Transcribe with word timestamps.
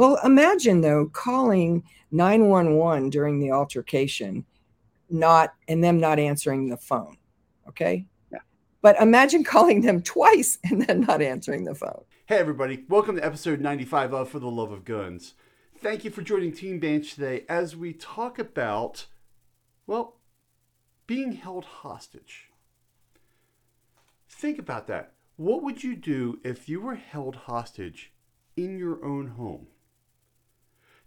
Well, 0.00 0.18
imagine 0.24 0.80
though 0.80 1.08
calling 1.12 1.84
911 2.10 3.10
during 3.10 3.38
the 3.38 3.50
altercation, 3.50 4.46
not 5.10 5.52
and 5.68 5.84
them 5.84 6.00
not 6.00 6.18
answering 6.18 6.70
the 6.70 6.78
phone. 6.78 7.18
Okay. 7.68 8.06
Yeah. 8.32 8.38
But 8.80 8.98
imagine 8.98 9.44
calling 9.54 9.82
them 9.82 10.00
twice 10.00 10.58
and 10.64 10.80
then 10.80 11.02
not 11.02 11.20
answering 11.20 11.64
the 11.64 11.74
phone. 11.74 12.04
Hey, 12.24 12.38
everybody. 12.38 12.82
Welcome 12.88 13.16
to 13.16 13.22
episode 13.22 13.60
95 13.60 14.14
of 14.14 14.30
For 14.30 14.38
the 14.38 14.50
Love 14.50 14.72
of 14.72 14.86
Guns. 14.86 15.34
Thank 15.76 16.02
you 16.06 16.10
for 16.10 16.22
joining 16.22 16.52
Team 16.52 16.80
Banshee 16.80 17.16
today 17.16 17.44
as 17.46 17.76
we 17.76 17.92
talk 17.92 18.38
about, 18.38 19.04
well, 19.86 20.16
being 21.06 21.32
held 21.32 21.66
hostage. 21.66 22.48
Think 24.30 24.58
about 24.58 24.86
that. 24.86 25.12
What 25.36 25.62
would 25.62 25.84
you 25.84 25.94
do 25.94 26.40
if 26.42 26.70
you 26.70 26.80
were 26.80 26.94
held 26.94 27.36
hostage 27.36 28.14
in 28.56 28.78
your 28.78 29.04
own 29.04 29.32
home? 29.36 29.66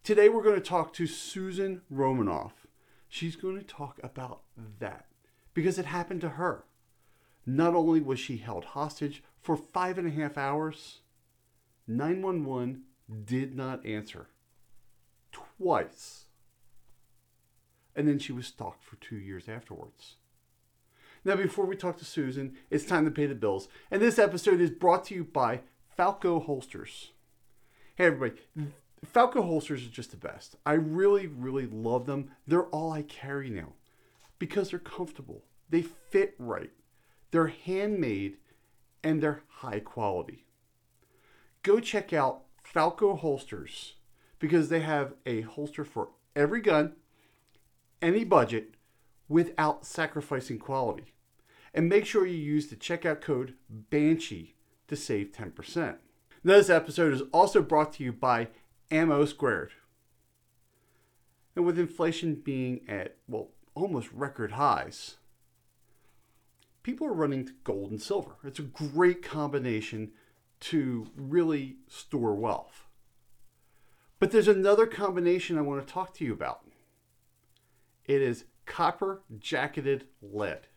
Today 0.04 0.28
we're 0.28 0.44
going 0.44 0.56
to 0.56 0.62
talk 0.62 0.92
to 0.94 1.08
Susan 1.08 1.82
Romanoff. 1.90 2.68
She's 3.08 3.38
going 3.38 3.58
to 3.58 3.64
talk 3.64 4.02
about 4.04 4.42
that 4.80 5.06
because 5.54 5.80
it 5.80 5.86
happened 5.86 6.20
to 6.22 6.30
her. 6.30 6.66
Not 7.46 7.74
only 7.74 8.02
was 8.02 8.20
she 8.20 8.36
held 8.36 8.66
hostage 8.66 9.24
for 9.42 9.56
five 9.56 9.98
and 9.98 10.06
a 10.06 10.12
half 10.12 10.38
hours, 10.38 11.00
911 11.88 12.82
did 13.24 13.56
not 13.56 13.86
answer 13.86 14.28
twice. 15.32 16.26
And 17.96 18.06
then 18.06 18.20
she 18.20 18.34
was 18.34 18.48
stalked 18.48 18.84
for 18.84 18.98
two 18.98 19.16
years 19.16 19.48
afterwards. 19.48 20.16
Now, 21.24 21.38
before 21.38 21.66
we 21.66 21.78
talk 21.78 21.96
to 22.00 22.06
Susan, 22.06 22.58
it's 22.70 22.84
time 22.84 23.06
to 23.06 23.12
pay 23.12 23.26
the 23.26 23.36
bills. 23.36 23.70
And 23.90 24.02
this 24.02 24.20
episode 24.20 24.60
is 24.60 24.70
brought 24.70 25.06
to 25.06 25.16
you 25.16 25.24
by 25.24 25.62
Falco 25.96 26.42
Holsters. 26.42 27.12
Hey, 27.96 28.08
everybody. 28.08 28.42
Falco 29.06 29.42
holsters 29.42 29.86
are 29.86 29.90
just 29.90 30.12
the 30.12 30.18
best. 30.18 30.56
I 30.66 30.74
really, 30.74 31.28
really 31.28 31.66
love 31.66 32.06
them. 32.06 32.32
They're 32.48 32.68
all 32.68 32.92
I 32.92 33.02
carry 33.04 33.50
now 33.50 33.74
because 34.40 34.70
they're 34.70 34.80
comfortable. 34.80 35.44
They 35.70 35.82
fit 35.82 36.36
right. 36.38 36.72
They're 37.32 37.48
handmade 37.48 38.38
and 39.04 39.22
they're 39.22 39.42
high 39.48 39.80
quality. 39.80 40.46
Go 41.64 41.80
check 41.80 42.14
out 42.14 42.44
Falco 42.64 43.16
holsters 43.16 43.96
because 44.40 44.70
they 44.70 44.82
have 44.82 45.14
a 45.26 45.42
holster 45.42 45.84
for 45.84 46.10
every 46.36 46.62
gun, 46.62 46.94
any 48.02 48.24
budget, 48.24 48.76
without 49.28 49.86
sacrificing 49.86 50.60
quality. 50.60 51.14
And 51.74 51.90
make 51.90 52.06
sure 52.06 52.26
you 52.26 52.38
use 52.38 52.68
the 52.68 52.76
checkout 52.76 53.22
code 53.22 53.56
BANSHEE 53.92 54.54
to 54.88 54.96
save 54.96 55.32
10%. 55.32 55.96
This 56.44 56.70
episode 56.70 57.14
is 57.14 57.24
also 57.32 57.62
brought 57.62 57.94
to 57.94 58.04
you 58.04 58.12
by 58.12 58.50
Ammo 58.92 59.26
Squared. 59.26 59.72
And 61.56 61.66
with 61.66 61.78
inflation 61.78 62.36
being 62.36 62.82
at, 62.88 63.18
well, 63.28 63.50
almost 63.76 64.12
record 64.12 64.54
highs, 64.54 65.18
people 66.82 67.08
are 67.08 67.14
running 67.14 67.46
to 67.46 67.54
gold 67.64 67.92
and 67.92 68.02
silver. 68.02 68.36
It's 68.44 68.60
a 68.60 68.64
great 68.64 69.22
combination 69.22 70.12
to 70.62 71.08
really 71.16 71.78
store 71.88 72.36
wealth. 72.36 72.88
But 74.20 74.32
there's 74.32 74.48
another 74.48 74.86
combination 74.86 75.58
I 75.58 75.62
want 75.62 75.86
to 75.86 75.94
talk 75.94 76.14
to 76.16 76.26
you 76.26 76.34
about. 76.34 76.66
It 78.06 78.22
is 78.22 78.46
copper 78.66 79.24
jacketed 79.38 80.08
lead. 80.22 80.68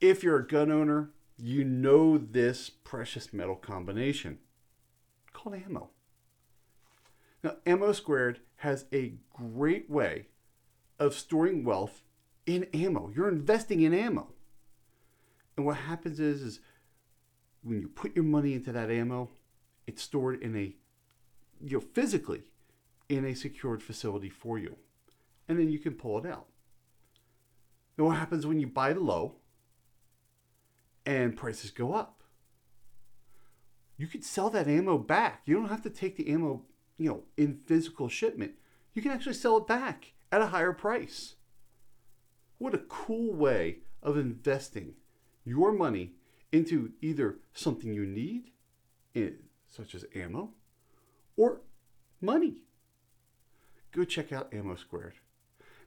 If 0.00 0.22
you're 0.22 0.38
a 0.38 0.46
gun 0.46 0.70
owner, 0.70 1.10
you 1.38 1.64
know 1.64 2.18
this 2.18 2.70
precious 2.70 3.32
metal 3.32 3.56
combination 3.56 4.38
called 5.32 5.56
ammo. 5.56 5.90
Now, 7.42 7.56
Ammo 7.66 7.92
Squared 7.92 8.40
has 8.56 8.86
a 8.92 9.14
great 9.32 9.88
way 9.90 10.26
of 10.98 11.14
storing 11.14 11.64
wealth 11.64 12.02
in 12.46 12.64
ammo. 12.72 13.10
You're 13.14 13.28
investing 13.28 13.82
in 13.82 13.92
ammo. 13.92 14.28
And 15.56 15.66
what 15.66 15.76
happens 15.76 16.20
is, 16.20 16.42
is 16.42 16.60
when 17.62 17.80
you 17.80 17.88
put 17.88 18.14
your 18.14 18.24
money 18.24 18.54
into 18.54 18.72
that 18.72 18.90
ammo, 18.90 19.30
it's 19.86 20.02
stored 20.02 20.42
in 20.42 20.56
a, 20.56 20.74
you 21.64 21.78
know, 21.78 21.80
physically 21.80 22.44
in 23.08 23.24
a 23.24 23.34
secured 23.34 23.82
facility 23.82 24.28
for 24.28 24.58
you. 24.58 24.76
And 25.48 25.58
then 25.58 25.70
you 25.70 25.78
can 25.78 25.94
pull 25.94 26.18
it 26.18 26.26
out. 26.26 26.46
Now, 27.96 28.06
what 28.06 28.16
happens 28.16 28.46
when 28.46 28.60
you 28.60 28.66
buy 28.66 28.92
the 28.92 29.00
low 29.00 29.36
and 31.04 31.36
prices 31.36 31.70
go 31.70 31.94
up? 31.94 32.22
You 33.96 34.06
could 34.06 34.24
sell 34.24 34.50
that 34.50 34.68
ammo 34.68 34.98
back. 34.98 35.42
You 35.46 35.54
don't 35.54 35.70
have 35.70 35.82
to 35.82 35.90
take 35.90 36.16
the 36.16 36.28
ammo, 36.30 36.62
you 36.98 37.08
know, 37.08 37.22
in 37.36 37.60
physical 37.66 38.08
shipment. 38.08 38.52
You 38.94 39.02
can 39.02 39.10
actually 39.10 39.34
sell 39.34 39.58
it 39.58 39.66
back 39.66 40.12
at 40.32 40.40
a 40.40 40.46
higher 40.46 40.72
price. 40.72 41.36
What 42.58 42.74
a 42.74 42.78
cool 42.78 43.34
way 43.34 43.78
of 44.02 44.16
investing 44.16 44.94
your 45.44 45.72
money 45.72 46.12
into 46.52 46.92
either 47.02 47.36
something 47.52 47.92
you 47.92 48.06
need, 48.06 48.50
eh, 49.14 49.30
such 49.68 49.94
as 49.94 50.06
ammo, 50.14 50.50
or 51.36 51.60
money. 52.20 52.56
Go 53.92 54.04
check 54.04 54.32
out 54.32 54.52
Ammo 54.52 54.74
Squared. 54.74 55.14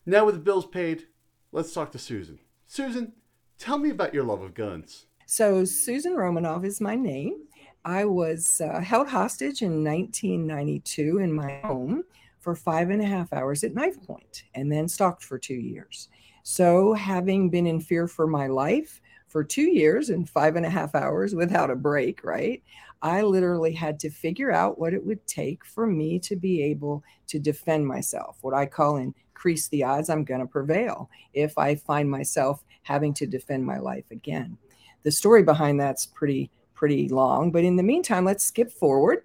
Now, 0.06 0.26
with 0.26 0.36
the 0.36 0.42
bills 0.42 0.66
paid, 0.66 1.08
let's 1.52 1.74
talk 1.74 1.92
to 1.92 2.00
Susan. 2.00 2.40
Susan, 2.66 3.14
tell 3.58 3.78
me 3.78 3.90
about 3.90 4.14
your 4.14 4.24
love 4.24 4.42
of 4.42 4.54
guns. 4.54 5.06
So, 5.26 5.64
Susan 5.66 6.16
Romanoff 6.16 6.64
is 6.64 6.82
my 6.82 6.96
name. 6.96 7.44
I 7.86 8.06
was 8.06 8.62
uh, 8.62 8.80
held 8.82 9.08
hostage 9.08 9.62
in 9.62 9.84
1992 9.84 11.20
in 11.20 11.34
my 11.34 11.60
home 11.64 12.04
for 12.40 12.56
five 12.56 12.90
and 12.90 13.02
a 13.02 13.06
half 13.06 13.32
hours 13.34 13.64
at 13.64 13.74
knife 13.74 14.02
point 14.06 14.44
and 14.56 14.72
then 14.72 14.88
stalked 14.88 15.24
for 15.24 15.38
two 15.38 15.56
years. 15.56 16.10
So, 16.44 16.94
having 16.94 17.50
been 17.50 17.68
in 17.68 17.80
fear 17.80 18.08
for 18.08 18.26
my 18.26 18.48
life, 18.48 19.02
for 19.30 19.44
two 19.44 19.70
years 19.70 20.10
and 20.10 20.28
five 20.28 20.56
and 20.56 20.66
a 20.66 20.70
half 20.70 20.96
hours 20.96 21.36
without 21.36 21.70
a 21.70 21.76
break, 21.76 22.24
right? 22.24 22.64
I 23.02 23.22
literally 23.22 23.72
had 23.72 24.00
to 24.02 24.10
figure 24.10 24.52
out 24.52 24.80
what 24.80 24.94
it 24.94 25.06
would 25.06 25.26
take 25.28 25.64
for 25.64 25.88
me 25.88 26.20
to 26.20 26.36
be 26.36 26.62
able 26.64 27.04
to 27.28 27.40
defend 27.40 27.88
myself, 27.88 28.38
what 28.42 28.54
I 28.54 28.66
call 28.66 28.98
increase 28.98 29.68
the 29.70 29.84
odds 29.84 30.10
I'm 30.10 30.26
going 30.26 30.42
to 30.42 30.48
prevail 30.48 31.10
if 31.34 31.58
I 31.58 31.76
find 31.76 32.10
myself 32.10 32.64
having 32.82 33.14
to 33.14 33.28
defend 33.28 33.66
my 33.66 33.78
life 33.78 34.10
again. 34.12 34.58
The 35.04 35.12
story 35.12 35.44
behind 35.44 35.80
that's 35.80 36.08
pretty 36.08 36.50
pretty 36.80 37.10
long, 37.10 37.52
but 37.52 37.66
in 37.66 37.76
the 37.76 37.84
meantime, 37.84 38.24
let's 38.24 38.46
skip 38.46 38.72
forward. 38.72 39.24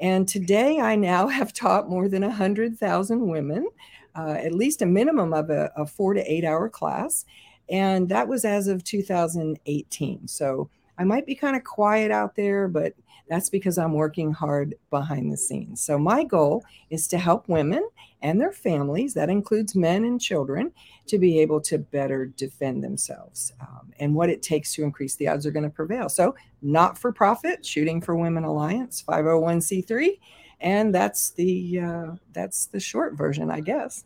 And 0.00 0.26
today 0.26 0.80
I 0.80 0.96
now 0.96 1.28
have 1.38 1.52
taught 1.52 1.88
more 1.88 2.08
than 2.08 2.22
100,000 2.22 3.28
women, 3.28 3.68
uh, 4.16 4.32
at 4.32 4.52
least 4.52 4.82
a 4.82 4.86
minimum 4.86 5.32
of 5.32 5.48
a, 5.48 5.70
a 5.76 5.86
four 5.86 6.14
to 6.14 6.32
eight 6.32 6.44
hour 6.44 6.68
class. 6.68 7.24
And 7.70 8.08
that 8.08 8.26
was 8.26 8.44
as 8.44 8.66
of 8.66 8.82
2018. 8.82 10.26
So 10.26 10.68
I 10.98 11.04
might 11.04 11.26
be 11.26 11.36
kind 11.36 11.54
of 11.54 11.62
quiet 11.62 12.10
out 12.10 12.34
there, 12.34 12.66
but 12.66 12.94
that's 13.28 13.50
because 13.50 13.78
I'm 13.78 13.92
working 13.92 14.32
hard 14.32 14.74
behind 14.90 15.32
the 15.32 15.36
scenes. 15.36 15.80
So 15.80 15.98
my 15.98 16.24
goal 16.24 16.64
is 16.90 17.08
to 17.08 17.18
help 17.18 17.48
women 17.48 17.86
and 18.22 18.40
their 18.40 18.52
families, 18.52 19.14
that 19.14 19.28
includes 19.28 19.74
men 19.74 20.04
and 20.04 20.20
children, 20.20 20.72
to 21.06 21.18
be 21.18 21.40
able 21.40 21.60
to 21.60 21.78
better 21.78 22.26
defend 22.26 22.82
themselves 22.82 23.52
um, 23.60 23.92
and 24.00 24.14
what 24.14 24.30
it 24.30 24.42
takes 24.42 24.74
to 24.74 24.82
increase 24.82 25.14
the 25.16 25.28
odds 25.28 25.46
are 25.46 25.50
going 25.50 25.62
to 25.64 25.70
prevail. 25.70 26.08
So, 26.08 26.34
not 26.62 26.98
for 26.98 27.12
profit, 27.12 27.64
Shooting 27.64 28.00
for 28.00 28.16
Women 28.16 28.44
Alliance, 28.44 29.04
501c3, 29.06 30.18
and 30.60 30.94
that's 30.94 31.30
the 31.30 31.80
uh, 31.80 32.06
that's 32.32 32.66
the 32.66 32.80
short 32.80 33.14
version, 33.14 33.50
I 33.50 33.60
guess. 33.60 34.04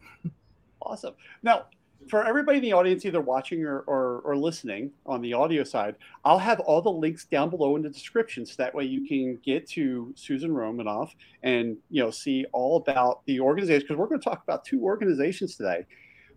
Awesome. 0.82 1.14
Now, 1.42 1.66
for 2.10 2.26
everybody 2.26 2.58
in 2.58 2.64
the 2.64 2.72
audience, 2.72 3.06
either 3.06 3.20
watching 3.20 3.64
or, 3.64 3.80
or, 3.80 4.20
or, 4.24 4.36
listening 4.36 4.90
on 5.06 5.22
the 5.22 5.32
audio 5.32 5.62
side, 5.62 5.94
I'll 6.24 6.38
have 6.38 6.60
all 6.60 6.82
the 6.82 6.90
links 6.90 7.24
down 7.24 7.50
below 7.50 7.76
in 7.76 7.82
the 7.82 7.88
description, 7.88 8.44
so 8.44 8.54
that 8.58 8.74
way 8.74 8.84
you 8.84 9.06
can 9.06 9.36
get 9.44 9.68
to 9.70 10.12
Susan 10.16 10.52
Romanoff 10.52 11.14
and 11.42 11.76
you 11.88 12.02
know 12.02 12.10
see 12.10 12.44
all 12.52 12.76
about 12.76 13.24
the 13.26 13.40
organization 13.40 13.82
because 13.82 13.96
we're 13.96 14.08
going 14.08 14.20
to 14.20 14.24
talk 14.24 14.42
about 14.42 14.64
two 14.64 14.82
organizations 14.82 15.56
today. 15.56 15.86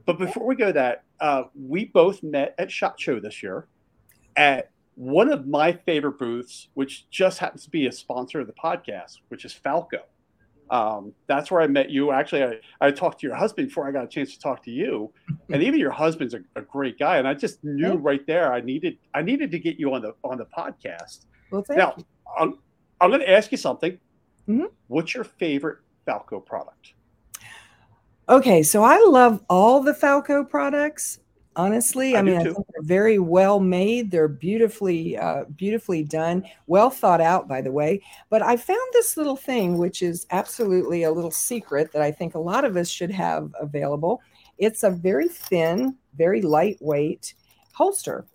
But 0.06 0.20
before 0.20 0.46
we 0.46 0.56
go 0.56 0.72
that, 0.72 1.04
uh, 1.20 1.44
we 1.56 1.86
both 1.86 2.22
met 2.24 2.56
at 2.58 2.72
Shot 2.72 3.00
Show 3.00 3.20
this 3.20 3.42
year 3.42 3.68
at 4.36 4.70
one 4.96 5.32
of 5.32 5.48
my 5.48 5.72
favorite 5.72 6.20
booths, 6.20 6.68
which 6.76 7.10
just 7.10 7.40
happens 7.40 7.64
to 7.64 7.70
be 7.70 7.88
a 7.88 7.92
sponsor 7.92 8.40
of 8.40 8.48
the 8.48 8.54
podcast, 8.54 9.20
which 9.30 9.44
is 9.46 9.54
Falco. 9.54 10.04
Um, 10.74 11.14
that's 11.28 11.52
where 11.52 11.62
I 11.62 11.68
met 11.68 11.92
you. 11.92 12.12
Actually, 12.12 12.44
I, 12.44 12.60
I 12.82 12.90
talked 12.90 13.20
to 13.22 13.28
your 13.28 13.36
husband 13.36 13.68
before 13.68 13.88
I 13.88 13.92
got 13.92 14.06
a 14.06 14.08
chance 14.08 14.34
to 14.34 14.40
talk 14.40 14.64
to 14.64 14.72
you, 14.72 15.14
and 15.52 15.62
even 15.62 15.80
your 15.80 15.92
husband's 15.92 16.34
a, 16.34 16.40
a 16.56 16.62
great 16.62 16.98
guy. 16.98 17.20
And 17.20 17.28
I 17.28 17.36
just 17.36 17.64
knew 17.64 17.94
right 17.94 18.26
there 18.26 18.52
I 18.52 18.60
needed 18.60 18.98
I 19.14 19.22
needed 19.22 19.52
to 19.52 19.60
get 19.60 19.78
you 19.78 19.94
on 19.94 20.02
the 20.02 20.16
on 20.24 20.40
the 20.40 20.46
podcast. 20.46 21.26
Well, 21.52 21.64
now 21.70 21.94
you. 21.96 22.06
I'm, 22.40 22.58
I'm 23.00 23.12
going 23.12 23.22
to 23.22 23.30
ask 23.30 23.52
you 23.52 23.58
something. 23.58 24.00
Mm-hmm. 24.50 24.66
What's 24.88 25.14
your 25.14 25.24
favorite 25.26 25.78
Falco 26.08 26.40
product? 26.40 26.94
Okay, 28.28 28.64
so 28.64 28.84
I 28.84 29.04
love 29.08 29.44
all 29.50 29.84
the 29.84 29.94
Falco 29.94 30.44
products, 30.44 31.20
honestly. 31.56 32.16
I, 32.16 32.20
I 32.20 32.22
mean, 32.22 32.38
I 32.38 32.44
think 32.44 32.58
they're 32.58 32.84
very 32.84 33.20
well 33.20 33.60
made. 33.60 34.12
They're 34.12 34.28
beautifully, 34.28 35.18
uh, 35.18 35.46
beautifully 35.56 36.04
done, 36.04 36.44
well 36.68 36.90
thought 36.90 37.22
out, 37.22 37.48
by 37.48 37.62
the 37.62 37.72
way. 37.72 38.02
But 38.30 38.42
I 38.42 38.58
found 38.58 38.80
this 38.94 39.18
little 39.18 39.36
thing, 39.36 39.78
which 39.78 40.02
is 40.02 40.26
absolutely 40.32 41.04
a 41.04 41.12
little 41.12 41.32
secret 41.32 41.92
that 41.94 42.02
I 42.02 42.12
think 42.12 42.36
a 42.36 42.40
lot 42.40 42.66
of 42.66 42.78
us 42.78 42.90
should 42.90 43.12
have 43.12 43.54
available. 43.60 44.22
It's 44.58 44.84
a 44.84 44.92
very 44.92 45.28
thin, 45.28 45.96
very 46.16 46.42
lightweight 46.42 47.34
holster, 47.74 48.26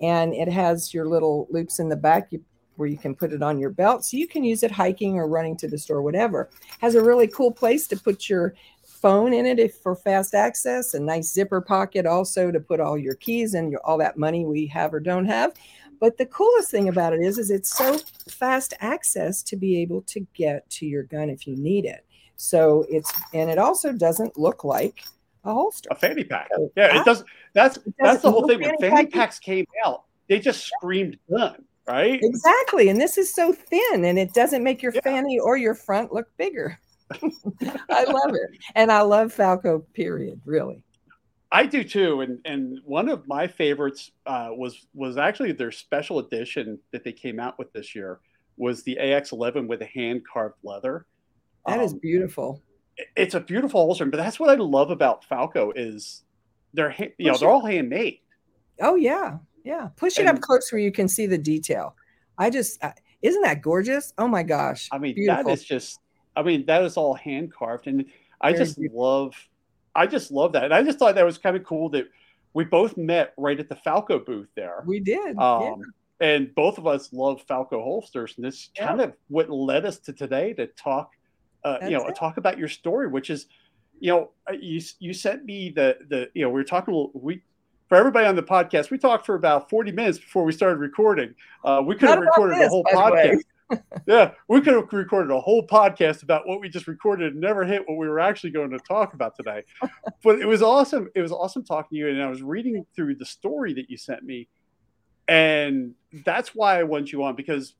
and 0.00 0.34
it 0.34 0.48
has 0.48 0.92
your 0.92 1.06
little 1.06 1.46
loops 1.50 1.78
in 1.78 1.88
the 1.88 1.96
back. 1.96 2.28
You 2.30 2.42
where 2.76 2.88
you 2.88 2.96
can 2.96 3.14
put 3.14 3.32
it 3.32 3.42
on 3.42 3.58
your 3.58 3.68
belt 3.68 4.06
so 4.06 4.16
you 4.16 4.26
can 4.26 4.42
use 4.42 4.62
it 4.62 4.70
hiking 4.70 5.16
or 5.16 5.28
running 5.28 5.54
to 5.54 5.68
the 5.68 5.76
store 5.76 6.00
whatever 6.00 6.48
has 6.80 6.94
a 6.94 7.04
really 7.04 7.26
cool 7.26 7.52
place 7.52 7.86
to 7.86 7.94
put 7.94 8.26
your 8.26 8.54
phone 9.00 9.32
in 9.32 9.46
it 9.46 9.58
if 9.58 9.76
for 9.76 9.96
fast 9.96 10.34
access, 10.34 10.94
a 10.94 11.00
nice 11.00 11.32
zipper 11.32 11.60
pocket 11.60 12.06
also 12.06 12.50
to 12.50 12.60
put 12.60 12.80
all 12.80 12.98
your 12.98 13.14
keys 13.14 13.54
and 13.54 13.72
your, 13.72 13.80
all 13.84 13.98
that 13.98 14.18
money 14.18 14.44
we 14.44 14.66
have 14.66 14.92
or 14.92 15.00
don't 15.00 15.26
have. 15.26 15.52
But 16.00 16.16
the 16.16 16.26
coolest 16.26 16.70
thing 16.70 16.88
about 16.88 17.12
it 17.12 17.20
is, 17.20 17.38
is 17.38 17.50
it's 17.50 17.76
so 17.76 17.98
fast 18.28 18.74
access 18.80 19.42
to 19.44 19.56
be 19.56 19.80
able 19.82 20.02
to 20.02 20.20
get 20.34 20.68
to 20.70 20.86
your 20.86 21.02
gun 21.02 21.28
if 21.28 21.46
you 21.46 21.56
need 21.56 21.84
it. 21.84 22.06
So 22.36 22.86
it's 22.88 23.12
and 23.34 23.50
it 23.50 23.58
also 23.58 23.92
doesn't 23.92 24.38
look 24.38 24.64
like 24.64 25.04
a 25.44 25.52
holster. 25.52 25.88
A 25.92 25.94
fanny 25.94 26.24
pack. 26.24 26.48
Yeah, 26.74 26.98
it 26.98 27.04
does. 27.04 27.22
That's 27.52 27.76
it 27.76 27.94
that's 27.98 28.22
the 28.22 28.30
whole 28.30 28.48
thing. 28.48 28.60
When 28.60 28.78
fanny 28.78 29.04
pack 29.04 29.12
packs 29.12 29.38
came 29.38 29.66
out, 29.84 30.04
they 30.26 30.38
just 30.38 30.64
screamed 30.64 31.18
gun, 31.28 31.62
right? 31.86 32.18
Exactly. 32.22 32.88
And 32.88 32.98
this 32.98 33.18
is 33.18 33.32
so 33.32 33.52
thin, 33.52 34.06
and 34.06 34.18
it 34.18 34.32
doesn't 34.32 34.64
make 34.64 34.82
your 34.82 34.92
yeah. 34.94 35.02
fanny 35.02 35.38
or 35.38 35.58
your 35.58 35.74
front 35.74 36.14
look 36.14 36.34
bigger. 36.38 36.78
I 37.90 38.04
love 38.04 38.34
it. 38.34 38.58
And 38.74 38.90
I 38.92 39.02
love 39.02 39.32
Falco, 39.32 39.80
period, 39.94 40.40
really. 40.44 40.82
I 41.52 41.66
do 41.66 41.82
too, 41.82 42.20
and 42.20 42.38
and 42.44 42.78
one 42.84 43.08
of 43.08 43.26
my 43.26 43.48
favorites 43.48 44.12
uh, 44.26 44.50
was 44.52 44.86
was 44.94 45.16
actually 45.16 45.52
their 45.52 45.72
special 45.72 46.20
edition 46.20 46.78
that 46.92 47.02
they 47.02 47.12
came 47.12 47.40
out 47.40 47.58
with 47.58 47.72
this 47.72 47.94
year 47.94 48.20
was 48.56 48.82
the 48.82 48.98
AX11 49.00 49.66
with 49.66 49.82
a 49.82 49.86
hand 49.86 50.22
carved 50.30 50.56
leather. 50.62 51.06
That 51.66 51.78
um, 51.78 51.84
is 51.84 51.94
beautiful. 51.94 52.62
It's 53.16 53.34
a 53.34 53.40
beautiful 53.40 53.80
holster, 53.80 54.06
but 54.06 54.18
that's 54.18 54.38
what 54.38 54.50
I 54.50 54.54
love 54.54 54.90
about 54.90 55.24
Falco 55.24 55.72
is 55.74 56.22
they're 56.72 56.94
you 57.18 57.32
know 57.32 57.36
they're 57.36 57.50
all 57.50 57.64
handmade. 57.64 58.20
Oh 58.80 58.94
yeah, 58.94 59.38
yeah. 59.64 59.88
Push 59.96 60.18
it 60.18 60.26
and, 60.26 60.36
up 60.36 60.40
close 60.40 60.70
where 60.70 60.80
you 60.80 60.92
can 60.92 61.08
see 61.08 61.26
the 61.26 61.38
detail. 61.38 61.96
I 62.38 62.50
just 62.50 62.82
uh, 62.84 62.92
isn't 63.22 63.42
that 63.42 63.60
gorgeous? 63.60 64.12
Oh 64.18 64.28
my 64.28 64.42
gosh! 64.42 64.88
I 64.92 64.98
mean, 64.98 65.14
beautiful. 65.14 65.44
that 65.44 65.52
is 65.52 65.64
just 65.64 65.99
I 66.36 66.42
mean, 66.42 66.66
that 66.66 66.82
is 66.82 66.96
all 66.96 67.14
hand 67.14 67.52
carved, 67.52 67.86
and 67.86 68.04
I 68.40 68.52
Very 68.52 68.64
just 68.64 68.78
beautiful. 68.78 69.00
love, 69.00 69.48
I 69.94 70.06
just 70.06 70.30
love 70.30 70.52
that, 70.52 70.64
and 70.64 70.74
I 70.74 70.82
just 70.82 70.98
thought 70.98 71.14
that 71.14 71.24
was 71.24 71.38
kind 71.38 71.56
of 71.56 71.64
cool 71.64 71.88
that 71.90 72.08
we 72.52 72.64
both 72.64 72.96
met 72.96 73.32
right 73.36 73.58
at 73.58 73.68
the 73.68 73.76
Falco 73.76 74.18
booth 74.18 74.48
there. 74.54 74.82
We 74.86 75.00
did, 75.00 75.36
um, 75.38 75.62
yeah. 76.20 76.28
and 76.28 76.54
both 76.54 76.78
of 76.78 76.86
us 76.86 77.12
love 77.12 77.42
Falco 77.42 77.82
holsters, 77.82 78.34
and 78.36 78.44
this 78.44 78.70
yeah. 78.76 78.88
kind 78.88 79.00
of 79.00 79.14
what 79.28 79.50
led 79.50 79.84
us 79.84 79.98
to 80.00 80.12
today 80.12 80.52
to 80.54 80.66
talk, 80.68 81.12
uh, 81.64 81.78
you 81.82 81.90
know, 81.90 82.06
it. 82.06 82.16
talk 82.16 82.36
about 82.36 82.58
your 82.58 82.68
story, 82.68 83.08
which 83.08 83.30
is, 83.30 83.46
you 83.98 84.10
know, 84.10 84.30
uh, 84.48 84.54
you 84.54 84.80
you 84.98 85.12
sent 85.12 85.44
me 85.44 85.70
the 85.70 85.98
the 86.08 86.30
you 86.34 86.42
know 86.42 86.48
we 86.48 86.54
were 86.54 86.64
talking 86.64 87.10
we 87.14 87.42
for 87.90 87.96
everybody 87.96 88.24
on 88.24 88.36
the 88.36 88.42
podcast, 88.42 88.90
we 88.90 88.98
talked 88.98 89.26
for 89.26 89.34
about 89.34 89.68
40 89.68 89.90
minutes 89.90 90.16
before 90.16 90.44
we 90.44 90.52
started 90.52 90.78
recording. 90.78 91.34
Uh, 91.64 91.82
we 91.84 91.96
could 91.96 92.08
have 92.08 92.20
recorded 92.20 92.56
this, 92.56 92.66
the 92.66 92.68
whole 92.68 92.84
podcast 92.84 93.40
yeah, 94.06 94.32
we 94.48 94.60
could 94.60 94.74
have 94.74 94.92
recorded 94.92 95.32
a 95.32 95.40
whole 95.40 95.66
podcast 95.66 96.22
about 96.22 96.46
what 96.46 96.60
we 96.60 96.68
just 96.68 96.86
recorded 96.86 97.32
and 97.32 97.40
never 97.40 97.64
hit 97.64 97.82
what 97.86 97.96
we 97.98 98.08
were 98.08 98.20
actually 98.20 98.50
going 98.50 98.70
to 98.70 98.78
talk 98.78 99.14
about 99.14 99.36
today. 99.36 99.62
but 100.22 100.40
it 100.40 100.46
was 100.46 100.62
awesome. 100.62 101.08
It 101.14 101.22
was 101.22 101.32
awesome 101.32 101.64
talking 101.64 101.96
to 101.96 101.98
you. 101.98 102.08
And 102.08 102.22
I 102.22 102.28
was 102.28 102.42
reading 102.42 102.84
through 102.94 103.16
the 103.16 103.26
story 103.26 103.72
that 103.74 103.88
you 103.88 103.96
sent 103.96 104.22
me. 104.22 104.48
And 105.28 105.94
that's 106.24 106.54
why 106.54 106.80
I 106.80 106.82
want 106.82 107.12
you 107.12 107.22
on 107.22 107.36
because 107.36 107.74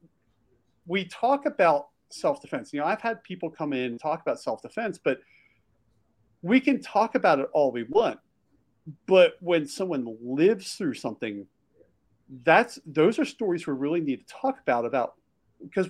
we 0.87 1.05
talk 1.07 1.47
about 1.47 1.89
self 2.11 2.41
defense. 2.41 2.73
You 2.73 2.81
know, 2.81 2.87
I've 2.87 3.01
had 3.01 3.23
people 3.25 3.51
come 3.51 3.73
in 3.73 3.85
and 3.85 4.01
talk 4.01 4.21
about 4.21 4.41
self 4.41 4.63
defense, 4.63 4.99
but 5.03 5.19
we 6.43 6.61
can 6.61 6.81
talk 6.81 7.15
about 7.15 7.39
it 7.39 7.49
all 7.53 7.73
we 7.73 7.85
want. 7.85 8.19
But 9.07 9.35
when 9.41 9.67
someone 9.67 10.17
lives 10.23 10.75
through 10.75 10.95
something, 10.95 11.47
that's 12.45 12.79
those 12.87 13.19
are 13.19 13.25
stories 13.25 13.67
we 13.67 13.75
really 13.75 14.01
need 14.01 14.27
to 14.27 14.35
talk 14.35 14.61
about 14.61 14.85
about 14.85 15.15
because 15.63 15.89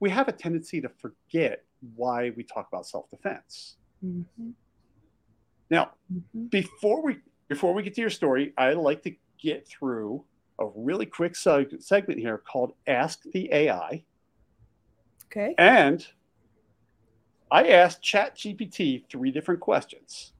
we 0.00 0.10
have 0.10 0.28
a 0.28 0.32
tendency 0.32 0.80
to 0.80 0.88
forget 0.88 1.64
why 1.96 2.32
we 2.36 2.42
talk 2.42 2.68
about 2.68 2.86
self-defense. 2.86 3.76
Mm-hmm. 4.04 4.50
Now, 5.70 5.90
mm-hmm. 6.12 6.46
before 6.46 7.02
we 7.02 7.18
before 7.48 7.74
we 7.74 7.82
get 7.82 7.94
to 7.94 8.00
your 8.00 8.10
story, 8.10 8.52
I'd 8.56 8.76
like 8.76 9.02
to 9.02 9.14
get 9.38 9.68
through 9.68 10.24
a 10.58 10.66
really 10.74 11.06
quick 11.06 11.34
seg- 11.34 11.82
segment 11.82 12.20
here 12.20 12.38
called 12.38 12.72
Ask 12.86 13.22
the 13.32 13.52
AI. 13.52 14.04
Okay. 15.26 15.54
And 15.58 16.06
I 17.50 17.68
asked 17.68 18.02
ChatGPT 18.02 19.04
three 19.10 19.30
different 19.30 19.60
questions. 19.60 20.32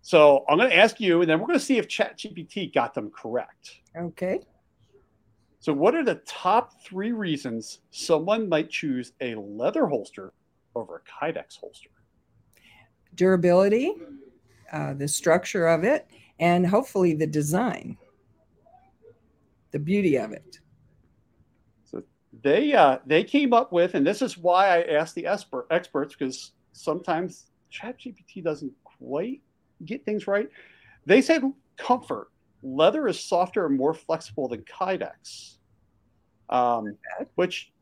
So 0.00 0.44
I'm 0.48 0.58
going 0.58 0.70
to 0.70 0.76
ask 0.76 1.00
you, 1.00 1.20
and 1.20 1.30
then 1.30 1.40
we're 1.40 1.46
going 1.46 1.58
to 1.58 1.64
see 1.64 1.78
if 1.78 1.88
ChatGPT 1.88 2.72
got 2.72 2.94
them 2.94 3.10
correct. 3.10 3.80
Okay. 3.96 4.40
So, 5.58 5.72
what 5.72 5.94
are 5.94 6.04
the 6.04 6.20
top 6.26 6.80
three 6.82 7.12
reasons 7.12 7.80
someone 7.90 8.48
might 8.48 8.70
choose 8.70 9.12
a 9.20 9.34
leather 9.34 9.86
holster 9.86 10.32
over 10.74 11.02
a 11.02 11.24
Kydex 11.24 11.58
holster? 11.58 11.90
Durability, 13.14 13.94
uh, 14.72 14.94
the 14.94 15.08
structure 15.08 15.66
of 15.66 15.84
it, 15.84 16.06
and 16.38 16.66
hopefully 16.66 17.14
the 17.14 17.26
design, 17.26 17.96
the 19.70 19.78
beauty 19.78 20.16
of 20.16 20.32
it. 20.32 20.60
So 21.84 22.02
they 22.42 22.74
uh, 22.74 22.98
they 23.06 23.24
came 23.24 23.52
up 23.52 23.72
with, 23.72 23.94
and 23.94 24.06
this 24.06 24.22
is 24.22 24.36
why 24.36 24.78
I 24.78 24.82
asked 24.82 25.14
the 25.14 25.26
expert, 25.26 25.66
experts 25.70 26.14
because 26.14 26.52
sometimes 26.72 27.50
ChatGPT 27.72 28.44
doesn't 28.44 28.72
quite 28.84 29.40
get 29.84 30.04
things 30.04 30.26
right. 30.26 30.48
They 31.06 31.22
said 31.22 31.42
comfort. 31.76 32.28
Leather 32.74 33.06
is 33.08 33.20
softer 33.20 33.66
and 33.66 33.76
more 33.76 33.94
flexible 33.94 34.48
than 34.48 34.62
Kydex 34.62 35.56
um, 36.48 36.96
which 37.34 37.72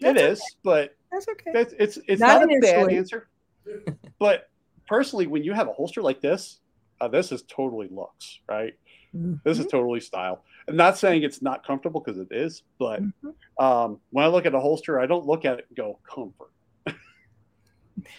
that's 0.00 0.18
it 0.18 0.24
is, 0.24 0.38
okay. 0.38 0.46
but 0.62 0.96
that's 1.12 1.28
okay. 1.28 1.50
It's 1.54 1.74
it's, 1.78 1.98
it's 2.08 2.20
not, 2.20 2.40
not 2.40 2.56
a 2.56 2.60
bad 2.60 2.92
answer. 2.92 3.28
but 4.18 4.48
personally, 4.86 5.26
when 5.26 5.44
you 5.44 5.52
have 5.52 5.68
a 5.68 5.72
holster 5.72 6.02
like 6.02 6.20
this, 6.20 6.60
uh, 7.00 7.08
this 7.08 7.32
is 7.32 7.42
totally 7.42 7.88
looks 7.90 8.40
right. 8.48 8.74
Mm-hmm. 9.14 9.34
This 9.44 9.58
is 9.58 9.66
totally 9.66 10.00
style. 10.00 10.44
I'm 10.68 10.76
not 10.76 10.96
saying 10.96 11.22
it's 11.22 11.42
not 11.42 11.66
comfortable 11.66 12.00
because 12.00 12.20
it 12.20 12.28
is, 12.30 12.62
but 12.78 13.02
mm-hmm. 13.02 13.64
um, 13.64 13.98
when 14.10 14.24
I 14.24 14.28
look 14.28 14.46
at 14.46 14.54
a 14.54 14.60
holster, 14.60 15.00
I 15.00 15.06
don't 15.06 15.26
look 15.26 15.44
at 15.44 15.58
it 15.58 15.66
and 15.68 15.76
go 15.76 15.98
comfort. 16.08 16.52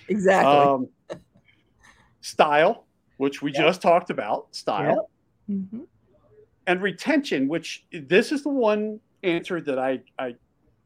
exactly. 0.10 0.52
Um, 0.52 0.88
style, 2.20 2.86
which 3.18 3.42
we 3.42 3.54
yep. 3.54 3.62
just 3.62 3.82
talked 3.82 4.10
about, 4.10 4.54
style, 4.54 4.90
yep. 4.90 5.10
Mm-hmm. 5.52 5.82
and 6.68 6.82
retention, 6.82 7.48
which 7.48 7.86
this 7.92 8.32
is 8.32 8.44
the 8.44 8.50
one 8.50 9.00
answer 9.24 9.62
that 9.62 9.80
I 9.80 10.02
I 10.18 10.36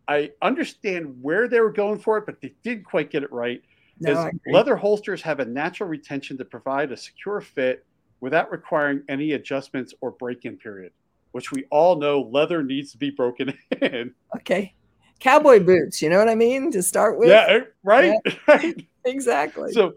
I 0.08 0.32
understand 0.42 1.22
where 1.22 1.48
they 1.48 1.60
were 1.60 1.72
going 1.72 2.00
for 2.00 2.18
it, 2.18 2.26
but 2.26 2.42
they 2.42 2.54
didn't 2.64 2.86
quite 2.86 3.10
get 3.10 3.24
it 3.24 3.32
right. 3.32 3.62
No, 4.00 4.30
leather 4.48 4.76
holsters 4.76 5.22
have 5.22 5.40
a 5.40 5.46
natural 5.46 5.88
retention 5.88 6.38
to 6.38 6.46
provide 6.46 6.92
a 6.92 6.98
secure 6.98 7.40
fit 7.40 7.86
without 8.20 8.52
requiring 8.52 9.04
any 9.08 9.34
adjustments 9.34 9.94
or 10.02 10.12
break-in 10.12 10.58
period, 10.58 10.92
which 11.32 11.52
we 11.52 11.64
all 11.72 11.96
know 11.96 12.22
leather 12.22 12.62
needs 12.62 12.92
to 12.92 12.98
be 12.98 13.10
broken 13.10 13.58
in. 13.82 14.14
Okay. 14.36 14.74
Cowboy 15.20 15.62
boots, 15.62 16.02
you 16.02 16.10
know 16.10 16.20
what 16.20 16.28
I 16.28 16.36
mean? 16.36 16.72
To 16.72 16.84
start 16.84 17.18
with. 17.18 17.30
Yeah, 17.30 17.62
right. 17.84 18.20
Yeah. 18.26 18.34
right. 18.48 18.88
exactly. 19.06 19.72
So 19.72 19.94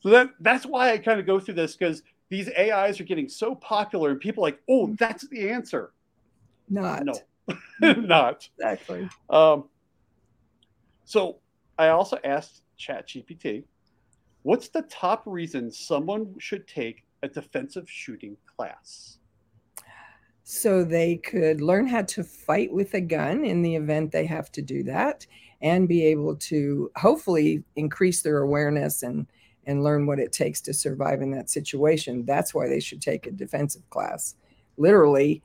so 0.00 0.10
that 0.10 0.30
that's 0.40 0.66
why 0.66 0.92
I 0.92 0.98
kind 0.98 1.20
of 1.20 1.26
go 1.26 1.40
through 1.40 1.54
this 1.54 1.74
because 1.74 2.02
these 2.32 2.48
AIs 2.58 2.98
are 2.98 3.04
getting 3.04 3.28
so 3.28 3.54
popular 3.54 4.08
and 4.08 4.18
people 4.18 4.40
like, 4.40 4.58
oh, 4.66 4.96
that's 4.98 5.28
the 5.28 5.50
answer. 5.50 5.92
Not. 6.70 7.04
No, 7.04 7.52
not. 7.92 8.48
Exactly. 8.58 9.06
Um, 9.28 9.64
so 11.04 11.40
I 11.78 11.88
also 11.88 12.16
asked 12.24 12.62
ChatGPT, 12.80 13.64
what's 14.44 14.68
the 14.68 14.80
top 14.80 15.24
reason 15.26 15.70
someone 15.70 16.34
should 16.38 16.66
take 16.66 17.04
a 17.22 17.28
defensive 17.28 17.84
shooting 17.86 18.38
class? 18.56 19.18
So 20.42 20.84
they 20.84 21.16
could 21.16 21.60
learn 21.60 21.86
how 21.86 22.00
to 22.00 22.24
fight 22.24 22.72
with 22.72 22.94
a 22.94 23.02
gun 23.02 23.44
in 23.44 23.60
the 23.60 23.76
event 23.76 24.10
they 24.10 24.24
have 24.24 24.50
to 24.52 24.62
do 24.62 24.82
that 24.84 25.26
and 25.60 25.86
be 25.86 26.06
able 26.06 26.36
to 26.36 26.90
hopefully 26.96 27.62
increase 27.76 28.22
their 28.22 28.38
awareness 28.38 29.02
and 29.02 29.26
and 29.66 29.84
learn 29.84 30.06
what 30.06 30.18
it 30.18 30.32
takes 30.32 30.60
to 30.62 30.74
survive 30.74 31.22
in 31.22 31.30
that 31.32 31.50
situation. 31.50 32.24
That's 32.24 32.52
why 32.52 32.68
they 32.68 32.80
should 32.80 33.00
take 33.00 33.26
a 33.26 33.30
defensive 33.30 33.88
class. 33.90 34.34
Literally, 34.76 35.42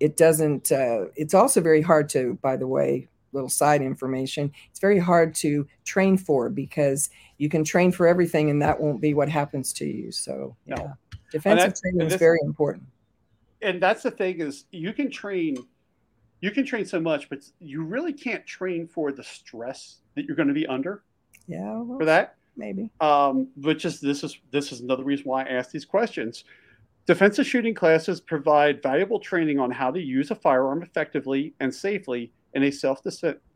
it 0.00 0.16
doesn't 0.16 0.72
uh, 0.72 1.06
it's 1.16 1.34
also 1.34 1.60
very 1.60 1.80
hard 1.80 2.08
to 2.10 2.38
by 2.42 2.56
the 2.56 2.66
way 2.66 3.08
little 3.32 3.48
side 3.50 3.82
information 3.82 4.50
it's 4.70 4.78
very 4.78 4.98
hard 4.98 5.34
to 5.34 5.66
train 5.84 6.16
for 6.16 6.48
because 6.48 7.10
you 7.38 7.50
can 7.50 7.64
train 7.64 7.92
for 7.92 8.06
everything 8.06 8.48
and 8.48 8.62
that 8.62 8.80
won't 8.80 9.00
be 9.00 9.12
what 9.12 9.28
happens 9.28 9.74
to 9.74 9.84
you 9.84 10.10
so 10.10 10.56
yeah 10.64 10.76
no. 10.76 10.96
Defensive 11.30 11.80
training 11.80 12.06
is 12.06 12.14
very 12.14 12.38
important. 12.44 12.84
And 13.62 13.82
that's 13.82 14.02
the 14.02 14.10
thing 14.10 14.40
is 14.40 14.64
you 14.70 14.92
can 14.92 15.10
train 15.10 15.66
you 16.40 16.50
can 16.50 16.66
train 16.66 16.84
so 16.84 17.00
much, 17.00 17.28
but 17.30 17.40
you 17.60 17.82
really 17.82 18.12
can't 18.12 18.46
train 18.46 18.86
for 18.86 19.10
the 19.10 19.24
stress 19.24 20.00
that 20.14 20.26
you're 20.26 20.36
going 20.36 20.48
to 20.48 20.54
be 20.54 20.66
under. 20.66 21.02
Yeah. 21.48 21.80
Well, 21.80 21.98
for 21.98 22.04
that. 22.04 22.36
Maybe. 22.56 22.90
Um, 23.00 23.48
but 23.56 23.78
just 23.78 24.00
this 24.00 24.24
is 24.24 24.38
this 24.50 24.72
is 24.72 24.80
another 24.80 25.04
reason 25.04 25.26
why 25.26 25.44
I 25.44 25.48
ask 25.48 25.70
these 25.70 25.84
questions. 25.84 26.44
Defensive 27.06 27.46
shooting 27.46 27.74
classes 27.74 28.20
provide 28.20 28.82
valuable 28.82 29.20
training 29.20 29.60
on 29.60 29.70
how 29.70 29.90
to 29.90 30.00
use 30.00 30.30
a 30.30 30.34
firearm 30.34 30.82
effectively 30.82 31.54
and 31.60 31.72
safely 31.72 32.32
in 32.54 32.64
a 32.64 32.70
self 32.70 33.00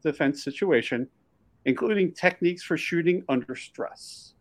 defense 0.02 0.44
situation, 0.44 1.08
including 1.64 2.12
techniques 2.12 2.62
for 2.62 2.76
shooting 2.76 3.24
under 3.28 3.56
stress. 3.56 4.34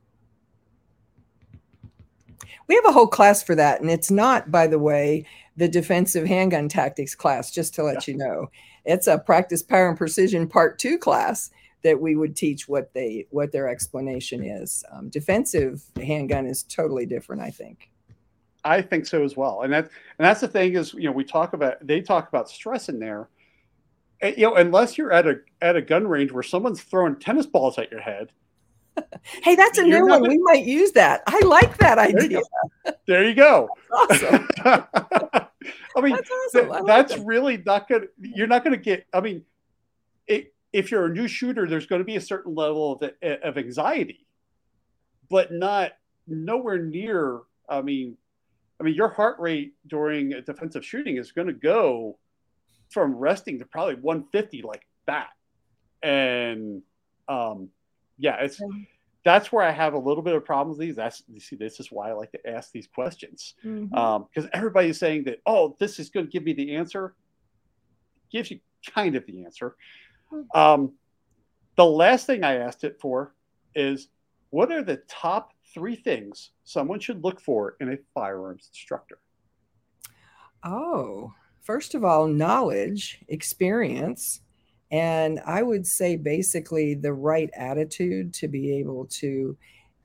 We 2.67 2.75
have 2.75 2.85
a 2.85 2.91
whole 2.91 3.07
class 3.07 3.41
for 3.41 3.55
that. 3.55 3.81
And 3.81 3.89
it's 3.89 4.11
not, 4.11 4.51
by 4.51 4.67
the 4.67 4.77
way, 4.77 5.25
the 5.57 5.67
defensive 5.67 6.27
handgun 6.27 6.69
tactics 6.69 7.15
class, 7.15 7.51
just 7.51 7.73
to 7.75 7.83
let 7.83 8.07
yeah. 8.07 8.11
you 8.11 8.17
know. 8.19 8.47
It's 8.85 9.07
a 9.07 9.17
practice 9.17 9.63
power 9.63 9.89
and 9.89 9.97
precision 9.97 10.47
part 10.47 10.77
two 10.77 10.97
class 10.99 11.49
that 11.83 11.99
we 11.99 12.15
would 12.15 12.35
teach 12.35 12.67
what 12.67 12.93
they 12.93 13.27
what 13.29 13.51
their 13.51 13.69
explanation 13.69 14.43
is. 14.43 14.83
Um, 14.91 15.09
defensive 15.09 15.83
handgun 16.01 16.45
is 16.45 16.63
totally 16.63 17.05
different, 17.05 17.41
I 17.41 17.51
think. 17.51 17.89
I 18.63 18.81
think 18.81 19.05
so 19.05 19.23
as 19.23 19.37
well, 19.37 19.61
and 19.61 19.71
that 19.71 19.85
and 19.85 20.25
that's 20.25 20.41
the 20.41 20.47
thing 20.47 20.73
is 20.75 20.93
you 20.93 21.03
know 21.03 21.11
we 21.11 21.23
talk 21.23 21.53
about 21.53 21.85
they 21.85 22.01
talk 22.01 22.27
about 22.27 22.49
stress 22.49 22.89
in 22.89 22.99
there, 22.99 23.29
and, 24.21 24.35
you 24.37 24.43
know 24.43 24.55
unless 24.55 24.97
you're 24.97 25.13
at 25.13 25.27
a 25.27 25.39
at 25.61 25.75
a 25.75 25.81
gun 25.81 26.07
range 26.07 26.31
where 26.31 26.43
someone's 26.43 26.81
throwing 26.81 27.15
tennis 27.15 27.45
balls 27.45 27.77
at 27.77 27.89
your 27.91 28.01
head. 28.01 28.31
hey, 29.43 29.55
that's 29.55 29.77
a 29.77 29.83
new 29.83 30.05
one. 30.05 30.21
Gonna... 30.21 30.29
We 30.29 30.37
might 30.39 30.65
use 30.65 30.91
that. 30.93 31.23
I 31.27 31.39
like 31.45 31.77
that 31.77 31.97
idea. 31.97 32.41
There 33.07 33.27
you 33.27 33.35
go. 33.35 33.69
Awesome. 33.91 34.47
I 34.65 36.01
mean, 36.01 36.13
that's, 36.13 36.29
awesome. 36.29 36.71
I 36.71 36.79
like 36.79 36.85
that's 36.85 37.15
that. 37.15 37.25
really 37.25 37.57
not 37.57 37.87
gonna. 37.89 38.05
You're 38.19 38.47
not 38.47 38.63
gonna 38.63 38.77
get. 38.77 39.07
I 39.11 39.19
mean, 39.19 39.43
it 40.27 40.53
if 40.71 40.91
you're 40.91 41.05
a 41.05 41.13
new 41.13 41.27
shooter, 41.27 41.67
there's 41.67 41.85
going 41.85 41.99
to 41.99 42.05
be 42.05 42.15
a 42.15 42.21
certain 42.21 42.55
level 42.55 42.93
of, 42.93 43.11
of 43.43 43.57
anxiety, 43.57 44.25
but 45.29 45.51
not 45.51 45.93
nowhere 46.27 46.77
near. 46.77 47.39
I 47.67 47.81
mean, 47.81 48.17
I 48.79 48.83
mean, 48.83 48.95
your 48.95 49.09
heart 49.09 49.39
rate 49.39 49.73
during 49.87 50.33
a 50.33 50.41
defensive 50.41 50.85
shooting 50.85 51.17
is 51.17 51.31
going 51.31 51.47
to 51.47 51.53
go 51.53 52.17
from 52.89 53.15
resting 53.15 53.59
to 53.59 53.65
probably 53.65 53.95
150 53.95 54.61
like 54.61 54.85
that, 55.05 55.29
and 56.01 56.81
um, 57.27 57.69
yeah, 58.17 58.37
it's 58.41 58.61
that's 59.25 59.51
where 59.51 59.63
I 59.63 59.71
have 59.71 59.93
a 59.93 59.99
little 59.99 60.23
bit 60.23 60.35
of 60.35 60.45
problems 60.45 60.77
with 60.77 60.87
these. 60.87 60.95
That's 60.95 61.23
you 61.27 61.39
see, 61.39 61.55
this 61.55 61.79
is 61.79 61.91
why 61.91 62.09
I 62.09 62.13
like 62.13 62.31
to 62.31 62.49
ask 62.49 62.71
these 62.71 62.87
questions 62.87 63.55
because 63.61 63.79
mm-hmm. 63.79 63.95
um, 63.95 64.27
everybody's 64.53 64.99
saying 64.99 65.25
that 65.25 65.39
oh, 65.45 65.75
this 65.79 65.99
is 65.99 66.09
going 66.09 66.25
to 66.25 66.31
give 66.31 66.43
me 66.43 66.53
the 66.53 66.75
answer. 66.75 67.15
Gives 68.31 68.51
you 68.51 68.59
kind 68.93 69.15
of 69.15 69.25
the 69.25 69.43
answer, 69.43 69.75
um, 70.53 70.93
the 71.75 71.85
last 71.85 72.25
thing 72.25 72.43
I 72.43 72.55
asked 72.55 72.83
it 72.83 72.99
for 72.99 73.35
is 73.75 74.09
what 74.49 74.71
are 74.71 74.83
the 74.83 74.97
top 75.07 75.53
three 75.73 75.95
things 75.95 76.51
someone 76.63 76.99
should 76.99 77.23
look 77.23 77.39
for 77.39 77.75
in 77.79 77.93
a 77.93 77.97
firearms 78.13 78.69
instructor? 78.71 79.19
Oh, 80.63 81.33
first 81.61 81.95
of 81.95 82.03
all, 82.03 82.27
knowledge, 82.27 83.19
experience, 83.27 84.41
and 84.91 85.39
I 85.45 85.61
would 85.61 85.85
say 85.85 86.15
basically 86.15 86.95
the 86.95 87.13
right 87.13 87.49
attitude 87.53 88.33
to 88.35 88.47
be 88.47 88.73
able 88.79 89.05
to 89.05 89.55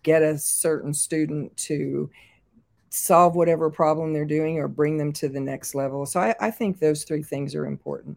get 0.02 0.22
a 0.22 0.38
certain 0.38 0.92
student 0.92 1.56
to 1.56 2.10
solve 2.90 3.34
whatever 3.34 3.70
problem 3.70 4.12
they're 4.12 4.24
doing 4.24 4.58
or 4.58 4.68
bring 4.68 4.98
them 4.98 5.12
to 5.14 5.28
the 5.28 5.40
next 5.40 5.74
level. 5.74 6.06
So 6.06 6.20
I, 6.20 6.34
I 6.40 6.50
think 6.50 6.78
those 6.78 7.04
three 7.04 7.22
things 7.22 7.54
are 7.54 7.66
important. 7.66 8.16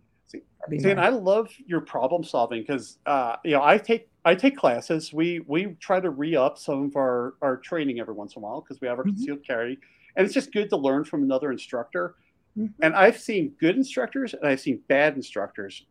See, 0.69 0.89
and 0.89 0.99
I 0.99 1.09
love 1.09 1.49
your 1.65 1.81
problem 1.81 2.23
solving 2.23 2.61
because 2.61 2.99
uh, 3.05 3.37
you 3.43 3.51
know 3.51 3.63
I 3.63 3.77
take 3.77 4.09
I 4.25 4.35
take 4.35 4.57
classes. 4.57 5.13
We 5.13 5.41
we 5.47 5.75
try 5.79 5.99
to 5.99 6.09
re 6.09 6.35
up 6.35 6.57
some 6.57 6.85
of 6.85 6.95
our 6.95 7.35
our 7.41 7.57
training 7.57 7.99
every 7.99 8.13
once 8.13 8.35
in 8.35 8.41
a 8.41 8.45
while 8.45 8.61
because 8.61 8.81
we 8.81 8.87
have 8.87 8.97
our 8.97 9.03
mm-hmm. 9.03 9.15
concealed 9.15 9.45
carry, 9.45 9.77
and 10.15 10.25
it's 10.25 10.33
just 10.33 10.51
good 10.51 10.69
to 10.69 10.77
learn 10.77 11.03
from 11.03 11.23
another 11.23 11.51
instructor. 11.51 12.15
Mm-hmm. 12.57 12.83
And 12.83 12.95
I've 12.95 13.19
seen 13.19 13.53
good 13.59 13.75
instructors 13.75 14.33
and 14.33 14.47
I've 14.47 14.59
seen 14.59 14.81
bad 14.87 15.15
instructors, 15.15 15.85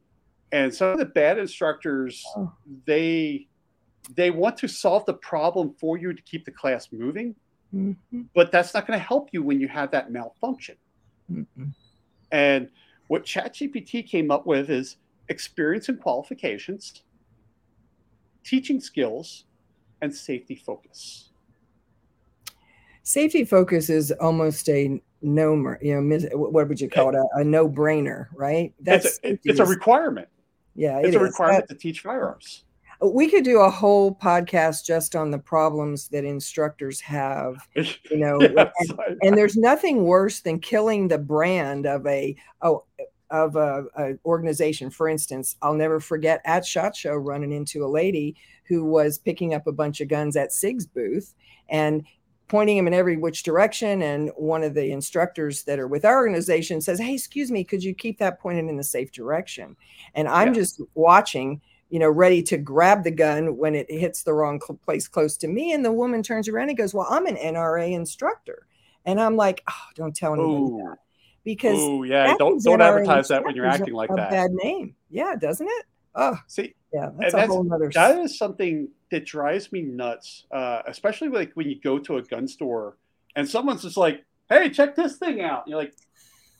and 0.52 0.74
some 0.74 0.88
of 0.88 0.98
the 0.98 1.06
bad 1.06 1.38
instructors 1.38 2.24
oh. 2.36 2.52
they 2.86 3.46
they 4.14 4.30
want 4.30 4.56
to 4.58 4.68
solve 4.68 5.04
the 5.06 5.14
problem 5.14 5.74
for 5.78 5.96
you 5.96 6.12
to 6.12 6.22
keep 6.22 6.44
the 6.44 6.50
class 6.50 6.88
moving, 6.92 7.34
mm-hmm. 7.74 8.22
but 8.34 8.52
that's 8.52 8.74
not 8.74 8.86
going 8.86 8.98
to 8.98 9.04
help 9.04 9.30
you 9.32 9.42
when 9.42 9.60
you 9.60 9.68
have 9.68 9.90
that 9.90 10.10
malfunction. 10.10 10.76
And 12.30 12.68
what 13.08 13.24
ChatGPT 13.24 14.06
came 14.06 14.30
up 14.30 14.46
with 14.46 14.70
is 14.70 14.96
experience 15.28 15.88
and 15.88 16.00
qualifications, 16.00 17.02
teaching 18.44 18.80
skills, 18.80 19.44
and 20.02 20.14
safety 20.14 20.54
focus. 20.54 21.30
Safety 23.02 23.44
focus 23.44 23.88
is 23.88 24.10
almost 24.12 24.68
a 24.68 25.00
no, 25.22 25.76
you 25.80 26.00
know, 26.00 26.28
what 26.36 26.68
would 26.68 26.80
you 26.80 26.88
call 26.88 27.10
it? 27.10 27.14
A, 27.14 27.40
a 27.40 27.44
no 27.44 27.68
brainer, 27.68 28.26
right? 28.34 28.74
That's 28.80 29.20
it's 29.22 29.46
a, 29.46 29.50
it's 29.50 29.60
a 29.60 29.64
requirement. 29.64 30.28
Yeah, 30.74 30.98
it's 30.98 31.16
a 31.16 31.20
requirement 31.20 31.64
uh, 31.64 31.66
to 31.68 31.74
teach 31.74 32.00
firearms. 32.00 32.64
We 33.00 33.28
could 33.28 33.44
do 33.44 33.60
a 33.60 33.70
whole 33.70 34.14
podcast 34.14 34.84
just 34.84 35.14
on 35.14 35.30
the 35.30 35.38
problems 35.38 36.08
that 36.08 36.24
instructors 36.24 37.00
have, 37.00 37.56
you 37.74 38.16
know, 38.16 38.40
yes, 38.40 38.72
and, 38.78 39.18
and, 39.22 39.38
there's 39.38 39.56
nothing 39.56 40.04
worse 40.04 40.40
than 40.40 40.60
killing 40.60 41.08
the 41.08 41.18
brand 41.18 41.86
of 41.86 42.06
a 42.06 42.34
oh 42.62 42.84
of 43.30 43.56
a, 43.56 43.84
a, 43.96 44.14
organization. 44.24 44.90
For 44.90 45.08
instance, 45.08 45.56
I'll 45.62 45.74
never 45.74 46.00
forget 46.00 46.40
at 46.44 46.64
Shot 46.64 46.94
Show 46.94 47.14
running 47.14 47.52
into 47.52 47.84
a 47.84 47.88
lady 47.88 48.36
who 48.64 48.84
was 48.84 49.18
picking 49.18 49.54
up 49.54 49.66
a 49.66 49.72
bunch 49.72 50.00
of 50.00 50.08
guns 50.08 50.36
at 50.36 50.52
Sig's 50.52 50.86
booth 50.86 51.34
and 51.68 52.04
pointing 52.48 52.76
them 52.76 52.86
in 52.86 52.94
every 52.94 53.16
which 53.16 53.42
direction. 53.42 54.02
And 54.02 54.30
one 54.36 54.62
of 54.62 54.74
the 54.74 54.90
instructors 54.92 55.64
that 55.64 55.78
are 55.78 55.88
with 55.88 56.04
our 56.04 56.16
organization 56.16 56.80
says, 56.80 57.00
"Hey, 57.00 57.14
excuse 57.14 57.50
me, 57.50 57.64
could 57.64 57.82
you 57.82 57.94
keep 57.94 58.18
that 58.18 58.40
pointed 58.40 58.68
in 58.68 58.76
the 58.76 58.84
safe 58.84 59.10
direction?" 59.10 59.76
And 60.14 60.28
I'm 60.28 60.48
yeah. 60.48 60.54
just 60.54 60.80
watching 60.94 61.60
you 61.88 61.98
know, 61.98 62.10
ready 62.10 62.42
to 62.42 62.56
grab 62.56 63.04
the 63.04 63.10
gun 63.10 63.56
when 63.56 63.74
it 63.74 63.90
hits 63.90 64.22
the 64.22 64.32
wrong 64.32 64.60
cl- 64.60 64.78
place 64.84 65.06
close 65.06 65.36
to 65.38 65.48
me. 65.48 65.72
And 65.72 65.84
the 65.84 65.92
woman 65.92 66.22
turns 66.22 66.48
around 66.48 66.68
and 66.68 66.78
goes, 66.78 66.92
Well, 66.92 67.06
I'm 67.08 67.26
an 67.26 67.36
NRA 67.36 67.92
instructor. 67.92 68.66
And 69.04 69.20
I'm 69.20 69.36
like, 69.36 69.62
Oh, 69.68 69.86
don't 69.94 70.14
tell 70.14 70.34
anybody 70.34 70.82
that. 70.82 70.96
Because 71.44 71.78
Ooh, 71.78 72.04
yeah, 72.04 72.34
don't 72.38 72.62
don't 72.62 72.80
advertise 72.80 73.28
that 73.28 73.44
when 73.44 73.54
you're 73.54 73.66
acting 73.66 73.94
like 73.94 74.10
a 74.10 74.16
that. 74.16 74.30
Bad 74.30 74.50
name. 74.50 74.96
Yeah, 75.10 75.36
doesn't 75.36 75.66
it? 75.66 75.86
Oh, 76.16 76.36
see, 76.48 76.74
yeah, 76.92 77.10
that's 77.18 77.34
a 77.34 77.36
that's, 77.36 77.48
whole 77.48 77.72
other. 77.72 77.90
That 77.94 78.18
is 78.18 78.36
something 78.36 78.88
that 79.12 79.26
drives 79.26 79.70
me 79.70 79.82
nuts, 79.82 80.46
uh, 80.50 80.82
especially 80.88 81.28
like 81.28 81.52
when 81.54 81.68
you 81.68 81.78
go 81.80 82.00
to 82.00 82.16
a 82.16 82.22
gun 82.22 82.48
store 82.48 82.96
and 83.36 83.48
someone's 83.48 83.82
just 83.82 83.96
like, 83.96 84.24
"Hey, 84.48 84.70
check 84.70 84.96
this 84.96 85.18
thing 85.18 85.40
out." 85.40 85.66
And 85.66 85.70
you're 85.70 85.78
like, 85.78 85.94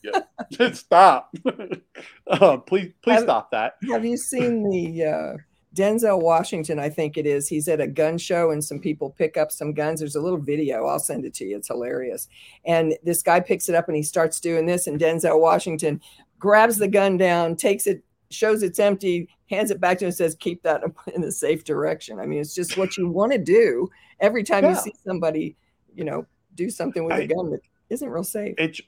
yeah, 0.03 0.73
stop. 0.73 1.35
uh, 2.26 2.57
please, 2.59 2.93
please 3.03 3.15
have, 3.15 3.23
stop 3.23 3.50
that. 3.50 3.75
Have 3.91 4.05
you 4.05 4.17
seen 4.17 4.69
the 4.69 5.05
uh, 5.05 5.37
Denzel 5.75 6.23
Washington? 6.23 6.79
I 6.79 6.88
think 6.88 7.17
it 7.17 7.26
is. 7.26 7.49
He's 7.49 7.69
at 7.69 7.81
a 7.81 7.87
gun 7.87 8.19
show 8.19 8.50
and 8.50 8.65
some 8.65 8.79
people 8.79 9.11
pick 9.11 9.37
up 9.37 9.53
some 9.53 9.73
guns. 9.73 10.00
There's 10.00 10.17
a 10.17 10.21
little 10.21 10.38
video. 10.38 10.87
I'll 10.87 10.99
send 10.99 11.25
it 11.25 11.35
to 11.35 11.45
you. 11.45 11.57
It's 11.57 11.69
hilarious. 11.69 12.29
And 12.65 12.97
this 13.03 13.23
guy 13.23 13.41
picks 13.41 13.69
it 13.69 13.75
up 13.75 13.88
and 13.88 13.97
he 13.97 14.03
starts 14.03 14.41
doing 14.41 14.67
this, 14.67 14.87
and 14.87 15.00
Denzel 15.00 15.41
Washington 15.41 16.00
grabs 16.38 16.76
the 16.76 16.88
gun 16.88 17.17
down, 17.17 17.57
takes 17.57 17.87
it, 17.87 18.03
shows 18.31 18.62
it's 18.62 18.79
empty, 18.79 19.29
hands 19.49 19.71
it 19.71 19.81
back 19.81 19.99
to 19.99 20.05
him, 20.05 20.09
and 20.09 20.17
says, 20.17 20.35
"Keep 20.35 20.62
that 20.62 20.83
in 21.15 21.21
the 21.21 21.33
safe 21.33 21.65
direction." 21.65 22.19
I 22.21 22.26
mean, 22.26 22.41
it's 22.41 22.55
just 22.55 22.76
what 22.76 22.97
you 22.97 23.09
want 23.09 23.33
to 23.33 23.38
do 23.38 23.88
every 24.21 24.43
time 24.43 24.65
yeah. 24.65 24.71
you 24.71 24.76
see 24.76 24.95
somebody, 25.05 25.57
you 25.95 26.05
know, 26.05 26.26
do 26.55 26.71
something 26.71 27.05
with 27.05 27.15
I, 27.15 27.21
a 27.21 27.26
gun 27.26 27.50
that 27.50 27.61
isn't 27.91 28.09
real 28.09 28.25
safe. 28.25 28.55
It 28.59 28.81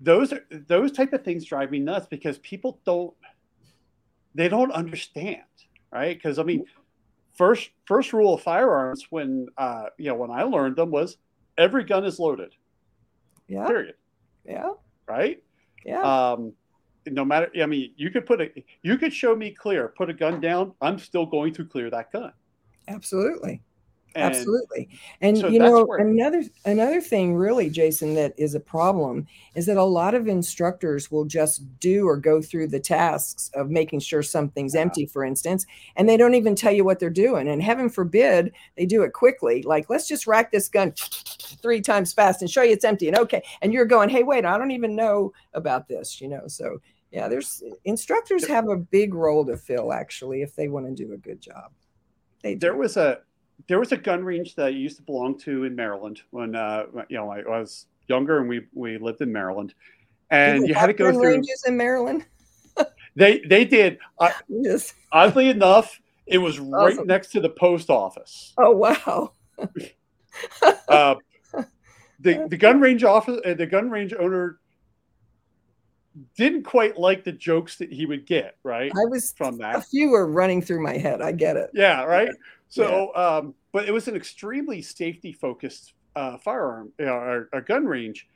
those 0.00 0.32
are 0.32 0.44
those 0.50 0.92
type 0.92 1.12
of 1.12 1.24
things 1.24 1.44
drive 1.44 1.70
me 1.70 1.78
nuts 1.78 2.06
because 2.06 2.38
people 2.38 2.80
don't 2.84 3.14
they 4.34 4.48
don't 4.48 4.72
understand 4.72 5.42
right? 5.94 6.16
Because 6.16 6.38
i 6.38 6.42
mean 6.42 6.64
first 7.34 7.70
first 7.86 8.12
rule 8.12 8.34
of 8.34 8.42
firearms 8.42 9.06
when 9.10 9.48
uh 9.56 9.86
you 9.96 10.06
know 10.06 10.16
when 10.16 10.30
i 10.30 10.42
learned 10.42 10.76
them 10.76 10.90
was 10.90 11.16
every 11.56 11.84
gun 11.84 12.04
is 12.04 12.18
loaded. 12.18 12.54
Yeah. 13.46 13.66
Period. 13.66 13.94
Yeah. 14.44 14.72
Right? 15.06 15.42
Yeah. 15.84 16.00
Um 16.02 16.52
no 17.06 17.24
matter 17.24 17.50
i 17.62 17.66
mean 17.66 17.92
you 17.96 18.10
could 18.10 18.26
put 18.26 18.40
a 18.40 18.50
you 18.82 18.96
could 18.96 19.12
show 19.12 19.36
me 19.36 19.50
clear 19.50 19.88
put 19.88 20.08
a 20.08 20.14
gun 20.14 20.40
down 20.40 20.72
i'm 20.80 20.98
still 20.98 21.26
going 21.26 21.52
to 21.54 21.64
clear 21.64 21.90
that 21.90 22.10
gun. 22.10 22.32
Absolutely 22.88 23.62
And 24.14 24.24
Absolutely. 24.24 24.88
And 25.20 25.38
so 25.38 25.48
you 25.48 25.58
know, 25.58 25.84
where... 25.84 25.98
another 25.98 26.44
another 26.64 27.00
thing 27.00 27.34
really, 27.34 27.68
Jason, 27.68 28.14
that 28.14 28.32
is 28.36 28.54
a 28.54 28.60
problem 28.60 29.26
is 29.56 29.66
that 29.66 29.76
a 29.76 29.84
lot 29.84 30.14
of 30.14 30.28
instructors 30.28 31.10
will 31.10 31.24
just 31.24 31.62
do 31.80 32.06
or 32.06 32.16
go 32.16 32.40
through 32.40 32.68
the 32.68 32.78
tasks 32.78 33.50
of 33.54 33.70
making 33.70 34.00
sure 34.00 34.22
something's 34.22 34.74
yeah. 34.74 34.82
empty, 34.82 35.06
for 35.06 35.24
instance, 35.24 35.66
and 35.96 36.08
they 36.08 36.16
don't 36.16 36.34
even 36.34 36.54
tell 36.54 36.72
you 36.72 36.84
what 36.84 37.00
they're 37.00 37.10
doing. 37.10 37.48
And 37.48 37.60
heaven 37.60 37.88
forbid 37.88 38.52
they 38.76 38.86
do 38.86 39.02
it 39.02 39.12
quickly. 39.12 39.62
Like, 39.62 39.90
let's 39.90 40.06
just 40.06 40.28
rack 40.28 40.52
this 40.52 40.68
gun 40.68 40.92
three 41.62 41.80
times 41.80 42.12
fast 42.12 42.40
and 42.40 42.50
show 42.50 42.62
you 42.62 42.72
it's 42.72 42.84
empty. 42.84 43.08
And 43.08 43.18
okay. 43.18 43.42
And 43.62 43.72
you're 43.72 43.84
going, 43.84 44.10
hey, 44.10 44.22
wait, 44.22 44.44
I 44.44 44.56
don't 44.58 44.70
even 44.70 44.94
know 44.94 45.32
about 45.54 45.88
this, 45.88 46.20
you 46.20 46.28
know. 46.28 46.46
So 46.46 46.78
yeah, 47.14 47.28
there's 47.28 47.62
instructors 47.84 48.46
have 48.48 48.68
a 48.68 48.76
big 48.76 49.14
role 49.14 49.46
to 49.46 49.56
fill 49.56 49.92
actually 49.92 50.42
if 50.42 50.56
they 50.56 50.68
want 50.68 50.86
to 50.86 50.92
do 50.92 51.12
a 51.12 51.16
good 51.16 51.40
job. 51.40 51.72
They 52.42 52.56
there 52.56 52.76
was 52.76 52.96
a 52.96 53.20
there 53.68 53.78
was 53.78 53.92
a 53.92 53.96
gun 53.96 54.24
range 54.24 54.54
that 54.56 54.66
I 54.66 54.70
used 54.70 54.96
to 54.96 55.02
belong 55.02 55.38
to 55.40 55.64
in 55.64 55.74
Maryland 55.74 56.22
when 56.30 56.54
uh, 56.54 56.84
you 57.08 57.16
know 57.16 57.30
I 57.30 57.42
was 57.42 57.86
younger 58.08 58.38
and 58.38 58.48
we 58.48 58.62
we 58.72 58.98
lived 58.98 59.20
in 59.20 59.32
Maryland, 59.32 59.74
and 60.30 60.66
you 60.66 60.74
had 60.74 60.86
to 60.86 60.92
go 60.92 61.10
through 61.10 61.28
ranges 61.28 61.64
in 61.66 61.76
Maryland. 61.76 62.26
they 63.16 63.40
they 63.40 63.64
did. 63.64 63.98
Uh, 64.18 64.30
yes. 64.48 64.94
Oddly 65.12 65.48
enough, 65.48 66.00
it 66.26 66.38
was 66.38 66.58
awesome. 66.58 66.72
right 66.72 67.06
next 67.06 67.28
to 67.32 67.40
the 67.40 67.50
post 67.50 67.90
office. 67.90 68.52
Oh 68.58 68.72
wow. 68.72 69.32
uh, 70.88 71.14
the 72.20 72.46
the 72.48 72.56
gun 72.56 72.80
range 72.80 73.04
office 73.04 73.40
uh, 73.44 73.54
the 73.54 73.66
gun 73.66 73.90
range 73.90 74.12
owner 74.18 74.58
didn't 76.36 76.62
quite 76.62 76.96
like 76.96 77.24
the 77.24 77.32
jokes 77.32 77.76
that 77.76 77.92
he 77.92 78.06
would 78.06 78.24
get 78.24 78.56
right 78.62 78.92
i 78.94 79.04
was 79.06 79.32
from 79.36 79.58
that 79.58 79.76
a 79.76 79.80
few 79.80 80.10
were 80.10 80.26
running 80.28 80.62
through 80.62 80.82
my 80.82 80.96
head 80.96 81.20
i 81.20 81.32
get 81.32 81.56
it 81.56 81.70
yeah 81.74 82.04
right 82.04 82.30
so, 82.74 83.12
yeah. 83.14 83.22
um, 83.22 83.54
but 83.70 83.86
it 83.88 83.92
was 83.92 84.08
an 84.08 84.16
extremely 84.16 84.82
safety 84.82 85.32
focused 85.32 85.94
uh, 86.16 86.38
firearm, 86.38 86.92
uh, 87.00 87.04
or, 87.04 87.48
or, 87.52 87.60
gun 87.60 87.86
range, 87.86 88.28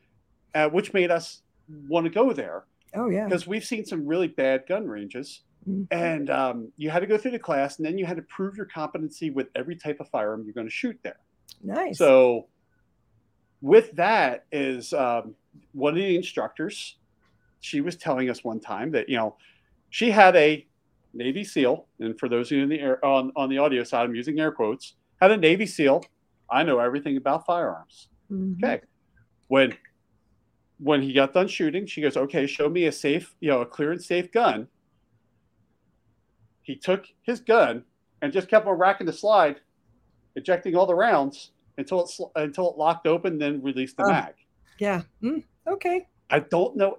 uh, 0.55 0.69
which 0.69 0.93
made 0.93 1.11
us 1.11 1.43
want 1.89 2.05
to 2.05 2.11
go 2.11 2.33
there. 2.33 2.65
Oh 2.95 3.11
yeah, 3.11 3.25
because 3.25 3.49
we've 3.49 3.65
seen 3.65 3.85
some 3.85 4.07
really 4.07 4.29
bad 4.29 4.65
gun 4.69 4.87
ranges, 4.87 5.43
mm-hmm. 5.69 5.93
and 5.93 6.31
um, 6.31 6.73
you 6.77 6.89
had 6.89 7.01
to 7.01 7.07
go 7.09 7.19
through 7.19 7.33
the 7.33 7.39
class, 7.41 7.79
and 7.79 7.87
then 7.87 7.99
you 7.99 8.07
had 8.07 8.17
to 8.17 8.23
prove 8.23 8.57
your 8.57 8.67
competency 8.67 9.31
with 9.31 9.49
every 9.57 9.75
type 9.75 9.99
of 9.99 10.09
firearm 10.09 10.45
you're 10.45 10.55
going 10.55 10.69
to 10.69 10.73
shoot 10.73 10.97
there. 11.03 11.19
Nice. 11.65 11.99
So, 11.99 12.47
with 13.61 13.91
that 13.97 14.45
is 14.53 14.93
um, 14.93 15.35
one 15.73 15.95
of 15.95 15.97
the 15.99 16.17
instructors. 16.17 16.97
She 17.61 17.81
was 17.81 17.97
telling 17.97 18.31
us 18.31 18.45
one 18.45 18.61
time 18.61 18.91
that 18.93 19.09
you 19.09 19.17
know 19.17 19.37
she 19.91 20.11
had 20.11 20.37
a 20.37 20.67
Navy 21.15 21.45
SEAL, 21.45 21.87
and 22.01 22.19
for 22.19 22.29
those 22.29 22.51
of 22.51 22.57
you 22.59 22.63
in 22.63 22.69
the 22.69 22.81
air, 22.81 23.05
on, 23.05 23.33
on 23.37 23.49
the 23.49 23.59
audio 23.59 23.83
side, 23.83 24.05
I'm 24.05 24.15
using 24.15 24.39
air 24.39 24.53
quotes, 24.53 24.95
had 25.21 25.31
a 25.31 25.37
Navy 25.37 25.67
SEAL. 25.67 26.05
I 26.51 26.63
know 26.63 26.79
everything 26.79 27.17
about 27.17 27.47
firearms. 27.47 28.09
Mm-hmm. 28.31 28.65
Okay. 28.65 28.81
When 29.49 29.75
when 30.81 31.03
he 31.03 31.13
got 31.13 31.35
done 31.35 31.49
shooting, 31.49 31.87
she 31.87 32.01
goes, 32.01 32.17
Okay, 32.17 32.47
show 32.47 32.69
me 32.69 32.85
a 32.87 32.93
safe, 32.93 33.35
you 33.41 33.51
know, 33.51 33.63
a 33.63 33.67
clear 33.67 33.93
and 33.93 34.03
safe 34.03 34.31
gun. 34.31 34.69
He 36.63 36.77
took 36.77 37.07
his 37.23 37.41
gun 37.41 37.85
and 38.23 38.33
just 38.33 38.49
kept 38.49 38.67
on 38.67 38.79
racking 38.79 39.07
the 39.07 39.13
slide, 39.13 39.61
ejecting 40.37 40.77
all 40.77 40.87
the 40.87 40.95
rounds 40.95 41.53
until 41.79 42.05
it 42.05 42.11
until 42.37 42.71
it 42.71 42.79
locked 42.79 43.07
open, 43.07 43.39
then 43.39 43.63
released 43.63 43.97
the 43.97 44.07
mag. 44.07 44.35
Yeah. 44.79 45.03
Mm, 45.23 45.43
okay. 45.67 46.07
I 46.31 46.41
don't 46.41 46.77
know 46.77 46.99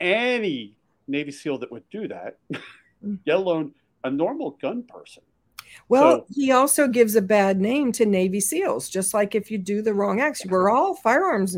any 0.00 0.74
Navy 1.06 1.32
SEAL 1.32 1.58
that 1.58 1.72
would 1.72 1.88
do 1.90 2.08
that. 2.08 2.38
Mm. 3.04 3.18
let 3.26 3.36
alone 3.36 3.72
a 4.04 4.10
normal 4.10 4.52
gun 4.62 4.82
person. 4.82 5.22
Well, 5.88 6.18
so, 6.18 6.26
he 6.34 6.50
also 6.50 6.88
gives 6.88 7.14
a 7.14 7.22
bad 7.22 7.60
name 7.60 7.92
to 7.92 8.06
Navy 8.06 8.40
SEALs, 8.40 8.88
just 8.88 9.14
like 9.14 9.34
if 9.34 9.50
you 9.50 9.58
do 9.58 9.82
the 9.82 9.94
wrong 9.94 10.20
acts. 10.20 10.44
We're 10.46 10.70
all 10.70 10.94
firearms 10.94 11.56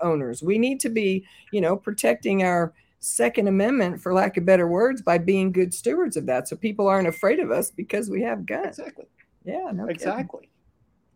owners. 0.00 0.42
We 0.42 0.58
need 0.58 0.80
to 0.80 0.88
be, 0.88 1.24
you 1.52 1.60
know, 1.60 1.76
protecting 1.76 2.42
our 2.42 2.72
Second 3.00 3.46
Amendment, 3.46 4.00
for 4.00 4.12
lack 4.12 4.36
of 4.36 4.44
better 4.44 4.66
words, 4.66 5.02
by 5.02 5.18
being 5.18 5.52
good 5.52 5.72
stewards 5.72 6.16
of 6.16 6.26
that. 6.26 6.48
So 6.48 6.56
people 6.56 6.88
aren't 6.88 7.08
afraid 7.08 7.38
of 7.38 7.50
us 7.50 7.70
because 7.70 8.10
we 8.10 8.22
have 8.22 8.46
guns. 8.46 8.78
Exactly. 8.78 9.06
Yeah, 9.44 9.70
no 9.72 9.86
exactly. 9.86 10.48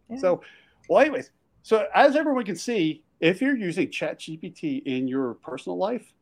Yeah. 0.08 0.18
So, 0.18 0.42
well, 0.88 1.00
anyways, 1.00 1.30
so 1.62 1.86
as 1.94 2.16
everyone 2.16 2.44
can 2.44 2.56
see, 2.56 3.02
if 3.20 3.40
you're 3.40 3.56
using 3.56 3.90
Chat 3.90 4.20
GPT 4.20 4.82
in 4.84 5.08
your 5.08 5.34
personal 5.34 5.76
life, 5.76 6.12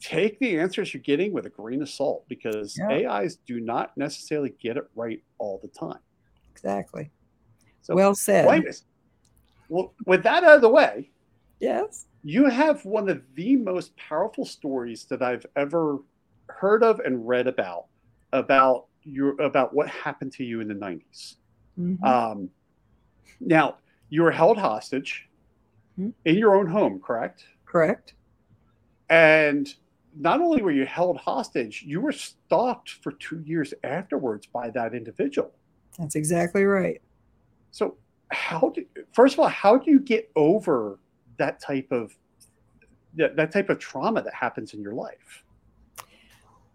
take 0.00 0.38
the 0.38 0.58
answers 0.58 0.92
you're 0.94 1.02
getting 1.02 1.32
with 1.32 1.46
a 1.46 1.50
grain 1.50 1.82
of 1.82 1.88
salt 1.88 2.24
because 2.28 2.78
yeah. 2.78 3.10
AIs 3.10 3.36
do 3.46 3.60
not 3.60 3.96
necessarily 3.96 4.54
get 4.60 4.76
it 4.76 4.84
right 4.94 5.22
all 5.38 5.58
the 5.62 5.68
time. 5.68 6.00
Exactly. 6.52 7.10
So, 7.82 7.94
well 7.94 8.14
said. 8.14 8.46
well, 9.68 9.94
with 10.06 10.22
that 10.24 10.44
out 10.44 10.56
of 10.56 10.60
the 10.60 10.68
way, 10.68 11.10
yes, 11.60 12.06
you 12.22 12.46
have 12.46 12.84
one 12.84 13.08
of 13.08 13.22
the 13.34 13.56
most 13.56 13.96
powerful 13.96 14.44
stories 14.44 15.04
that 15.06 15.22
I've 15.22 15.46
ever 15.56 15.98
heard 16.48 16.82
of 16.82 17.00
and 17.00 17.26
read 17.26 17.46
about 17.46 17.86
about 18.32 18.86
your 19.02 19.40
about 19.40 19.74
what 19.74 19.88
happened 19.88 20.32
to 20.34 20.44
you 20.44 20.60
in 20.60 20.68
the 20.68 20.74
90s. 20.74 21.36
Mm-hmm. 21.78 22.04
Um, 22.04 22.50
now, 23.40 23.76
you 24.10 24.22
were 24.22 24.30
held 24.30 24.58
hostage 24.58 25.28
mm-hmm. 25.98 26.10
in 26.24 26.36
your 26.36 26.56
own 26.56 26.66
home, 26.66 27.00
correct? 27.00 27.44
Correct. 27.64 28.14
And 29.08 29.74
not 30.16 30.40
only 30.40 30.62
were 30.62 30.72
you 30.72 30.86
held 30.86 31.16
hostage, 31.16 31.82
you 31.86 32.00
were 32.00 32.12
stalked 32.12 32.90
for 32.90 33.12
two 33.12 33.40
years 33.40 33.72
afterwards 33.84 34.46
by 34.46 34.70
that 34.70 34.94
individual. 34.94 35.52
That's 35.98 36.16
exactly 36.16 36.64
right. 36.64 37.00
So, 37.70 37.96
how 38.28 38.72
do 38.74 38.84
first 39.12 39.34
of 39.34 39.40
all, 39.40 39.48
how 39.48 39.76
do 39.76 39.90
you 39.90 40.00
get 40.00 40.30
over 40.36 40.98
that 41.36 41.60
type 41.60 41.90
of 41.90 42.16
that, 43.14 43.36
that 43.36 43.52
type 43.52 43.68
of 43.70 43.78
trauma 43.78 44.22
that 44.22 44.34
happens 44.34 44.74
in 44.74 44.80
your 44.80 44.94
life? 44.94 45.44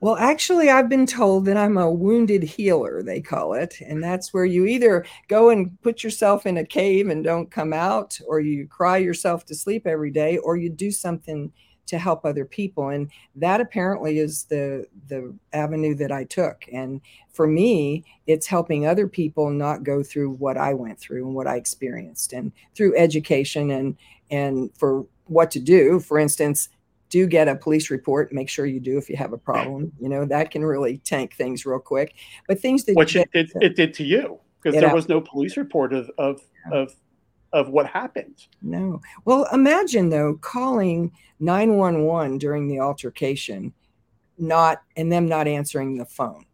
Well, 0.02 0.18
actually, 0.18 0.70
I've 0.70 0.90
been 0.90 1.08
told 1.08 1.46
that 1.46 1.58
I'm 1.58 1.78
a 1.78 1.90
wounded 1.90 2.44
healer, 2.44 3.02
they 3.02 3.22
call 3.22 3.54
it. 3.54 3.80
And 3.82 4.04
that's 4.04 4.34
where 4.34 4.46
you 4.46 4.66
either 4.66 5.06
go 5.30 5.50
and 5.50 5.82
put 5.82 6.04
yourself 6.04 6.46
in 6.46 6.58
a 6.58 6.66
cave 6.66 7.10
and 7.10 7.24
don't 7.24 7.50
come 7.50 7.74
out, 7.74 8.20
or 8.28 8.40
you 8.40 8.68
cry 8.68 8.98
yourself 8.98 9.46
to 9.46 9.56
sleep 9.56 9.88
every 9.88 10.12
day, 10.12 10.38
or 10.38 10.58
you 10.58 10.70
do 10.70 10.92
something 10.92 11.52
to 11.88 11.98
help 11.98 12.26
other 12.26 12.46
people 12.46 12.90
and 12.90 13.12
that 13.36 13.62
apparently 13.62 14.20
is 14.20 14.44
the 14.46 14.86
the 15.08 15.34
avenue 15.54 15.96
that 15.96 16.12
i 16.12 16.24
took 16.24 16.66
and 16.72 17.02
for 17.30 17.48
me 17.48 18.04
it's 18.28 18.48
helping 18.48 18.86
other 18.86 19.08
people 19.08 19.50
not 19.50 19.84
go 19.84 20.02
through 20.02 20.30
what 20.32 20.58
i 20.58 20.74
went 20.74 21.00
through 21.00 21.26
and 21.26 21.36
what 21.36 21.48
i 21.48 21.56
experienced 21.56 22.34
and 22.34 22.52
through 22.76 22.96
education 22.98 23.72
and 23.72 23.96
and 24.32 24.70
for 24.76 25.06
what 25.26 25.52
to 25.52 25.60
do 25.60 26.00
for 26.00 26.18
instance 26.20 26.70
do 27.10 27.28
get 27.28 27.48
a 27.48 27.56
police 27.56 27.90
report 27.90 28.34
make 28.34 28.50
sure 28.50 28.66
you 28.66 28.80
do 28.80 28.98
if 28.98 29.10
you 29.10 29.16
have 29.16 29.34
a 29.34 29.38
problem 29.38 29.92
you 30.00 30.10
know 30.10 30.26
that 30.26 30.52
can 30.52 30.66
really 30.66 30.98
tank 31.00 31.34
things 31.36 31.66
real 31.66 31.80
quick 31.80 32.16
but 32.48 32.60
things 32.60 32.84
that 32.86 32.96
which 32.96 33.16
it, 33.16 33.30
it, 33.34 33.52
it 33.62 33.76
did 33.76 33.94
to 33.94 34.04
you 34.04 34.40
because 34.62 34.80
there 34.80 34.94
was 34.94 35.08
no 35.08 35.22
police 35.22 35.58
report 35.58 35.94
of 35.94 36.10
of, 36.18 36.42
yeah. 36.72 36.80
of 36.80 36.96
of 37.56 37.70
what 37.70 37.88
happened. 37.88 38.48
No. 38.62 39.02
Well, 39.24 39.48
imagine 39.54 40.10
though 40.10 40.36
calling 40.36 41.12
911 41.40 42.38
during 42.38 42.68
the 42.68 42.82
altercation, 42.82 43.74
not 44.38 44.82
and 44.98 45.10
them 45.10 45.26
not 45.26 45.48
answering 45.48 45.98
the 45.98 46.06
phone. 46.06 46.46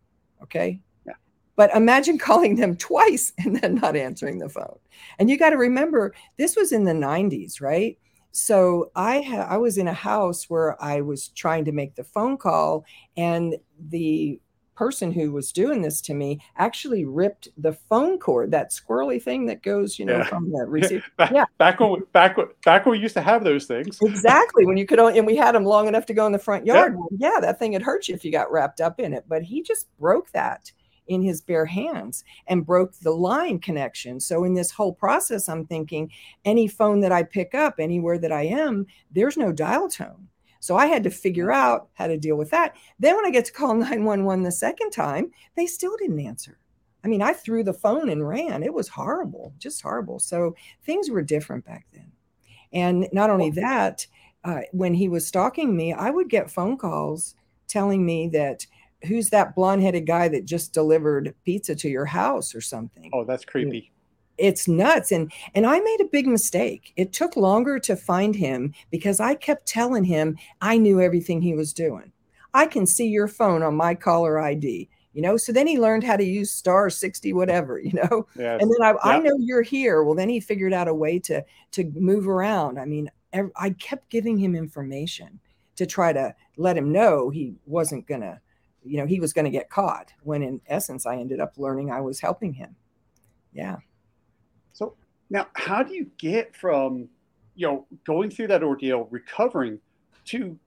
Okay. 0.43 0.79
Yeah. 1.07 1.13
But 1.55 1.75
imagine 1.75 2.17
calling 2.29 2.55
them 2.55 2.77
twice 2.77 3.33
and 3.39 3.55
then 3.57 3.75
not 3.75 3.95
answering 3.95 4.37
the 4.37 4.47
phone. 4.47 4.77
And 5.17 5.27
you 5.27 5.37
got 5.37 5.49
to 5.49 5.57
remember, 5.57 6.13
this 6.37 6.55
was 6.55 6.71
in 6.71 6.83
the 6.83 6.93
90s, 6.93 7.59
right? 7.59 7.97
So 8.31 8.91
I 8.95 9.21
ha- 9.21 9.47
I 9.49 9.57
was 9.57 9.79
in 9.79 9.87
a 9.87 9.93
house 9.93 10.49
where 10.49 10.81
I 10.81 11.01
was 11.01 11.29
trying 11.29 11.65
to 11.65 11.71
make 11.71 11.95
the 11.95 12.03
phone 12.03 12.37
call, 12.37 12.85
and 13.17 13.55
the 13.89 14.39
person 14.75 15.11
who 15.11 15.31
was 15.31 15.51
doing 15.51 15.81
this 15.81 16.01
to 16.01 16.13
me 16.13 16.39
actually 16.57 17.05
ripped 17.05 17.49
the 17.57 17.73
phone 17.73 18.17
cord, 18.17 18.51
that 18.51 18.71
squirrely 18.71 19.21
thing 19.21 19.45
that 19.45 19.63
goes, 19.63 19.99
you 19.99 20.05
know, 20.05 20.17
yeah. 20.17 20.23
from 20.23 20.51
the 20.51 20.65
receiver. 20.67 21.05
back, 21.17 21.31
yeah. 21.31 21.45
Back 21.57 21.79
when, 21.79 22.01
back 22.13 22.37
when, 22.37 22.47
back 22.65 22.85
when 22.85 22.91
we 22.93 22.99
used 22.99 23.15
to 23.15 23.21
have 23.21 23.43
those 23.43 23.65
things. 23.65 23.99
Exactly. 24.01 24.65
When 24.65 24.77
you 24.77 24.85
could 24.85 24.99
only, 24.99 25.17
and 25.17 25.27
we 25.27 25.35
had 25.35 25.55
them 25.55 25.65
long 25.65 25.87
enough 25.87 26.05
to 26.07 26.13
go 26.13 26.25
in 26.25 26.31
the 26.31 26.39
front 26.39 26.65
yard. 26.65 26.95
Yeah. 27.11 27.31
yeah, 27.33 27.39
that 27.41 27.59
thing 27.59 27.73
would 27.73 27.81
hurt 27.81 28.07
you 28.07 28.15
if 28.15 28.25
you 28.25 28.31
got 28.31 28.51
wrapped 28.51 28.81
up 28.81 28.99
in 28.99 29.13
it. 29.13 29.25
But 29.27 29.43
he 29.43 29.61
just 29.61 29.87
broke 29.97 30.31
that 30.31 30.71
in 31.07 31.21
his 31.21 31.41
bare 31.41 31.65
hands 31.65 32.23
and 32.47 32.65
broke 32.65 32.93
the 32.99 33.11
line 33.11 33.59
connection. 33.59 34.19
So 34.19 34.43
in 34.43 34.53
this 34.53 34.71
whole 34.71 34.93
process, 34.93 35.49
I'm 35.49 35.65
thinking 35.65 36.11
any 36.45 36.67
phone 36.67 37.01
that 37.01 37.11
I 37.11 37.23
pick 37.23 37.53
up 37.53 37.75
anywhere 37.79 38.17
that 38.19 38.31
I 38.31 38.43
am, 38.43 38.85
there's 39.11 39.37
no 39.37 39.51
dial 39.51 39.89
tone. 39.89 40.27
So 40.61 40.77
I 40.77 40.85
had 40.85 41.03
to 41.03 41.09
figure 41.09 41.51
out 41.51 41.89
how 41.93 42.07
to 42.07 42.17
deal 42.17 42.37
with 42.37 42.51
that. 42.51 42.75
Then 42.99 43.15
when 43.15 43.25
I 43.25 43.31
get 43.31 43.45
to 43.45 43.51
call 43.51 43.73
911 43.75 44.43
the 44.43 44.51
second 44.51 44.91
time, 44.91 45.31
they 45.55 45.65
still 45.65 45.97
didn't 45.97 46.19
answer. 46.19 46.57
I 47.03 47.07
mean, 47.07 47.21
I 47.21 47.33
threw 47.33 47.63
the 47.63 47.73
phone 47.73 48.09
and 48.09 48.25
ran. 48.25 48.61
It 48.61 48.73
was 48.73 48.87
horrible, 48.87 49.53
just 49.57 49.81
horrible. 49.81 50.19
So 50.19 50.55
things 50.85 51.09
were 51.09 51.23
different 51.23 51.65
back 51.65 51.87
then. 51.91 52.11
And 52.71 53.09
not 53.11 53.31
only 53.31 53.49
that, 53.51 54.05
uh, 54.43 54.61
when 54.71 54.93
he 54.93 55.09
was 55.09 55.25
stalking 55.25 55.75
me, 55.75 55.93
I 55.93 56.11
would 56.11 56.29
get 56.29 56.51
phone 56.51 56.77
calls 56.77 57.35
telling 57.67 58.05
me 58.05 58.29
that 58.29 58.65
who's 59.07 59.31
that 59.31 59.55
blonde 59.55 59.81
headed 59.81 60.05
guy 60.05 60.27
that 60.27 60.45
just 60.45 60.73
delivered 60.73 61.33
pizza 61.43 61.73
to 61.73 61.89
your 61.89 62.05
house 62.05 62.53
or 62.53 62.61
something. 62.61 63.09
Oh, 63.13 63.25
that's 63.25 63.45
creepy 63.45 63.91
it's 64.41 64.67
nuts. 64.67 65.11
And 65.11 65.31
and 65.55 65.65
i 65.65 65.79
made 65.79 66.01
a 66.01 66.05
big 66.05 66.27
mistake. 66.27 66.93
It 66.95 67.13
took 67.13 67.35
longer 67.35 67.79
to 67.79 67.95
find 67.95 68.35
him 68.35 68.73
because 68.89 69.19
i 69.19 69.35
kept 69.35 69.65
telling 69.65 70.03
him 70.03 70.37
i 70.61 70.77
knew 70.77 70.99
everything 70.99 71.41
he 71.41 71.53
was 71.53 71.73
doing. 71.73 72.11
I 72.53 72.65
can 72.65 72.85
see 72.85 73.07
your 73.07 73.27
phone 73.27 73.63
on 73.63 73.75
my 73.75 73.95
caller 73.95 74.39
id 74.39 74.89
you 75.13 75.21
know? 75.21 75.35
So 75.35 75.51
then 75.51 75.67
he 75.67 75.77
learned 75.77 76.05
how 76.05 76.15
to 76.15 76.23
use 76.23 76.51
star 76.51 76.89
60 76.89 77.33
whatever 77.33 77.79
you 77.79 77.93
know? 77.93 78.27
Yes. 78.35 78.61
and 78.61 78.71
then 78.71 78.81
I, 78.81 79.15
I 79.15 79.19
know 79.19 79.35
you're 79.37 79.61
here. 79.61 80.03
Well 80.03 80.15
then 80.15 80.29
he 80.29 80.39
figured 80.39 80.73
out 80.73 80.87
a 80.87 80.93
way 80.93 81.19
to 81.19 81.43
to 81.71 81.91
move 81.95 82.27
around. 82.27 82.79
I 82.79 82.85
mean 82.85 83.09
i 83.55 83.69
kept 83.71 84.09
giving 84.09 84.37
him 84.37 84.55
information 84.55 85.39
to 85.77 85.85
try 85.85 86.11
to 86.11 86.35
let 86.57 86.75
him 86.75 86.91
know 86.91 87.29
he 87.29 87.55
wasn't 87.65 88.05
gonna 88.05 88.41
you 88.83 88.97
know 88.97 89.05
he 89.05 89.21
was 89.21 89.31
gonna 89.31 89.49
get 89.49 89.69
caught 89.69 90.11
when 90.23 90.43
in 90.43 90.59
essence 90.67 91.05
i 91.05 91.15
ended 91.15 91.39
up 91.39 91.53
learning 91.57 91.91
i 91.91 92.01
was 92.01 92.19
helping 92.19 92.53
him. 92.53 92.75
Yeah 93.53 93.77
so 94.73 94.95
now 95.29 95.47
how 95.53 95.83
do 95.83 95.93
you 95.93 96.09
get 96.17 96.55
from 96.55 97.07
you 97.55 97.67
know 97.67 97.85
going 98.05 98.29
through 98.29 98.47
that 98.47 98.63
ordeal 98.63 99.07
recovering 99.11 99.79
to 100.25 100.57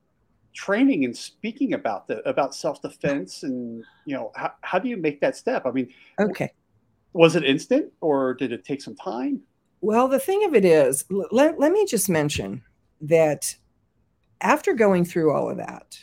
training 0.55 1.05
and 1.05 1.17
speaking 1.17 1.75
about 1.75 2.07
the 2.07 2.27
about 2.29 2.55
self-defense 2.55 3.43
and 3.43 3.85
you 4.07 4.15
know 4.15 4.31
how, 4.37 4.53
how 4.63 4.79
do 4.79 4.89
you 4.89 4.97
make 4.97 5.21
that 5.21 5.37
step? 5.37 5.67
I 5.67 5.73
mean 5.73 5.93
okay. 6.19 6.53
was 7.13 7.37
it 7.37 7.45
instant 7.45 7.93
or 8.01 8.35
did 8.35 8.53
it 8.53 8.65
take 8.65 8.81
some 8.81 8.95
time? 8.95 9.41
Well 9.81 10.09
the 10.09 10.21
thing 10.21 10.45
of 10.45 10.55
it 10.55 10.65
is 10.65 11.05
let, 11.11 11.59
let 11.59 11.73
me 11.73 11.85
just 11.85 12.09
mention 12.09 12.63
that 13.01 13.55
after 14.41 14.73
going 14.73 15.05
through 15.05 15.33
all 15.33 15.51
of 15.51 15.57
that 15.57 15.99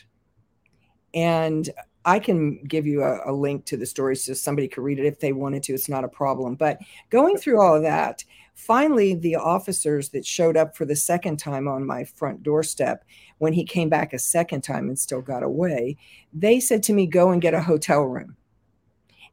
and 1.14 1.68
I 2.04 2.18
can 2.18 2.62
give 2.64 2.86
you 2.86 3.02
a, 3.02 3.30
a, 3.30 3.32
link 3.32 3.64
to 3.66 3.76
the 3.76 3.86
story 3.86 4.16
so 4.16 4.32
somebody 4.34 4.68
could 4.68 4.82
read 4.82 4.98
it 4.98 5.06
if 5.06 5.20
they 5.20 5.32
wanted 5.32 5.62
to. 5.64 5.74
It's 5.74 5.88
not 5.88 6.04
a 6.04 6.08
problem. 6.08 6.56
But 6.56 6.78
going 7.10 7.36
through 7.36 7.60
all 7.60 7.76
of 7.76 7.82
that, 7.82 8.24
finally, 8.54 9.14
the 9.14 9.36
officers 9.36 10.08
that 10.10 10.26
showed 10.26 10.56
up 10.56 10.76
for 10.76 10.84
the 10.84 10.96
second 10.96 11.38
time 11.38 11.68
on 11.68 11.86
my 11.86 12.04
front 12.04 12.42
doorstep, 12.42 13.04
when 13.38 13.52
he 13.52 13.64
came 13.64 13.88
back 13.88 14.12
a 14.12 14.18
second 14.18 14.62
time 14.62 14.88
and 14.88 14.98
still 14.98 15.22
got 15.22 15.42
away, 15.42 15.96
they 16.32 16.58
said 16.58 16.82
to 16.84 16.92
me, 16.92 17.06
Go 17.06 17.30
and 17.30 17.42
get 17.42 17.54
a 17.54 17.62
hotel 17.62 18.02
room. 18.02 18.36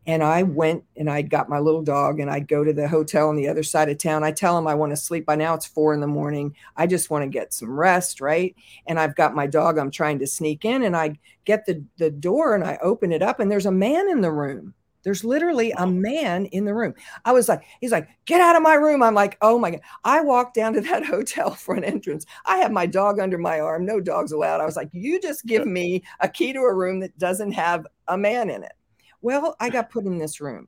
And 0.10 0.24
I 0.24 0.42
went 0.42 0.86
and 0.98 1.08
I 1.08 1.22
got 1.22 1.50
my 1.50 1.60
little 1.60 1.84
dog 1.84 2.20
and 2.20 2.32
I'd 2.32 2.48
go 2.48 2.64
to 2.64 2.74
the 2.74 2.88
hotel 2.88 3.30
on 3.30 3.36
the 3.36 3.48
other 3.48 3.62
side 3.62 3.90
of 3.90 4.00
town. 4.00 4.24
I 4.24 4.32
tell 4.32 4.56
them 4.56 4.66
I 4.66 4.74
want 4.74 4.92
to 4.92 4.98
sleep. 4.98 5.24
By 5.24 5.36
now 5.36 5.54
it's 5.54 5.68
four 5.68 5.94
in 5.94 6.00
the 6.00 6.08
morning. 6.08 6.56
I 6.76 6.88
just 6.88 7.12
want 7.12 7.22
to 7.22 7.30
get 7.30 7.54
some 7.54 7.80
rest, 7.80 8.20
right? 8.20 8.56
And 8.88 9.00
I've 9.00 9.16
got 9.16 9.36
my 9.36 9.46
dog. 9.46 9.78
I'm 9.78 9.92
trying 9.92 10.18
to 10.18 10.26
sneak 10.26 10.66
in 10.66 10.82
and 10.82 10.98
I 10.98 11.20
get 11.46 11.68
the, 11.68 11.86
the 11.98 12.10
door 12.10 12.56
and 12.56 12.64
I 12.64 12.80
open 12.82 13.12
it 13.12 13.22
up 13.22 13.40
and 13.40 13.52
there's 13.52 13.68
a 13.68 13.72
man 13.72 14.10
in 14.10 14.22
the 14.22 14.32
room. 14.32 14.74
There's 15.04 15.24
literally 15.24 15.74
a 15.78 15.86
man 15.86 16.48
in 16.48 16.66
the 16.66 16.74
room. 16.74 16.96
I 17.24 17.32
was 17.32 17.48
like, 17.48 17.62
he's 17.80 17.92
like, 17.92 18.10
get 18.26 18.42
out 18.42 18.56
of 18.56 18.64
my 18.64 18.74
room. 18.74 19.04
I'm 19.04 19.14
like, 19.14 19.38
oh 19.44 19.60
my 19.60 19.70
God. 19.70 19.82
I 20.06 20.22
walked 20.22 20.56
down 20.56 20.74
to 20.74 20.82
that 20.90 21.06
hotel 21.06 21.52
front 21.52 21.86
entrance. 21.86 22.26
I 22.48 22.58
have 22.58 22.72
my 22.72 22.88
dog 22.88 23.20
under 23.20 23.38
my 23.38 23.60
arm. 23.60 23.86
No 23.86 24.00
dogs 24.00 24.32
allowed. 24.32 24.60
I 24.60 24.66
was 24.66 24.76
like, 24.76 24.90
you 24.92 25.22
just 25.22 25.46
give 25.46 25.68
me 25.68 26.02
a 26.20 26.28
key 26.28 26.52
to 26.54 26.62
a 26.62 26.74
room 26.74 27.00
that 27.02 27.16
doesn't 27.20 27.52
have 27.52 27.86
a 28.08 28.18
man 28.18 28.50
in 28.50 28.64
it. 28.64 28.74
Well, 29.22 29.56
I 29.60 29.70
got 29.70 29.90
put 29.90 30.06
in 30.06 30.18
this 30.18 30.40
room. 30.40 30.68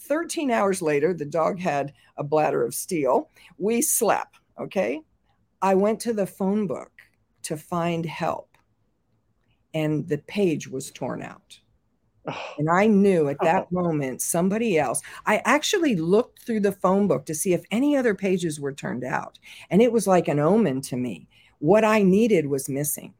13 0.00 0.50
hours 0.50 0.82
later, 0.82 1.14
the 1.14 1.24
dog 1.24 1.58
had 1.60 1.92
a 2.16 2.24
bladder 2.24 2.64
of 2.64 2.74
steel. 2.74 3.30
We 3.58 3.82
slept. 3.82 4.38
Okay. 4.60 5.00
I 5.60 5.74
went 5.74 6.00
to 6.00 6.12
the 6.12 6.26
phone 6.26 6.66
book 6.66 6.90
to 7.44 7.56
find 7.56 8.04
help, 8.04 8.56
and 9.74 10.08
the 10.08 10.18
page 10.18 10.68
was 10.68 10.90
torn 10.90 11.22
out. 11.22 11.60
Oh. 12.26 12.54
And 12.58 12.68
I 12.70 12.86
knew 12.86 13.28
at 13.28 13.40
that 13.42 13.66
oh. 13.70 13.82
moment 13.82 14.22
somebody 14.22 14.78
else. 14.78 15.02
I 15.26 15.40
actually 15.44 15.96
looked 15.96 16.42
through 16.42 16.60
the 16.60 16.72
phone 16.72 17.08
book 17.08 17.26
to 17.26 17.34
see 17.34 17.52
if 17.52 17.64
any 17.70 17.96
other 17.96 18.14
pages 18.14 18.60
were 18.60 18.72
turned 18.72 19.04
out. 19.04 19.38
And 19.70 19.80
it 19.82 19.92
was 19.92 20.06
like 20.06 20.28
an 20.28 20.38
omen 20.38 20.80
to 20.82 20.96
me. 20.96 21.28
What 21.58 21.84
I 21.84 22.02
needed 22.02 22.46
was 22.46 22.68
missing. 22.68 23.14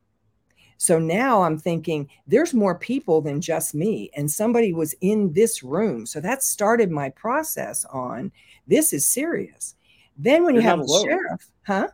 So 0.83 0.99
now 0.99 1.45
I'm 1.45 1.61
thinking 1.61 2.11
there's 2.27 2.53
more 2.53 2.77
people 2.77 3.21
than 3.21 3.41
just 3.41 3.73
me, 3.73 4.11
and 4.17 4.29
somebody 4.29 4.73
was 4.73 4.97
in 5.01 5.33
this 5.33 5.63
room. 5.63 6.07
So 6.07 6.21
that 6.21 6.43
started 6.43 6.91
my 6.91 7.09
process 7.11 7.85
on 7.85 8.33
this 8.67 8.93
is 8.93 9.07
serious. 9.07 9.77
Then 10.19 10.43
when 10.43 10.57
you're 10.57 10.65
you 10.65 10.69
have 10.69 10.81
a 10.81 10.89
sheriff, 11.05 11.47
huh? 11.65 11.87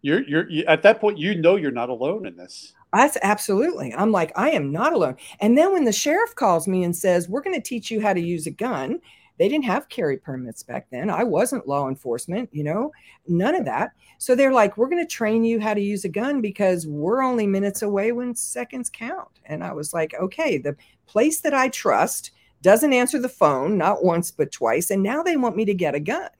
You're, 0.00 0.26
you're 0.26 0.48
you, 0.48 0.64
at 0.64 0.82
that 0.82 0.98
point, 0.98 1.18
you 1.18 1.34
know 1.34 1.56
you're 1.56 1.70
not 1.70 1.90
alone 1.90 2.24
in 2.24 2.38
this. 2.38 2.72
That's 2.94 3.18
absolutely. 3.22 3.92
I'm 3.92 4.12
like, 4.12 4.32
I 4.34 4.48
am 4.48 4.72
not 4.72 4.94
alone. 4.94 5.16
And 5.40 5.58
then 5.58 5.74
when 5.74 5.84
the 5.84 5.92
sheriff 5.92 6.34
calls 6.36 6.66
me 6.66 6.84
and 6.84 6.96
says, 6.96 7.28
We're 7.28 7.42
going 7.42 7.60
to 7.60 7.68
teach 7.68 7.90
you 7.90 8.00
how 8.00 8.14
to 8.14 8.20
use 8.20 8.46
a 8.46 8.50
gun, 8.50 8.98
they 9.38 9.48
didn't 9.48 9.64
have 9.66 9.88
carry 9.88 10.16
permits 10.16 10.62
back 10.62 10.86
then. 10.90 11.10
I 11.10 11.24
wasn't 11.24 11.68
law 11.68 11.88
enforcement, 11.88 12.48
you 12.52 12.64
know, 12.64 12.92
none 13.28 13.54
of 13.54 13.64
that. 13.66 13.90
So 14.18 14.34
they're 14.34 14.52
like, 14.52 14.76
we're 14.76 14.88
going 14.88 15.06
to 15.06 15.10
train 15.14 15.44
you 15.44 15.60
how 15.60 15.74
to 15.74 15.80
use 15.80 16.04
a 16.04 16.08
gun 16.08 16.40
because 16.40 16.86
we're 16.86 17.22
only 17.22 17.46
minutes 17.46 17.82
away 17.82 18.12
when 18.12 18.34
seconds 18.34 18.88
count. 18.88 19.28
And 19.44 19.62
I 19.62 19.72
was 19.72 19.92
like, 19.92 20.14
okay, 20.14 20.58
the 20.58 20.76
place 21.06 21.40
that 21.40 21.54
I 21.54 21.68
trust 21.68 22.30
doesn't 22.62 22.92
answer 22.92 23.18
the 23.18 23.28
phone, 23.28 23.76
not 23.76 24.04
once, 24.04 24.30
but 24.30 24.52
twice. 24.52 24.90
And 24.90 25.02
now 25.02 25.22
they 25.22 25.36
want 25.36 25.56
me 25.56 25.64
to 25.66 25.74
get 25.74 25.94
a 25.94 26.00
gun. 26.00 26.30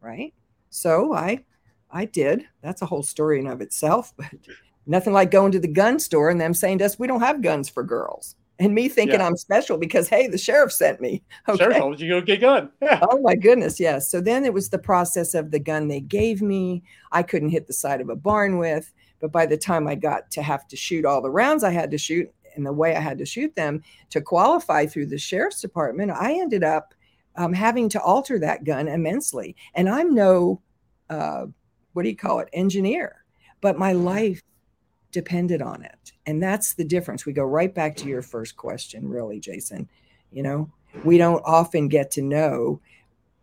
Right. 0.00 0.32
So 0.70 1.14
I, 1.14 1.44
I 1.90 2.04
did. 2.04 2.44
That's 2.62 2.82
a 2.82 2.86
whole 2.86 3.02
story 3.02 3.40
in 3.40 3.46
of 3.46 3.60
itself, 3.60 4.12
but 4.16 4.26
nothing 4.86 5.12
like 5.12 5.30
going 5.30 5.52
to 5.52 5.60
the 5.60 5.68
gun 5.68 5.98
store 5.98 6.30
and 6.30 6.40
them 6.40 6.54
saying 6.54 6.78
to 6.78 6.84
us, 6.84 6.98
we 6.98 7.06
don't 7.08 7.20
have 7.20 7.42
guns 7.42 7.68
for 7.68 7.82
girls 7.82 8.36
and 8.58 8.74
me 8.74 8.88
thinking 8.88 9.20
yeah. 9.20 9.26
I'm 9.26 9.36
special 9.36 9.78
because 9.78 10.08
hey, 10.08 10.26
the 10.26 10.38
sheriff 10.38 10.72
sent 10.72 11.00
me. 11.00 11.22
Okay. 11.48 11.58
Sheriff 11.58 11.76
told 11.76 12.00
you 12.00 12.08
go 12.08 12.20
get 12.20 12.40
gun. 12.40 12.70
Yeah. 12.82 13.00
Oh 13.10 13.20
my 13.20 13.34
goodness, 13.34 13.78
yes. 13.78 14.10
So 14.10 14.20
then 14.20 14.44
it 14.44 14.54
was 14.54 14.70
the 14.70 14.78
process 14.78 15.34
of 15.34 15.50
the 15.50 15.58
gun 15.58 15.88
they 15.88 16.00
gave 16.00 16.40
me. 16.40 16.82
I 17.12 17.22
couldn't 17.22 17.50
hit 17.50 17.66
the 17.66 17.72
side 17.72 18.00
of 18.00 18.08
a 18.08 18.16
barn 18.16 18.58
with, 18.58 18.92
but 19.20 19.32
by 19.32 19.46
the 19.46 19.56
time 19.56 19.86
I 19.86 19.94
got 19.94 20.30
to 20.32 20.42
have 20.42 20.66
to 20.68 20.76
shoot 20.76 21.04
all 21.04 21.20
the 21.20 21.30
rounds 21.30 21.64
I 21.64 21.70
had 21.70 21.90
to 21.90 21.98
shoot 21.98 22.32
and 22.56 22.64
the 22.64 22.72
way 22.72 22.96
I 22.96 23.00
had 23.00 23.18
to 23.18 23.26
shoot 23.26 23.54
them 23.56 23.82
to 24.10 24.20
qualify 24.20 24.86
through 24.86 25.06
the 25.06 25.18
sheriff's 25.18 25.60
department, 25.60 26.12
I 26.12 26.32
ended 26.32 26.64
up 26.64 26.94
um, 27.36 27.52
having 27.52 27.88
to 27.90 28.00
alter 28.00 28.38
that 28.38 28.64
gun 28.64 28.88
immensely. 28.88 29.56
And 29.74 29.88
I'm 29.88 30.14
no, 30.14 30.62
uh, 31.10 31.46
what 31.92 32.04
do 32.04 32.08
you 32.08 32.16
call 32.16 32.40
it, 32.40 32.48
engineer, 32.52 33.24
but 33.60 33.78
my 33.78 33.92
life 33.92 34.40
depended 35.14 35.62
on 35.62 35.82
it. 35.82 36.12
And 36.26 36.42
that's 36.42 36.74
the 36.74 36.84
difference. 36.84 37.24
We 37.24 37.32
go 37.32 37.44
right 37.44 37.74
back 37.74 37.96
to 37.96 38.08
your 38.08 38.20
first 38.20 38.56
question, 38.56 39.08
really, 39.08 39.40
Jason. 39.40 39.88
You 40.30 40.42
know, 40.42 40.70
we 41.04 41.16
don't 41.16 41.42
often 41.46 41.88
get 41.88 42.10
to 42.12 42.22
know 42.22 42.80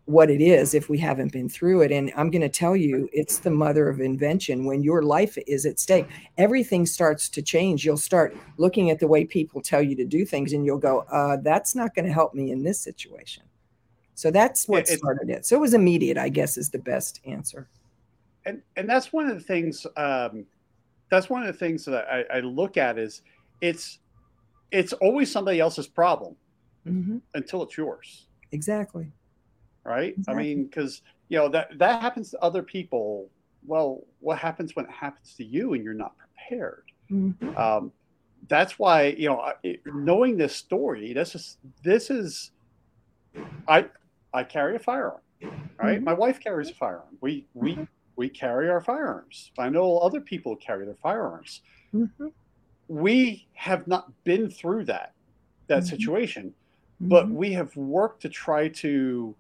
what 0.06 0.30
it 0.30 0.42
is 0.42 0.74
if 0.74 0.90
we 0.90 0.98
haven't 0.98 1.32
been 1.32 1.48
through 1.48 1.82
it. 1.82 1.92
And 1.92 2.12
I'm 2.18 2.30
going 2.30 2.42
to 2.42 2.50
tell 2.50 2.76
you, 2.76 3.08
it's 3.14 3.40
the 3.40 3.50
mother 3.50 3.88
of 3.88 4.02
invention. 4.02 4.66
When 4.66 4.84
your 4.84 5.04
life 5.04 5.38
is 5.48 5.66
at 5.66 5.80
stake, 5.80 6.08
everything 6.38 6.86
starts 6.86 7.30
to 7.30 7.42
change. 7.42 7.86
You'll 7.86 7.98
start 7.98 8.36
looking 8.58 8.92
at 8.92 9.00
the 9.00 9.08
way 9.08 9.24
people 9.24 9.62
tell 9.62 9.82
you 9.82 9.96
to 9.96 10.06
do 10.06 10.26
things, 10.26 10.54
and 10.54 10.66
you'll 10.66 10.80
go, 10.80 11.06
uh, 11.12 11.38
that's 11.38 11.76
not 11.76 11.96
going 11.96 12.06
to 12.06 12.14
help 12.14 12.34
me 12.34 12.52
in 12.52 12.62
this 12.62 12.80
situation. 12.80 13.44
So 14.16 14.32
that's 14.32 14.68
what 14.68 14.90
yeah, 14.90 14.98
started 14.98 15.30
it. 15.30 15.46
So 15.46 15.56
it 15.56 15.62
was 15.62 15.74
immediate, 15.74 16.18
I 16.18 16.30
guess, 16.30 16.58
is 16.58 16.70
the 16.70 16.80
best 16.80 17.22
answer. 17.26 17.70
And 18.46 18.62
and 18.76 18.90
that's 18.90 19.14
one 19.14 19.30
of 19.30 19.38
the 19.38 19.44
things 19.44 19.86
um, 19.98 20.46
that's 21.12 21.30
one 21.30 21.42
of 21.44 21.48
the 21.48 21.60
things 21.60 21.86
that 21.86 22.08
I, 22.10 22.38
I 22.38 22.40
look 22.40 22.78
at 22.78 22.98
is 22.98 23.22
it's 23.60 24.00
it's 24.72 24.94
always 24.94 25.30
somebody 25.30 25.60
else's 25.60 25.88
problem 25.88 26.36
mm-hmm. 26.88 27.18
until 27.36 27.62
it's 27.64 27.78
yours. 27.78 28.28
Exactly. 28.54 29.12
Right. 29.84 30.16
Exactly. 30.18 30.34
I 30.34 30.44
mean, 30.44 30.66
because 30.66 31.02
you 31.28 31.38
know 31.38 31.50
that 31.50 31.78
that 31.78 32.02
happens 32.02 32.32
to 32.32 32.40
other 32.40 32.64
people. 32.64 33.30
Well, 33.64 34.02
what 34.22 34.40
happens 34.40 34.76
when 34.76 34.86
it 34.86 34.92
happens 34.92 35.36
to 35.36 35.44
you 35.44 35.74
and 35.74 35.84
you're 35.84 35.94
not 35.94 36.14
prepared? 36.18 36.86
Mm-hmm. 37.12 37.56
Um, 37.58 37.92
that's 38.48 38.80
why 38.80 39.08
you 39.08 39.28
know 39.28 39.52
knowing 39.86 40.38
this 40.38 40.56
story. 40.56 41.14
This 41.14 41.36
is 41.36 41.58
this 41.84 42.10
is 42.10 42.52
I 43.68 43.86
I 44.34 44.46
carry 44.46 44.78
a 44.78 44.80
firearm. 44.80 45.20
Right. 45.78 45.98
Mm-hmm. 45.98 46.06
My 46.06 46.14
wife 46.14 46.40
carries 46.40 46.70
a 46.70 46.74
firearm. 46.74 47.18
We 47.20 47.46
we 47.54 47.74
mm-hmm 47.74 47.84
we 48.16 48.30
carry 48.30 48.70
our 48.70 48.82
firearms. 48.82 49.52
I 49.58 49.70
know 49.70 49.98
other 49.98 50.22
people 50.22 50.56
carry 50.56 50.86
their 50.86 50.96
firearms. 50.96 51.62
Mm-hmm. 51.94 52.28
We 52.88 53.48
have 53.54 53.88
not 53.88 54.12
been 54.24 54.50
through 54.50 54.86
that 54.86 55.14
that 55.68 55.80
mm-hmm. 55.80 55.88
situation, 55.88 56.44
mm-hmm. 56.48 57.10
but 57.10 57.30
we 57.30 57.54
have 57.54 57.76
worked 57.76 58.22
to 58.24 58.30
try 58.30 58.68
to 58.68 59.36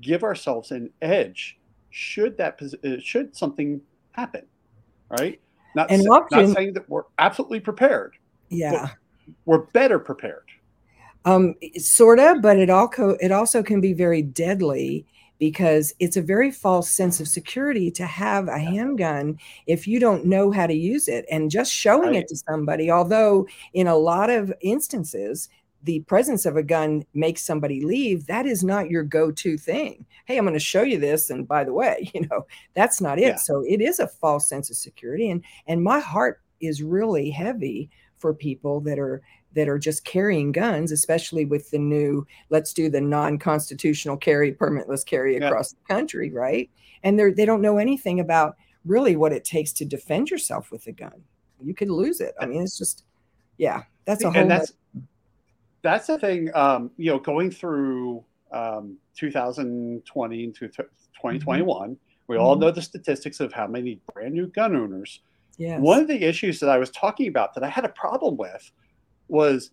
give 0.00 0.22
ourselves 0.24 0.72
an 0.72 0.90
edge 1.02 1.58
should 1.90 2.36
that 2.36 2.60
uh, 2.62 3.00
should 3.00 3.34
something 3.34 3.80
happen, 4.12 4.44
right? 5.08 5.40
Not, 5.74 5.90
and 5.90 6.06
often, 6.08 6.46
not 6.46 6.54
saying 6.54 6.74
that 6.74 6.88
we're 6.88 7.04
absolutely 7.18 7.60
prepared. 7.60 8.16
Yeah, 8.48 8.90
we're 9.44 9.66
better 9.72 9.98
prepared. 9.98 10.44
Um, 11.24 11.54
sorta, 11.76 12.38
but 12.40 12.58
it 12.58 12.70
also 12.70 13.16
it 13.20 13.32
also 13.32 13.62
can 13.62 13.80
be 13.80 13.92
very 13.92 14.22
deadly 14.22 15.06
because 15.38 15.94
it's 15.98 16.16
a 16.16 16.22
very 16.22 16.50
false 16.50 16.90
sense 16.90 17.20
of 17.20 17.28
security 17.28 17.90
to 17.90 18.06
have 18.06 18.48
a 18.48 18.58
handgun 18.58 19.38
if 19.66 19.86
you 19.86 20.00
don't 20.00 20.24
know 20.24 20.50
how 20.50 20.66
to 20.66 20.74
use 20.74 21.08
it 21.08 21.24
and 21.30 21.50
just 21.50 21.72
showing 21.72 22.10
right. 22.10 22.16
it 22.16 22.28
to 22.28 22.36
somebody 22.36 22.90
although 22.90 23.46
in 23.74 23.86
a 23.86 23.96
lot 23.96 24.30
of 24.30 24.52
instances 24.60 25.48
the 25.86 26.00
presence 26.00 26.44
of 26.46 26.56
a 26.56 26.62
gun 26.62 27.04
makes 27.14 27.42
somebody 27.42 27.80
leave, 27.80 28.26
that 28.26 28.44
is 28.44 28.64
not 28.64 28.90
your 28.90 29.04
go-to 29.04 29.56
thing. 29.56 30.04
Hey, 30.24 30.36
I'm 30.36 30.44
going 30.44 30.54
to 30.54 30.60
show 30.60 30.82
you 30.82 30.98
this, 30.98 31.30
and 31.30 31.46
by 31.46 31.64
the 31.64 31.72
way, 31.72 32.10
you 32.14 32.26
know 32.26 32.46
that's 32.74 33.00
not 33.00 33.18
it. 33.18 33.22
Yeah. 33.22 33.36
So 33.36 33.62
it 33.66 33.80
is 33.80 34.00
a 34.00 34.08
false 34.08 34.48
sense 34.48 34.68
of 34.68 34.76
security, 34.76 35.30
and 35.30 35.42
and 35.66 35.82
my 35.82 36.00
heart 36.00 36.42
is 36.60 36.82
really 36.82 37.30
heavy 37.30 37.88
for 38.18 38.34
people 38.34 38.80
that 38.80 38.98
are 38.98 39.22
that 39.56 39.68
are 39.68 39.78
just 39.78 40.04
carrying 40.04 40.52
guns, 40.52 40.92
especially 40.92 41.44
with 41.44 41.70
the 41.70 41.78
new 41.78 42.24
let's 42.50 42.72
do 42.72 42.88
the 42.88 43.00
non-constitutional 43.00 44.16
carry, 44.18 44.52
permitless 44.52 45.04
carry 45.04 45.36
across 45.36 45.72
yeah. 45.72 45.78
the 45.88 45.94
country, 45.94 46.30
right? 46.30 46.70
And 47.02 47.18
they 47.18 47.32
they 47.32 47.44
don't 47.44 47.62
know 47.62 47.78
anything 47.78 48.20
about 48.20 48.56
really 48.84 49.16
what 49.16 49.32
it 49.32 49.44
takes 49.44 49.72
to 49.72 49.84
defend 49.84 50.30
yourself 50.30 50.70
with 50.70 50.86
a 50.86 50.92
gun. 50.92 51.24
You 51.60 51.74
could 51.74 51.90
lose 51.90 52.20
it. 52.20 52.34
I 52.40 52.46
mean, 52.46 52.62
it's 52.62 52.78
just 52.78 53.04
yeah, 53.56 53.82
that's 54.04 54.22
a 54.22 54.30
whole. 54.30 54.40
And 54.40 54.50
that's 54.50 54.72
that's 55.82 56.06
the 56.06 56.18
thing. 56.18 56.50
Um, 56.54 56.90
you 56.96 57.10
know, 57.10 57.18
going 57.18 57.50
through 57.50 58.22
um, 58.52 58.98
2020 59.16 60.44
into 60.44 60.68
2021, 60.68 61.66
mm-hmm. 61.66 61.94
we 62.28 62.36
all 62.36 62.54
mm-hmm. 62.54 62.60
know 62.60 62.70
the 62.70 62.82
statistics 62.82 63.40
of 63.40 63.52
how 63.52 63.66
many 63.66 64.00
brand 64.12 64.34
new 64.34 64.48
gun 64.48 64.76
owners. 64.76 65.20
Yeah. 65.58 65.78
One 65.78 66.00
of 66.00 66.08
the 66.08 66.22
issues 66.22 66.60
that 66.60 66.68
I 66.68 66.76
was 66.76 66.90
talking 66.90 67.28
about 67.28 67.54
that 67.54 67.64
I 67.64 67.68
had 67.68 67.86
a 67.86 67.90
problem 67.90 68.36
with 68.36 68.70
was 69.28 69.70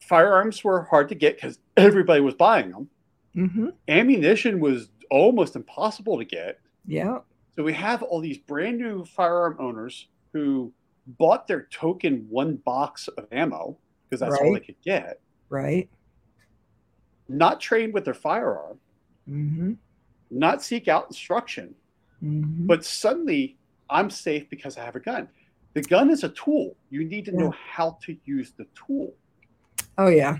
firearms 0.00 0.64
were 0.64 0.82
hard 0.82 1.08
to 1.08 1.14
get 1.14 1.36
because 1.36 1.58
everybody 1.76 2.20
was 2.20 2.34
buying 2.34 2.70
them. 2.70 2.88
Mm-hmm. 3.36 3.68
Ammunition 3.88 4.60
was 4.60 4.90
almost 5.10 5.56
impossible 5.56 6.18
to 6.18 6.24
get. 6.24 6.58
Yeah. 6.86 7.18
So 7.56 7.62
we 7.62 7.72
have 7.74 8.02
all 8.02 8.20
these 8.20 8.38
brand 8.38 8.78
new 8.78 9.04
firearm 9.04 9.56
owners 9.60 10.08
who 10.32 10.72
bought 11.06 11.46
their 11.46 11.68
token 11.70 12.26
one 12.28 12.56
box 12.56 13.08
of 13.08 13.26
ammo 13.32 13.76
because 14.08 14.20
that's 14.20 14.32
right. 14.32 14.42
all 14.42 14.54
they 14.54 14.60
could 14.60 14.80
get. 14.84 15.20
Right. 15.48 15.88
Not 17.28 17.60
trained 17.60 17.94
with 17.94 18.04
their 18.04 18.14
firearm. 18.14 18.78
Mm-hmm. 19.28 19.72
Not 20.30 20.62
seek 20.62 20.88
out 20.88 21.06
instruction. 21.06 21.74
Mm-hmm. 22.22 22.66
But 22.66 22.84
suddenly 22.84 23.56
I'm 23.88 24.10
safe 24.10 24.48
because 24.50 24.76
I 24.76 24.84
have 24.84 24.96
a 24.96 25.00
gun. 25.00 25.28
The 25.74 25.82
gun 25.82 26.10
is 26.10 26.24
a 26.24 26.30
tool. 26.30 26.76
You 26.90 27.04
need 27.04 27.24
to 27.26 27.32
know 27.32 27.54
how 27.70 27.98
to 28.04 28.16
use 28.24 28.52
the 28.56 28.66
tool. 28.74 29.14
Oh 29.98 30.08
yeah. 30.08 30.38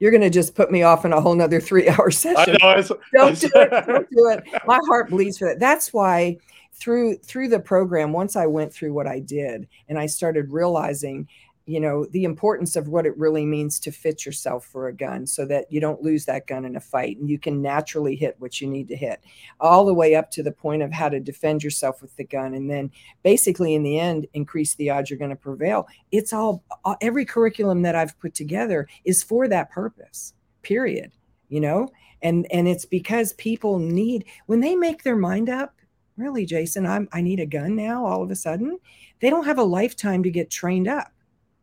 You're 0.00 0.10
gonna 0.10 0.30
just 0.30 0.54
put 0.54 0.70
me 0.70 0.82
off 0.82 1.04
in 1.04 1.12
a 1.12 1.20
whole 1.20 1.34
nother 1.34 1.60
three 1.60 1.88
hour 1.90 2.10
session. 2.10 2.56
Know, 2.60 2.82
don't 3.14 3.40
do 3.40 3.50
it. 3.54 3.86
Don't 3.86 4.10
do 4.10 4.28
it. 4.30 4.44
My 4.66 4.80
heart 4.86 5.10
bleeds 5.10 5.38
for 5.38 5.48
that. 5.48 5.60
That's 5.60 5.92
why 5.92 6.38
through 6.74 7.16
through 7.18 7.48
the 7.48 7.60
program, 7.60 8.12
once 8.12 8.36
I 8.36 8.46
went 8.46 8.72
through 8.72 8.92
what 8.92 9.06
I 9.06 9.20
did 9.20 9.68
and 9.88 9.98
I 9.98 10.06
started 10.06 10.50
realizing 10.50 11.28
you 11.66 11.80
know 11.80 12.04
the 12.06 12.24
importance 12.24 12.76
of 12.76 12.88
what 12.88 13.06
it 13.06 13.16
really 13.16 13.46
means 13.46 13.78
to 13.80 13.90
fit 13.90 14.26
yourself 14.26 14.64
for 14.66 14.88
a 14.88 14.92
gun 14.94 15.26
so 15.26 15.46
that 15.46 15.70
you 15.70 15.80
don't 15.80 16.02
lose 16.02 16.24
that 16.24 16.46
gun 16.46 16.64
in 16.64 16.76
a 16.76 16.80
fight 16.80 17.16
and 17.18 17.30
you 17.30 17.38
can 17.38 17.62
naturally 17.62 18.14
hit 18.14 18.36
what 18.38 18.60
you 18.60 18.68
need 18.68 18.88
to 18.88 18.96
hit 18.96 19.20
all 19.60 19.84
the 19.84 19.94
way 19.94 20.14
up 20.14 20.30
to 20.30 20.42
the 20.42 20.52
point 20.52 20.82
of 20.82 20.92
how 20.92 21.08
to 21.08 21.20
defend 21.20 21.62
yourself 21.62 22.02
with 22.02 22.14
the 22.16 22.24
gun 22.24 22.54
and 22.54 22.70
then 22.70 22.90
basically 23.22 23.74
in 23.74 23.82
the 23.82 23.98
end 23.98 24.26
increase 24.34 24.74
the 24.74 24.90
odds 24.90 25.08
you're 25.08 25.18
going 25.18 25.30
to 25.30 25.36
prevail. 25.36 25.86
It's 26.12 26.32
all 26.32 26.62
every 27.00 27.24
curriculum 27.24 27.82
that 27.82 27.94
i've 27.94 28.18
put 28.20 28.34
together 28.34 28.86
is 29.04 29.22
for 29.22 29.48
that 29.48 29.70
purpose 29.70 30.34
period 30.62 31.12
you 31.48 31.60
know? 31.60 31.88
And 32.22 32.46
and 32.50 32.66
it's 32.66 32.86
because 32.86 33.34
people 33.34 33.78
need 33.78 34.24
when 34.46 34.60
they 34.60 34.74
make 34.74 35.02
their 35.02 35.16
mind 35.16 35.50
up 35.50 35.74
really 36.16 36.46
jason 36.46 36.86
i'm 36.86 37.08
i 37.12 37.20
need 37.20 37.40
a 37.40 37.46
gun 37.46 37.74
now 37.74 38.06
all 38.06 38.22
of 38.22 38.30
a 38.30 38.36
sudden 38.36 38.78
they 39.20 39.28
don't 39.28 39.44
have 39.44 39.58
a 39.58 39.64
lifetime 39.64 40.22
to 40.22 40.30
get 40.30 40.48
trained 40.48 40.86
up 40.86 41.12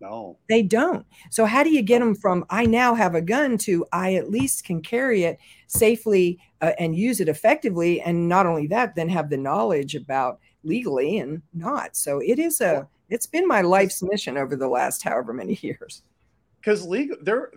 no. 0.01 0.37
They 0.49 0.63
don't. 0.63 1.05
So 1.29 1.45
how 1.45 1.63
do 1.63 1.69
you 1.69 1.81
get 1.81 1.99
them 1.99 2.15
from 2.15 2.45
I 2.49 2.65
now 2.65 2.95
have 2.95 3.15
a 3.15 3.21
gun 3.21 3.57
to 3.59 3.85
I 3.93 4.15
at 4.15 4.29
least 4.29 4.65
can 4.65 4.81
carry 4.81 5.23
it 5.23 5.39
safely 5.67 6.39
uh, 6.61 6.71
and 6.79 6.95
use 6.95 7.21
it 7.21 7.29
effectively 7.29 8.01
and 8.01 8.27
not 8.27 8.45
only 8.45 8.67
that 8.67 8.95
then 8.95 9.09
have 9.09 9.29
the 9.29 9.37
knowledge 9.37 9.95
about 9.95 10.39
legally 10.63 11.19
and 11.19 11.41
not. 11.53 11.95
So 11.95 12.19
it 12.19 12.39
is 12.39 12.61
a 12.61 12.87
it's 13.09 13.27
been 13.27 13.47
my 13.47 13.61
life's 13.61 14.01
mission 14.01 14.37
over 14.37 14.55
the 14.55 14.67
last 14.67 15.03
however 15.03 15.33
many 15.33 15.59
years. 15.61 16.03
Cuz 16.63 16.85
legal 16.85 17.17
there 17.21 17.51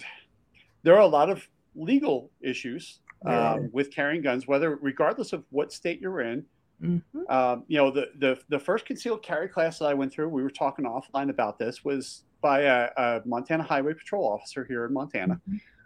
there 0.83 0.95
are 0.95 1.01
a 1.01 1.07
lot 1.07 1.31
of 1.31 1.49
legal 1.75 2.31
issues 2.41 3.01
um, 3.27 3.71
with 3.73 3.91
carrying 3.91 4.21
guns 4.21 4.47
whether 4.47 4.77
regardless 4.77 5.33
of 5.33 5.45
what 5.51 5.73
state 5.73 6.01
you're 6.01 6.21
in 6.21 6.45
Mm-hmm. 6.83 7.21
Um, 7.29 7.65
you 7.69 7.79
know, 7.79 7.91
the, 7.91 8.11
the 8.19 8.39
the 8.49 8.59
first 8.59 8.85
concealed 8.85 9.23
carry 9.23 9.49
class 9.49 9.79
that 9.79 9.87
I 9.87 9.95
went 9.95 10.13
through, 10.13 10.29
we 10.29 10.43
were 10.43 10.51
talking 10.51 10.85
offline 10.85 11.31
about 11.31 11.59
this, 11.59 11.85
was 11.85 12.25
by 12.45 12.61
a, 12.61 12.91
a 12.99 13.23
Montana 13.25 13.63
Highway 13.63 13.95
Patrol 13.95 14.23
officer 14.23 14.67
here 14.67 14.85
in 14.85 14.93
Montana. 14.93 15.41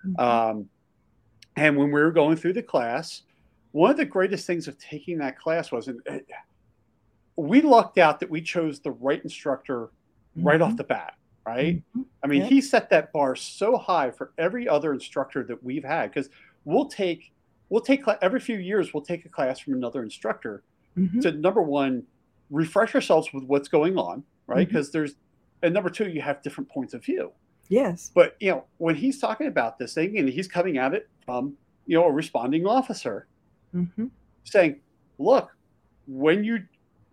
Mm-hmm. 0.04 0.20
Um, 0.20 0.68
and 1.56 1.76
when 1.76 1.92
we 1.92 2.00
were 2.00 2.10
going 2.10 2.36
through 2.36 2.54
the 2.54 2.64
class, 2.64 3.22
one 3.70 3.92
of 3.92 3.96
the 3.96 4.04
greatest 4.04 4.44
things 4.44 4.66
of 4.66 4.76
taking 4.76 5.18
that 5.18 5.38
class 5.38 5.70
was, 5.70 5.86
and 5.86 6.00
we 7.36 7.60
lucked 7.60 7.98
out 7.98 8.18
that 8.18 8.28
we 8.28 8.42
chose 8.42 8.80
the 8.80 8.90
right 8.90 9.22
instructor 9.22 9.90
mm-hmm. 10.36 10.48
right 10.48 10.60
off 10.60 10.70
mm-hmm. 10.70 10.78
the 10.78 10.84
bat. 10.84 11.14
Right? 11.46 11.76
Mm-hmm. 11.76 12.02
I 12.24 12.26
mean, 12.26 12.40
yep. 12.42 12.50
he 12.50 12.60
set 12.60 12.90
that 12.90 13.12
bar 13.12 13.36
so 13.36 13.78
high 13.78 14.10
for 14.10 14.32
every 14.36 14.68
other 14.68 14.92
instructor 14.92 15.44
that 15.44 15.62
we've 15.62 15.84
had 15.84 16.10
because 16.10 16.28
we'll 16.64 16.86
take 16.86 17.32
we'll 17.68 17.80
take 17.80 18.02
every 18.20 18.40
few 18.40 18.58
years 18.58 18.92
we'll 18.92 19.02
take 19.02 19.24
a 19.24 19.28
class 19.30 19.60
from 19.60 19.74
another 19.74 20.02
instructor 20.02 20.62
mm-hmm. 20.98 21.20
to 21.20 21.32
number 21.32 21.62
one 21.62 22.02
refresh 22.50 22.94
ourselves 22.94 23.32
with 23.32 23.44
what's 23.44 23.68
going 23.68 23.96
on 23.96 24.22
right 24.46 24.68
because 24.68 24.88
mm-hmm. 24.88 24.98
there's 24.98 25.14
and 25.62 25.74
number 25.74 25.90
two, 25.90 26.08
you 26.08 26.20
have 26.20 26.42
different 26.42 26.68
points 26.68 26.94
of 26.94 27.04
view. 27.04 27.32
Yes. 27.68 28.10
But 28.14 28.36
you 28.40 28.50
know, 28.50 28.64
when 28.78 28.94
he's 28.94 29.18
talking 29.18 29.46
about 29.46 29.78
this 29.78 29.94
thing 29.94 30.18
and 30.18 30.28
he's 30.28 30.48
coming 30.48 30.78
at 30.78 30.94
it 30.94 31.08
from, 31.24 31.56
you 31.86 31.98
know, 31.98 32.06
a 32.06 32.12
responding 32.12 32.66
officer 32.66 33.26
mm-hmm. 33.74 34.06
saying, 34.44 34.80
look, 35.18 35.54
when 36.06 36.44
you 36.44 36.64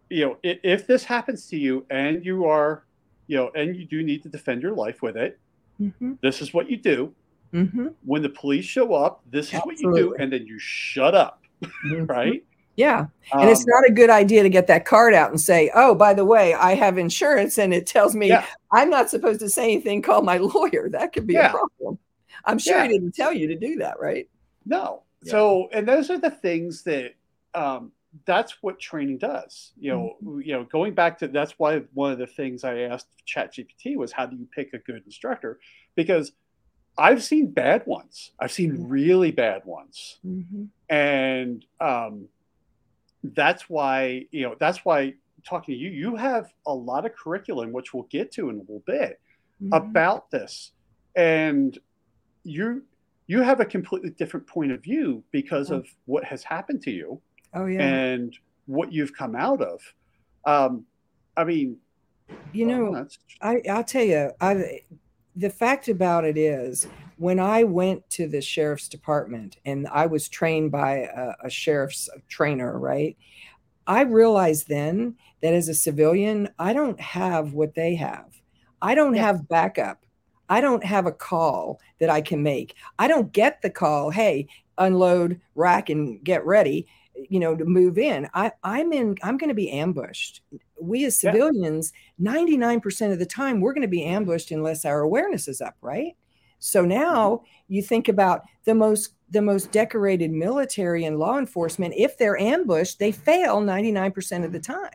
you 0.10 0.26
know, 0.26 0.38
if, 0.44 0.60
if, 0.64 0.88
this 0.88 1.04
happens 1.04 1.48
to 1.48 1.58
you 1.58 1.86
and 1.90 2.24
you 2.24 2.46
are, 2.46 2.86
you 3.28 3.38
know, 3.38 3.50
and 3.56 3.76
you 3.76 3.86
do 3.86 4.04
need 4.04 4.22
to 4.24 4.30
defend 4.30 4.62
your 4.62 4.74
life 4.74 5.02
with 5.02 5.18
it, 5.18 5.40
mm-hmm. 5.82 6.14
this 6.22 6.42
is 6.42 6.54
what 6.54 6.70
you 6.70 6.78
do. 6.78 7.14
Mm-hmm. 7.54 7.88
When 8.04 8.22
the 8.22 8.30
police 8.30 8.66
show 8.66 8.94
up, 8.94 9.22
this 9.30 9.48
is 9.48 9.56
Absolutely. 9.56 9.86
what 9.86 9.98
you 9.98 10.04
do, 10.04 10.16
and 10.16 10.32
then 10.32 10.46
you 10.46 10.60
shut 10.60 11.16
up, 11.16 11.44
mm-hmm. 11.64 12.06
right? 12.06 12.44
Yeah. 12.76 13.08
And 13.32 13.50
it's 13.50 13.62
um, 13.62 13.66
not 13.68 13.88
a 13.88 13.92
good 13.92 14.10
idea 14.10 14.44
to 14.44 14.50
get 14.50 14.68
that 14.68 14.86
card 14.86 15.14
out 15.14 15.30
and 15.30 15.40
say, 15.40 15.72
oh, 15.74 15.96
by 15.96 16.14
the 16.14 16.26
way, 16.26 16.54
I 16.54 16.76
have 16.76 16.98
insurance 16.98 17.58
and 17.58 17.74
it 17.74 17.88
tells 17.88 18.16
me 18.16 18.30
yeah. 18.30 18.46
I'm 18.72 18.90
not 18.90 19.10
supposed 19.10 19.40
to 19.40 19.50
say 19.50 19.64
anything, 19.64 20.02
call 20.02 20.22
my 20.22 20.38
lawyer. 20.38 20.90
That 20.90 21.14
could 21.14 21.26
be 21.26 21.34
yeah. 21.34 21.48
a 21.48 21.52
problem. 21.52 22.00
I'm 22.44 22.60
sure 22.60 22.78
yeah. 22.78 22.84
he 22.84 22.90
didn't 22.90 23.16
tell 23.16 23.34
you 23.34 23.48
to 23.48 23.56
do 23.56 23.78
that, 23.78 24.00
right? 24.00 24.30
No. 24.66 25.04
So, 25.24 25.70
and 25.72 25.88
those 25.88 26.12
are 26.12 26.20
the 26.20 26.30
things 26.30 26.84
that, 26.84 27.16
um, 27.56 27.92
that's 28.26 28.58
what 28.62 28.80
training 28.80 29.18
does. 29.18 29.74
You 29.78 29.92
know, 29.92 30.16
mm-hmm. 30.24 30.42
you 30.42 30.54
know, 30.54 30.64
going 30.66 30.94
back 30.94 31.18
to 31.20 31.28
that's 31.28 31.54
why 31.58 31.80
one 31.94 32.12
of 32.12 32.20
the 32.20 32.28
things 32.28 32.64
I 32.64 32.80
asked 32.80 33.08
ChatGPT 33.28 33.98
was 33.98 34.12
how 34.12 34.26
do 34.26 34.36
you 34.36 34.48
pick 34.56 34.74
a 34.74 34.78
good 34.78 35.04
instructor? 35.06 35.60
Because 35.96 36.32
I've 36.98 37.24
seen 37.24 37.52
bad 37.52 37.84
ones. 37.86 38.32
I've 38.40 38.52
seen 38.52 38.72
mm-hmm. 38.72 38.88
really 38.88 39.32
bad 39.32 39.66
ones, 39.66 40.20
mm-hmm. 40.26 40.66
and 40.94 41.66
um, 41.82 42.30
that's 43.36 43.70
why 43.70 44.26
you 44.32 44.44
know 44.44 44.56
that's 44.60 44.86
why 44.86 45.14
talking 45.46 45.76
to 45.76 45.80
you 45.80 45.90
you 45.90 46.16
have 46.16 46.52
a 46.66 46.74
lot 46.74 47.06
of 47.06 47.16
curriculum 47.16 47.72
which 47.72 47.94
we'll 47.94 48.04
get 48.04 48.32
to 48.32 48.50
in 48.50 48.56
a 48.56 48.60
little 48.60 48.84
bit 48.86 49.20
mm-hmm. 49.62 49.74
about 49.74 50.30
this 50.32 50.72
and 51.16 51.78
you 52.44 52.84
you 53.28 53.42
have 53.42 53.60
a 53.60 53.66
completely 53.66 54.12
different 54.12 54.46
point 54.46 54.72
of 54.72 54.84
view 54.84 55.24
because 55.32 55.72
oh. 55.72 55.78
of 55.78 55.88
what 56.06 56.24
has 56.24 56.44
happened 56.44 56.82
to 56.82 56.92
you 56.92 57.22
oh 57.54 57.66
yeah 57.66 57.82
and 57.82 58.38
what 58.66 58.92
you've 58.92 59.16
come 59.16 59.36
out 59.36 59.62
of 59.62 59.80
um 60.46 60.86
i 61.38 61.44
mean 61.44 61.78
you 62.54 62.66
know 62.66 63.08
i 63.42 63.62
i'll 63.70 63.84
tell 63.84 64.04
you 64.04 64.32
i 64.42 64.82
the 65.36 65.50
fact 65.50 65.88
about 65.88 66.24
it 66.24 66.38
is 66.38 66.88
when 67.18 67.40
i 67.40 67.64
went 67.64 68.08
to 68.10 68.28
the 68.28 68.42
sheriff's 68.42 68.88
department 68.88 69.58
and 69.66 69.88
i 69.88 70.06
was 70.06 70.28
trained 70.28 70.72
by 70.72 71.10
a, 71.16 71.34
a, 71.44 71.50
sheriff's 71.50 72.10
trainer 72.28 72.78
right? 72.78 73.18
I 73.88 74.02
realized 74.02 74.68
then 74.68 75.16
that 75.42 75.54
as 75.54 75.70
a 75.70 75.74
civilian 75.74 76.50
i 76.60 76.74
don't 76.74 77.00
have 77.00 77.54
what 77.54 77.76
they 77.76 77.96
have. 77.96 78.26
I 78.82 78.96
don't 78.96 79.16
yeah. 79.16 79.22
have 79.22 79.48
backup. 79.48 80.06
I 80.50 80.62
don't 80.62 80.84
have 80.84 81.06
a 81.06 81.12
call 81.12 81.80
that 82.00 82.10
i 82.10 82.22
can 82.22 82.44
make. 82.44 82.76
I 83.00 83.08
don't 83.08 83.32
get 83.32 83.62
the 83.62 83.70
call 83.70 84.10
hey 84.10 84.48
unload 84.78 85.40
rack 85.56 85.90
and 85.90 86.22
get 86.24 86.46
ready 86.46 86.86
you 87.30 87.40
know 87.40 87.56
to 87.56 87.66
move 87.66 87.98
in. 87.98 88.30
I 88.34 88.52
i'm 88.64 88.92
in 88.92 89.16
i'm 89.24 89.38
going 89.38 89.50
to 89.50 89.56
be 89.56 89.72
ambushed. 89.72 90.42
We 90.80 91.06
as 91.06 91.20
civilians 91.20 91.94
yeah. 92.18 92.34
99% 92.34 93.12
of 93.14 93.20
the 93.20 93.26
time 93.26 93.62
we're 93.62 93.74
going 93.74 93.82
to 93.82 93.88
be 93.88 94.04
ambushed 94.04 94.52
unless 94.52 94.84
our 94.84 95.00
awareness 95.00 95.48
is 95.48 95.62
up 95.62 95.76
right 95.82 96.16
so 96.60 96.84
now 96.84 97.30
mm-hmm. 97.30 97.46
you 97.74 97.82
think 97.82 98.08
about 98.08 98.44
the 98.66 98.76
most 98.76 99.12
the 99.30 99.42
most 99.42 99.72
decorated 99.72 100.32
military 100.32 101.04
and 101.06 101.18
law 101.18 101.38
enforcement 101.38 101.94
if 101.98 102.18
they're 102.18 102.40
ambushed 102.40 103.00
they 103.00 103.12
fail 103.12 103.60
99% 103.62 104.46
of 104.46 104.52
the 104.52 104.60
time. 104.60 104.90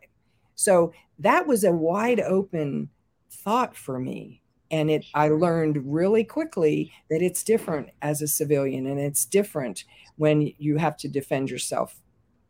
So 0.55 0.93
that 1.19 1.47
was 1.47 1.65
a 1.65 1.73
wide 1.73 2.21
open 2.21 2.91
thought 3.31 3.77
for 3.77 3.99
me. 3.99 4.43
And 4.71 4.91
it 4.91 5.05
i 5.15 5.29
learned 5.29 5.83
really 5.85 6.25
quickly 6.25 6.93
that 7.11 7.23
it's 7.23 7.43
different 7.43 7.91
as 8.03 8.23
a 8.23 8.29
civilian 8.29 8.87
and 8.87 9.01
it's 9.01 9.25
different 9.25 9.85
when 10.17 10.53
you 10.59 10.77
have 10.77 10.97
to 10.99 11.09
defend 11.09 11.51
yourself 11.51 12.01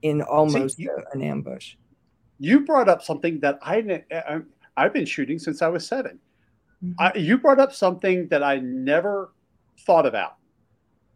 in 0.02 0.22
almost 0.22 0.76
See, 0.76 0.84
you, 0.84 0.98
an 1.12 1.22
ambush. 1.22 1.76
You 2.38 2.60
brought 2.60 2.88
up 2.88 3.02
something 3.02 3.40
that 3.40 3.58
i 3.62 4.02
i've 4.76 4.92
been 4.92 5.06
shooting 5.06 5.38
since 5.38 5.62
i 5.62 5.68
was 5.68 5.86
7 5.86 6.18
mm-hmm. 6.84 6.92
I, 6.98 7.12
you 7.16 7.38
brought 7.38 7.60
up 7.60 7.72
something 7.72 8.28
that 8.28 8.42
i 8.42 8.58
never 8.58 9.32
thought 9.80 10.06
about 10.06 10.36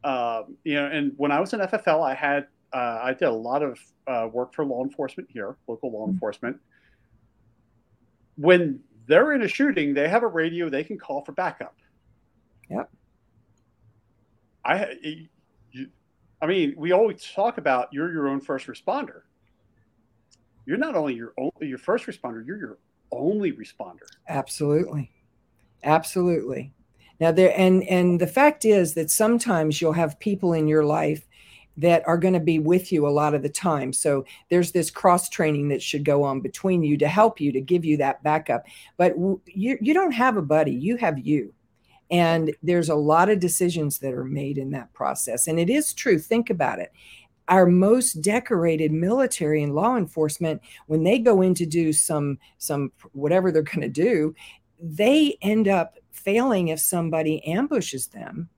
um, 0.04 0.56
you 0.64 0.74
know 0.74 0.86
and 0.86 1.12
when 1.16 1.30
i 1.30 1.40
was 1.40 1.52
in 1.52 1.60
ffl 1.60 2.06
i 2.06 2.14
had 2.14 2.46
uh, 2.72 3.00
i 3.02 3.12
did 3.12 3.26
a 3.26 3.32
lot 3.32 3.62
of 3.62 3.78
uh, 4.06 4.28
work 4.32 4.54
for 4.54 4.64
law 4.64 4.82
enforcement 4.82 5.28
here 5.32 5.56
local 5.68 5.90
law 5.90 6.02
mm-hmm. 6.02 6.12
enforcement 6.12 6.58
when 8.36 8.80
they're 9.06 9.32
in 9.32 9.42
a 9.42 9.48
shooting, 9.48 9.94
they 9.94 10.08
have 10.08 10.22
a 10.22 10.26
radio, 10.26 10.68
they 10.68 10.84
can 10.84 10.98
call 10.98 11.24
for 11.24 11.32
backup. 11.32 11.76
Yep. 12.70 12.90
I, 14.64 14.96
you, 15.72 15.88
I 16.40 16.46
mean, 16.46 16.74
we 16.76 16.92
always 16.92 17.30
talk 17.34 17.58
about 17.58 17.88
you're 17.92 18.10
your 18.12 18.28
own 18.28 18.40
first 18.40 18.66
responder. 18.66 19.22
You're 20.66 20.78
not 20.78 20.94
only 20.94 21.14
your 21.14 21.34
only 21.36 21.68
your 21.68 21.78
first 21.78 22.06
responder, 22.06 22.44
you're 22.46 22.58
your 22.58 22.78
only 23.12 23.52
responder. 23.52 24.06
Absolutely, 24.28 25.10
absolutely. 25.84 26.72
Now 27.20 27.30
there 27.32 27.52
and 27.56 27.82
and 27.84 28.20
the 28.20 28.26
fact 28.26 28.64
is 28.64 28.94
that 28.94 29.10
sometimes 29.10 29.80
you'll 29.80 29.92
have 29.92 30.18
people 30.18 30.52
in 30.52 30.66
your 30.66 30.84
life 30.84 31.26
that 31.76 32.06
are 32.06 32.18
going 32.18 32.34
to 32.34 32.40
be 32.40 32.58
with 32.58 32.92
you 32.92 33.06
a 33.06 33.10
lot 33.10 33.34
of 33.34 33.42
the 33.42 33.48
time. 33.48 33.92
So 33.92 34.24
there's 34.48 34.72
this 34.72 34.90
cross 34.90 35.28
training 35.28 35.68
that 35.68 35.82
should 35.82 36.04
go 36.04 36.22
on 36.22 36.40
between 36.40 36.82
you 36.82 36.96
to 36.98 37.08
help 37.08 37.40
you 37.40 37.50
to 37.52 37.60
give 37.60 37.84
you 37.84 37.96
that 37.96 38.22
backup. 38.22 38.64
But 38.96 39.16
you 39.46 39.78
you 39.80 39.94
don't 39.94 40.12
have 40.12 40.36
a 40.36 40.42
buddy, 40.42 40.72
you 40.72 40.96
have 40.96 41.18
you. 41.18 41.52
And 42.10 42.54
there's 42.62 42.90
a 42.90 42.94
lot 42.94 43.30
of 43.30 43.40
decisions 43.40 43.98
that 43.98 44.12
are 44.12 44.24
made 44.24 44.58
in 44.58 44.70
that 44.72 44.92
process. 44.92 45.46
And 45.46 45.58
it 45.58 45.70
is 45.70 45.94
true, 45.94 46.18
think 46.18 46.50
about 46.50 46.78
it. 46.78 46.92
Our 47.48 47.66
most 47.66 48.22
decorated 48.22 48.92
military 48.92 49.62
and 49.62 49.74
law 49.74 49.96
enforcement 49.96 50.62
when 50.86 51.02
they 51.02 51.18
go 51.18 51.42
in 51.42 51.54
to 51.54 51.66
do 51.66 51.92
some 51.92 52.38
some 52.58 52.92
whatever 53.12 53.50
they're 53.50 53.62
going 53.62 53.80
to 53.80 53.88
do, 53.88 54.34
they 54.84 55.38
end 55.40 55.66
up 55.66 55.96
failing 56.10 56.68
if 56.68 56.78
somebody 56.78 57.44
ambushes 57.46 58.08
them. 58.08 58.48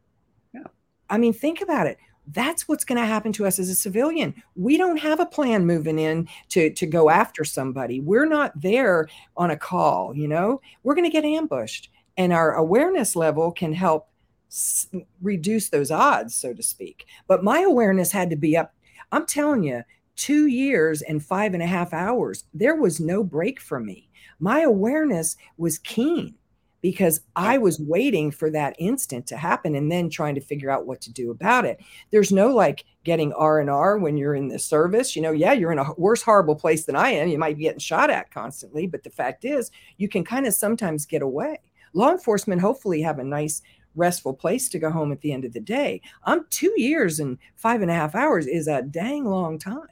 Yeah. 0.52 0.66
I 1.08 1.18
mean, 1.18 1.32
think 1.32 1.60
about 1.60 1.86
it. 1.86 1.98
That's 2.32 2.66
what's 2.66 2.84
going 2.84 3.00
to 3.00 3.06
happen 3.06 3.32
to 3.34 3.46
us 3.46 3.60
as 3.60 3.68
a 3.68 3.74
civilian. 3.76 4.34
We 4.56 4.76
don't 4.76 4.96
have 4.96 5.20
a 5.20 5.26
plan 5.26 5.64
moving 5.64 6.00
in 6.00 6.28
to 6.48 6.70
to 6.74 6.86
go 6.86 7.08
after 7.08 7.44
somebody. 7.44 8.00
We're 8.00 8.26
not 8.26 8.60
there 8.60 9.08
on 9.36 9.52
a 9.52 9.56
call 9.56 10.16
you 10.16 10.26
know? 10.26 10.60
We're 10.82 10.96
going 10.96 11.08
to 11.08 11.12
get 11.12 11.24
ambushed 11.24 11.90
and 12.16 12.32
our 12.32 12.54
awareness 12.54 13.14
level 13.14 13.52
can 13.52 13.72
help 13.72 14.08
s- 14.50 14.88
reduce 15.22 15.68
those 15.68 15.92
odds 15.92 16.34
so 16.34 16.52
to 16.52 16.62
speak. 16.62 17.06
But 17.28 17.44
my 17.44 17.60
awareness 17.60 18.10
had 18.10 18.30
to 18.30 18.36
be 18.36 18.56
up. 18.56 18.74
I'm 19.12 19.26
telling 19.26 19.62
you 19.62 19.82
two 20.16 20.46
years 20.46 21.02
and 21.02 21.24
five 21.24 21.54
and 21.54 21.62
a 21.62 21.66
half 21.66 21.92
hours 21.92 22.44
there 22.54 22.74
was 22.74 23.00
no 23.00 23.22
break 23.22 23.60
for 23.60 23.78
me 23.78 24.08
my 24.40 24.60
awareness 24.60 25.36
was 25.56 25.78
keen 25.78 26.34
because 26.82 27.20
I 27.34 27.58
was 27.58 27.80
waiting 27.80 28.30
for 28.30 28.48
that 28.50 28.76
instant 28.78 29.26
to 29.26 29.36
happen 29.36 29.74
and 29.74 29.90
then 29.90 30.08
trying 30.08 30.36
to 30.36 30.40
figure 30.40 30.70
out 30.70 30.86
what 30.86 31.00
to 31.00 31.12
do 31.12 31.32
about 31.32 31.64
it. 31.64 31.80
There's 32.12 32.30
no 32.30 32.54
like 32.54 32.84
getting 33.02 33.32
R 33.32 33.58
and 33.58 33.68
R 33.68 33.98
when 33.98 34.16
you're 34.16 34.36
in 34.36 34.46
the 34.46 34.58
service. 34.60 35.16
You 35.16 35.22
know, 35.22 35.32
yeah, 35.32 35.52
you're 35.52 35.72
in 35.72 35.80
a 35.80 35.92
worse 35.94 36.22
horrible 36.22 36.54
place 36.54 36.84
than 36.84 36.94
I 36.94 37.10
am. 37.10 37.26
You 37.26 37.38
might 37.38 37.56
be 37.56 37.64
getting 37.64 37.80
shot 37.80 38.08
at 38.08 38.30
constantly, 38.30 38.86
but 38.86 39.02
the 39.02 39.10
fact 39.10 39.44
is, 39.44 39.72
you 39.96 40.08
can 40.08 40.22
kind 40.24 40.46
of 40.46 40.54
sometimes 40.54 41.06
get 41.06 41.22
away. 41.22 41.58
Law 41.92 42.12
enforcement 42.12 42.60
hopefully 42.60 43.02
have 43.02 43.18
a 43.18 43.24
nice 43.24 43.62
restful 43.96 44.34
place 44.34 44.68
to 44.68 44.78
go 44.78 44.90
home 44.90 45.10
at 45.10 45.22
the 45.22 45.32
end 45.32 45.44
of 45.44 45.54
the 45.54 45.60
day. 45.60 46.02
I'm 46.22 46.44
two 46.50 46.74
years 46.76 47.18
and 47.18 47.38
five 47.56 47.82
and 47.82 47.90
a 47.90 47.94
half 47.94 48.14
hours 48.14 48.46
is 48.46 48.68
a 48.68 48.82
dang 48.82 49.24
long 49.24 49.58
time. 49.58 49.88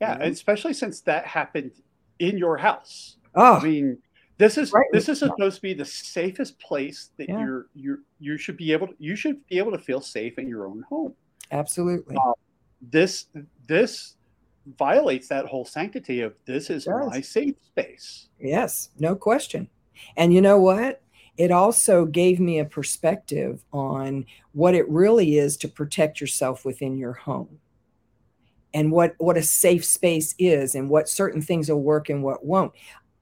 Yeah, 0.00 0.16
know? 0.16 0.26
especially 0.26 0.74
since 0.74 1.00
that 1.02 1.26
happened 1.26 1.72
in 2.18 2.38
your 2.38 2.56
house. 2.56 3.16
Oh, 3.34 3.56
I 3.56 3.62
mean, 3.62 3.98
this 4.38 4.58
is 4.58 4.72
right. 4.72 4.86
this 4.92 5.08
is 5.08 5.18
supposed 5.18 5.56
to 5.56 5.62
be 5.62 5.74
the 5.74 5.84
safest 5.84 6.58
place 6.58 7.10
that 7.16 7.28
yeah. 7.28 7.40
you're 7.40 7.66
you 7.74 7.98
you 8.18 8.38
should 8.38 8.56
be 8.56 8.72
able 8.72 8.88
to 8.88 8.94
you 8.98 9.16
should 9.16 9.46
be 9.46 9.58
able 9.58 9.72
to 9.72 9.78
feel 9.78 10.00
safe 10.00 10.38
in 10.38 10.48
your 10.48 10.66
own 10.66 10.84
home. 10.88 11.14
Absolutely. 11.50 12.16
Uh, 12.16 12.32
this 12.82 13.26
this 13.66 14.16
violates 14.78 15.28
that 15.28 15.46
whole 15.46 15.64
sanctity 15.64 16.20
of 16.20 16.34
this 16.44 16.70
is 16.70 16.86
my 16.86 17.20
safe 17.20 17.54
space. 17.62 18.28
Yes, 18.40 18.90
no 18.98 19.14
question. 19.14 19.68
And 20.16 20.34
you 20.34 20.42
know 20.42 20.58
what? 20.58 21.02
It 21.38 21.50
also 21.50 22.04
gave 22.06 22.40
me 22.40 22.58
a 22.58 22.64
perspective 22.64 23.62
on 23.72 24.24
what 24.52 24.74
it 24.74 24.88
really 24.88 25.38
is 25.38 25.56
to 25.58 25.68
protect 25.68 26.20
yourself 26.20 26.64
within 26.64 26.96
your 26.96 27.12
home 27.12 27.60
and 28.74 28.92
what 28.92 29.14
what 29.18 29.36
a 29.36 29.42
safe 29.42 29.84
space 29.84 30.34
is 30.38 30.74
and 30.74 30.90
what 30.90 31.08
certain 31.08 31.40
things 31.40 31.68
will 31.68 31.82
work 31.82 32.08
and 32.08 32.22
what 32.22 32.44
won't 32.44 32.72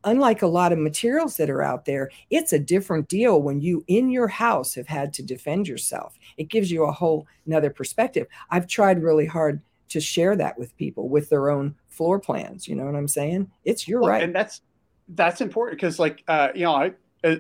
unlike 0.05 0.43
a 0.43 0.47
lot 0.47 0.73
of 0.73 0.79
materials 0.79 1.37
that 1.37 1.51
are 1.51 1.63
out 1.63 1.85
there, 1.85 2.11
it's 2.31 2.53
a 2.53 2.59
different 2.59 3.09
deal 3.09 3.43
when 3.43 3.61
you 3.61 3.85
in 3.87 4.11
your 4.11 4.29
house 4.29 4.75
have 4.75 4.87
had 4.87 5.13
to 5.15 5.23
defend 5.23 5.67
yourself. 5.67 6.19
It 6.37 6.49
gives 6.49 6.71
you 6.71 6.85
a 6.85 6.93
whole 6.93 7.27
another 7.47 7.71
perspective. 7.71 8.27
I've 8.51 8.67
tried 8.67 9.03
really 9.03 9.27
hard 9.27 9.61
to 9.89 10.01
share 10.01 10.37
that 10.37 10.59
with 10.59 10.77
people 10.77 11.09
with 11.09 11.29
their 11.29 11.51
own 11.51 11.75
floor 11.89 12.19
plans. 12.19 12.69
You 12.69 12.77
know 12.77 12.85
what 12.85 12.97
I'm 12.97 13.09
saying? 13.09 13.51
It's 13.65 13.89
you're 13.89 14.01
well, 14.01 14.11
right. 14.11 14.23
And 14.23 14.35
that's 14.35 14.61
that's 15.09 15.41
important 15.41 15.79
because 15.79 15.99
like 15.99 16.23
uh, 16.29 16.49
you 16.55 16.65
know, 16.65 16.75
I 16.75 16.93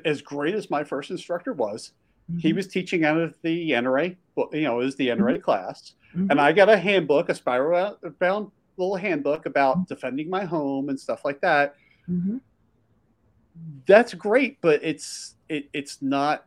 as 0.04 0.22
great 0.22 0.54
as 0.54 0.70
my 0.70 0.82
first 0.82 1.10
instructor 1.10 1.52
was, 1.52 1.92
mm-hmm. 2.30 2.38
he 2.38 2.52
was 2.52 2.66
teaching 2.66 3.04
out 3.04 3.18
of 3.18 3.36
the 3.42 3.72
NRA, 3.72 4.16
well, 4.34 4.48
you 4.52 4.62
know, 4.62 4.80
is 4.80 4.96
the 4.96 5.08
NRA 5.08 5.34
mm-hmm. 5.34 5.42
class. 5.42 5.94
Mm-hmm. 6.16 6.30
And 6.30 6.40
I 6.40 6.52
got 6.52 6.68
a 6.68 6.76
handbook, 6.76 7.28
a 7.28 7.34
spiral 7.34 7.98
bound 8.18 8.50
little 8.76 8.96
handbook 8.96 9.46
about 9.46 9.76
mm-hmm. 9.76 9.94
defending 9.94 10.30
my 10.30 10.44
home 10.44 10.88
and 10.88 10.98
stuff 10.98 11.24
like 11.24 11.40
that. 11.40 11.74
Mm-hmm 12.08 12.38
that's 13.86 14.14
great, 14.14 14.60
but 14.60 14.80
it's 14.82 15.36
it, 15.48 15.68
it's 15.72 16.02
not 16.02 16.46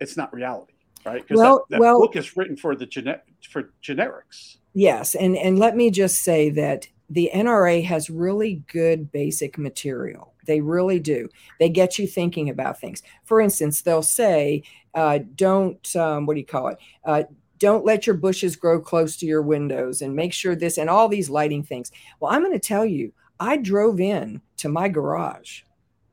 it's 0.00 0.16
not 0.16 0.32
reality, 0.32 0.74
right? 1.04 1.22
Because 1.22 1.38
well, 1.38 1.66
that, 1.68 1.76
that 1.76 1.80
well, 1.80 2.00
book 2.00 2.16
is 2.16 2.36
written 2.36 2.56
for 2.56 2.74
the 2.74 2.86
gene- 2.86 3.20
for 3.50 3.72
generics. 3.82 4.56
Yes, 4.72 5.14
and 5.14 5.36
and 5.36 5.58
let 5.58 5.76
me 5.76 5.90
just 5.90 6.22
say 6.22 6.50
that 6.50 6.86
the 7.10 7.30
NRA 7.34 7.84
has 7.84 8.08
really 8.08 8.62
good 8.72 9.12
basic 9.12 9.58
material. 9.58 10.32
They 10.46 10.60
really 10.60 10.98
do. 10.98 11.28
They 11.58 11.68
get 11.68 11.98
you 11.98 12.06
thinking 12.06 12.50
about 12.50 12.80
things. 12.80 13.02
For 13.24 13.40
instance, 13.40 13.82
they'll 13.82 14.02
say, 14.02 14.62
uh, 14.94 15.20
"Don't 15.34 15.94
um, 15.96 16.26
what 16.26 16.34
do 16.34 16.40
you 16.40 16.46
call 16.46 16.68
it? 16.68 16.78
Uh, 17.04 17.24
don't 17.64 17.84
let 17.84 18.06
your 18.06 18.16
bushes 18.16 18.56
grow 18.56 18.80
close 18.80 19.16
to 19.16 19.26
your 19.26 19.42
windows, 19.42 20.02
and 20.02 20.14
make 20.14 20.32
sure 20.32 20.54
this 20.54 20.78
and 20.78 20.90
all 20.90 21.08
these 21.08 21.30
lighting 21.30 21.62
things." 21.62 21.90
Well, 22.20 22.32
I'm 22.32 22.42
going 22.42 22.52
to 22.52 22.58
tell 22.58 22.84
you, 22.84 23.12
I 23.40 23.56
drove 23.56 24.00
in 24.00 24.40
to 24.58 24.68
my 24.68 24.88
garage 24.88 25.62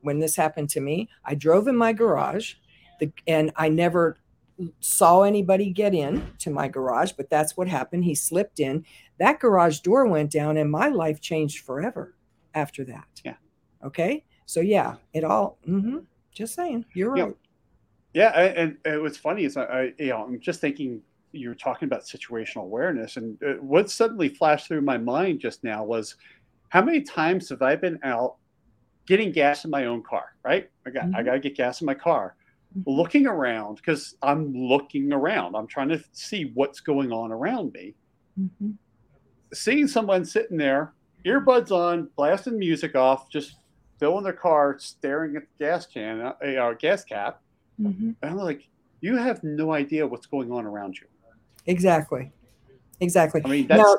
when 0.02 0.20
this 0.20 0.36
happened 0.36 0.70
to 0.72 0.82
me, 0.82 1.10
I 1.26 1.36
drove 1.36 1.68
in 1.68 1.76
my 1.76 1.94
garage 1.94 2.56
the, 3.00 3.12
and 3.28 3.52
I 3.56 3.70
never 3.70 4.18
saw 4.80 5.24
anybody 5.24 5.72
get 5.72 5.94
in 5.94 6.34
to 6.40 6.52
my 6.52 6.68
garage, 6.68 7.14
but 7.14 7.30
that's 7.30 7.58
what 7.58 7.68
happened. 7.68 8.06
He 8.06 8.16
slipped 8.16 8.60
in. 8.60 8.86
That 9.20 9.40
garage 9.40 9.80
door 9.80 10.06
went 10.06 10.32
down 10.32 10.58
and 10.58 10.70
my 10.70 10.90
life 10.90 11.22
changed 11.22 11.66
forever 11.66 12.16
after 12.54 12.84
that. 12.86 13.08
Yeah. 13.24 13.36
Okay. 13.84 14.24
So 14.46 14.60
yeah, 14.60 14.96
it 15.14 15.24
all, 15.24 15.58
mm-hmm, 15.68 16.00
just 16.32 16.54
saying, 16.54 16.86
you're 16.94 17.12
right. 17.12 17.36
Yeah. 18.14 18.30
And, 18.30 18.78
and 18.86 18.96
it 18.96 19.02
was 19.02 19.18
funny 19.18 19.46
is 19.46 19.58
I, 19.58 19.94
you 19.98 20.10
know, 20.10 20.24
I'm 20.26 20.40
just 20.40 20.62
thinking 20.62 21.02
you 21.32 21.50
were 21.50 21.56
talking 21.56 21.88
about 21.88 22.04
situational 22.04 22.64
awareness 22.64 23.18
and 23.18 23.42
uh, 23.44 23.54
what 23.62 23.90
suddenly 23.90 24.30
flashed 24.30 24.68
through 24.68 24.82
my 24.82 24.98
mind 24.98 25.40
just 25.40 25.64
now 25.64 25.84
was 25.84 26.16
how 26.70 26.82
many 26.82 27.02
times 27.02 27.50
have 27.50 27.62
I 27.62 27.76
been 27.76 28.00
out 28.04 28.36
getting 29.06 29.32
gas 29.32 29.66
in 29.66 29.72
my 29.72 29.86
own 29.86 30.04
car, 30.04 30.36
right? 30.44 30.70
I 30.86 30.90
got 30.90 31.06
mm-hmm. 31.06 31.16
I 31.16 31.24
got 31.24 31.34
to 31.34 31.40
get 31.40 31.56
gas 31.56 31.82
in 31.82 31.86
my 31.86 31.94
car. 31.94 32.36
Mm-hmm. 32.78 32.90
Looking 32.90 33.28
around 33.28 33.76
because 33.76 34.16
I'm 34.22 34.54
looking 34.54 35.12
around. 35.12 35.56
I'm 35.56 35.68
trying 35.68 35.90
to 35.90 36.02
see 36.14 36.52
what's 36.54 36.80
going 36.80 37.12
on 37.12 37.32
around 37.32 37.74
me. 37.74 37.94
Mm-hmm. 38.40 38.72
Seeing 39.54 39.88
someone 39.88 40.24
sitting 40.24 40.56
there, 40.56 40.94
earbuds 41.26 41.72
on, 41.72 42.10
blasting 42.16 42.58
music 42.58 42.96
off, 42.96 43.30
just 43.30 43.58
filling 44.00 44.24
their 44.24 44.34
car, 44.34 44.78
staring 44.80 45.36
at 45.36 45.44
the 45.44 45.66
gas 45.66 45.86
can, 45.86 46.22
uh, 46.22 46.34
uh 46.42 46.74
gas 46.74 47.04
cap, 47.04 47.42
mm-hmm. 47.80 48.12
and 48.22 48.32
I'm 48.32 48.38
like, 48.38 48.68
you 49.02 49.18
have 49.18 49.44
no 49.44 49.74
idea 49.74 50.08
what's 50.08 50.26
going 50.26 50.52
on 50.54 50.66
around 50.66 50.98
you. 50.98 51.08
Exactly. 51.66 52.32
Exactly. 53.00 53.42
I 53.44 53.48
mean, 53.48 53.68
that's 53.68 53.82
now, 53.82 53.98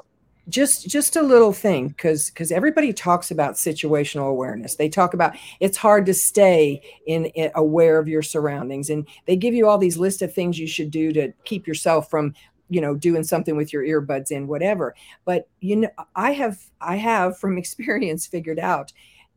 just 0.48 0.88
just 0.88 1.16
a 1.16 1.22
little 1.22 1.53
thing 1.53 1.88
because 1.88 2.31
because 2.31 2.51
everybody 2.51 2.92
talks 2.92 3.31
about 3.31 3.55
situational 3.55 4.29
awareness 4.29 4.75
they 4.75 4.88
talk 4.88 5.14
about 5.14 5.37
it's 5.61 5.77
hard 5.77 6.05
to 6.05 6.12
stay 6.12 6.83
in, 7.07 7.26
in, 7.26 7.49
aware 7.55 8.01
of 8.01 8.09
your 8.09 8.22
surroundings 8.22 8.91
and 8.91 9.07
they 9.26 9.36
give 9.36 9.55
you 9.55 9.68
all 9.68 9.78
these 9.78 9.99
lists 9.99 10.20
of 10.20 10.34
things 10.34 10.59
you 10.59 10.66
should 10.66 10.91
do 10.91 11.12
to 11.12 11.32
keep 11.45 11.64
yourself 11.64 12.11
from 12.11 12.34
you 12.68 12.80
know 12.80 12.97
doing 12.97 13.22
something 13.22 13.57
with 13.57 13.72
your 13.72 13.84
earbuds 13.84 14.32
in 14.32 14.49
whatever 14.49 14.97
but 15.24 15.49
you 15.61 15.76
know 15.76 15.91
i 16.16 16.32
have 16.32 16.59
i 16.80 16.97
have 16.97 17.39
from 17.39 17.57
experience 17.59 18.26
figured 18.26 18.59
out 18.59 18.93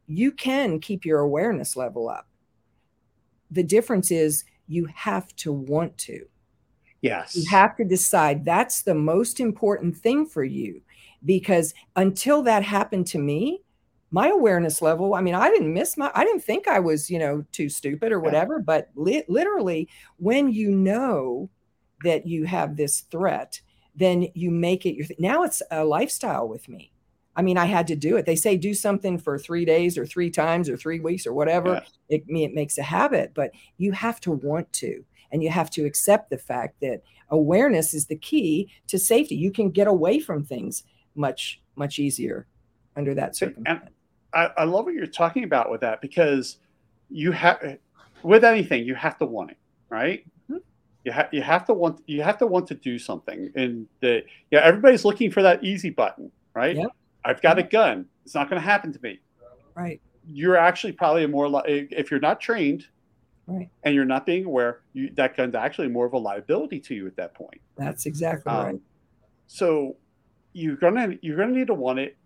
you 0.07 0.31
can 0.31 0.79
keep 0.79 1.05
your 1.05 1.19
awareness 1.19 1.75
level 1.75 2.09
up 2.09 2.27
the 3.51 3.63
difference 3.63 4.11
is 4.11 4.43
you 4.67 4.85
have 4.93 5.35
to 5.37 5.51
want 5.51 5.97
to. 5.99 6.25
Yes. 7.05 7.35
You 7.35 7.47
have 7.51 7.75
to 7.77 7.83
decide 7.83 8.43
that's 8.43 8.81
the 8.81 8.95
most 8.95 9.39
important 9.39 9.95
thing 9.95 10.25
for 10.25 10.43
you 10.43 10.81
because 11.23 11.73
until 11.95 12.41
that 12.43 12.63
happened 12.63 13.05
to 13.07 13.19
me, 13.19 13.61
my 14.09 14.29
awareness 14.29 14.81
level, 14.81 15.13
I 15.13 15.21
mean, 15.21 15.35
I 15.35 15.49
didn't 15.49 15.71
miss 15.71 15.97
my, 15.97 16.09
I 16.15 16.23
didn't 16.23 16.43
think 16.43 16.67
I 16.67 16.79
was, 16.79 17.11
you 17.11 17.19
know, 17.19 17.45
too 17.51 17.69
stupid 17.69 18.11
or 18.11 18.19
whatever, 18.19 18.55
yeah. 18.55 18.63
but 18.65 18.89
li- 18.95 19.23
literally, 19.27 19.87
when 20.17 20.51
you 20.51 20.71
know 20.71 21.49
that 22.03 22.25
you 22.25 22.45
have 22.45 22.75
this 22.75 23.01
threat, 23.01 23.61
then 23.95 24.27
you 24.33 24.49
make 24.49 24.85
it 24.87 24.95
your, 24.95 25.05
th- 25.05 25.19
now 25.19 25.43
it's 25.43 25.61
a 25.69 25.85
lifestyle 25.85 26.47
with 26.47 26.67
me. 26.67 26.91
I 27.35 27.43
mean, 27.43 27.57
I 27.57 27.65
had 27.65 27.85
to 27.87 27.95
do 27.95 28.17
it. 28.17 28.25
They 28.25 28.35
say 28.35 28.57
do 28.57 28.73
something 28.73 29.19
for 29.19 29.37
three 29.37 29.65
days 29.65 29.97
or 29.97 30.05
three 30.05 30.31
times 30.31 30.69
or 30.69 30.77
three 30.77 31.01
weeks 31.01 31.27
or 31.27 31.33
whatever. 31.33 31.83
Yeah. 32.09 32.17
It, 32.17 32.23
it 32.27 32.53
makes 32.53 32.77
a 32.77 32.83
habit, 32.83 33.33
but 33.35 33.51
you 33.77 33.91
have 33.91 34.19
to 34.21 34.31
want 34.31 34.71
to, 34.73 35.03
and 35.31 35.43
you 35.43 35.49
have 35.49 35.69
to 35.71 35.85
accept 35.85 36.29
the 36.29 36.37
fact 36.37 36.79
that 36.81 37.01
awareness 37.29 37.93
is 37.93 38.05
the 38.05 38.15
key 38.15 38.71
to 38.87 38.99
safety. 38.99 39.35
You 39.35 39.51
can 39.51 39.69
get 39.69 39.87
away 39.87 40.19
from 40.19 40.43
things 40.43 40.83
much, 41.15 41.61
much 41.75 41.99
easier 41.99 42.47
under 42.95 43.13
that 43.13 43.35
circumstance. 43.35 43.81
And 43.83 43.89
I, 44.33 44.61
I 44.61 44.63
love 44.65 44.85
what 44.85 44.93
you're 44.93 45.07
talking 45.07 45.43
about 45.43 45.71
with 45.71 45.81
that 45.81 46.01
because 46.01 46.57
you 47.09 47.31
have, 47.31 47.77
with 48.23 48.43
anything, 48.43 48.85
you 48.85 48.95
have 48.95 49.17
to 49.19 49.25
want 49.25 49.51
it, 49.51 49.57
right? 49.89 50.25
Mm-hmm. 50.49 50.57
You 51.03 51.11
have 51.11 51.29
you 51.31 51.41
have 51.41 51.65
to 51.65 51.73
want 51.73 52.01
you 52.07 52.23
have 52.23 52.37
to 52.39 52.47
want 52.47 52.67
to 52.67 52.73
do 52.73 52.97
something, 52.97 53.51
and 53.55 53.85
the 53.99 54.23
yeah 54.49 54.61
everybody's 54.63 55.05
looking 55.05 55.29
for 55.29 55.43
that 55.43 55.63
easy 55.63 55.91
button, 55.91 56.31
right? 56.55 56.75
Yep 56.75 56.89
I've 57.25 57.41
got 57.41 57.57
a 57.57 57.63
gun. 57.63 58.05
It's 58.23 58.35
not 58.35 58.49
going 58.49 58.61
to 58.61 58.65
happen 58.65 58.93
to 58.93 58.99
me. 59.01 59.19
Right. 59.75 59.99
You're 60.27 60.55
actually 60.55 60.93
probably 60.93 61.23
a 61.23 61.27
more 61.27 61.49
li- 61.49 61.87
if 61.91 62.11
you're 62.11 62.19
not 62.19 62.39
trained, 62.39 62.87
right, 63.47 63.69
and 63.83 63.95
you're 63.95 64.05
not 64.05 64.25
being 64.25 64.45
aware, 64.45 64.81
you, 64.93 65.11
that 65.15 65.35
gun's 65.35 65.55
actually 65.55 65.87
more 65.87 66.05
of 66.05 66.13
a 66.13 66.17
liability 66.17 66.79
to 66.81 66.95
you 66.95 67.07
at 67.07 67.15
that 67.17 67.33
point. 67.33 67.61
That's 67.77 68.05
exactly 68.05 68.51
um, 68.51 68.65
right. 68.65 68.79
So 69.47 69.95
you're 70.53 70.77
gonna 70.77 71.15
you're 71.21 71.37
gonna 71.37 71.51
need 71.51 71.67
to 71.67 71.73
want 71.73 71.99
it. 71.99 72.17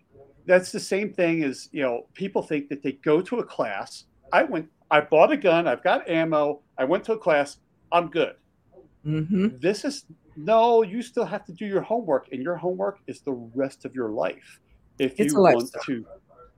That's 0.45 0.71
the 0.71 0.79
same 0.79 1.13
thing 1.13 1.43
as 1.43 1.69
you 1.71 1.81
know. 1.81 2.07
People 2.13 2.41
think 2.41 2.69
that 2.69 2.81
they 2.83 2.93
go 2.93 3.21
to 3.21 3.39
a 3.39 3.43
class. 3.43 4.05
I 4.31 4.43
went. 4.43 4.69
I 4.91 5.01
bought 5.01 5.31
a 5.31 5.37
gun. 5.37 5.67
I've 5.67 5.83
got 5.83 6.09
ammo. 6.09 6.61
I 6.77 6.85
went 6.85 7.03
to 7.05 7.13
a 7.13 7.17
class. 7.17 7.57
I'm 7.91 8.09
good. 8.09 8.35
Mm-hmm. 9.05 9.57
This 9.59 9.85
is 9.85 10.05
no. 10.35 10.83
You 10.83 11.01
still 11.01 11.25
have 11.25 11.45
to 11.45 11.53
do 11.53 11.65
your 11.65 11.81
homework, 11.81 12.29
and 12.31 12.41
your 12.41 12.55
homework 12.55 12.99
is 13.07 13.21
the 13.21 13.33
rest 13.33 13.85
of 13.85 13.93
your 13.93 14.09
life 14.09 14.59
if 14.99 15.19
it's 15.19 15.33
you 15.33 15.39
want 15.39 15.73
to 15.85 16.05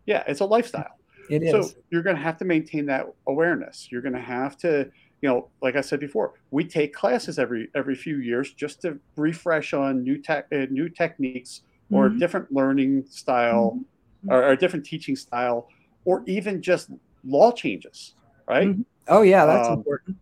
yeah 0.06 0.24
it's 0.28 0.42
a 0.42 0.46
lifestyle 0.46 0.98
it 1.32 1.44
is 1.44 1.52
so 1.52 1.80
you're 1.90 2.04
going 2.04 2.16
to 2.16 2.22
have 2.22 2.38
to 2.38 2.46
maintain 2.46 2.86
that 2.86 3.08
awareness 3.28 3.88
you're 3.92 4.02
going 4.02 4.14
to 4.14 4.20
have 4.20 4.58
to 4.58 4.90
you 5.22 5.30
know 5.30 5.48
like 5.62 5.76
i 5.76 5.82
said 5.82 6.00
before 6.00 6.34
we 6.52 6.64
take 6.64 6.94
classes 6.94 7.40
every 7.40 7.70
every 7.76 7.96
few 7.96 8.18
years 8.18 8.54
just 8.54 8.82
to 8.82 9.00
refresh 9.16 9.74
on 9.74 10.04
new 10.04 10.18
tech 10.18 10.48
uh, 10.52 10.66
new 10.70 10.90
techniques 10.90 11.62
or 11.92 12.10
mm-hmm. 12.10 12.20
different 12.20 12.52
learning 12.52 13.04
style 13.10 13.78
mm-hmm. 13.78 14.32
or, 14.32 14.50
or, 14.50 14.56
different 14.56 14.86
teaching 14.86 15.16
style 15.16 15.68
or 16.06 16.24
even 16.26 16.62
just 16.62 16.90
law 17.26 17.52
changes 17.52 18.16
right 18.48 18.68
mm-hmm. 18.68 18.82
oh 19.08 19.22
yeah 19.22 19.46
that's 19.46 19.68
um, 19.68 19.76
important 19.76 20.18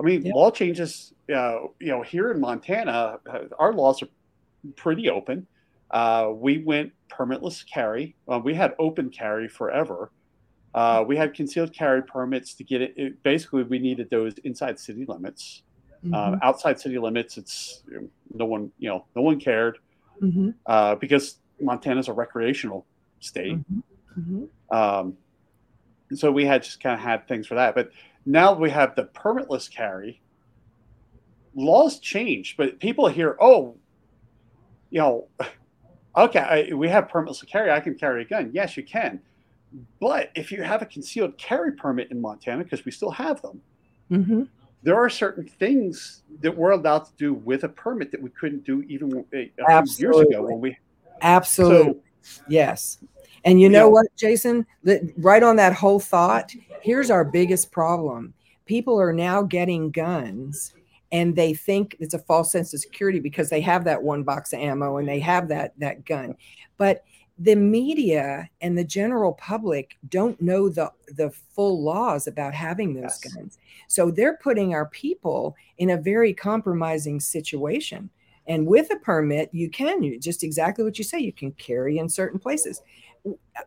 i 0.00 0.02
mean 0.02 0.22
law 0.34 0.50
changes 0.50 1.14
uh, 1.34 1.58
you 1.80 1.88
know 1.88 2.02
here 2.02 2.30
in 2.30 2.40
montana 2.40 3.18
uh, 3.30 3.38
our 3.58 3.72
laws 3.72 4.02
are 4.02 4.08
pretty 4.76 5.08
open 5.08 5.46
uh, 5.94 6.32
we 6.34 6.58
went 6.58 6.92
permitless 7.08 7.64
carry. 7.66 8.16
Uh, 8.30 8.40
we 8.42 8.52
had 8.52 8.74
open 8.80 9.10
carry 9.10 9.48
forever. 9.48 10.10
Uh, 10.74 11.04
we 11.06 11.16
had 11.16 11.32
concealed 11.34 11.72
carry 11.72 12.02
permits 12.02 12.52
to 12.54 12.64
get 12.64 12.82
it, 12.82 12.94
it, 12.96 13.22
Basically, 13.22 13.62
we 13.62 13.78
needed 13.78 14.10
those 14.10 14.34
inside 14.44 14.78
city 14.78 15.04
limits. 15.06 15.62
Uh, 16.12 16.32
mm-hmm. 16.32 16.38
outside 16.42 16.78
city 16.78 16.98
limits, 16.98 17.38
it's 17.38 17.82
no 18.34 18.44
one, 18.44 18.70
you 18.78 18.90
know, 18.90 19.06
no 19.16 19.22
one 19.22 19.40
cared 19.40 19.78
mm-hmm. 20.20 20.50
Uh, 20.66 20.94
because 20.96 21.38
Montana's 21.60 22.08
a 22.08 22.12
recreational 22.12 22.84
state. 23.20 23.56
Mm-hmm. 23.56 24.20
mm-hmm. 24.20 24.76
Um, 24.76 25.16
so 26.12 26.30
we 26.30 26.44
had 26.44 26.62
just 26.62 26.82
kind 26.82 26.94
of 26.94 27.00
had 27.00 27.26
things 27.26 27.46
for 27.46 27.54
that. 27.54 27.74
But 27.74 27.90
now 28.26 28.52
we 28.52 28.70
have 28.70 28.94
the 28.94 29.04
permitless 29.04 29.70
carry. 29.70 30.20
Laws 31.54 31.98
changed, 32.00 32.56
but 32.56 32.78
people 32.80 33.08
hear, 33.08 33.36
oh, 33.40 33.76
you 34.90 35.00
know, 35.00 35.28
okay, 36.16 36.68
I, 36.70 36.74
we 36.74 36.88
have 36.88 37.08
permitless 37.08 37.46
carry. 37.46 37.70
I 37.70 37.80
can 37.80 37.94
carry 37.94 38.22
a 38.22 38.24
gun. 38.24 38.50
Yes, 38.52 38.76
you 38.76 38.82
can. 38.82 39.20
But 40.00 40.30
if 40.34 40.52
you 40.52 40.62
have 40.62 40.82
a 40.82 40.86
concealed 40.86 41.36
carry 41.38 41.72
permit 41.72 42.10
in 42.10 42.20
Montana, 42.20 42.64
because 42.64 42.84
we 42.84 42.92
still 42.92 43.10
have 43.10 43.42
them, 43.42 43.60
mm-hmm. 44.10 44.42
there 44.82 44.96
are 44.96 45.10
certain 45.10 45.46
things 45.46 46.22
that 46.40 46.56
we're 46.56 46.72
allowed 46.72 47.04
to 47.06 47.12
do 47.16 47.34
with 47.34 47.64
a 47.64 47.68
permit 47.68 48.10
that 48.12 48.22
we 48.22 48.30
couldn't 48.30 48.64
do 48.64 48.82
even 48.82 49.24
a, 49.32 49.50
a 49.66 49.86
few 49.86 50.08
years 50.08 50.20
ago 50.20 50.42
when 50.42 50.60
we. 50.60 50.76
Absolutely. 51.22 52.00
So, 52.22 52.42
yes. 52.48 52.98
And 53.44 53.60
you 53.60 53.68
know, 53.68 53.80
know 53.80 53.88
what, 53.90 54.06
Jason? 54.16 54.66
Right 55.18 55.42
on 55.42 55.56
that 55.56 55.74
whole 55.74 56.00
thought, 56.00 56.52
here's 56.80 57.10
our 57.10 57.24
biggest 57.24 57.70
problem. 57.70 58.32
People 58.66 58.98
are 58.98 59.12
now 59.12 59.42
getting 59.42 59.90
guns 59.90 60.72
and 61.14 61.36
they 61.36 61.54
think 61.54 61.96
it's 62.00 62.14
a 62.14 62.18
false 62.18 62.50
sense 62.50 62.74
of 62.74 62.80
security 62.80 63.20
because 63.20 63.48
they 63.48 63.60
have 63.60 63.84
that 63.84 64.02
one 64.02 64.24
box 64.24 64.52
of 64.52 64.58
ammo 64.58 64.96
and 64.96 65.08
they 65.08 65.20
have 65.20 65.48
that 65.48 65.72
that 65.78 66.04
gun 66.04 66.34
but 66.76 67.04
the 67.38 67.56
media 67.56 68.48
and 68.60 68.78
the 68.78 68.84
general 68.84 69.32
public 69.34 69.96
don't 70.08 70.40
know 70.40 70.68
the 70.68 70.90
the 71.16 71.30
full 71.30 71.82
laws 71.82 72.26
about 72.26 72.54
having 72.54 72.94
those 72.94 73.18
yes. 73.22 73.34
guns. 73.34 73.58
So 73.88 74.10
they're 74.10 74.36
putting 74.36 74.72
our 74.72 74.86
people 74.86 75.56
in 75.78 75.90
a 75.90 75.96
very 75.96 76.32
compromising 76.32 77.18
situation. 77.20 78.10
And 78.46 78.66
with 78.66 78.92
a 78.92 78.96
permit 78.96 79.50
you 79.52 79.68
can 79.68 80.02
you 80.02 80.18
just 80.18 80.44
exactly 80.44 80.84
what 80.84 80.98
you 80.98 81.04
say 81.04 81.18
you 81.18 81.32
can 81.32 81.52
carry 81.52 81.98
in 81.98 82.08
certain 82.08 82.38
places. 82.38 82.82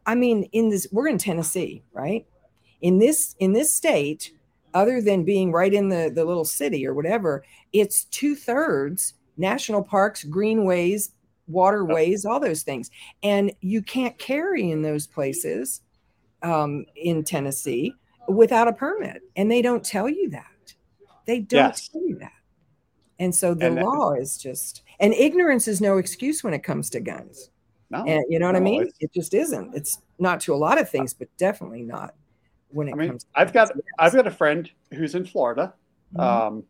I 0.06 0.16
mean 0.16 0.44
in 0.54 0.70
this 0.70 0.88
we're 0.92 1.08
in 1.10 1.18
tennessee 1.18 1.84
right? 1.92 2.26
In 2.82 3.00
this 3.00 3.36
in 3.40 3.52
this 3.52 3.74
state 3.74 4.32
other 4.74 5.02
than 5.02 5.24
being 5.24 5.52
right 5.52 5.74
in 5.74 5.90
the, 5.90 6.12
the 6.14 6.24
little 6.24 6.46
city 6.46 6.86
or 6.86 6.94
whatever, 6.94 7.44
it's 7.74 8.04
two 8.06 8.36
thirds 8.36 9.16
national 9.38 9.84
parks, 9.84 10.24
greenways, 10.24 11.12
waterways, 11.48 12.26
all 12.26 12.40
those 12.40 12.64
things. 12.64 12.92
And 13.24 13.52
you 13.62 13.82
can't 13.82 14.18
carry 14.18 14.72
in 14.72 14.82
those 14.82 15.08
places 15.08 15.82
um, 16.44 16.86
in 16.96 17.24
Tennessee 17.24 17.94
without 18.28 18.68
a 18.68 18.74
permit. 18.74 19.22
And 19.36 19.50
they 19.50 19.62
don't 19.62 19.84
tell 19.84 20.10
you 20.10 20.30
that. 20.32 20.46
They 21.26 21.40
don't 21.40 21.70
yes. 21.70 21.88
tell 21.90 22.02
you 22.02 22.18
that. 22.20 22.32
And 23.20 23.34
so 23.34 23.54
the 23.54 23.68
and 23.68 23.76
law 23.78 24.14
is 24.14 24.38
just, 24.38 24.84
and 25.00 25.14
ignorance 25.14 25.68
is 25.68 25.82
no 25.82 25.98
excuse 25.98 26.44
when 26.44 26.54
it 26.54 26.64
comes 26.64 26.90
to 26.92 27.00
guns. 27.00 27.50
No, 27.90 28.04
and 28.06 28.24
you 28.30 28.38
know 28.38 28.48
what 28.48 28.54
no, 28.54 28.60
I 28.60 28.62
mean? 28.62 28.90
It 29.00 29.14
just 29.14 29.34
isn't. 29.34 29.74
It's 29.74 30.02
not 30.20 30.42
to 30.42 30.54
a 30.54 30.58
lot 30.58 30.78
of 30.78 30.90
things, 30.90 31.14
but 31.14 31.30
definitely 31.38 31.84
not 31.84 32.14
when 32.70 32.90
it 32.90 32.94
I 32.94 32.96
mean, 32.96 33.10
comes. 33.10 33.26
I've 33.34 33.54
got 33.54 33.72
I've 33.98 34.14
got 34.14 34.28
a 34.28 34.32
friend 34.32 34.70
who's 34.94 35.16
in 35.16 35.26
Florida. 35.26 35.74
Mm-hmm. 36.14 36.20
Um, 36.20 36.64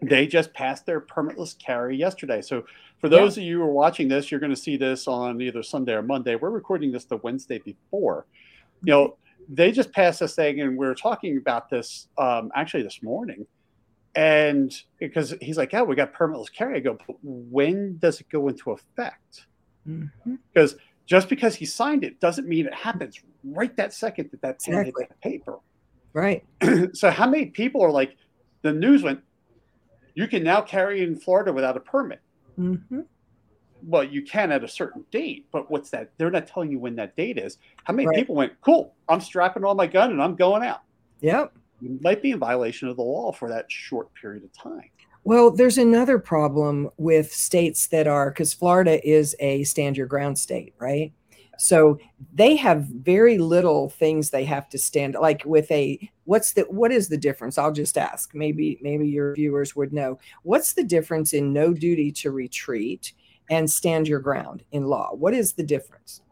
they 0.00 0.26
just 0.26 0.52
passed 0.54 0.86
their 0.86 1.00
permitless 1.00 1.58
carry 1.58 1.96
yesterday. 1.96 2.40
So 2.40 2.64
for 3.04 3.10
those 3.10 3.36
yeah. 3.36 3.42
of 3.42 3.48
you 3.48 3.58
who 3.58 3.64
are 3.64 3.70
watching 3.70 4.08
this, 4.08 4.30
you're 4.30 4.40
going 4.40 4.48
to 4.48 4.56
see 4.56 4.78
this 4.78 5.06
on 5.06 5.38
either 5.42 5.62
Sunday 5.62 5.92
or 5.92 6.00
Monday. 6.00 6.36
We're 6.36 6.48
recording 6.48 6.90
this 6.90 7.04
the 7.04 7.18
Wednesday 7.18 7.58
before. 7.58 8.24
You 8.82 8.92
know, 8.94 9.16
they 9.46 9.72
just 9.72 9.92
passed 9.92 10.20
this 10.20 10.34
thing, 10.34 10.62
and 10.62 10.78
we 10.78 10.86
are 10.86 10.94
talking 10.94 11.36
about 11.36 11.68
this 11.68 12.08
um, 12.16 12.50
actually 12.54 12.82
this 12.82 13.02
morning. 13.02 13.46
And 14.14 14.74
because 14.98 15.34
he's 15.42 15.58
like, 15.58 15.74
"Yeah, 15.74 15.82
we 15.82 15.96
got 15.96 16.14
permitless 16.14 16.50
carry." 16.50 16.78
I 16.78 16.80
go, 16.80 16.96
"But 17.06 17.16
when 17.22 17.98
does 17.98 18.22
it 18.22 18.30
go 18.30 18.48
into 18.48 18.70
effect?" 18.70 19.48
Mm-hmm. 19.86 20.36
Because 20.54 20.76
just 21.04 21.28
because 21.28 21.54
he 21.54 21.66
signed 21.66 22.04
it 22.04 22.18
doesn't 22.20 22.48
mean 22.48 22.64
it 22.64 22.72
happens 22.72 23.20
right 23.44 23.76
that 23.76 23.92
second 23.92 24.30
that 24.30 24.40
that 24.40 24.62
pen 24.62 24.76
exactly. 24.76 25.02
hit 25.02 25.08
that 25.10 25.20
paper. 25.20 25.58
Right. 26.14 26.42
so 26.94 27.10
how 27.10 27.28
many 27.28 27.46
people 27.46 27.82
are 27.82 27.90
like, 27.90 28.16
the 28.62 28.72
news 28.72 29.02
went, 29.02 29.20
you 30.14 30.26
can 30.26 30.42
now 30.42 30.62
carry 30.62 31.02
in 31.02 31.20
Florida 31.20 31.52
without 31.52 31.76
a 31.76 31.80
permit. 31.80 32.22
Mm-hmm. 32.58 33.00
Well, 33.86 34.04
you 34.04 34.22
can 34.22 34.50
at 34.50 34.64
a 34.64 34.68
certain 34.68 35.04
date, 35.10 35.46
but 35.52 35.70
what's 35.70 35.90
that? 35.90 36.10
They're 36.16 36.30
not 36.30 36.46
telling 36.46 36.70
you 36.70 36.78
when 36.78 36.96
that 36.96 37.16
date 37.16 37.38
is. 37.38 37.58
How 37.84 37.92
many 37.92 38.06
right. 38.06 38.16
people 38.16 38.34
went, 38.34 38.58
cool, 38.62 38.94
I'm 39.08 39.20
strapping 39.20 39.64
on 39.64 39.76
my 39.76 39.86
gun 39.86 40.10
and 40.10 40.22
I'm 40.22 40.36
going 40.36 40.62
out? 40.62 40.80
Yep. 41.20 41.52
You 41.80 41.98
might 42.00 42.22
be 42.22 42.30
in 42.30 42.38
violation 42.38 42.88
of 42.88 42.96
the 42.96 43.02
law 43.02 43.32
for 43.32 43.48
that 43.50 43.70
short 43.70 44.08
period 44.14 44.44
of 44.44 44.52
time. 44.52 44.88
Well, 45.24 45.50
there's 45.50 45.78
another 45.78 46.18
problem 46.18 46.90
with 46.98 47.32
states 47.32 47.86
that 47.88 48.06
are 48.06 48.30
because 48.30 48.52
Florida 48.52 49.06
is 49.06 49.34
a 49.38 49.64
stand 49.64 49.96
your 49.96 50.06
ground 50.06 50.38
state, 50.38 50.74
right? 50.78 51.12
So 51.58 51.98
they 52.32 52.56
have 52.56 52.84
very 52.84 53.38
little 53.38 53.90
things 53.90 54.30
they 54.30 54.44
have 54.44 54.68
to 54.70 54.78
stand 54.78 55.14
like 55.14 55.44
with 55.44 55.70
a 55.70 56.10
what's 56.24 56.52
the 56.52 56.62
what 56.62 56.92
is 56.92 57.08
the 57.08 57.16
difference? 57.16 57.58
I'll 57.58 57.72
just 57.72 57.98
ask. 57.98 58.34
Maybe 58.34 58.78
maybe 58.82 59.08
your 59.08 59.34
viewers 59.34 59.76
would 59.76 59.92
know. 59.92 60.18
What's 60.42 60.72
the 60.72 60.84
difference 60.84 61.32
in 61.32 61.52
no 61.52 61.72
duty 61.72 62.10
to 62.12 62.30
retreat 62.30 63.12
and 63.50 63.70
stand 63.70 64.08
your 64.08 64.20
ground 64.20 64.64
in 64.72 64.84
law? 64.84 65.14
What 65.14 65.34
is 65.34 65.52
the 65.52 65.62
difference? 65.62 66.22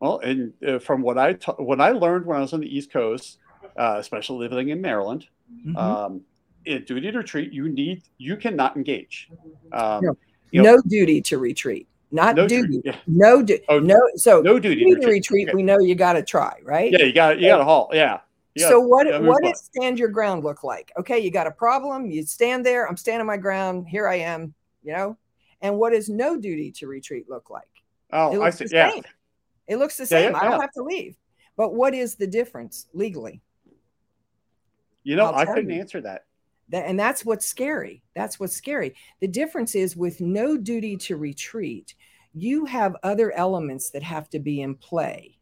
Well, 0.00 0.18
and 0.18 0.52
uh, 0.66 0.78
from 0.78 1.02
what 1.02 1.18
I 1.18 1.34
ta- 1.34 1.54
what 1.54 1.80
I 1.80 1.90
learned 1.90 2.26
when 2.26 2.38
I 2.38 2.40
was 2.40 2.52
on 2.52 2.60
the 2.60 2.76
East 2.76 2.92
Coast, 2.92 3.38
uh, 3.76 3.96
especially 3.98 4.48
living 4.48 4.68
in 4.68 4.80
Maryland. 4.80 5.26
Mm-hmm. 5.66 5.76
Um, 5.76 6.20
in 6.66 6.84
duty 6.84 7.12
to 7.12 7.18
retreat, 7.18 7.52
you 7.52 7.68
need 7.68 8.02
you 8.18 8.36
cannot 8.36 8.76
engage. 8.76 9.30
Um, 9.72 10.04
no. 10.04 10.16
You 10.50 10.62
know, 10.62 10.76
no 10.76 10.82
duty 10.86 11.20
to 11.22 11.38
retreat. 11.38 11.88
Not 12.14 12.36
no 12.36 12.46
duty. 12.46 12.80
Yeah. 12.84 12.96
No 13.08 13.42
du- 13.42 13.58
oh, 13.68 13.80
no 13.80 14.00
so 14.14 14.40
no 14.40 14.60
duty, 14.60 14.84
duty 14.84 14.90
to 14.92 14.96
retreat. 14.98 15.12
retreat 15.14 15.48
okay. 15.48 15.56
We 15.56 15.64
know 15.64 15.80
you 15.80 15.96
got 15.96 16.12
to 16.12 16.22
try, 16.22 16.60
right? 16.62 16.92
Yeah, 16.92 17.02
you 17.02 17.12
got 17.12 17.40
you 17.40 17.48
got 17.48 17.56
to 17.58 17.64
halt. 17.64 17.92
Yeah. 17.92 18.20
Gotta, 18.56 18.68
so 18.68 18.78
what 18.78 19.22
what 19.24 19.42
does 19.42 19.64
stand 19.64 19.98
your 19.98 20.10
ground 20.10 20.44
look 20.44 20.62
like? 20.62 20.92
Okay, 20.96 21.18
you 21.18 21.32
got 21.32 21.48
a 21.48 21.50
problem. 21.50 22.06
You 22.06 22.22
stand 22.22 22.64
there. 22.64 22.88
I'm 22.88 22.96
standing 22.96 23.26
my 23.26 23.36
ground. 23.36 23.88
Here 23.88 24.06
I 24.06 24.20
am. 24.20 24.54
You 24.84 24.92
know. 24.92 25.18
And 25.60 25.76
what 25.76 25.90
does 25.90 26.08
no 26.08 26.38
duty 26.38 26.70
to 26.72 26.86
retreat 26.86 27.28
look 27.28 27.50
like? 27.50 27.64
Oh, 28.12 28.40
I 28.40 28.50
see. 28.50 28.66
Yeah. 28.70 28.92
Same. 28.92 29.02
It 29.66 29.76
looks 29.78 29.96
the 29.96 30.06
same. 30.06 30.22
Yeah, 30.22 30.30
yeah, 30.30 30.38
I 30.38 30.50
don't 30.50 30.60
have 30.60 30.72
to 30.74 30.84
leave. 30.84 31.16
But 31.56 31.74
what 31.74 31.94
is 31.94 32.14
the 32.14 32.28
difference 32.28 32.86
legally? 32.92 33.40
You 35.02 35.16
know, 35.16 35.34
I 35.34 35.46
couldn't 35.46 35.70
you. 35.70 35.80
answer 35.80 36.00
that. 36.02 36.26
That. 36.70 36.86
And 36.86 36.98
that's 36.98 37.24
what's 37.24 37.46
scary. 37.46 38.02
That's 38.14 38.40
what's 38.40 38.56
scary. 38.56 38.94
The 39.20 39.28
difference 39.28 39.74
is 39.74 39.96
with 39.96 40.20
no 40.20 40.56
duty 40.56 40.96
to 40.98 41.16
retreat, 41.16 41.94
you 42.32 42.64
have 42.64 42.96
other 43.02 43.32
elements 43.32 43.90
that 43.90 44.02
have 44.02 44.28
to 44.30 44.38
be 44.38 44.60
in 44.60 44.74
play 44.74 45.38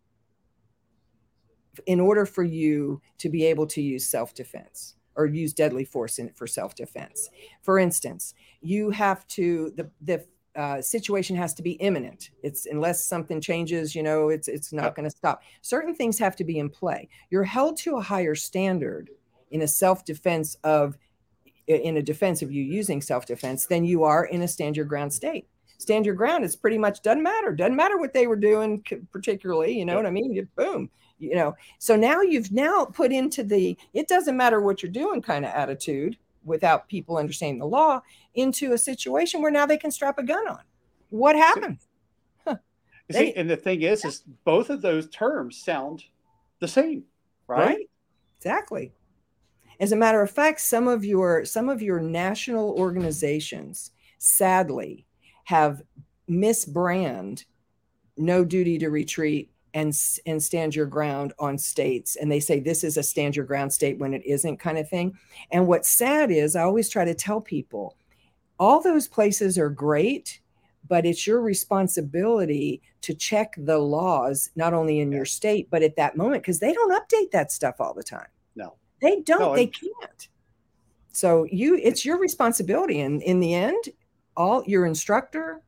in 1.87 2.01
order 2.01 2.27
for 2.27 2.43
you 2.43 3.01
to 3.19 3.29
be 3.29 3.45
able 3.47 3.67
to 3.67 3.81
use 3.81 4.07
self 4.07 4.35
defense 4.35 4.97
or 5.15 5.27
use 5.27 5.53
deadly 5.53 5.85
force 5.85 6.19
in, 6.19 6.31
for 6.35 6.47
self 6.47 6.75
defense. 6.75 7.31
For 7.63 7.79
instance, 7.79 8.35
you 8.61 8.91
have 8.91 9.27
to, 9.29 9.73
the, 9.77 9.91
the 10.03 10.27
uh, 10.55 10.83
situation 10.83 11.35
has 11.37 11.55
to 11.55 11.63
be 11.63 11.73
imminent. 11.73 12.31
It's 12.43 12.67
unless 12.67 13.05
something 13.05 13.41
changes, 13.41 13.95
you 13.95 14.03
know, 14.03 14.29
it's 14.29 14.49
it's 14.49 14.73
not 14.73 14.95
going 14.95 15.09
to 15.09 15.17
stop. 15.17 15.43
Certain 15.63 15.95
things 15.95 16.19
have 16.19 16.37
to 16.37 16.45
be 16.45 16.59
in 16.59 16.69
play. 16.69 17.09
You're 17.31 17.45
held 17.45 17.79
to 17.79 17.97
a 17.97 18.03
higher 18.03 18.35
standard 18.35 19.11
in 19.51 19.63
a 19.63 19.69
self 19.69 20.05
defense 20.05 20.57
of 20.63 20.99
in 21.67 21.97
a 21.97 22.03
defense 22.03 22.43
of 22.43 22.53
you 22.53 22.63
using 22.63 23.01
self 23.01 23.27
defense 23.27 23.67
than 23.67 23.85
you 23.85 24.05
are 24.05 24.25
in 24.25 24.43
a 24.43 24.49
stand 24.49 24.77
your 24.77 24.87
ground 24.87 25.13
state. 25.13 25.47
Stand 25.79 26.07
your 26.07 26.15
ground 26.15 26.45
it's 26.45 26.55
pretty 26.55 26.79
much 26.79 27.03
doesn't 27.03 27.23
matter. 27.23 27.53
Doesn't 27.53 27.77
matter 27.77 27.99
what 27.99 28.15
they 28.15 28.27
were 28.27 28.37
doing, 28.37 28.85
particularly. 29.11 29.77
You 29.77 29.85
know 29.85 29.97
what 29.97 30.07
I 30.07 30.11
mean? 30.11 30.33
You, 30.33 30.47
boom. 30.57 30.91
You 31.19 31.35
know. 31.35 31.57
So 31.79 31.97
now 31.97 32.21
you've 32.21 32.53
now 32.53 32.85
put 32.85 33.13
into 33.13 33.43
the 33.43 33.77
it 33.93 34.09
doesn't 34.09 34.37
matter 34.37 34.61
what 34.61 34.83
you're 34.83 34.93
doing 34.93 35.23
kind 35.23 35.45
of 35.45 35.53
attitude 35.53 36.17
without 36.45 36.89
people 36.89 37.17
understanding 37.17 37.59
the 37.59 37.67
law 37.67 38.01
into 38.35 38.73
a 38.73 38.79
situation 38.79 39.43
where 39.43 39.51
now 39.51 39.67
they 39.67 39.77
can 39.77 39.91
strap 39.91 40.19
a 40.19 40.23
gun 40.23 40.47
on. 40.49 40.61
What 41.11 41.37
happened? 41.37 41.79
Huh. 42.47 42.57
See, 43.11 43.19
they, 43.19 43.35
and 43.35 43.49
the 43.49 43.57
thing 43.57 43.83
is, 43.83 44.05
is 44.05 44.25
both 44.45 44.71
of 44.71 44.83
those 44.83 45.09
terms 45.11 45.63
sound 45.63 46.05
the 46.61 46.69
same, 46.69 47.05
right? 47.47 47.67
right? 47.67 47.91
Exactly. 48.39 48.93
As 49.83 49.91
a 49.91 49.97
matter 49.97 50.23
of 50.23 50.31
fact, 50.31 50.61
some 50.61 50.87
of 50.87 51.05
your 51.05 51.45
some 51.45 51.69
of 51.69 51.83
your 51.83 51.99
national 51.99 52.71
organizations, 52.79 53.91
sadly, 54.19 55.05
have 55.43 55.83
misbrand 56.31 57.45
no 58.17 58.45
duty 58.45 58.79
to 58.79 58.91
retreat 58.91 59.51
and 59.75 59.93
and 60.25 60.41
stand 60.41 60.77
your 60.77 60.87
ground 60.87 61.33
on 61.41 61.59
states. 61.59 62.15
And 62.15 62.31
they 62.31 62.39
say 62.39 62.61
this 62.61 62.85
is 62.85 62.97
a 62.97 63.03
stand 63.03 63.35
your 63.35 63.45
ground 63.45 63.73
state 63.73 63.99
when 63.99 64.15
it 64.15 64.25
isn't 64.25 64.59
kind 64.59 64.79
of 64.79 64.89
thing. 64.89 65.19
And 65.51 65.67
what's 65.67 65.89
sad 65.89 66.31
is 66.31 66.55
i 66.55 66.63
always 66.63 66.89
try 66.89 67.05
to 67.05 67.15
tell 67.15 67.41
people 67.41 67.97
all 68.61 68.81
those 68.81 69.09
places 69.09 69.59
are 69.59 69.69
great 69.69 70.39
but 70.89 71.05
it's 71.05 71.27
your 71.27 71.41
responsibility 71.41 72.83
to 73.01 73.15
check 73.15 73.55
the 73.57 73.79
laws 73.79 74.51
not 74.55 74.75
only 74.75 75.01
in 75.01 75.11
your 75.11 75.25
state 75.25 75.69
but 75.71 75.83
at 75.83 75.97
that 75.97 76.17
moment 76.17 76.43
because 76.43 76.61
they 76.61 76.73
don't 76.73 76.93
update 76.93 77.33
that 77.33 77.51
stuff 77.51 77.81
all 77.81 77.95
the 77.95 78.03
time 78.03 78.29
they 79.03 79.21
don't 79.21 79.41
no, 79.41 79.55
they 79.55 79.67
can't 79.67 80.29
so 81.13 81.47
you 81.51 81.79
it's 81.83 82.05
your 82.05 82.19
responsibility 82.19 83.01
and 83.01 83.23
in 83.23 83.41
the 83.41 83.55
end 83.55 83.85
all 84.37 84.63
your 84.67 84.87
instructor 84.87 85.61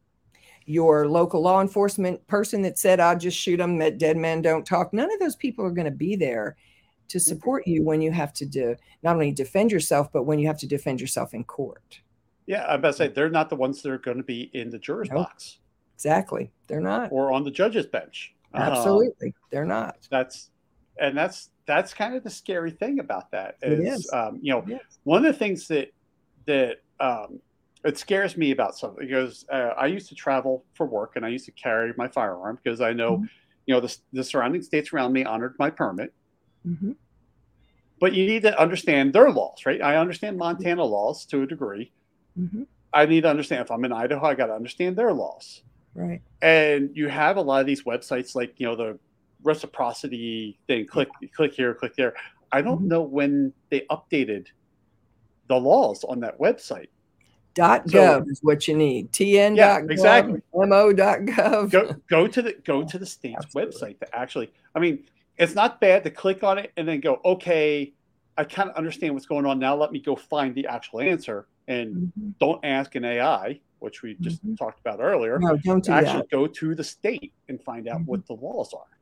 your 0.66 1.08
local 1.08 1.42
law 1.42 1.60
enforcement 1.60 2.26
person 2.26 2.62
that 2.62 2.78
said, 2.78 3.00
I'll 3.00 3.18
just 3.18 3.38
shoot 3.38 3.58
them, 3.58 3.78
that 3.78 3.98
dead 3.98 4.16
men 4.16 4.42
don't 4.42 4.66
talk. 4.66 4.92
None 4.92 5.12
of 5.12 5.20
those 5.20 5.36
people 5.36 5.64
are 5.64 5.70
going 5.70 5.84
to 5.86 5.90
be 5.90 6.16
there 6.16 6.56
to 7.08 7.18
mm-hmm. 7.18 7.22
support 7.22 7.66
you 7.66 7.82
when 7.82 8.00
you 8.00 8.12
have 8.12 8.32
to 8.34 8.46
do, 8.46 8.76
not 9.02 9.14
only 9.14 9.32
defend 9.32 9.70
yourself, 9.70 10.10
but 10.12 10.24
when 10.24 10.38
you 10.38 10.46
have 10.46 10.58
to 10.58 10.66
defend 10.66 11.00
yourself 11.00 11.34
in 11.34 11.44
court. 11.44 12.00
Yeah, 12.46 12.64
I'm 12.66 12.78
about 12.78 12.92
to 12.92 12.94
say 12.94 13.08
they're 13.08 13.30
not 13.30 13.50
the 13.50 13.56
ones 13.56 13.82
that 13.82 13.90
are 13.90 13.98
going 13.98 14.18
to 14.18 14.22
be 14.22 14.50
in 14.54 14.70
the 14.70 14.78
juror's 14.78 15.08
nope. 15.10 15.28
box. 15.28 15.58
Exactly. 15.94 16.50
They're 16.66 16.80
not. 16.80 17.10
Or 17.12 17.32
on 17.32 17.44
the 17.44 17.50
judge's 17.50 17.86
bench. 17.86 18.34
Absolutely. 18.54 19.28
Um, 19.28 19.34
they're 19.50 19.64
not. 19.64 19.96
That's 20.10 20.50
and 20.98 21.16
that's 21.16 21.50
that's 21.66 21.94
kind 21.94 22.14
of 22.14 22.22
the 22.22 22.30
scary 22.30 22.70
thing 22.70 22.98
about 23.00 23.30
that 23.30 23.56
is. 23.62 24.10
Um, 24.12 24.38
you 24.42 24.52
know, 24.52 24.78
one 25.04 25.24
of 25.24 25.32
the 25.32 25.38
things 25.38 25.66
that 25.68 25.92
that 26.46 26.78
um, 27.00 27.40
it 27.84 27.98
scares 27.98 28.36
me 28.36 28.50
about 28.50 28.76
something 28.76 29.06
because 29.06 29.44
uh, 29.50 29.70
I 29.76 29.86
used 29.86 30.08
to 30.08 30.14
travel 30.14 30.64
for 30.74 30.86
work 30.86 31.12
and 31.16 31.24
I 31.24 31.28
used 31.28 31.44
to 31.46 31.52
carry 31.52 31.92
my 31.96 32.08
firearm 32.08 32.58
because 32.62 32.80
I 32.80 32.92
know, 32.92 33.18
mm-hmm. 33.18 33.24
you 33.66 33.74
know, 33.74 33.80
the, 33.80 33.96
the 34.12 34.24
surrounding 34.24 34.62
states 34.62 34.92
around 34.92 35.12
me 35.12 35.24
honored 35.24 35.54
my 35.58 35.70
permit. 35.70 36.12
Mm-hmm. 36.66 36.92
But 38.00 38.14
you 38.14 38.26
need 38.26 38.42
to 38.42 38.58
understand 38.58 39.12
their 39.12 39.30
laws, 39.30 39.66
right? 39.66 39.82
I 39.82 39.96
understand 39.96 40.34
mm-hmm. 40.34 40.56
Montana 40.56 40.84
laws 40.84 41.26
to 41.26 41.42
a 41.42 41.46
degree. 41.46 41.92
Mm-hmm. 42.38 42.62
I 42.92 43.06
need 43.06 43.22
to 43.22 43.28
understand 43.28 43.62
if 43.62 43.70
I'm 43.70 43.84
in 43.84 43.92
Idaho, 43.92 44.26
I 44.26 44.34
got 44.34 44.46
to 44.46 44.54
understand 44.54 44.96
their 44.96 45.12
laws. 45.12 45.62
Right. 45.94 46.22
And 46.40 46.90
you 46.94 47.08
have 47.08 47.36
a 47.36 47.42
lot 47.42 47.60
of 47.60 47.66
these 47.66 47.84
websites 47.84 48.34
like, 48.34 48.54
you 48.58 48.66
know, 48.66 48.76
the 48.76 48.98
reciprocity 49.44 50.58
thing, 50.66 50.86
click, 50.86 51.08
click 51.34 51.54
here, 51.54 51.74
click 51.74 51.94
there. 51.96 52.14
I 52.50 52.62
don't 52.62 52.78
mm-hmm. 52.78 52.88
know 52.88 53.02
when 53.02 53.52
they 53.70 53.86
updated 53.90 54.46
the 55.48 55.56
laws 55.56 56.04
on 56.04 56.20
that 56.20 56.38
website. 56.38 56.88
Dot 57.54 57.86
gov 57.86 58.24
so, 58.24 58.30
is 58.30 58.40
what 58.42 58.66
you 58.66 58.76
need. 58.76 59.12
TN. 59.12 59.56
Yeah, 59.56 59.80
gov, 59.80 59.90
exactly. 59.90 60.42
Mo.gov. 60.52 61.70
Go 61.70 61.94
go 62.10 62.26
to 62.26 62.42
the 62.42 62.54
go 62.64 62.82
to 62.82 62.98
the 62.98 63.06
state's 63.06 63.46
website 63.54 64.00
to 64.00 64.12
actually. 64.12 64.52
I 64.74 64.80
mean, 64.80 65.04
it's 65.38 65.54
not 65.54 65.80
bad 65.80 66.02
to 66.04 66.10
click 66.10 66.42
on 66.42 66.58
it 66.58 66.72
and 66.76 66.88
then 66.88 67.00
go, 67.00 67.20
okay, 67.24 67.92
I 68.36 68.44
kind 68.44 68.70
of 68.70 68.76
understand 68.76 69.14
what's 69.14 69.26
going 69.26 69.46
on 69.46 69.60
now. 69.60 69.76
Let 69.76 69.92
me 69.92 70.00
go 70.00 70.16
find 70.16 70.54
the 70.54 70.66
actual 70.66 71.00
answer 71.00 71.46
and 71.68 71.94
mm-hmm. 71.94 72.30
don't 72.40 72.64
ask 72.64 72.94
an 72.96 73.04
AI, 73.04 73.60
which 73.78 74.02
we 74.02 74.16
just 74.20 74.44
mm-hmm. 74.44 74.56
talked 74.56 74.80
about 74.80 75.00
earlier. 75.00 75.38
No, 75.38 75.56
don't 75.56 75.84
do 75.84 75.92
actually 75.92 76.18
that. 76.18 76.30
go 76.30 76.46
to 76.46 76.74
the 76.74 76.84
state 76.84 77.32
and 77.48 77.62
find 77.62 77.88
out 77.88 78.00
mm-hmm. 78.00 78.10
what 78.10 78.26
the 78.26 78.34
laws 78.34 78.74
are. 78.74 78.93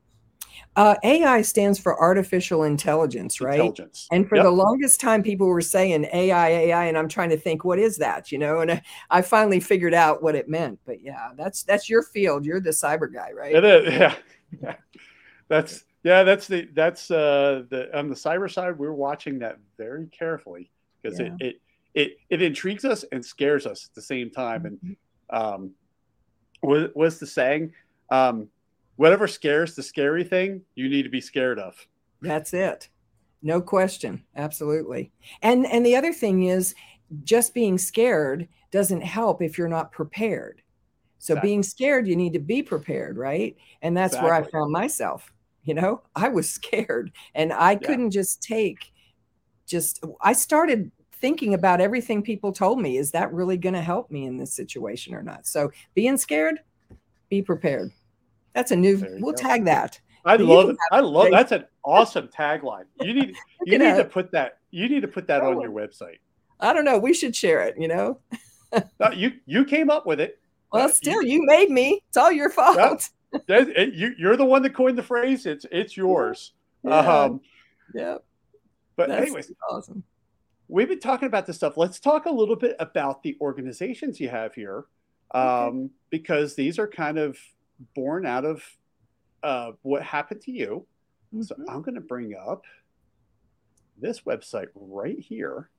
Uh, 0.74 0.94
AI 1.04 1.42
stands 1.42 1.78
for 1.78 2.00
artificial 2.00 2.62
intelligence, 2.62 3.40
right? 3.40 3.60
Intelligence. 3.60 4.08
And 4.10 4.26
for 4.28 4.36
yep. 4.36 4.44
the 4.44 4.50
longest 4.50 5.00
time, 5.00 5.22
people 5.22 5.46
were 5.46 5.60
saying 5.60 6.06
AI, 6.12 6.48
AI, 6.48 6.84
and 6.84 6.96
I'm 6.96 7.08
trying 7.08 7.30
to 7.30 7.36
think, 7.36 7.64
what 7.64 7.78
is 7.78 7.98
that? 7.98 8.32
You 8.32 8.38
know, 8.38 8.60
and 8.60 8.72
I, 8.72 8.82
I 9.10 9.22
finally 9.22 9.60
figured 9.60 9.94
out 9.94 10.22
what 10.22 10.34
it 10.34 10.48
meant. 10.48 10.80
But 10.86 11.02
yeah, 11.02 11.30
that's 11.36 11.62
that's 11.62 11.90
your 11.90 12.02
field. 12.02 12.46
You're 12.46 12.60
the 12.60 12.70
cyber 12.70 13.12
guy, 13.12 13.32
right? 13.32 13.54
It 13.54 13.64
is. 13.64 13.94
Yeah. 14.02 14.14
yeah. 14.62 14.74
That's 15.48 15.84
yeah. 16.02 16.22
That's 16.24 16.46
the 16.46 16.68
that's 16.74 17.10
uh 17.10 17.64
the 17.68 17.96
on 17.96 18.08
the 18.08 18.14
cyber 18.14 18.50
side. 18.52 18.78
We're 18.78 18.92
watching 18.92 19.38
that 19.40 19.58
very 19.78 20.06
carefully 20.06 20.70
because 21.02 21.18
yeah. 21.18 21.26
it, 21.26 21.32
it 21.40 21.60
it 21.94 22.16
it 22.30 22.42
intrigues 22.42 22.84
us 22.84 23.04
and 23.12 23.24
scares 23.24 23.66
us 23.66 23.88
at 23.90 23.94
the 23.94 24.02
same 24.02 24.30
time. 24.30 24.62
Mm-hmm. 24.62 24.86
And 24.86 24.96
um, 25.30 25.70
what 26.60 26.94
was 26.96 27.18
the 27.18 27.26
saying? 27.26 27.72
Um, 28.10 28.48
whatever 28.96 29.26
scares 29.26 29.74
the 29.74 29.82
scary 29.82 30.24
thing, 30.24 30.62
you 30.74 30.88
need 30.88 31.02
to 31.02 31.08
be 31.08 31.20
scared 31.20 31.58
of. 31.58 31.74
That's 32.20 32.54
it. 32.54 32.88
No 33.42 33.60
question. 33.60 34.22
Absolutely. 34.36 35.12
And 35.42 35.66
and 35.66 35.84
the 35.84 35.96
other 35.96 36.12
thing 36.12 36.44
is 36.44 36.74
just 37.24 37.54
being 37.54 37.76
scared 37.76 38.48
doesn't 38.70 39.02
help 39.02 39.42
if 39.42 39.58
you're 39.58 39.68
not 39.68 39.92
prepared. 39.92 40.62
So 41.18 41.34
exactly. 41.34 41.48
being 41.48 41.62
scared, 41.62 42.08
you 42.08 42.16
need 42.16 42.32
to 42.32 42.38
be 42.38 42.62
prepared, 42.62 43.16
right? 43.16 43.56
And 43.82 43.96
that's 43.96 44.14
exactly. 44.14 44.30
where 44.30 44.40
I 44.40 44.50
found 44.50 44.72
myself. 44.72 45.32
You 45.64 45.74
know, 45.74 46.02
I 46.16 46.28
was 46.28 46.48
scared 46.48 47.12
and 47.34 47.52
I 47.52 47.72
yeah. 47.72 47.78
couldn't 47.78 48.10
just 48.10 48.42
take 48.42 48.92
just 49.66 50.04
I 50.20 50.32
started 50.32 50.90
thinking 51.14 51.54
about 51.54 51.80
everything 51.80 52.22
people 52.22 52.52
told 52.52 52.80
me. 52.80 52.98
Is 52.98 53.12
that 53.12 53.32
really 53.32 53.56
going 53.56 53.74
to 53.74 53.80
help 53.80 54.10
me 54.10 54.26
in 54.26 54.36
this 54.36 54.52
situation 54.52 55.14
or 55.14 55.22
not? 55.22 55.46
So 55.46 55.70
being 55.94 56.16
scared, 56.16 56.60
be 57.28 57.42
prepared. 57.42 57.92
That's 58.54 58.70
a 58.70 58.76
new. 58.76 59.04
We'll 59.20 59.32
go. 59.32 59.42
tag 59.42 59.64
that. 59.64 60.00
I 60.24 60.36
love 60.36 60.70
it. 60.70 60.76
I 60.90 61.00
love 61.00 61.30
that's 61.30 61.52
an 61.52 61.64
awesome 61.84 62.28
tagline. 62.28 62.84
You 63.00 63.14
need 63.14 63.34
you 63.64 63.78
need 63.78 63.96
to 63.96 64.04
put 64.04 64.30
that 64.32 64.58
you 64.70 64.88
need 64.88 65.02
to 65.02 65.08
put 65.08 65.26
that 65.26 65.42
on 65.42 65.60
your 65.60 65.70
website. 65.70 66.18
I 66.60 66.72
don't 66.72 66.84
know. 66.84 66.98
We 66.98 67.12
should 67.12 67.34
share 67.34 67.62
it. 67.62 67.76
You 67.78 67.88
know. 67.88 68.18
no, 69.00 69.10
you 69.12 69.32
you 69.46 69.64
came 69.64 69.90
up 69.90 70.06
with 70.06 70.20
it. 70.20 70.38
Well, 70.72 70.88
still, 70.88 71.22
you, 71.22 71.40
you 71.40 71.46
made 71.46 71.70
me. 71.70 72.02
It's 72.08 72.16
all 72.16 72.32
your 72.32 72.48
fault. 72.48 73.10
it, 73.48 73.94
you, 73.94 74.14
you're 74.18 74.36
the 74.36 74.44
one 74.44 74.62
that 74.62 74.74
coined 74.74 74.96
the 74.96 75.02
phrase. 75.02 75.44
It's 75.44 75.66
it's 75.70 75.96
yours. 75.96 76.52
Yeah. 76.82 76.98
Um, 76.98 77.40
yeah. 77.94 78.16
But 78.96 79.08
That's 79.08 79.22
anyways, 79.22 79.52
awesome. 79.70 80.02
We've 80.68 80.88
been 80.88 81.00
talking 81.00 81.26
about 81.26 81.46
this 81.46 81.56
stuff. 81.56 81.76
Let's 81.76 82.00
talk 82.00 82.26
a 82.26 82.30
little 82.30 82.56
bit 82.56 82.76
about 82.78 83.22
the 83.22 83.36
organizations 83.40 84.20
you 84.20 84.28
have 84.28 84.54
here, 84.54 84.84
um, 85.32 85.44
okay. 85.44 85.88
because 86.10 86.54
these 86.54 86.78
are 86.78 86.86
kind 86.86 87.18
of 87.18 87.36
born 87.94 88.26
out 88.26 88.44
of 88.44 88.62
uh, 89.42 89.72
what 89.82 90.02
happened 90.02 90.40
to 90.42 90.52
you. 90.52 90.86
Mm-hmm. 91.34 91.42
So 91.42 91.56
I'm 91.68 91.82
going 91.82 91.94
to 91.94 92.00
bring 92.00 92.34
up 92.34 92.64
this 93.98 94.20
website 94.20 94.68
right 94.74 95.18
here. 95.18 95.70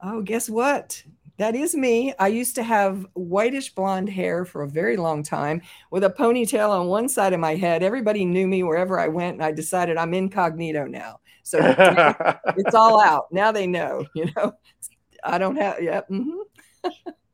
Oh, 0.00 0.22
guess 0.22 0.48
what? 0.48 1.02
That 1.38 1.54
is 1.54 1.74
me. 1.74 2.14
I 2.18 2.28
used 2.28 2.54
to 2.56 2.62
have 2.62 3.06
whitish 3.14 3.74
blonde 3.74 4.08
hair 4.08 4.44
for 4.44 4.62
a 4.62 4.68
very 4.68 4.96
long 4.96 5.22
time 5.22 5.62
with 5.90 6.04
a 6.04 6.10
ponytail 6.10 6.68
on 6.70 6.86
one 6.86 7.08
side 7.08 7.32
of 7.32 7.40
my 7.40 7.54
head. 7.54 7.82
Everybody 7.82 8.24
knew 8.24 8.46
me 8.46 8.62
wherever 8.62 8.98
I 8.98 9.08
went, 9.08 9.34
and 9.34 9.44
I 9.44 9.52
decided 9.52 9.96
I'm 9.96 10.14
incognito 10.14 10.86
now. 10.86 11.20
So 11.42 11.58
it's 12.56 12.74
all 12.74 13.00
out. 13.00 13.26
Now 13.32 13.52
they 13.52 13.66
know, 13.66 14.04
you 14.14 14.30
know. 14.36 14.52
I 15.24 15.38
don't 15.38 15.56
have, 15.56 15.82
yeah. 15.82 16.02
Mm-hmm. 16.10 16.90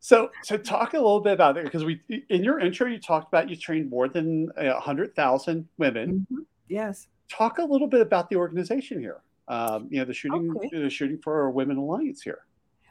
so, 0.00 0.30
so 0.42 0.56
talk 0.56 0.94
a 0.94 0.96
little 0.96 1.20
bit 1.20 1.32
about 1.34 1.56
it 1.56 1.64
because 1.64 1.84
we, 1.84 2.00
in 2.28 2.42
your 2.42 2.58
intro, 2.58 2.86
you 2.88 2.98
talked 2.98 3.28
about 3.28 3.48
you 3.48 3.56
trained 3.56 3.90
more 3.90 4.08
than 4.08 4.50
a 4.56 4.80
hundred 4.80 5.14
thousand 5.14 5.68
women. 5.78 6.26
Mm-hmm. 6.32 6.42
Yes. 6.68 7.06
Talk 7.28 7.58
a 7.58 7.64
little 7.64 7.86
bit 7.86 8.00
about 8.00 8.30
the 8.30 8.36
organization 8.36 8.98
here. 8.98 9.20
Um, 9.48 9.88
you 9.90 9.98
know, 9.98 10.04
the 10.04 10.14
shooting, 10.14 10.52
okay. 10.56 10.68
the 10.72 10.90
shooting 10.90 11.18
for 11.18 11.50
Women 11.50 11.76
Alliance 11.76 12.22
here. 12.22 12.40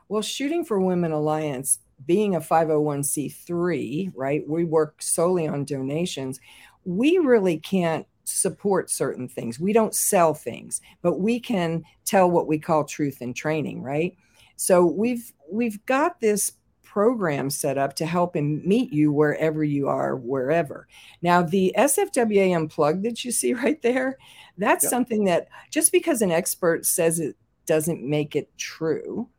Well, 0.10 0.22
Shooting 0.22 0.66
for 0.66 0.80
Women 0.80 1.12
Alliance, 1.12 1.80
being 2.06 2.36
a 2.36 2.42
501c3, 2.42 4.12
right? 4.16 4.48
We 4.48 4.66
work 4.66 5.02
solely 5.02 5.48
on 5.48 5.66
donations. 5.66 6.40
We 6.84 7.18
really 7.20 7.60
can't 7.60 8.08
support 8.24 8.90
certain 8.90 9.28
things. 9.28 9.60
We 9.60 9.72
don't 9.72 9.94
sell 9.94 10.34
things, 10.34 10.82
but 11.02 11.20
we 11.20 11.40
can 11.40 11.84
tell 12.06 12.30
what 12.30 12.48
we 12.48 12.58
call 12.60 12.86
truth 12.86 13.22
in 13.22 13.34
training, 13.34 13.82
right? 13.84 14.16
So 14.56 14.86
we've 14.86 15.32
we've 15.52 15.84
got 15.86 16.20
this 16.20 16.54
program 16.90 17.52
set 17.52 17.78
up 17.78 17.96
to 17.96 18.06
help 18.06 18.36
him 18.36 18.68
meet 18.68 18.92
you 18.92 19.12
wherever 19.12 19.64
you 19.64 19.88
are, 19.88 20.16
wherever. 20.16 20.88
Now, 21.22 21.44
the 21.44 21.72
SFWA 21.78 22.56
unplugged 22.56 23.04
that 23.04 23.24
you 23.24 23.32
see 23.32 23.54
right 23.66 23.82
there, 23.84 24.18
that's 24.58 24.84
yep. 24.84 24.90
something 24.90 25.26
that 25.26 25.50
just 25.70 25.92
because 25.92 26.22
an 26.22 26.32
expert 26.32 26.86
says 26.86 27.20
it 27.20 27.36
doesn't 27.68 28.04
make 28.04 28.36
it 28.36 28.50
true, 28.58 29.30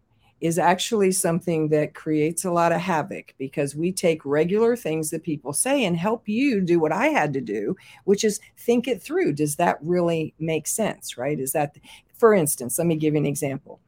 is 0.41 0.59
actually 0.59 1.13
something 1.13 1.69
that 1.69 1.93
creates 1.93 2.45
a 2.45 2.51
lot 2.51 2.73
of 2.73 2.81
havoc 2.81 3.35
because 3.37 3.77
we 3.77 3.93
take 3.93 4.25
regular 4.25 4.75
things 4.75 5.11
that 5.11 5.23
people 5.23 5.53
say 5.53 5.85
and 5.85 5.97
help 5.97 6.29
you 6.29 6.61
do 6.61 6.79
what 6.79 6.93
I 6.93 7.09
had 7.09 7.33
to 7.35 7.41
do, 7.43 7.77
which 8.05 8.25
is 8.25 8.41
think 8.57 8.89
it 8.89 9.03
through. 9.03 9.35
Does 9.35 9.57
that 9.57 9.77
really 9.83 10.33
make 10.39 10.67
sense? 10.67 11.19
Right? 11.19 11.39
Is 11.39 11.53
that, 11.53 11.77
for 12.17 12.33
instance, 12.33 12.79
let 12.79 12.87
me 12.87 12.97
give 12.97 13.15
you 13.15 13.21
an 13.21 13.27
example. 13.27 13.81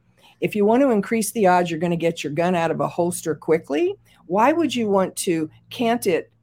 If 0.43 0.57
you 0.57 0.65
want 0.65 0.81
to 0.81 0.91
increase 0.91 1.31
the 1.31 1.47
odds 1.47 1.71
you're 1.71 1.79
going 1.79 1.91
to 1.91 1.97
get 1.97 2.21
your 2.21 2.33
gun 2.33 2.53
out 2.53 2.69
of 2.69 2.81
a 2.81 2.87
holster 2.87 3.33
quickly, 3.33 3.95
why 4.25 4.51
would 4.51 4.75
you 4.75 4.89
want 4.89 5.15
to 5.15 5.49
cant 5.69 6.05
it 6.05 6.33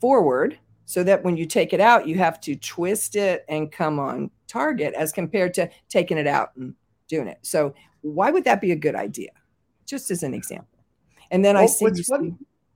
forward 0.00 0.56
so 0.84 1.02
that 1.02 1.24
when 1.24 1.36
you 1.36 1.44
take 1.44 1.72
it 1.72 1.80
out, 1.80 2.06
you 2.06 2.16
have 2.16 2.40
to 2.42 2.54
twist 2.54 3.16
it 3.16 3.44
and 3.48 3.72
come 3.72 3.98
on 3.98 4.30
target 4.46 4.94
as 4.94 5.10
compared 5.10 5.52
to 5.54 5.68
taking 5.88 6.16
it 6.16 6.28
out 6.28 6.50
and 6.54 6.74
doing 7.08 7.26
it? 7.26 7.38
So 7.42 7.74
why 8.02 8.30
would 8.30 8.44
that 8.44 8.60
be 8.60 8.70
a 8.70 8.76
good 8.76 8.94
idea? 8.94 9.30
Just 9.84 10.12
as 10.12 10.22
an 10.22 10.32
example. 10.32 10.78
And 11.32 11.44
then 11.44 11.56
well, 11.56 11.64
I 11.64 11.66
see, 11.66 11.86
what, 12.06 12.20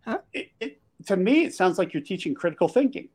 huh? 0.00 0.18
It, 0.32 0.50
it, 0.58 0.80
to 1.06 1.16
me, 1.16 1.44
it 1.44 1.54
sounds 1.54 1.78
like 1.78 1.94
you're 1.94 2.02
teaching 2.02 2.34
critical 2.34 2.66
thinking. 2.66 3.08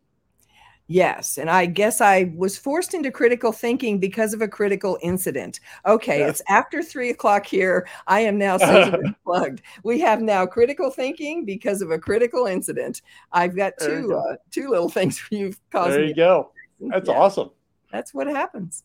Yes. 0.88 1.38
And 1.38 1.50
I 1.50 1.66
guess 1.66 2.02
I 2.02 2.34
was 2.36 2.58
forced 2.58 2.94
into 2.94 3.10
critical 3.10 3.52
thinking 3.52 4.00
because 4.00 4.34
of 4.34 4.42
a 4.42 4.48
critical 4.48 5.00
incident. 5.02 5.60
Okay. 5.86 6.24
It's 6.24 6.42
after 6.50 6.84
three 6.84 7.10
o'clock 7.10 7.46
here. 7.46 7.88
I 8.06 8.20
am 8.20 8.38
now 8.38 8.58
plugged. 9.26 9.62
We 9.84 10.00
have 10.02 10.22
now 10.22 10.46
critical 10.46 10.92
thinking 10.92 11.46
because 11.46 11.82
of 11.82 11.92
a 11.92 11.98
critical 11.98 12.48
incident. 12.48 13.02
I've 13.32 13.56
got 13.56 13.74
two, 13.80 14.14
uh, 14.14 14.36
two 14.52 14.70
little 14.70 14.90
things 14.98 15.24
you've 15.32 15.60
caused. 15.72 15.94
There 15.94 16.04
you 16.04 16.16
go. 16.16 16.52
That's 16.80 17.08
yeah. 17.08 17.16
awesome. 17.16 17.52
That's 17.92 18.14
what 18.14 18.28
happens 18.28 18.84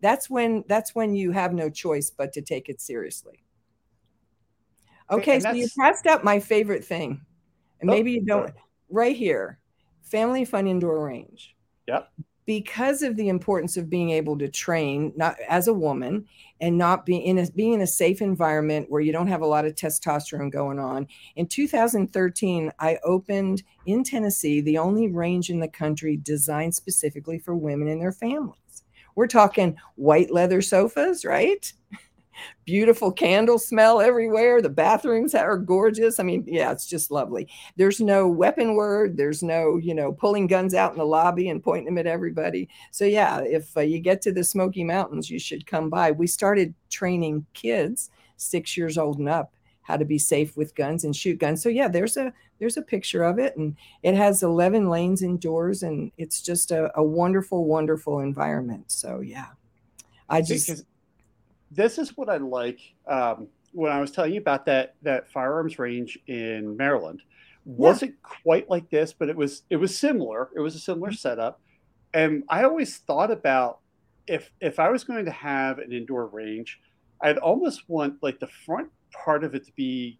that's 0.00 0.30
when 0.30 0.64
that's 0.68 0.94
when 0.94 1.14
you 1.14 1.32
have 1.32 1.52
no 1.52 1.68
choice 1.68 2.10
but 2.10 2.32
to 2.32 2.42
take 2.42 2.68
it 2.68 2.80
seriously 2.80 3.42
okay 5.10 5.40
so 5.40 5.50
you 5.52 5.68
passed 5.78 6.06
up 6.06 6.22
my 6.22 6.38
favorite 6.38 6.84
thing 6.84 7.20
and 7.80 7.90
oh, 7.90 7.92
maybe 7.92 8.12
you 8.12 8.24
don't 8.24 8.52
right 8.90 9.16
here 9.16 9.58
family 10.10 10.44
fun 10.44 10.66
indoor 10.66 11.04
range. 11.04 11.54
Yep. 11.86 12.10
Because 12.46 13.02
of 13.02 13.16
the 13.16 13.28
importance 13.28 13.76
of 13.76 13.90
being 13.90 14.10
able 14.10 14.38
to 14.38 14.48
train 14.48 15.12
not 15.16 15.36
as 15.48 15.68
a 15.68 15.72
woman 15.72 16.26
and 16.60 16.78
not 16.78 17.04
being 17.04 17.22
in 17.22 17.38
a 17.38 17.50
being 17.50 17.74
in 17.74 17.82
a 17.82 17.86
safe 17.86 18.22
environment 18.22 18.86
where 18.88 19.02
you 19.02 19.12
don't 19.12 19.26
have 19.26 19.42
a 19.42 19.46
lot 19.46 19.66
of 19.66 19.74
testosterone 19.74 20.50
going 20.50 20.78
on 20.78 21.06
in 21.36 21.46
2013 21.46 22.72
i 22.78 22.98
opened 23.04 23.62
in 23.84 24.02
tennessee 24.02 24.62
the 24.62 24.78
only 24.78 25.08
range 25.08 25.50
in 25.50 25.60
the 25.60 25.68
country 25.68 26.16
designed 26.16 26.74
specifically 26.74 27.38
for 27.38 27.54
women 27.54 27.86
and 27.86 28.00
their 28.00 28.12
families. 28.12 28.84
We're 29.14 29.26
talking 29.26 29.76
white 29.96 30.30
leather 30.30 30.62
sofas, 30.62 31.24
right? 31.24 31.70
Beautiful 32.64 33.12
candle 33.12 33.58
smell 33.58 34.00
everywhere. 34.00 34.60
The 34.60 34.68
bathrooms 34.68 35.34
are 35.34 35.56
gorgeous. 35.56 36.20
I 36.20 36.22
mean, 36.22 36.44
yeah, 36.46 36.70
it's 36.72 36.86
just 36.86 37.10
lovely. 37.10 37.48
There's 37.76 38.00
no 38.00 38.28
weapon 38.28 38.74
word. 38.74 39.16
There's 39.16 39.42
no, 39.42 39.76
you 39.76 39.94
know, 39.94 40.12
pulling 40.12 40.46
guns 40.46 40.74
out 40.74 40.92
in 40.92 40.98
the 40.98 41.04
lobby 41.04 41.48
and 41.48 41.62
pointing 41.62 41.86
them 41.86 41.98
at 41.98 42.06
everybody. 42.06 42.68
So, 42.90 43.04
yeah, 43.04 43.40
if 43.40 43.76
uh, 43.76 43.80
you 43.80 44.00
get 44.00 44.22
to 44.22 44.32
the 44.32 44.44
Smoky 44.44 44.84
Mountains, 44.84 45.30
you 45.30 45.38
should 45.38 45.66
come 45.66 45.90
by. 45.90 46.10
We 46.10 46.26
started 46.26 46.74
training 46.90 47.46
kids 47.54 48.10
six 48.36 48.76
years 48.76 48.98
old 48.98 49.18
and 49.18 49.28
up 49.28 49.52
how 49.88 49.96
to 49.96 50.04
be 50.04 50.18
safe 50.18 50.54
with 50.54 50.74
guns 50.74 51.04
and 51.04 51.16
shoot 51.16 51.38
guns. 51.38 51.62
So 51.62 51.70
yeah, 51.70 51.88
there's 51.88 52.18
a 52.18 52.32
there's 52.58 52.76
a 52.76 52.82
picture 52.82 53.24
of 53.24 53.38
it, 53.38 53.56
and 53.56 53.74
it 54.02 54.14
has 54.14 54.42
11 54.42 54.90
lanes 54.90 55.22
indoors, 55.22 55.82
and 55.82 56.12
it's 56.18 56.42
just 56.42 56.70
a, 56.70 56.92
a 56.94 57.02
wonderful, 57.02 57.64
wonderful 57.64 58.20
environment. 58.20 58.92
So 58.92 59.20
yeah, 59.20 59.46
I 60.28 60.42
just 60.42 60.66
because 60.66 60.84
this 61.70 61.98
is 61.98 62.16
what 62.16 62.28
I 62.28 62.38
like. 62.38 62.80
Um, 63.06 63.48
when 63.72 63.92
I 63.92 64.00
was 64.00 64.10
telling 64.10 64.32
you 64.32 64.40
about 64.40 64.66
that 64.66 64.94
that 65.02 65.30
firearms 65.30 65.78
range 65.78 66.18
in 66.26 66.76
Maryland, 66.76 67.22
wasn't 67.64 68.14
quite 68.22 68.68
like 68.70 68.88
this, 68.90 69.12
but 69.12 69.28
it 69.28 69.36
was 69.36 69.62
it 69.70 69.76
was 69.76 69.96
similar. 69.96 70.48
It 70.56 70.60
was 70.60 70.74
a 70.74 70.78
similar 70.78 71.10
mm-hmm. 71.10 71.16
setup, 71.16 71.60
and 72.14 72.44
I 72.48 72.64
always 72.64 72.96
thought 72.98 73.30
about 73.30 73.80
if 74.26 74.50
if 74.60 74.78
I 74.78 74.90
was 74.90 75.04
going 75.04 75.24
to 75.26 75.30
have 75.30 75.78
an 75.78 75.92
indoor 75.92 76.26
range, 76.26 76.80
I'd 77.22 77.38
almost 77.38 77.88
want 77.88 78.22
like 78.22 78.40
the 78.40 78.48
front 78.48 78.90
part 79.12 79.44
of 79.44 79.54
it 79.54 79.66
to 79.66 79.72
be 79.72 80.18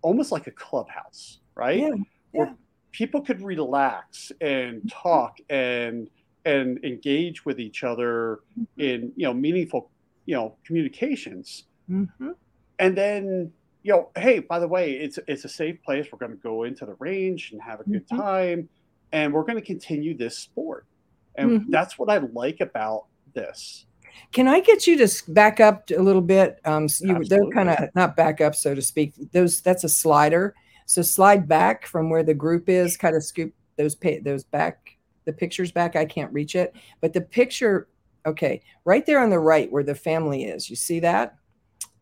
almost 0.00 0.32
like 0.32 0.46
a 0.46 0.50
clubhouse, 0.50 1.40
right? 1.54 1.78
Yeah, 1.78 1.88
yeah. 1.88 1.94
Where 2.32 2.54
people 2.92 3.20
could 3.20 3.42
relax 3.42 4.32
and 4.40 4.78
mm-hmm. 4.78 4.88
talk 4.88 5.38
and 5.50 6.08
and 6.44 6.82
engage 6.84 7.44
with 7.44 7.60
each 7.60 7.84
other 7.84 8.40
mm-hmm. 8.58 8.80
in 8.80 9.12
you 9.16 9.26
know 9.26 9.34
meaningful 9.34 9.90
you 10.26 10.34
know 10.34 10.56
communications. 10.64 11.64
Mm-hmm. 11.90 12.30
And 12.78 12.96
then 12.96 13.52
you 13.82 13.92
know, 13.92 14.10
hey, 14.16 14.38
by 14.38 14.58
the 14.58 14.68
way, 14.68 14.92
it's 14.92 15.18
it's 15.26 15.44
a 15.44 15.48
safe 15.48 15.82
place. 15.82 16.06
We're 16.12 16.18
going 16.18 16.32
to 16.32 16.42
go 16.42 16.64
into 16.64 16.86
the 16.86 16.94
range 16.94 17.52
and 17.52 17.60
have 17.60 17.80
a 17.80 17.84
good 17.84 18.06
mm-hmm. 18.08 18.20
time, 18.20 18.68
and 19.12 19.32
we're 19.32 19.42
going 19.42 19.56
to 19.56 19.64
continue 19.64 20.16
this 20.16 20.38
sport. 20.38 20.86
And 21.34 21.50
mm-hmm. 21.50 21.70
that's 21.70 21.98
what 21.98 22.10
I 22.10 22.18
like 22.18 22.60
about 22.60 23.06
this. 23.34 23.86
Can 24.32 24.46
I 24.46 24.60
get 24.60 24.86
you 24.86 24.96
to 24.98 25.08
back 25.28 25.60
up 25.60 25.90
a 25.90 26.00
little 26.00 26.22
bit? 26.22 26.60
Um, 26.64 26.86
you, 27.00 27.24
they're 27.24 27.46
kind 27.52 27.70
of 27.70 27.78
not 27.94 28.16
back 28.16 28.40
up, 28.40 28.54
so 28.54 28.74
to 28.74 28.82
speak. 28.82 29.14
Those 29.32 29.60
that's 29.60 29.84
a 29.84 29.88
slider. 29.88 30.54
So 30.86 31.02
slide 31.02 31.48
back 31.48 31.86
from 31.86 32.10
where 32.10 32.22
the 32.22 32.34
group 32.34 32.68
is, 32.68 32.96
kind 32.96 33.16
of 33.16 33.24
scoop 33.24 33.52
those 33.76 33.96
those 34.22 34.44
back, 34.44 34.96
the 35.24 35.32
pictures 35.32 35.72
back. 35.72 35.96
I 35.96 36.04
can't 36.04 36.32
reach 36.32 36.54
it, 36.54 36.74
but 37.00 37.12
the 37.12 37.20
picture, 37.20 37.88
okay, 38.26 38.62
right 38.84 39.04
there 39.06 39.20
on 39.20 39.30
the 39.30 39.38
right 39.38 39.70
where 39.70 39.82
the 39.82 39.94
family 39.94 40.44
is. 40.44 40.68
You 40.68 40.76
see 40.76 41.00
that? 41.00 41.36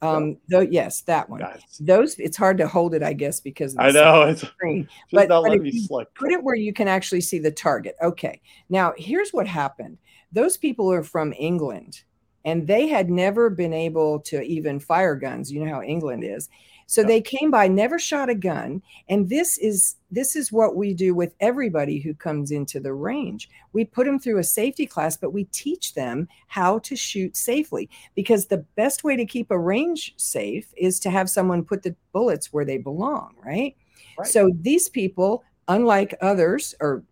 Um, 0.02 0.38
though, 0.48 0.60
yes, 0.60 1.02
that 1.02 1.28
one. 1.28 1.42
Those 1.78 2.18
it's 2.18 2.36
hard 2.36 2.56
to 2.58 2.66
hold 2.66 2.94
it, 2.94 3.02
I 3.02 3.12
guess, 3.12 3.40
because 3.40 3.76
I 3.78 3.90
know 3.90 4.22
it's 4.22 4.40
screen. 4.40 4.88
But, 5.12 5.28
but 5.28 6.14
put 6.14 6.32
it 6.32 6.42
where 6.42 6.54
you 6.54 6.72
can 6.72 6.88
actually 6.88 7.20
see 7.20 7.38
the 7.38 7.50
target. 7.50 7.96
Okay. 8.02 8.40
Now 8.70 8.94
here's 8.96 9.30
what 9.30 9.46
happened. 9.46 9.98
Those 10.32 10.56
people 10.56 10.90
are 10.90 11.02
from 11.02 11.34
England 11.38 12.02
and 12.44 12.66
they 12.66 12.88
had 12.88 13.10
never 13.10 13.50
been 13.50 13.72
able 13.72 14.20
to 14.20 14.40
even 14.42 14.80
fire 14.80 15.14
guns 15.14 15.52
you 15.52 15.64
know 15.64 15.72
how 15.72 15.82
england 15.82 16.24
is 16.24 16.48
so 16.90 17.04
they 17.04 17.20
came 17.20 17.52
by 17.52 17.68
never 17.68 18.00
shot 18.00 18.28
a 18.28 18.34
gun 18.34 18.82
and 19.08 19.28
this 19.28 19.56
is 19.58 19.94
this 20.10 20.34
is 20.34 20.50
what 20.50 20.74
we 20.74 20.92
do 20.92 21.14
with 21.14 21.32
everybody 21.38 22.00
who 22.00 22.12
comes 22.12 22.50
into 22.50 22.80
the 22.80 22.92
range 22.92 23.48
we 23.72 23.84
put 23.84 24.06
them 24.06 24.18
through 24.18 24.38
a 24.38 24.44
safety 24.44 24.86
class 24.86 25.16
but 25.16 25.32
we 25.32 25.44
teach 25.44 25.94
them 25.94 26.26
how 26.48 26.80
to 26.80 26.96
shoot 26.96 27.36
safely 27.36 27.88
because 28.16 28.46
the 28.46 28.64
best 28.74 29.04
way 29.04 29.14
to 29.14 29.24
keep 29.24 29.52
a 29.52 29.58
range 29.58 30.14
safe 30.16 30.74
is 30.76 30.98
to 30.98 31.10
have 31.10 31.30
someone 31.30 31.64
put 31.64 31.84
the 31.84 31.94
bullets 32.12 32.52
where 32.52 32.64
they 32.64 32.76
belong 32.76 33.34
right, 33.44 33.76
right. 34.18 34.28
so 34.28 34.50
these 34.60 34.88
people 34.88 35.44
unlike 35.68 36.16
others 36.20 36.74
or 36.80 37.04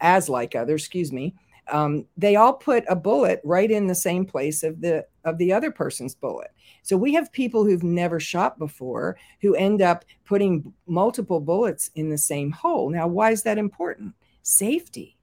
as 0.00 0.30
like 0.30 0.56
others 0.56 0.82
excuse 0.82 1.12
me 1.12 1.34
um, 1.70 2.06
they 2.16 2.36
all 2.36 2.54
put 2.54 2.84
a 2.88 2.96
bullet 2.96 3.42
right 3.44 3.70
in 3.70 3.86
the 3.86 3.94
same 3.94 4.24
place 4.24 4.62
of 4.62 4.80
the 4.80 5.06
of 5.24 5.36
the 5.38 5.52
other 5.52 5.70
person's 5.70 6.14
bullet. 6.14 6.50
So 6.88 6.96
we 6.96 7.12
have 7.12 7.30
people 7.32 7.66
who've 7.66 7.82
never 7.82 8.18
shot 8.18 8.58
before 8.58 9.18
who 9.42 9.54
end 9.54 9.82
up 9.82 10.06
putting 10.24 10.72
multiple 10.86 11.38
bullets 11.38 11.90
in 11.96 12.08
the 12.08 12.16
same 12.16 12.50
hole. 12.50 12.88
Now, 12.88 13.06
why 13.06 13.30
is 13.30 13.42
that 13.42 13.58
important? 13.58 14.14
Safety. 14.40 15.18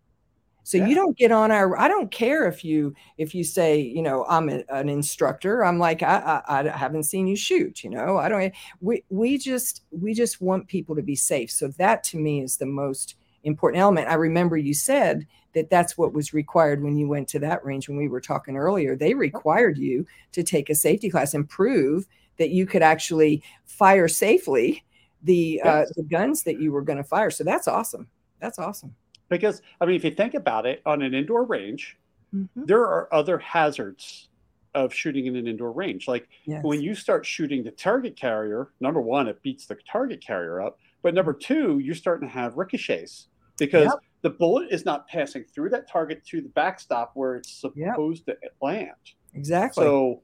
So 0.61 0.77
yeah. 0.77 0.85
you 0.85 0.93
don't 0.93 1.17
get 1.17 1.31
on 1.31 1.49
our. 1.49 1.75
I 1.75 1.87
don't 1.87 2.11
care 2.11 2.47
if 2.47 2.63
you 2.63 2.93
if 3.17 3.33
you 3.33 3.43
say 3.43 3.79
you 3.79 4.03
know 4.03 4.27
I'm 4.29 4.47
a, 4.47 4.63
an 4.69 4.89
instructor. 4.89 5.65
I'm 5.65 5.79
like 5.79 6.03
I, 6.03 6.43
I, 6.47 6.69
I 6.69 6.77
haven't 6.77 7.03
seen 7.03 7.25
you 7.25 7.35
shoot. 7.35 7.83
You 7.83 7.89
know 7.89 8.17
I 8.19 8.29
don't. 8.29 8.53
We 8.79 9.03
we 9.09 9.39
just 9.39 9.81
we 9.89 10.13
just 10.13 10.41
want 10.41 10.67
people 10.67 10.95
to 10.95 11.01
be 11.01 11.15
safe. 11.15 11.49
So 11.49 11.69
that 11.79 12.03
to 12.05 12.17
me 12.17 12.43
is 12.43 12.57
the 12.57 12.67
most 12.67 13.15
important 13.45 13.81
element. 13.81 14.09
I 14.09 14.15
remember 14.15 14.57
you 14.57 14.73
said 14.73 15.25
that 15.53 15.69
that's 15.69 15.97
what 15.97 16.13
was 16.13 16.33
required 16.33 16.83
when 16.83 16.97
you 16.97 17.07
went 17.07 17.29
to 17.29 17.39
that 17.39 17.63
range 17.63 17.87
when 17.87 17.97
we 17.97 18.09
were 18.09 18.19
talking 18.19 18.57
earlier. 18.57 18.95
They 18.95 19.13
required 19.13 19.77
you 19.77 20.05
to 20.33 20.43
take 20.43 20.69
a 20.69 20.75
safety 20.75 21.09
class 21.09 21.33
and 21.33 21.47
prove 21.47 22.05
that 22.37 22.49
you 22.49 22.65
could 22.65 22.81
actually 22.81 23.41
fire 23.65 24.09
safely 24.09 24.83
the 25.23 25.61
uh, 25.63 25.79
yes. 25.79 25.89
uh, 25.89 25.93
the 25.95 26.03
guns 26.03 26.43
that 26.43 26.59
you 26.59 26.71
were 26.71 26.81
going 26.81 26.97
to 26.97 27.03
fire. 27.03 27.31
So 27.31 27.43
that's 27.43 27.67
awesome. 27.67 28.07
That's 28.39 28.59
awesome. 28.59 28.93
Because 29.29 29.61
I 29.79 29.85
mean, 29.85 29.95
if 29.95 30.03
you 30.03 30.11
think 30.11 30.33
about 30.33 30.65
it, 30.65 30.81
on 30.85 31.01
an 31.01 31.13
indoor 31.13 31.45
range, 31.45 31.97
mm-hmm. 32.33 32.65
there 32.65 32.81
are 32.81 33.11
other 33.13 33.37
hazards 33.37 34.29
of 34.75 34.93
shooting 34.93 35.25
in 35.25 35.35
an 35.37 35.47
indoor 35.47 35.71
range. 35.71 36.07
Like 36.07 36.27
yes. 36.45 36.63
when 36.63 36.81
you 36.81 36.93
start 36.93 37.25
shooting 37.25 37.63
the 37.63 37.71
target 37.71 38.17
carrier, 38.17 38.69
number 38.81 39.01
one, 39.01 39.27
it 39.27 39.41
beats 39.41 39.65
the 39.65 39.77
target 39.89 40.21
carrier 40.21 40.61
up. 40.61 40.77
But 41.01 41.13
number 41.13 41.33
mm-hmm. 41.33 41.53
two, 41.53 41.79
you're 41.79 41.95
starting 41.95 42.27
to 42.27 42.33
have 42.33 42.57
ricochets 42.57 43.27
because 43.57 43.85
yep. 43.85 43.99
the 44.21 44.29
bullet 44.29 44.69
is 44.71 44.85
not 44.85 45.07
passing 45.07 45.43
through 45.53 45.69
that 45.69 45.89
target 45.89 46.25
to 46.27 46.41
the 46.41 46.49
backstop 46.49 47.11
where 47.13 47.35
it's 47.35 47.51
supposed 47.51 48.23
yep. 48.27 48.41
to 48.41 48.49
land. 48.61 48.91
Exactly. 49.33 49.83
So 49.83 50.21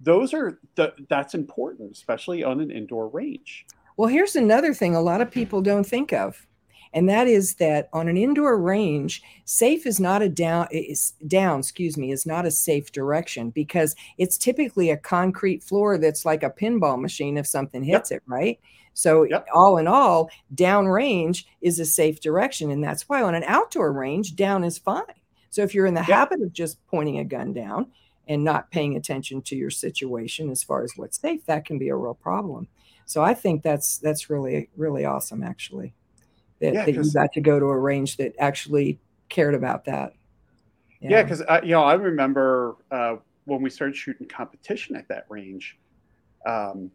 those 0.00 0.32
are 0.34 0.60
the, 0.76 0.94
that's 1.08 1.34
important, 1.34 1.92
especially 1.92 2.42
on 2.42 2.60
an 2.60 2.70
indoor 2.70 3.08
range. 3.08 3.66
Well, 3.96 4.08
here's 4.08 4.36
another 4.36 4.72
thing 4.72 4.94
a 4.94 5.00
lot 5.00 5.20
of 5.20 5.30
people 5.30 5.62
don't 5.62 5.84
think 5.84 6.12
of 6.12 6.46
and 6.92 7.08
that 7.08 7.26
is 7.26 7.54
that 7.56 7.88
on 7.92 8.08
an 8.08 8.16
indoor 8.16 8.58
range 8.58 9.22
safe 9.44 9.86
is 9.86 10.00
not 10.00 10.22
a 10.22 10.28
down 10.28 10.66
is 10.70 11.12
down 11.26 11.60
excuse 11.60 11.96
me 11.96 12.10
is 12.10 12.26
not 12.26 12.46
a 12.46 12.50
safe 12.50 12.92
direction 12.92 13.50
because 13.50 13.94
it's 14.18 14.36
typically 14.36 14.90
a 14.90 14.96
concrete 14.96 15.62
floor 15.62 15.98
that's 15.98 16.24
like 16.24 16.42
a 16.42 16.50
pinball 16.50 17.00
machine 17.00 17.36
if 17.36 17.46
something 17.46 17.82
hits 17.82 18.10
yep. 18.10 18.18
it 18.18 18.22
right 18.26 18.60
so 18.94 19.24
yep. 19.24 19.46
all 19.54 19.78
in 19.78 19.86
all 19.86 20.30
down 20.54 20.86
range 20.86 21.46
is 21.60 21.78
a 21.78 21.86
safe 21.86 22.20
direction 22.20 22.70
and 22.70 22.82
that's 22.82 23.08
why 23.08 23.22
on 23.22 23.34
an 23.34 23.44
outdoor 23.46 23.92
range 23.92 24.36
down 24.36 24.64
is 24.64 24.78
fine 24.78 25.04
so 25.50 25.62
if 25.62 25.74
you're 25.74 25.86
in 25.86 25.94
the 25.94 26.00
yep. 26.00 26.08
habit 26.08 26.42
of 26.42 26.52
just 26.52 26.84
pointing 26.86 27.18
a 27.18 27.24
gun 27.24 27.52
down 27.52 27.86
and 28.28 28.44
not 28.44 28.70
paying 28.70 28.96
attention 28.96 29.42
to 29.42 29.56
your 29.56 29.70
situation 29.70 30.50
as 30.50 30.62
far 30.62 30.82
as 30.82 30.92
what's 30.96 31.20
safe 31.20 31.44
that 31.46 31.64
can 31.64 31.78
be 31.78 31.88
a 31.88 31.96
real 31.96 32.14
problem 32.14 32.68
so 33.06 33.22
i 33.22 33.34
think 33.34 33.62
that's 33.62 33.98
that's 33.98 34.30
really 34.30 34.68
really 34.76 35.04
awesome 35.04 35.42
actually 35.42 35.94
that, 36.60 36.74
yeah, 36.74 36.84
that 36.84 36.94
you 36.94 37.12
got 37.12 37.32
to 37.32 37.40
go 37.40 37.58
to 37.58 37.66
a 37.66 37.78
range 37.78 38.16
that 38.18 38.34
actually 38.38 39.00
cared 39.28 39.54
about 39.54 39.86
that. 39.86 40.12
Yeah, 41.00 41.22
because 41.22 41.42
yeah, 41.48 41.62
you 41.62 41.70
know 41.70 41.82
I 41.82 41.94
remember 41.94 42.76
uh, 42.90 43.16
when 43.46 43.62
we 43.62 43.70
started 43.70 43.96
shooting 43.96 44.28
competition 44.28 44.94
at 44.96 45.08
that 45.08 45.24
range, 45.30 45.78
um, 46.44 46.90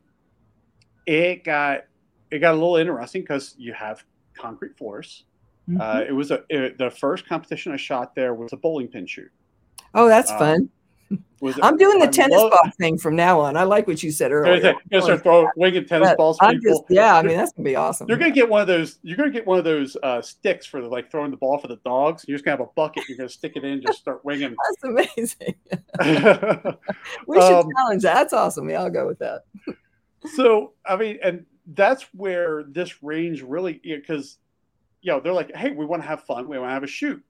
it 1.05 1.43
got 1.43 1.85
it 2.31 2.39
got 2.39 2.51
a 2.51 2.57
little 2.57 2.77
interesting 2.77 3.21
because 3.21 3.55
you 3.57 3.73
have 3.73 4.03
concrete 4.33 4.77
floors. 4.77 5.23
Uh, 5.67 5.71
mm-hmm. 5.71 5.81
Uh, 5.81 5.99
it 6.01 6.11
was 6.11 6.31
a 6.31 6.43
it, 6.49 6.77
the 6.77 6.91
first 6.91 7.27
competition 7.27 7.71
I 7.71 7.77
shot 7.77 8.15
there 8.15 8.33
was 8.33 8.53
a 8.53 8.57
bowling 8.57 8.87
pin 8.87 9.05
shoot. 9.05 9.31
Oh, 9.93 10.07
that's 10.07 10.31
um, 10.31 10.37
fun. 10.39 10.69
I'm 11.61 11.77
doing 11.77 11.99
the 11.99 12.07
I 12.07 12.11
tennis 12.11 12.37
love, 12.37 12.51
ball 12.51 12.71
thing 12.79 12.97
from 12.97 13.15
now 13.15 13.39
on. 13.39 13.55
I 13.55 13.63
like 13.63 13.87
what 13.87 14.01
you 14.01 14.11
said 14.11 14.31
earlier. 14.31 14.73
You're 14.89 15.01
start 15.01 15.21
throwing 15.21 15.47
winging 15.55 15.85
tennis 15.85 16.09
but 16.09 16.17
balls. 16.17 16.37
I'm 16.41 16.59
just, 16.61 16.83
yeah, 16.89 17.15
I 17.15 17.21
mean 17.21 17.37
that's 17.37 17.51
gonna 17.51 17.65
be 17.65 17.75
awesome. 17.75 18.07
You're 18.07 18.17
gonna 18.17 18.31
get 18.31 18.49
one 18.49 18.61
of 18.61 18.67
those. 18.67 18.99
You're 19.03 19.17
gonna 19.17 19.29
get 19.29 19.45
one 19.45 19.59
of 19.59 19.63
those 19.63 19.95
uh, 20.01 20.21
sticks 20.21 20.65
for 20.65 20.81
the, 20.81 20.87
like 20.87 21.11
throwing 21.11 21.31
the 21.31 21.37
ball 21.37 21.57
for 21.57 21.67
the 21.67 21.79
dogs. 21.85 22.25
You're 22.27 22.35
just 22.35 22.45
gonna 22.45 22.57
have 22.57 22.67
a 22.67 22.71
bucket. 22.75 23.03
You're 23.07 23.17
gonna 23.17 23.29
stick 23.29 23.53
it 23.55 23.63
in, 23.63 23.81
just 23.81 23.99
start 23.99 24.25
winging. 24.25 24.55
That's 24.63 24.83
amazing. 24.83 25.55
we 27.27 27.39
should 27.39 27.53
um, 27.53 27.69
challenge 27.77 28.03
that. 28.03 28.13
That's 28.15 28.33
awesome. 28.33 28.69
Yeah, 28.69 28.81
I'll 28.81 28.89
go 28.89 29.05
with 29.05 29.19
that. 29.19 29.43
So 30.35 30.73
I 30.85 30.95
mean, 30.95 31.19
and 31.23 31.45
that's 31.67 32.03
where 32.13 32.63
this 32.63 33.03
range 33.03 33.41
really 33.41 33.81
because 33.83 34.37
you 35.01 35.11
know 35.11 35.19
they're 35.19 35.33
like, 35.33 35.55
hey, 35.55 35.71
we 35.71 35.85
want 35.85 36.01
to 36.01 36.07
have 36.07 36.23
fun. 36.23 36.47
We 36.47 36.57
want 36.57 36.69
to 36.69 36.73
have 36.73 36.83
a 36.83 36.87
shoot 36.87 37.23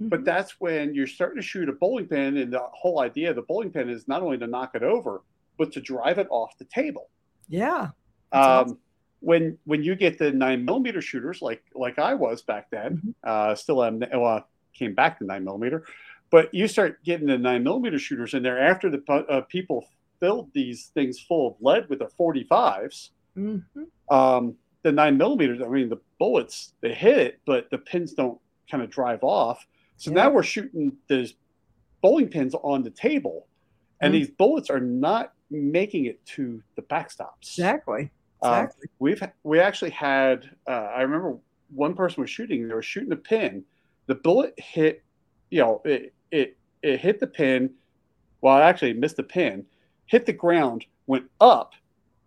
Mm-hmm. 0.00 0.08
But 0.10 0.24
that's 0.24 0.60
when 0.60 0.94
you're 0.94 1.08
starting 1.08 1.40
to 1.40 1.46
shoot 1.46 1.68
a 1.68 1.72
bowling 1.72 2.06
pin, 2.06 2.36
and 2.36 2.52
the 2.52 2.62
whole 2.72 3.00
idea 3.00 3.30
of 3.30 3.36
the 3.36 3.42
bowling 3.42 3.70
pin 3.70 3.88
is 3.88 4.06
not 4.06 4.22
only 4.22 4.38
to 4.38 4.46
knock 4.46 4.74
it 4.74 4.82
over, 4.82 5.22
but 5.58 5.72
to 5.72 5.80
drive 5.80 6.18
it 6.18 6.28
off 6.30 6.56
the 6.58 6.64
table. 6.66 7.10
Yeah. 7.48 7.88
Um, 8.32 8.42
awesome. 8.42 8.78
When 9.20 9.58
when 9.64 9.82
you 9.82 9.96
get 9.96 10.18
the 10.18 10.30
nine 10.30 10.64
millimeter 10.64 11.02
shooters, 11.02 11.42
like 11.42 11.64
like 11.74 11.98
I 11.98 12.14
was 12.14 12.42
back 12.42 12.70
then, 12.70 12.96
mm-hmm. 12.96 13.10
uh, 13.24 13.56
still 13.56 13.82
am. 13.82 14.00
Well, 14.12 14.46
came 14.72 14.94
back 14.94 15.18
to 15.18 15.24
nine 15.24 15.44
millimeter, 15.44 15.84
but 16.30 16.54
you 16.54 16.68
start 16.68 17.02
getting 17.02 17.26
the 17.26 17.36
nine 17.36 17.64
millimeter 17.64 17.98
shooters 17.98 18.34
in 18.34 18.44
there 18.44 18.60
after 18.60 18.88
the 18.90 19.02
uh, 19.12 19.40
people 19.40 19.88
filled 20.20 20.52
these 20.52 20.86
things 20.94 21.18
full 21.18 21.48
of 21.48 21.54
lead 21.60 21.88
with 21.88 22.00
their 22.00 22.08
45s. 22.08 23.10
Mm-hmm. 23.36 23.82
Um, 24.14 24.54
the 24.82 24.92
nine 24.92 25.16
millimeters, 25.16 25.60
I 25.60 25.68
mean, 25.68 25.88
the 25.88 26.00
bullets 26.18 26.72
they 26.80 26.94
hit 26.94 27.18
it, 27.18 27.40
but 27.46 27.70
the 27.70 27.78
pins 27.78 28.12
don't 28.12 28.40
kind 28.70 28.82
of 28.82 28.90
drive 28.90 29.22
off. 29.22 29.66
So 29.96 30.10
yeah. 30.10 30.24
now 30.24 30.30
we're 30.30 30.42
shooting 30.42 30.96
those 31.08 31.34
bowling 32.00 32.28
pins 32.28 32.54
on 32.54 32.82
the 32.82 32.90
table, 32.90 33.46
and 34.00 34.12
mm-hmm. 34.12 34.20
these 34.20 34.30
bullets 34.30 34.70
are 34.70 34.80
not 34.80 35.32
making 35.50 36.06
it 36.06 36.24
to 36.26 36.62
the 36.76 36.82
backstops. 36.82 37.42
Exactly. 37.42 38.10
Um, 38.42 38.64
exactly. 38.64 38.86
Um, 38.86 38.96
we've 38.98 39.22
we 39.42 39.60
actually 39.60 39.90
had. 39.90 40.50
Uh, 40.66 40.88
I 40.94 41.02
remember 41.02 41.36
one 41.74 41.94
person 41.94 42.20
was 42.20 42.30
shooting. 42.30 42.68
They 42.68 42.74
were 42.74 42.82
shooting 42.82 43.12
a 43.12 43.16
pin. 43.16 43.64
The 44.06 44.14
bullet 44.14 44.54
hit. 44.56 45.02
You 45.50 45.60
know, 45.60 45.82
it 45.84 46.14
it 46.30 46.56
it 46.82 47.00
hit 47.00 47.20
the 47.20 47.26
pin. 47.26 47.70
Well, 48.40 48.56
actually 48.58 48.92
missed 48.92 49.16
the 49.16 49.24
pin. 49.24 49.66
Hit 50.08 50.26
the 50.26 50.32
ground. 50.32 50.84
Went 51.06 51.30
up 51.40 51.72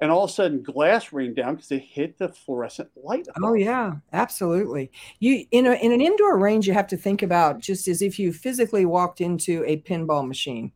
and 0.01 0.09
all 0.09 0.23
of 0.23 0.31
a 0.31 0.33
sudden 0.33 0.63
glass 0.63 1.13
rained 1.13 1.35
down 1.35 1.55
because 1.55 1.69
they 1.69 1.77
hit 1.77 2.17
the 2.17 2.27
fluorescent 2.27 2.89
light. 2.95 3.27
Above. 3.35 3.51
Oh 3.51 3.53
yeah, 3.53 3.93
absolutely. 4.11 4.91
You 5.19 5.45
in 5.51 5.67
a 5.67 5.73
in 5.73 5.91
an 5.91 6.01
indoor 6.01 6.37
range, 6.37 6.67
you 6.67 6.73
have 6.73 6.87
to 6.87 6.97
think 6.97 7.21
about 7.21 7.59
just 7.59 7.87
as 7.87 8.01
if 8.01 8.17
you 8.17 8.33
physically 8.33 8.85
walked 8.85 9.21
into 9.21 9.63
a 9.65 9.77
pinball 9.77 10.27
machine. 10.27 10.71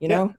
You 0.00 0.08
know, 0.08 0.34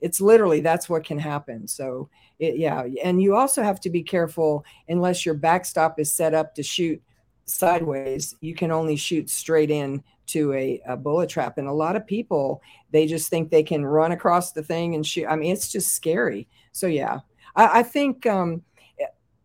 it's 0.00 0.20
literally 0.20 0.60
that's 0.60 0.88
what 0.88 1.04
can 1.04 1.18
happen. 1.18 1.66
So 1.66 2.10
it, 2.38 2.58
yeah, 2.58 2.86
and 3.02 3.20
you 3.20 3.34
also 3.34 3.62
have 3.62 3.80
to 3.80 3.90
be 3.90 4.02
careful 4.02 4.64
unless 4.88 5.24
your 5.24 5.34
backstop 5.34 5.98
is 5.98 6.12
set 6.12 6.34
up 6.34 6.54
to 6.56 6.62
shoot 6.62 7.02
sideways. 7.46 8.36
You 8.40 8.54
can 8.54 8.70
only 8.70 8.96
shoot 8.96 9.30
straight 9.30 9.70
in 9.70 10.04
to 10.26 10.52
a, 10.52 10.80
a 10.86 10.96
bullet 10.96 11.28
trap, 11.28 11.58
and 11.58 11.68
a 11.68 11.72
lot 11.72 11.96
of 11.96 12.06
people 12.06 12.62
they 12.90 13.06
just 13.06 13.28
think 13.28 13.50
they 13.50 13.62
can 13.62 13.84
run 13.84 14.12
across 14.12 14.52
the 14.52 14.62
thing 14.62 14.94
and 14.94 15.06
shoot. 15.06 15.26
I 15.26 15.36
mean, 15.36 15.52
it's 15.52 15.70
just 15.70 15.92
scary. 15.92 16.48
So 16.72 16.86
yeah, 16.86 17.20
I, 17.56 17.80
I 17.80 17.82
think 17.82 18.26
um, 18.26 18.62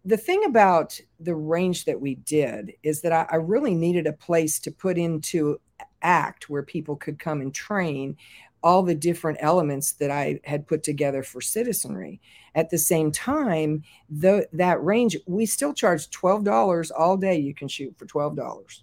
the 0.07 0.17
thing 0.17 0.45
about 0.45 0.99
the 1.19 1.35
range 1.35 1.83
that 1.83 1.99
we 1.99 2.15
did 2.15 2.73
is 2.81 3.01
that 3.01 3.11
I, 3.11 3.27
I 3.29 3.35
really 3.35 3.75
needed 3.75 4.07
a 4.07 4.13
place 4.13 4.57
to 4.59 4.71
put 4.71 4.97
into 4.97 5.59
act 6.01 6.49
where 6.49 6.63
people 6.63 6.95
could 6.95 7.19
come 7.19 7.41
and 7.41 7.53
train 7.53 8.15
all 8.63 8.83
the 8.83 8.95
different 8.95 9.37
elements 9.41 9.91
that 9.93 10.09
I 10.09 10.39
had 10.45 10.65
put 10.65 10.81
together 10.81 11.23
for 11.23 11.41
citizenry. 11.41 12.21
At 12.55 12.69
the 12.69 12.77
same 12.77 13.11
time, 13.11 13.83
the, 14.09 14.47
that 14.53 14.83
range, 14.83 15.17
we 15.27 15.45
still 15.45 15.73
charge 15.73 16.09
$12 16.09 16.91
all 16.97 17.17
day. 17.17 17.37
You 17.37 17.53
can 17.53 17.67
shoot 17.67 17.93
for 17.97 18.05
$12 18.05 18.81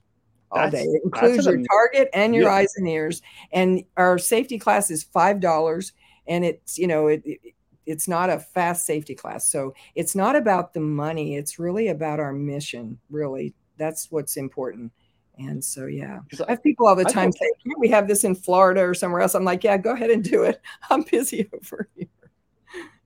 all 0.51 0.70
that's, 0.70 0.74
day. 0.74 0.82
It 0.84 1.03
includes 1.05 1.47
your 1.47 1.62
target 1.62 2.09
and 2.12 2.34
your 2.34 2.45
yeah. 2.45 2.55
eyes 2.55 2.74
and 2.76 2.88
ears. 2.88 3.22
And 3.53 3.84
our 3.97 4.18
safety 4.18 4.59
class 4.59 4.90
is 4.90 5.05
$5. 5.05 5.92
And 6.26 6.45
it's, 6.45 6.78
you 6.78 6.86
know, 6.86 7.09
it, 7.09 7.22
it 7.24 7.40
it's 7.86 8.09
not 8.09 8.30
a 8.30 8.38
fast 8.38 8.86
safety 8.86 9.14
class. 9.14 9.49
So 9.49 9.74
it's 9.95 10.14
not 10.14 10.36
about 10.36 10.72
the 10.72 10.80
money. 10.80 11.36
It's 11.36 11.59
really 11.59 11.88
about 11.88 12.20
our 12.20 12.32
mission. 12.32 12.99
Really, 13.11 13.55
that's 13.76 14.11
what's 14.11 14.36
important. 14.36 14.92
And 15.36 15.62
so, 15.64 15.86
yeah, 15.86 16.20
I 16.47 16.53
have 16.53 16.62
people 16.62 16.86
all 16.86 16.95
the 16.95 17.05
time 17.05 17.32
say, 17.32 17.51
"Can 17.62 17.72
we 17.78 17.88
have 17.88 18.07
this 18.07 18.22
in 18.22 18.36
Florida 18.36 18.82
or 18.82 18.95
somewhere 18.95 19.20
else?" 19.20 19.34
I'm 19.34 19.45
like, 19.45 19.64
"Yeah, 19.64 19.76
go 19.76 19.92
ahead 19.92 20.11
and 20.11 20.22
do 20.22 20.45
it. 20.45 20.61
I'm 20.90 21.03
busy 21.03 21.49
over 21.55 21.88
here." 21.97 22.07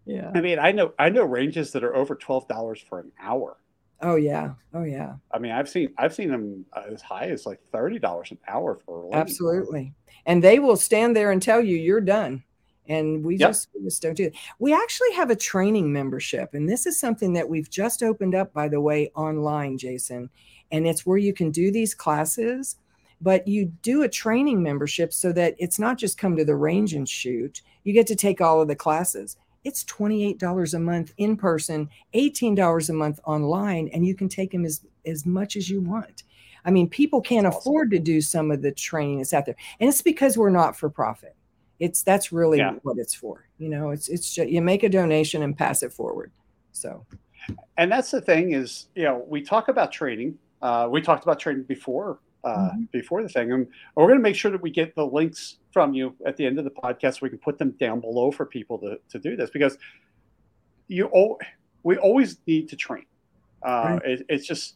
Yeah. 0.05 0.30
I 0.34 0.41
mean, 0.41 0.59
I 0.59 0.72
know 0.72 0.93
I 0.99 1.09
know 1.09 1.24
ranges 1.24 1.72
that 1.72 1.84
are 1.84 1.97
over 1.97 2.14
twelve 2.14 2.47
dollars 2.49 2.80
for 2.86 3.01
an 3.01 3.12
hour. 3.20 3.57
Oh 4.01 4.17
yeah, 4.17 4.53
oh 4.75 4.85
yeah. 4.85 5.15
I 5.33 5.39
mean, 5.39 5.53
I've 5.53 5.69
seen 5.69 5.93
I've 5.99 6.15
seen 6.15 6.31
them 6.31 6.65
as 6.91 7.03
high 7.03 7.27
as 7.27 7.47
like 7.47 7.61
thirty 7.73 7.99
dollars 7.99 8.31
an 8.31 8.39
hour 8.47 8.79
for 8.85 9.09
a 9.09 9.17
absolutely, 9.17 9.93
and 10.27 10.43
they 10.43 10.59
will 10.59 10.77
stand 10.77 11.17
there 11.17 11.33
and 11.33 11.43
tell 11.43 11.61
you 11.61 11.77
you're 11.77 12.01
done 12.01 12.45
and 12.89 13.25
we 13.25 13.37
yep. 13.37 13.51
just 13.51 13.69
we 13.75 13.85
just 13.85 14.03
don't 14.03 14.17
do 14.17 14.25
it. 14.25 14.35
We 14.59 14.73
actually 14.75 15.13
have 15.13 15.31
a 15.31 15.37
training 15.37 15.93
membership, 15.93 16.55
and 16.55 16.69
this 16.69 16.87
is 16.87 16.99
something 16.99 17.35
that 17.35 17.49
we've 17.49 17.71
just 17.71 18.03
opened 18.03 18.35
up, 18.35 18.53
by 18.53 18.69
the 18.69 18.81
way, 18.81 19.11
online, 19.15 19.79
Jason. 19.79 20.31
And 20.71 20.87
it's 20.87 21.07
where 21.07 21.19
you 21.19 21.33
can 21.33 21.51
do 21.51 21.71
these 21.71 21.95
classes, 21.95 22.77
but 23.21 23.47
you 23.47 23.67
do 23.83 24.03
a 24.03 24.09
training 24.09 24.63
membership 24.63 25.13
so 25.13 25.33
that 25.33 25.55
it's 25.59 25.79
not 25.79 25.99
just 25.99 26.19
come 26.19 26.37
to 26.37 26.45
the 26.45 26.57
range 26.57 26.95
and 26.95 27.09
shoot. 27.09 27.63
You 27.85 27.93
get 27.93 28.07
to 28.09 28.17
take 28.17 28.41
all 28.41 28.61
of 28.61 28.69
the 28.69 28.77
classes, 28.77 29.37
it's 29.65 29.85
$28 29.85 30.75
a 30.75 30.79
month 30.79 31.13
in 31.19 31.37
person, 31.37 31.89
$18 32.15 32.89
a 32.89 32.93
month 32.93 33.21
online, 33.25 33.89
and 33.93 34.07
you 34.07 34.15
can 34.15 34.29
take 34.29 34.53
them 34.53 34.65
as, 34.65 34.81
as 35.07 35.27
much 35.27 35.57
as 35.57 35.69
you 35.69 35.81
want. 35.81 36.25
I 36.65 36.71
mean, 36.71 36.89
people 36.89 37.21
can't 37.21 37.45
that's 37.45 37.57
afford 37.57 37.91
to 37.93 37.99
do 37.99 38.21
some 38.21 38.51
of 38.51 38.63
the 38.63 38.73
training 38.73 39.19
that's 39.19 39.33
out 39.33 39.47
there. 39.47 39.57
And 39.81 39.89
it's 39.89 40.03
because 40.03 40.37
we're 40.37 40.51
not 40.51 40.77
for 40.77 40.91
profit. 40.91 41.35
It's 41.79 42.03
that's 42.03 42.33
really 42.33 42.59
yeah. 42.59 42.75
what 42.83 42.99
it's 42.99 43.15
for. 43.15 43.49
You 43.59 43.69
know, 43.69 43.91
it's 43.91 44.09
it's 44.09 44.35
just, 44.35 44.49
you 44.49 44.61
make 44.61 44.83
a 44.83 44.89
donation 44.89 45.43
and 45.43 45.57
pass 45.57 45.85
it 45.85 45.93
forward. 45.93 46.33
So 46.73 47.07
and 47.77 47.91
that's 47.91 48.11
the 48.11 48.21
thing 48.21 48.53
is, 48.53 48.87
you 48.95 49.05
know, 49.05 49.25
we 49.27 49.43
talk 49.43 49.69
about 49.69 49.93
training. 49.93 50.39
Uh, 50.61 50.89
we 50.91 51.01
talked 51.01 51.23
about 51.23 51.39
training 51.39 51.63
before 51.65 52.19
uh, 52.45 52.71
mm-hmm. 52.71 52.83
before 52.93 53.23
the 53.23 53.29
thing, 53.29 53.53
and 53.53 53.67
we're 53.95 54.07
going 54.07 54.19
to 54.19 54.23
make 54.23 54.37
sure 54.37 54.51
that 54.51 54.61
we 54.61 54.71
get 54.71 54.95
the 54.95 55.07
links 55.07 55.57
from 55.79 55.95
you 55.95 56.12
at 56.26 56.37
the 56.37 56.45
end 56.45 56.59
of 56.59 56.64
the 56.64 56.72
podcast. 56.72 57.20
We 57.20 57.29
can 57.29 57.39
put 57.39 57.57
them 57.57 57.70
down 57.79 58.01
below 58.01 58.33
for 58.33 58.45
people 58.45 58.79
to 58.79 58.99
to 59.11 59.18
do 59.20 59.37
this 59.37 59.49
because 59.49 59.79
you 60.89 61.09
we 61.85 61.97
always 61.97 62.39
need 62.49 62.68
to 62.70 62.76
train. 62.76 63.07
Uh, 63.62 64.01
it, 64.05 64.26
it's 64.29 64.45
just 64.45 64.74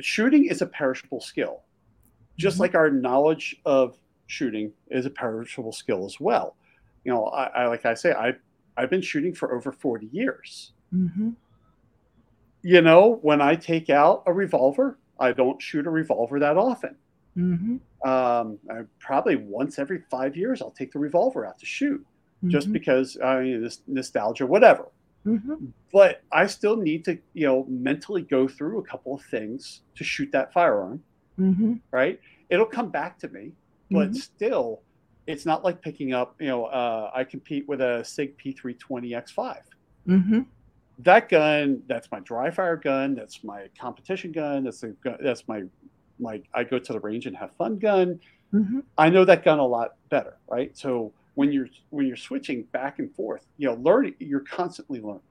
shooting 0.00 0.44
is 0.44 0.62
a 0.62 0.66
perishable 0.66 1.20
skill, 1.20 1.62
just 2.36 2.54
mm-hmm. 2.54 2.62
like 2.62 2.74
our 2.76 2.90
knowledge 2.90 3.56
of 3.64 3.98
shooting 4.28 4.72
is 4.88 5.04
a 5.04 5.10
perishable 5.10 5.72
skill 5.72 6.06
as 6.06 6.20
well. 6.20 6.54
You 7.04 7.12
know, 7.12 7.24
I, 7.24 7.44
I 7.62 7.66
like 7.66 7.84
I 7.84 7.94
say, 7.94 8.12
I 8.12 8.34
I've 8.76 8.90
been 8.90 9.02
shooting 9.02 9.34
for 9.34 9.52
over 9.52 9.72
forty 9.72 10.08
years. 10.12 10.72
Mm-hmm 10.94 11.30
you 12.62 12.82
know, 12.82 13.18
when 13.22 13.40
I 13.40 13.54
take 13.54 13.88
out 13.88 14.22
a 14.26 14.32
revolver, 14.32 14.98
I 15.18 15.32
don't 15.32 15.60
shoot 15.60 15.86
a 15.86 15.90
revolver 15.90 16.40
that 16.40 16.56
often. 16.56 16.96
Mm-hmm. 17.36 18.08
Um, 18.08 18.58
I, 18.70 18.82
probably 18.98 19.36
once 19.36 19.78
every 19.78 20.02
five 20.10 20.36
years, 20.36 20.62
I'll 20.62 20.70
take 20.70 20.92
the 20.92 20.98
revolver 20.98 21.46
out 21.46 21.58
to 21.58 21.66
shoot, 21.66 22.00
mm-hmm. 22.00 22.50
just 22.50 22.72
because 22.72 23.18
I 23.22 23.40
mean, 23.40 23.62
this 23.62 23.82
nostalgia, 23.86 24.46
whatever. 24.46 24.88
Mm-hmm. 25.26 25.66
But 25.92 26.22
I 26.32 26.46
still 26.46 26.76
need 26.76 27.04
to, 27.04 27.18
you 27.34 27.46
know, 27.46 27.66
mentally 27.68 28.22
go 28.22 28.48
through 28.48 28.78
a 28.78 28.82
couple 28.82 29.14
of 29.14 29.22
things 29.22 29.82
to 29.96 30.04
shoot 30.04 30.32
that 30.32 30.52
firearm. 30.52 31.02
Mm-hmm. 31.38 31.74
Right? 31.90 32.20
It'll 32.48 32.66
come 32.66 32.90
back 32.90 33.18
to 33.20 33.28
me, 33.28 33.52
but 33.90 34.10
mm-hmm. 34.10 34.14
still, 34.14 34.80
it's 35.26 35.46
not 35.46 35.64
like 35.64 35.82
picking 35.82 36.12
up. 36.14 36.34
You 36.40 36.48
know, 36.48 36.64
uh, 36.66 37.10
I 37.14 37.24
compete 37.24 37.68
with 37.68 37.80
a 37.80 38.04
Sig 38.04 38.36
P320 38.38 39.12
X5 39.12 39.56
that 41.04 41.28
gun, 41.28 41.82
that's 41.86 42.10
my 42.10 42.20
dry 42.20 42.50
fire 42.50 42.76
gun. 42.76 43.14
That's 43.14 43.42
my 43.42 43.68
competition 43.78 44.32
gun. 44.32 44.64
That's 44.64 44.80
the 44.80 44.94
that's 45.20 45.46
my 45.48 45.62
my 46.20 46.42
I 46.54 46.64
go 46.64 46.78
to 46.78 46.92
the 46.92 47.00
range 47.00 47.26
and 47.26 47.36
have 47.36 47.50
fun 47.56 47.78
gun. 47.78 48.20
Mm-hmm. 48.52 48.80
I 48.98 49.10
know 49.10 49.24
that 49.24 49.44
gun 49.44 49.58
a 49.58 49.66
lot 49.66 49.96
better, 50.08 50.36
right? 50.48 50.76
So 50.76 51.12
when 51.34 51.52
you're 51.52 51.68
when 51.90 52.06
you're 52.06 52.16
switching 52.16 52.64
back 52.64 52.98
and 52.98 53.14
forth, 53.14 53.46
you 53.56 53.68
know, 53.68 53.74
learning 53.74 54.14
you're 54.18 54.40
constantly 54.40 55.00
learning 55.00 55.22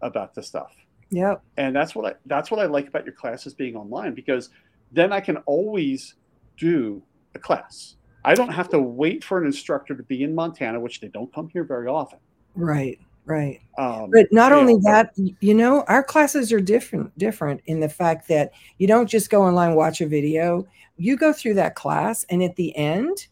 about 0.00 0.34
the 0.34 0.42
stuff. 0.42 0.74
Yep. 1.10 1.42
And 1.56 1.74
that's 1.74 1.94
what 1.94 2.06
I 2.06 2.14
that's 2.26 2.50
what 2.50 2.60
I 2.60 2.66
like 2.66 2.88
about 2.88 3.04
your 3.04 3.14
classes 3.14 3.54
being 3.54 3.76
online 3.76 4.14
because 4.14 4.50
then 4.90 5.12
I 5.12 5.20
can 5.20 5.38
always 5.38 6.14
do 6.56 7.02
a 7.34 7.38
class. 7.38 7.96
I 8.24 8.34
don't 8.34 8.52
have 8.52 8.68
to 8.70 8.78
wait 8.78 9.24
for 9.24 9.38
an 9.38 9.46
instructor 9.46 9.96
to 9.96 10.02
be 10.02 10.22
in 10.22 10.34
Montana, 10.34 10.78
which 10.78 11.00
they 11.00 11.08
don't 11.08 11.32
come 11.34 11.48
here 11.48 11.64
very 11.64 11.88
often. 11.88 12.18
Right. 12.54 13.00
Right. 13.24 13.60
Um, 13.78 14.10
but 14.10 14.26
not 14.32 14.52
only 14.52 14.74
know, 14.74 14.80
that, 14.84 15.12
you 15.16 15.54
know, 15.54 15.84
our 15.86 16.02
classes 16.02 16.52
are 16.52 16.60
different 16.60 17.16
different 17.18 17.60
in 17.66 17.80
the 17.80 17.88
fact 17.88 18.26
that 18.28 18.52
you 18.78 18.86
don't 18.86 19.06
just 19.06 19.30
go 19.30 19.42
online 19.42 19.74
watch 19.74 20.00
a 20.00 20.06
video. 20.06 20.66
You 20.96 21.16
go 21.16 21.32
through 21.32 21.54
that 21.54 21.76
class 21.76 22.24
and 22.30 22.42
at 22.42 22.56
the 22.56 22.76
end 22.76 23.28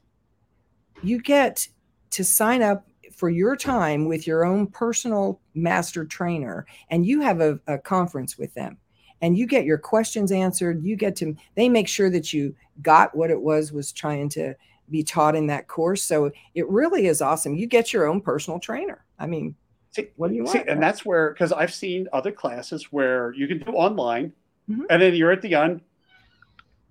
you 1.02 1.20
get 1.20 1.66
to 2.10 2.24
sign 2.24 2.62
up 2.62 2.86
for 3.14 3.30
your 3.30 3.56
time 3.56 4.06
with 4.06 4.26
your 4.26 4.44
own 4.44 4.66
personal 4.66 5.40
master 5.54 6.04
trainer 6.04 6.66
and 6.90 7.04
you 7.04 7.20
have 7.20 7.40
a, 7.40 7.58
a 7.66 7.76
conference 7.76 8.38
with 8.38 8.54
them. 8.54 8.78
And 9.22 9.36
you 9.36 9.46
get 9.46 9.66
your 9.66 9.76
questions 9.76 10.32
answered. 10.32 10.84
You 10.84 10.96
get 10.96 11.16
to 11.16 11.36
they 11.56 11.68
make 11.68 11.88
sure 11.88 12.10
that 12.10 12.32
you 12.32 12.54
got 12.80 13.14
what 13.16 13.30
it 13.30 13.40
was 13.40 13.72
was 13.72 13.92
trying 13.92 14.28
to 14.30 14.54
be 14.88 15.02
taught 15.02 15.34
in 15.34 15.48
that 15.48 15.68
course. 15.68 16.02
So 16.02 16.30
it 16.54 16.68
really 16.68 17.06
is 17.06 17.20
awesome. 17.20 17.56
You 17.56 17.66
get 17.66 17.92
your 17.92 18.06
own 18.06 18.20
personal 18.20 18.60
trainer. 18.60 19.04
I 19.18 19.26
mean 19.26 19.56
See, 19.92 20.08
what 20.16 20.28
do 20.28 20.34
you 20.34 20.44
want? 20.44 20.52
See, 20.52 20.64
and 20.68 20.82
that's 20.82 21.04
where 21.04 21.32
because 21.32 21.52
I've 21.52 21.74
seen 21.74 22.08
other 22.12 22.30
classes 22.30 22.92
where 22.92 23.32
you 23.32 23.48
can 23.48 23.58
do 23.58 23.72
online, 23.72 24.32
mm-hmm. 24.70 24.84
and 24.88 25.02
then 25.02 25.14
you're 25.14 25.32
at 25.32 25.42
the 25.42 25.54
end. 25.54 25.80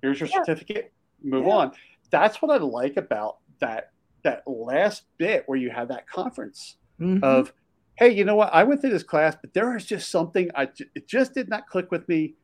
Here's 0.02 0.20
your 0.20 0.30
yeah. 0.30 0.44
certificate. 0.44 0.92
Move 1.24 1.46
yeah. 1.46 1.54
on. 1.54 1.72
That's 2.10 2.42
what 2.42 2.52
I 2.52 2.64
like 2.64 2.98
about 2.98 3.38
that 3.60 3.92
that 4.24 4.44
last 4.46 5.04
bit 5.18 5.44
where 5.46 5.58
you 5.58 5.70
have 5.70 5.88
that 5.88 6.08
conference 6.08 6.76
mm-hmm. 7.00 7.24
of, 7.24 7.54
hey, 7.96 8.10
you 8.10 8.26
know 8.26 8.36
what? 8.36 8.54
I 8.54 8.64
went 8.64 8.82
through 8.82 8.90
this 8.90 9.04
class, 9.04 9.36
but 9.40 9.54
there 9.54 9.76
is 9.78 9.86
just 9.86 10.10
something 10.10 10.50
I 10.56 10.70
it 10.96 11.08
just 11.08 11.34
did 11.34 11.48
not 11.48 11.68
click 11.68 11.92
with 11.92 12.08
me. 12.10 12.36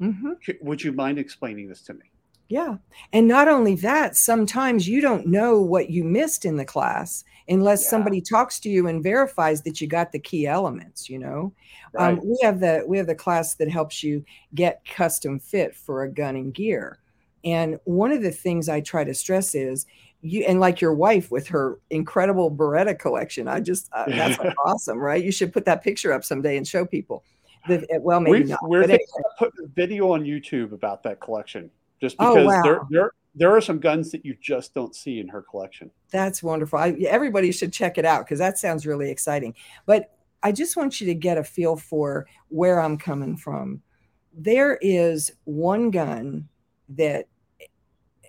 Mm-hmm. 0.00 0.32
Would 0.60 0.82
you 0.82 0.92
mind 0.92 1.18
explaining 1.18 1.68
this 1.68 1.82
to 1.82 1.94
me? 1.94 2.10
Yeah. 2.48 2.76
And 3.12 3.26
not 3.26 3.48
only 3.48 3.74
that, 3.76 4.16
sometimes 4.16 4.88
you 4.88 5.00
don't 5.00 5.26
know 5.26 5.60
what 5.60 5.90
you 5.90 6.04
missed 6.04 6.44
in 6.44 6.56
the 6.56 6.64
class 6.64 7.24
unless 7.48 7.84
yeah. 7.84 7.90
somebody 7.90 8.20
talks 8.20 8.58
to 8.60 8.68
you 8.68 8.86
and 8.86 9.02
verifies 9.02 9.62
that 9.62 9.80
you 9.80 9.86
got 9.86 10.12
the 10.12 10.18
key 10.18 10.46
elements, 10.46 11.08
you 11.08 11.18
know. 11.18 11.52
Um, 11.98 12.04
right. 12.04 12.18
Um, 12.18 12.20
we 12.24 12.38
have 12.42 12.60
the 12.60 12.84
we 12.86 12.96
have 12.98 13.06
the 13.06 13.14
class 13.14 13.54
that 13.56 13.70
helps 13.70 14.02
you 14.02 14.24
get 14.54 14.84
custom 14.84 15.38
fit 15.38 15.74
for 15.74 16.02
a 16.02 16.10
gun 16.10 16.36
and 16.36 16.52
gear. 16.54 16.98
And 17.44 17.78
one 17.84 18.12
of 18.12 18.22
the 18.22 18.30
things 18.30 18.68
I 18.68 18.80
try 18.80 19.04
to 19.04 19.14
stress 19.14 19.54
is 19.54 19.86
you 20.22 20.44
and 20.48 20.58
like 20.58 20.80
your 20.80 20.94
wife 20.94 21.30
with 21.30 21.46
her 21.48 21.78
incredible 21.90 22.50
Beretta 22.50 22.98
collection. 22.98 23.46
I 23.46 23.60
just 23.60 23.90
uh, 23.92 24.06
that's 24.08 24.38
awesome, 24.64 24.98
right? 24.98 25.22
You 25.22 25.32
should 25.32 25.52
put 25.52 25.66
that 25.66 25.82
picture 25.82 26.12
up 26.12 26.24
someday 26.24 26.56
and 26.56 26.66
show 26.66 26.86
people. 26.86 27.24
The, 27.66 27.86
well, 28.00 28.20
maybe 28.20 28.40
We've, 28.40 28.48
not. 28.48 28.60
We're 28.62 28.82
anyway. 28.82 28.98
put 29.38 29.52
a 29.62 29.66
video 29.68 30.12
on 30.12 30.22
YouTube 30.24 30.72
about 30.72 31.02
that 31.04 31.20
collection 31.20 31.70
just 32.00 32.16
oh, 32.18 32.34
because 32.34 32.44
oh, 32.44 32.46
wow. 32.46 32.62
there, 32.62 32.80
there 32.90 33.10
there 33.34 33.54
are 33.54 33.60
some 33.60 33.78
guns 33.78 34.10
that 34.12 34.24
you 34.24 34.36
just 34.40 34.74
don't 34.74 34.94
see 34.94 35.18
in 35.18 35.28
her 35.28 35.42
collection. 35.42 35.90
That's 36.10 36.42
wonderful. 36.42 36.78
I, 36.78 36.90
everybody 37.08 37.50
should 37.52 37.72
check 37.72 37.98
it 37.98 38.04
out 38.04 38.24
because 38.24 38.38
that 38.38 38.58
sounds 38.58 38.86
really 38.86 39.10
exciting. 39.10 39.54
But 39.86 40.12
I 40.42 40.52
just 40.52 40.76
want 40.76 41.00
you 41.00 41.06
to 41.08 41.14
get 41.14 41.38
a 41.38 41.44
feel 41.44 41.76
for 41.76 42.26
where 42.48 42.80
I'm 42.80 42.98
coming 42.98 43.36
from. 43.36 43.82
There 44.32 44.78
is 44.80 45.32
one 45.44 45.90
gun 45.90 46.48
that 46.90 47.28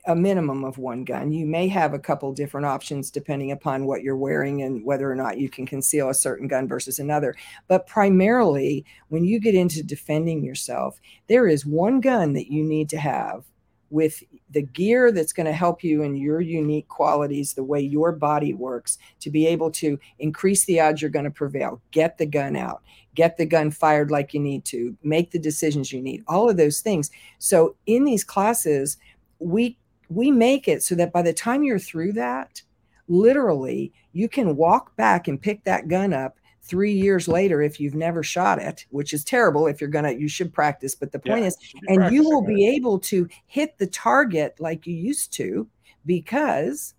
a 0.07 0.15
minimum 0.15 0.63
of 0.63 0.77
one 0.77 1.03
gun. 1.03 1.31
You 1.31 1.47
may 1.47 1.67
have 1.67 1.93
a 1.93 1.99
couple 1.99 2.31
different 2.31 2.67
options 2.67 3.09
depending 3.09 3.51
upon 3.51 3.85
what 3.85 4.03
you're 4.03 4.15
wearing 4.15 4.61
and 4.61 4.85
whether 4.85 5.11
or 5.11 5.15
not 5.15 5.39
you 5.39 5.49
can 5.49 5.65
conceal 5.65 6.09
a 6.09 6.13
certain 6.13 6.47
gun 6.47 6.67
versus 6.67 6.99
another. 6.99 7.35
But 7.67 7.87
primarily, 7.87 8.85
when 9.09 9.25
you 9.25 9.39
get 9.39 9.55
into 9.55 9.81
defending 9.81 10.43
yourself, 10.43 10.99
there 11.27 11.47
is 11.47 11.65
one 11.65 12.01
gun 12.01 12.33
that 12.33 12.51
you 12.51 12.63
need 12.63 12.87
to 12.89 12.97
have 12.97 13.45
with 13.89 14.23
the 14.49 14.63
gear 14.63 15.11
that's 15.11 15.33
going 15.33 15.45
to 15.45 15.53
help 15.53 15.83
you 15.83 16.01
in 16.03 16.15
your 16.15 16.41
unique 16.41 16.87
qualities, 16.87 17.53
the 17.53 17.63
way 17.63 17.79
your 17.79 18.11
body 18.11 18.53
works, 18.53 18.97
to 19.19 19.29
be 19.29 19.45
able 19.45 19.71
to 19.71 19.99
increase 20.19 20.65
the 20.65 20.79
odds 20.79 21.01
you're 21.01 21.11
going 21.11 21.25
to 21.25 21.31
prevail. 21.31 21.81
Get 21.91 22.17
the 22.17 22.25
gun 22.25 22.55
out, 22.55 22.81
get 23.13 23.37
the 23.37 23.45
gun 23.45 23.71
fired 23.71 24.11
like 24.11 24.33
you 24.33 24.39
need 24.39 24.65
to, 24.65 24.95
make 25.03 25.31
the 25.31 25.39
decisions 25.39 25.91
you 25.91 26.01
need, 26.01 26.23
all 26.27 26.49
of 26.49 26.57
those 26.57 26.79
things. 26.81 27.11
So, 27.39 27.75
in 27.85 28.03
these 28.05 28.23
classes, 28.23 28.97
we 29.39 29.77
we 30.09 30.31
make 30.31 30.67
it 30.67 30.83
so 30.83 30.95
that 30.95 31.13
by 31.13 31.21
the 31.21 31.33
time 31.33 31.63
you're 31.63 31.79
through 31.79 32.13
that, 32.13 32.61
literally, 33.07 33.91
you 34.13 34.29
can 34.29 34.55
walk 34.55 34.95
back 34.95 35.27
and 35.27 35.41
pick 35.41 35.63
that 35.63 35.87
gun 35.87 36.13
up 36.13 36.37
three 36.65 36.93
years 36.93 37.27
later 37.27 37.61
if 37.61 37.79
you've 37.79 37.95
never 37.95 38.23
shot 38.23 38.59
it 38.59 38.85
which 38.89 39.13
is 39.13 39.23
terrible 39.23 39.67
if 39.67 39.79
you're 39.79 39.89
gonna 39.89 40.11
you 40.11 40.27
should 40.27 40.53
practice 40.53 40.95
but 40.95 41.11
the 41.11 41.19
point 41.19 41.41
yeah, 41.41 41.47
is 41.47 41.57
and 41.87 41.97
practice. 41.97 42.13
you 42.13 42.23
will 42.23 42.41
be 42.41 42.67
able 42.67 42.99
to 42.99 43.27
hit 43.45 43.77
the 43.77 43.87
target 43.87 44.55
like 44.59 44.87
you 44.87 44.93
used 44.93 45.31
to 45.31 45.67
because 46.05 46.95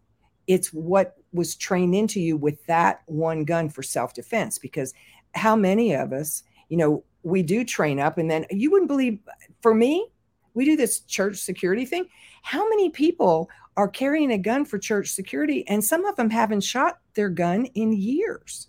it's 0.47 0.73
what 0.73 1.17
was 1.33 1.57
trained 1.57 1.95
into 1.95 2.21
you 2.21 2.37
with 2.37 2.65
that 2.67 3.03
one 3.07 3.45
gun 3.45 3.69
for 3.69 3.83
self-defense 3.83 4.59
because 4.59 4.95
how 5.35 5.57
many 5.57 5.95
of 5.95 6.13
us 6.13 6.45
you 6.69 6.77
know 6.77 7.03
we 7.23 7.43
do 7.43 7.65
train 7.65 7.99
up 7.99 8.19
and 8.19 8.31
then 8.31 8.47
you 8.51 8.71
wouldn't 8.71 8.89
believe 8.89 9.19
for 9.61 9.75
me 9.75 10.07
we 10.55 10.65
do 10.65 10.77
this 10.77 11.01
church 11.01 11.39
security 11.39 11.85
thing 11.85 12.07
how 12.43 12.69
many 12.69 12.89
people 12.91 13.51
are 13.77 13.89
carrying 13.89 14.31
a 14.31 14.39
gun 14.39 14.65
for 14.65 14.79
church 14.79 15.09
security 15.09 15.67
and 15.69 15.85
some 15.85 16.05
of 16.05 16.15
them 16.17 16.31
haven't 16.31 16.63
shot 16.63 17.01
their 17.15 17.29
gun 17.29 17.67
in 17.75 17.93
years 17.93 18.69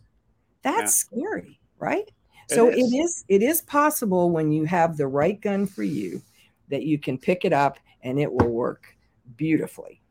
that's 0.68 1.08
yeah. 1.12 1.20
scary, 1.20 1.60
right? 1.80 2.10
It 2.50 2.56
so 2.56 2.70
is. 2.70 2.78
it 2.78 2.96
is 2.96 3.26
it 3.28 3.42
is 3.42 3.62
possible 3.62 4.32
when 4.32 4.52
you 4.52 4.66
have 4.66 4.98
the 4.98 5.08
right 5.08 5.40
gun 5.40 5.66
for 5.66 5.84
you 5.84 6.22
that 6.70 6.84
you 6.84 7.00
can 7.00 7.18
pick 7.18 7.46
it 7.46 7.54
up 7.54 7.78
and 8.04 8.20
it 8.20 8.32
will 8.32 8.50
work 8.50 8.96
beautifully. 9.36 10.02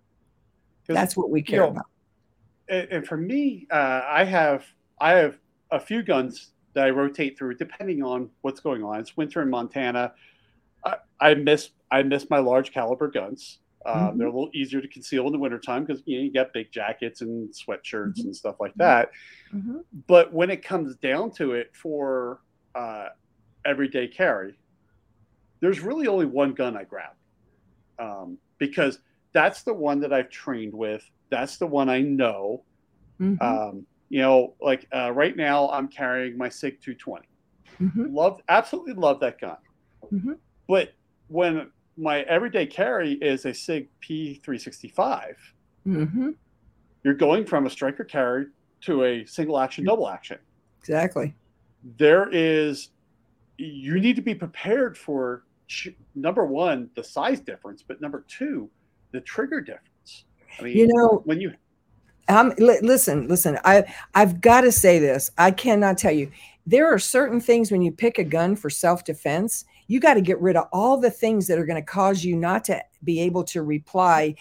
That's 0.86 1.16
what 1.16 1.30
we 1.30 1.42
care 1.42 1.60
you 1.60 1.66
know, 1.66 1.70
about. 1.70 1.86
And 2.68 3.06
for 3.06 3.16
me, 3.16 3.66
uh, 3.70 4.02
I 4.06 4.24
have 4.24 4.64
I 5.00 5.12
have 5.12 5.38
a 5.70 5.80
few 5.80 6.02
guns 6.02 6.50
that 6.74 6.86
I 6.86 6.90
rotate 6.90 7.38
through 7.38 7.54
depending 7.56 8.02
on 8.02 8.30
what's 8.42 8.60
going 8.60 8.84
on. 8.84 9.00
It's 9.00 9.16
winter 9.16 9.42
in 9.42 9.50
Montana. 9.50 10.12
I, 10.84 10.96
I 11.20 11.34
miss 11.34 11.70
I 11.90 12.02
miss 12.02 12.28
my 12.30 12.38
large 12.38 12.72
caliber 12.72 13.08
guns. 13.08 13.58
Um, 13.86 13.94
mm-hmm. 13.94 14.18
They're 14.18 14.26
a 14.26 14.32
little 14.32 14.50
easier 14.52 14.80
to 14.80 14.88
conceal 14.88 15.26
in 15.26 15.32
the 15.32 15.38
wintertime 15.38 15.84
because 15.84 16.02
you 16.06 16.18
know 16.18 16.24
you 16.24 16.32
got 16.32 16.52
big 16.52 16.72
jackets 16.72 17.20
and 17.20 17.48
sweatshirts 17.50 18.18
mm-hmm. 18.18 18.26
and 18.26 18.36
stuff 18.36 18.56
like 18.58 18.74
that. 18.76 19.10
Mm-hmm. 19.54 19.78
But 20.06 20.32
when 20.32 20.50
it 20.50 20.64
comes 20.64 20.96
down 20.96 21.30
to 21.32 21.52
it 21.52 21.70
for 21.74 22.40
uh, 22.74 23.08
everyday 23.64 24.08
carry, 24.08 24.58
there's 25.60 25.80
really 25.80 26.08
only 26.08 26.26
one 26.26 26.52
gun 26.52 26.76
I 26.76 26.84
grab 26.84 27.12
um, 27.98 28.38
because 28.58 28.98
that's 29.32 29.62
the 29.62 29.72
one 29.72 30.00
that 30.00 30.12
I've 30.12 30.30
trained 30.30 30.74
with. 30.74 31.08
That's 31.30 31.56
the 31.56 31.66
one 31.66 31.88
I 31.88 32.00
know. 32.00 32.64
Mm-hmm. 33.20 33.42
Um, 33.42 33.86
you 34.08 34.20
know, 34.20 34.54
like 34.60 34.86
uh, 34.94 35.12
right 35.12 35.36
now, 35.36 35.68
I'm 35.70 35.88
carrying 35.88 36.36
my 36.36 36.48
SIG 36.48 36.80
220. 36.80 37.26
Mm-hmm. 37.80 38.14
Love, 38.14 38.40
absolutely 38.48 38.94
love 38.94 39.20
that 39.20 39.40
gun. 39.40 39.56
Mm-hmm. 40.12 40.32
But 40.68 40.94
when 41.28 41.70
my 41.96 42.20
everyday 42.22 42.66
carry 42.66 43.12
is 43.14 43.44
a 43.46 43.54
SIG 43.54 43.88
P365, 44.02 45.34
mm-hmm. 45.86 46.30
you're 47.04 47.14
going 47.14 47.44
from 47.44 47.66
a 47.66 47.70
striker 47.70 48.04
carry 48.04 48.46
to 48.82 49.04
a 49.04 49.24
single 49.24 49.58
action, 49.58 49.84
double 49.84 50.08
action. 50.08 50.38
Exactly. 50.80 51.34
There 51.98 52.28
is, 52.30 52.90
you 53.56 53.98
need 54.00 54.16
to 54.16 54.22
be 54.22 54.34
prepared 54.34 54.96
for 54.96 55.44
number 56.14 56.44
one, 56.44 56.90
the 56.94 57.02
size 57.02 57.40
difference, 57.40 57.82
but 57.86 58.00
number 58.00 58.24
two, 58.28 58.70
the 59.12 59.20
trigger 59.20 59.60
difference. 59.60 60.24
I 60.58 60.62
mean, 60.62 60.76
you 60.76 60.88
know, 60.88 61.22
when 61.24 61.40
you 61.40 61.52
um, 62.28 62.52
listen, 62.58 63.28
listen. 63.28 63.58
I 63.64 63.84
I've 64.14 64.40
got 64.40 64.62
to 64.62 64.72
say 64.72 64.98
this. 64.98 65.30
I 65.38 65.50
cannot 65.52 65.96
tell 65.96 66.12
you. 66.12 66.30
There 66.66 66.92
are 66.92 66.98
certain 66.98 67.40
things 67.40 67.70
when 67.70 67.82
you 67.82 67.92
pick 67.92 68.18
a 68.18 68.24
gun 68.24 68.56
for 68.56 68.68
self 68.68 69.04
defense, 69.04 69.64
you 69.86 70.00
got 70.00 70.14
to 70.14 70.20
get 70.20 70.40
rid 70.40 70.56
of 70.56 70.66
all 70.72 70.96
the 70.96 71.10
things 71.10 71.46
that 71.46 71.58
are 71.58 71.66
going 71.66 71.80
to 71.80 71.86
cause 71.86 72.24
you 72.24 72.36
not 72.36 72.64
to 72.64 72.82
be 73.04 73.20
able 73.20 73.44
to 73.44 73.62
reply 73.62 74.34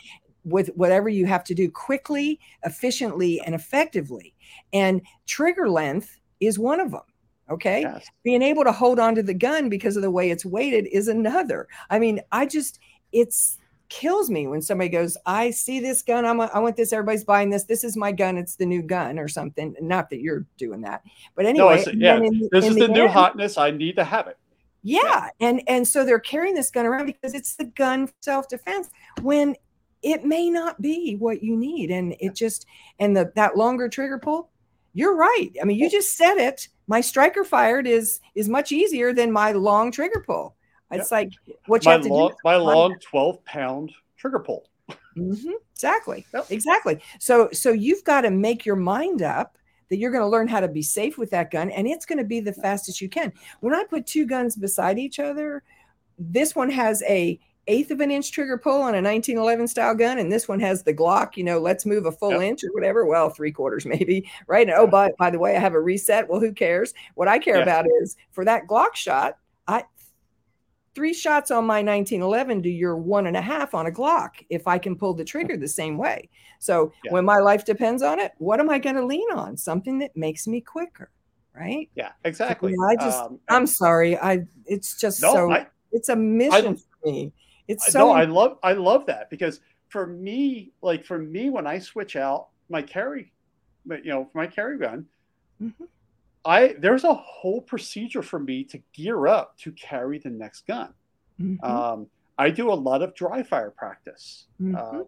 with 0.44 0.70
whatever 0.76 1.10
you 1.10 1.26
have 1.26 1.44
to 1.44 1.56
do 1.56 1.70
quickly, 1.70 2.40
efficiently, 2.64 3.42
and 3.46 3.56
effectively. 3.56 4.34
And 4.74 5.02
trigger 5.26 5.70
length 5.70 6.20
is 6.40 6.60
one 6.60 6.80
of 6.80 6.92
them. 6.92 7.02
Okay. 7.50 7.82
Yes. 7.82 8.06
Being 8.24 8.42
able 8.42 8.64
to 8.64 8.72
hold 8.72 9.00
on 9.00 9.16
to 9.16 9.24
the 9.24 9.34
gun 9.34 9.70
because 9.70 9.96
of 9.96 10.02
the 10.02 10.12
way 10.12 10.32
it's 10.32 10.46
weighted 10.46 10.88
is 10.88 11.08
another. 11.08 11.68
I 11.90 12.00
mean, 12.00 12.22
I 12.32 12.46
just, 12.46 12.80
it's, 13.12 13.58
kills 13.88 14.32
me 14.32 14.48
when 14.48 14.62
somebody 14.62 14.90
goes, 14.90 15.16
I 15.26 15.52
see 15.52 15.80
this 15.80 16.02
gun. 16.02 16.26
I'm 16.26 16.40
a, 16.40 16.50
I 16.54 16.60
want 16.60 16.76
this. 16.76 16.92
Everybody's 16.92 17.24
buying 17.24 17.52
this. 17.52 17.66
This 17.66 17.84
is 17.84 17.96
my 17.96 18.12
gun. 18.12 18.36
It's 18.36 18.56
the 18.56 18.66
new 18.66 18.82
gun 18.82 19.20
or 19.20 19.28
something. 19.28 19.76
Not 19.80 20.10
that 20.10 20.22
you're 20.22 20.46
doing 20.58 20.82
that, 20.82 21.04
but 21.36 21.46
anyway. 21.46 21.84
No, 21.86 21.92
yeah, 21.94 22.18
in, 22.18 22.50
this 22.52 22.66
in 22.66 22.72
is 22.72 22.78
the, 22.80 22.88
the 22.88 22.94
new 22.94 23.04
end, 23.04 23.12
hotness. 23.12 23.58
I 23.60 23.72
need 23.72 23.96
to 23.98 24.04
have 24.04 24.28
it. 24.28 24.38
Yeah. 24.86 25.02
yeah. 25.04 25.30
And, 25.40 25.62
and 25.68 25.88
so 25.88 26.06
they're 26.06 26.20
carrying 26.20 26.56
this 26.56 26.72
gun 26.72 26.86
around 26.86 27.08
because 27.08 27.34
it's 27.34 27.56
the 27.56 27.66
gun 27.66 28.10
self-defense 28.22 28.90
when 29.22 29.56
it 30.02 30.24
may 30.24 30.50
not 30.50 30.82
be 30.82 31.16
what 31.16 31.44
you 31.44 31.58
need. 31.58 31.92
And 31.92 32.16
it 32.20 32.36
just, 32.36 32.66
and 33.00 33.18
the, 33.18 33.32
that 33.36 33.58
longer 33.58 33.90
trigger 33.90 34.20
pull, 34.20 34.50
you're 34.94 35.16
right. 35.16 35.50
I 35.62 35.66
mean, 35.66 35.78
you 35.78 35.90
just 35.90 36.16
said 36.16 36.36
it. 36.36 36.70
My 36.88 37.02
striker 37.02 37.44
fired 37.44 37.88
is, 37.88 38.22
is 38.36 38.48
much 38.48 38.72
easier 38.72 39.12
than 39.12 39.32
my 39.32 39.52
long 39.52 39.92
trigger 39.92 40.24
pull 40.26 40.56
it's 40.92 41.12
like 41.12 41.34
what 41.68 41.84
you 41.84 41.90
my 41.90 41.94
have 41.94 42.04
to 42.04 42.10
long, 42.10 42.30
do. 42.30 42.36
My 42.44 42.56
long 42.56 42.96
12 43.00 43.44
pound 43.46 43.92
trigger 44.18 44.40
pull. 44.40 44.70
Mm-hmm. 45.18 45.52
Exactly. 45.74 46.26
Yep. 46.34 46.48
Exactly. 46.50 47.00
So 47.20 47.50
so 47.52 47.72
you've 47.72 48.04
got 48.04 48.22
to 48.22 48.32
make 48.32 48.66
your 48.66 48.76
mind 48.76 49.22
up 49.22 49.58
that 49.90 49.98
you're 49.98 50.12
going 50.12 50.24
to 50.24 50.28
learn 50.30 50.48
how 50.48 50.60
to 50.60 50.68
be 50.68 50.82
safe 50.82 51.18
with 51.18 51.30
that 51.32 51.52
gun 51.52 51.70
and 51.72 51.88
it's 51.88 52.06
going 52.06 52.18
to 52.18 52.24
be 52.24 52.40
the 52.40 52.54
fastest 52.54 53.02
you 53.02 53.10
can. 53.10 53.32
When 53.60 53.74
I 53.74 53.84
put 53.84 54.06
two 54.06 54.26
guns 54.26 54.56
beside 54.56 54.98
each 54.98 55.20
other, 55.20 55.64
this 56.18 56.56
one 56.56 56.70
has 56.70 57.04
a 57.04 57.40
eighth 57.68 57.90
of 57.90 58.00
an 58.00 58.12
inch 58.12 58.32
trigger 58.32 58.58
pull 58.58 58.74
on 58.74 58.94
a 58.94 59.02
1911 59.02 59.68
style 59.68 59.96
gun 59.96 60.20
and 60.20 60.32
this 60.32 60.48
one 60.48 60.60
has 60.60 60.84
the 60.84 60.94
glock 60.94 61.36
you 61.36 61.44
know 61.44 61.58
let's 61.58 61.84
move 61.84 62.06
a 62.06 62.12
full 62.12 62.32
yep. 62.32 62.42
inch 62.42 62.64
or 62.64 62.72
whatever. 62.74 63.06
Well 63.06 63.30
three 63.30 63.52
quarters 63.52 63.86
maybe 63.86 64.30
right? 64.48 64.68
And, 64.68 64.78
oh 64.78 64.88
by, 64.88 65.12
by 65.18 65.30
the 65.30 65.40
way 65.40 65.56
i 65.56 65.60
have 65.60 65.74
a 65.74 65.82
reset. 65.82 66.30
Well 66.30 66.40
who 66.40 66.54
cares? 66.54 66.94
What 67.16 67.28
i 67.28 67.40
care 67.40 67.62
about 67.62 67.86
is 68.02 68.16
for 68.32 68.46
that 68.46 68.68
glock 68.68 68.96
shot 68.96 69.38
i 69.68 69.84
three 70.96 71.14
shots 71.14 71.52
on 71.52 71.66
my 71.66 71.84
1911 71.84 72.64
to 72.64 72.70
your 72.70 72.96
one 72.96 73.28
and 73.28 73.38
a 73.38 73.42
half 73.42 73.76
on 73.76 73.86
a 73.86 73.92
Glock 73.92 74.44
if 74.50 74.68
I 74.68 74.78
can 74.78 74.96
pull 74.96 75.14
the 75.14 75.26
trigger 75.26 75.58
the 75.58 75.68
same 75.68 75.98
way. 75.98 76.30
So 76.60 76.92
yeah. 77.04 77.12
when 77.12 77.26
my 77.26 77.38
life 77.38 77.66
depends 77.66 78.02
on 78.02 78.20
it, 78.20 78.32
what 78.38 78.60
am 78.60 78.70
I 78.70 78.80
going 78.80 78.96
to 78.96 79.06
lean 79.06 79.28
on? 79.34 79.58
Something 79.58 80.00
that 80.00 80.16
makes 80.16 80.48
me 80.48 80.62
quicker, 80.62 81.12
right? 81.54 81.90
Yeah, 81.96 82.14
exactly. 82.24 82.74
So, 82.74 82.84
I 82.84 82.96
just, 82.96 83.20
um, 83.20 83.40
I'm 83.50 83.68
sorry, 83.68 84.18
I 84.18 84.46
it's 84.66 85.00
just 85.00 85.22
no, 85.22 85.34
so 85.34 85.52
I, 85.52 85.68
it's 85.92 86.10
a 86.10 86.16
mission 86.16 86.74
I, 86.74 87.02
for 87.02 87.10
me. 87.10 87.34
It's 87.68 87.92
so. 87.92 88.00
No, 88.00 88.12
I 88.12 88.24
love 88.26 88.58
I 88.64 88.74
love 88.74 89.06
that 89.08 89.30
because 89.30 89.60
for 89.90 90.08
me, 90.08 90.72
like 90.82 91.04
for 91.04 91.18
me, 91.20 91.50
when 91.50 91.68
I 91.68 91.80
switch 91.80 92.16
out 92.16 92.50
my 92.70 92.82
carry, 92.82 93.34
you 93.90 94.04
know, 94.06 94.30
my 94.34 94.48
carry 94.48 94.78
gun. 94.78 95.06
Mm-hmm 95.62 95.86
I 96.46 96.76
there's 96.80 97.04
a 97.04 97.14
whole 97.14 97.62
procedure 97.62 98.22
for 98.22 98.40
me 98.40 98.64
to 98.66 98.80
gear 98.94 99.28
up 99.28 99.58
to 99.60 99.72
carry 99.72 100.20
the 100.20 100.30
next 100.30 100.68
gun. 100.68 100.94
Mm-hmm. 101.42 101.66
Um, 101.66 102.08
I 102.38 102.50
do 102.50 102.72
a 102.72 102.74
lot 102.74 103.02
of 103.02 103.16
dry 103.16 103.44
fire 103.44 103.72
practice, 103.72 104.46
mm-hmm. 104.62 104.76
um, 104.76 105.06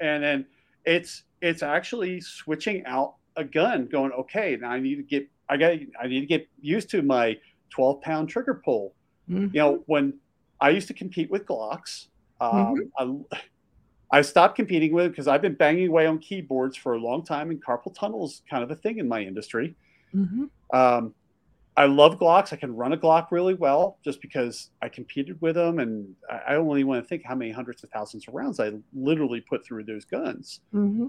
and 0.00 0.22
then 0.22 0.46
it's 0.84 1.24
it's 1.42 1.62
actually 1.62 2.20
switching 2.20 2.84
out 2.86 3.14
a 3.36 3.44
gun, 3.44 3.86
going 3.86 4.12
okay. 4.12 4.56
Now 4.60 4.70
I 4.70 4.80
need 4.80 4.96
to 4.96 5.02
get 5.02 5.28
I 5.48 5.56
got 5.56 5.72
I 6.00 6.06
need 6.06 6.20
to 6.20 6.26
get 6.26 6.48
used 6.60 6.88
to 6.90 7.02
my 7.02 7.36
12 7.70 8.00
pound 8.00 8.28
trigger 8.28 8.60
pull. 8.64 8.94
Mm-hmm. 9.30 9.54
You 9.54 9.60
know 9.60 9.82
when 9.86 10.14
I 10.60 10.70
used 10.70 10.88
to 10.88 10.94
compete 10.94 11.30
with 11.30 11.44
Glocks, 11.44 12.06
um, 12.40 12.76
mm-hmm. 12.98 13.22
I, 13.32 14.18
I 14.18 14.22
stopped 14.22 14.56
competing 14.56 14.92
with 14.92 15.10
because 15.10 15.28
I've 15.28 15.42
been 15.42 15.54
banging 15.54 15.88
away 15.88 16.06
on 16.06 16.18
keyboards 16.18 16.76
for 16.76 16.94
a 16.94 16.98
long 16.98 17.24
time, 17.24 17.50
and 17.50 17.62
carpal 17.62 17.94
tunnel 17.94 18.24
is 18.24 18.42
kind 18.48 18.64
of 18.64 18.70
a 18.70 18.76
thing 18.76 18.98
in 18.98 19.06
my 19.06 19.20
industry. 19.20 19.76
Mm-hmm. 20.14 20.44
Um, 20.72 21.14
I 21.78 21.86
love 21.86 22.18
Glocks. 22.18 22.52
I 22.52 22.56
can 22.56 22.74
run 22.74 22.92
a 22.92 22.96
Glock 22.96 23.30
really 23.30 23.54
well 23.54 23.98
just 24.04 24.20
because 24.20 24.70
I 24.82 24.88
competed 24.88 25.40
with 25.40 25.54
them, 25.54 25.78
and 25.78 26.12
I, 26.28 26.56
only 26.56 26.82
want 26.82 27.04
to 27.04 27.08
think 27.08 27.22
how 27.24 27.36
many 27.36 27.52
hundreds 27.52 27.84
of 27.84 27.90
thousands 27.90 28.26
of 28.26 28.34
rounds 28.34 28.58
I 28.58 28.72
literally 28.92 29.40
put 29.40 29.64
through 29.64 29.84
those 29.84 30.04
guns. 30.04 30.60
Mm-hmm. 30.74 31.06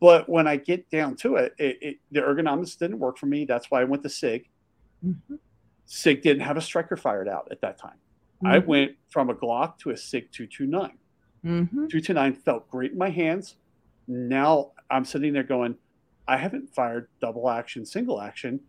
But 0.00 0.28
when 0.28 0.46
I 0.46 0.56
get 0.56 0.88
down 0.90 1.16
to 1.16 1.36
it, 1.36 1.54
it, 1.58 1.78
it, 1.80 1.96
the 2.12 2.20
ergonomics 2.20 2.78
didn't 2.78 3.00
work 3.00 3.18
for 3.18 3.26
me. 3.26 3.46
That's 3.46 3.68
why 3.68 3.80
I 3.80 3.84
went 3.84 4.04
to 4.04 4.08
Sig. 4.08 4.48
Mm-hmm. 5.04 5.34
Sig 5.86 6.22
didn't 6.22 6.42
have 6.42 6.56
a 6.56 6.60
striker 6.60 6.96
fired 6.96 7.28
out 7.28 7.48
at 7.50 7.60
that 7.62 7.76
time. 7.76 7.98
Mm-hmm. 8.44 8.46
I 8.46 8.58
went 8.58 8.92
from 9.08 9.28
a 9.28 9.34
Glock 9.34 9.76
to 9.78 9.90
a 9.90 9.96
Sig 9.96 10.30
229. 10.30 10.98
Mm-hmm. 11.44 11.64
229 11.64 12.34
felt 12.34 12.70
great 12.70 12.92
in 12.92 12.98
my 12.98 13.10
hands. 13.10 13.56
Now 14.06 14.70
I'm 14.88 15.04
sitting 15.04 15.32
there 15.32 15.42
going, 15.42 15.76
I 16.28 16.36
haven't 16.36 16.74
fired 16.74 17.08
double 17.20 17.48
action, 17.48 17.86
single 17.86 18.20
action 18.20 18.60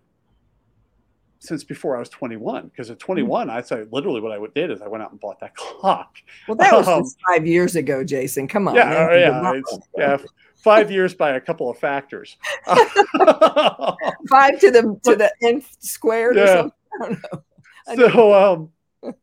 since 1.39 1.63
before 1.63 1.95
I 1.95 1.99
was 1.99 2.09
21. 2.09 2.67
Because 2.67 2.89
at 2.89 2.99
21, 2.99 3.47
mm-hmm. 3.47 3.57
I 3.57 3.61
say 3.61 3.85
literally 3.91 4.21
what 4.21 4.31
I 4.31 4.39
did 4.53 4.71
is 4.71 4.81
I 4.81 4.87
went 4.87 5.03
out 5.03 5.11
and 5.11 5.19
bought 5.19 5.39
that 5.39 5.55
Glock. 5.57 6.07
Well, 6.47 6.57
that 6.57 6.73
was 6.73 6.87
um, 6.87 7.03
five 7.27 7.45
years 7.45 7.75
ago, 7.75 8.03
Jason. 8.03 8.47
Come 8.47 8.67
on. 8.67 8.75
Yeah, 8.75 9.15
yeah, 9.15 9.61
yeah. 9.97 10.17
Five 10.57 10.91
years 10.91 11.13
by 11.13 11.31
a 11.31 11.41
couple 11.41 11.69
of 11.69 11.77
factors. 11.77 12.35
five 12.65 12.89
to 14.59 14.71
the 14.71 14.99
to 15.03 15.15
the 15.15 15.31
nth 15.43 15.77
squared 15.79 16.35
yeah. 16.35 16.43
or 16.43 16.47
something. 16.47 16.73
I 16.93 17.07
don't 17.07 17.23
know. 17.23 17.43
I 17.87 17.95
so, 17.95 18.33
um, 19.03 19.13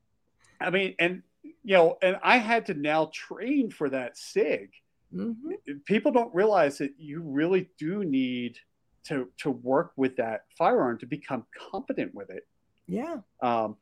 I 0.61 0.71
mean, 0.71 0.95
and 0.99 1.23
you 1.65 1.75
know, 1.75 1.99
and 2.01 2.19
I 2.23 2.39
had 2.39 2.67
to 2.67 2.75
now 2.75 3.11
train 3.13 3.71
for 3.71 3.91
that 3.91 4.17
sig. 4.17 4.71
Mm-hmm. 5.15 5.79
People 5.85 6.13
don't 6.13 6.35
realize 6.35 6.79
that 6.79 6.95
you 6.99 7.23
really 7.23 7.71
do 7.79 8.05
need 8.05 8.59
to 9.05 9.29
to 9.39 9.51
work 9.51 9.93
with 9.97 10.17
that 10.17 10.45
firearm 10.57 10.99
to 10.99 11.07
become 11.07 11.45
competent 11.71 12.15
with 12.15 12.31
it. 12.31 12.47
Yeah. 12.87 13.19
Um, 13.43 13.77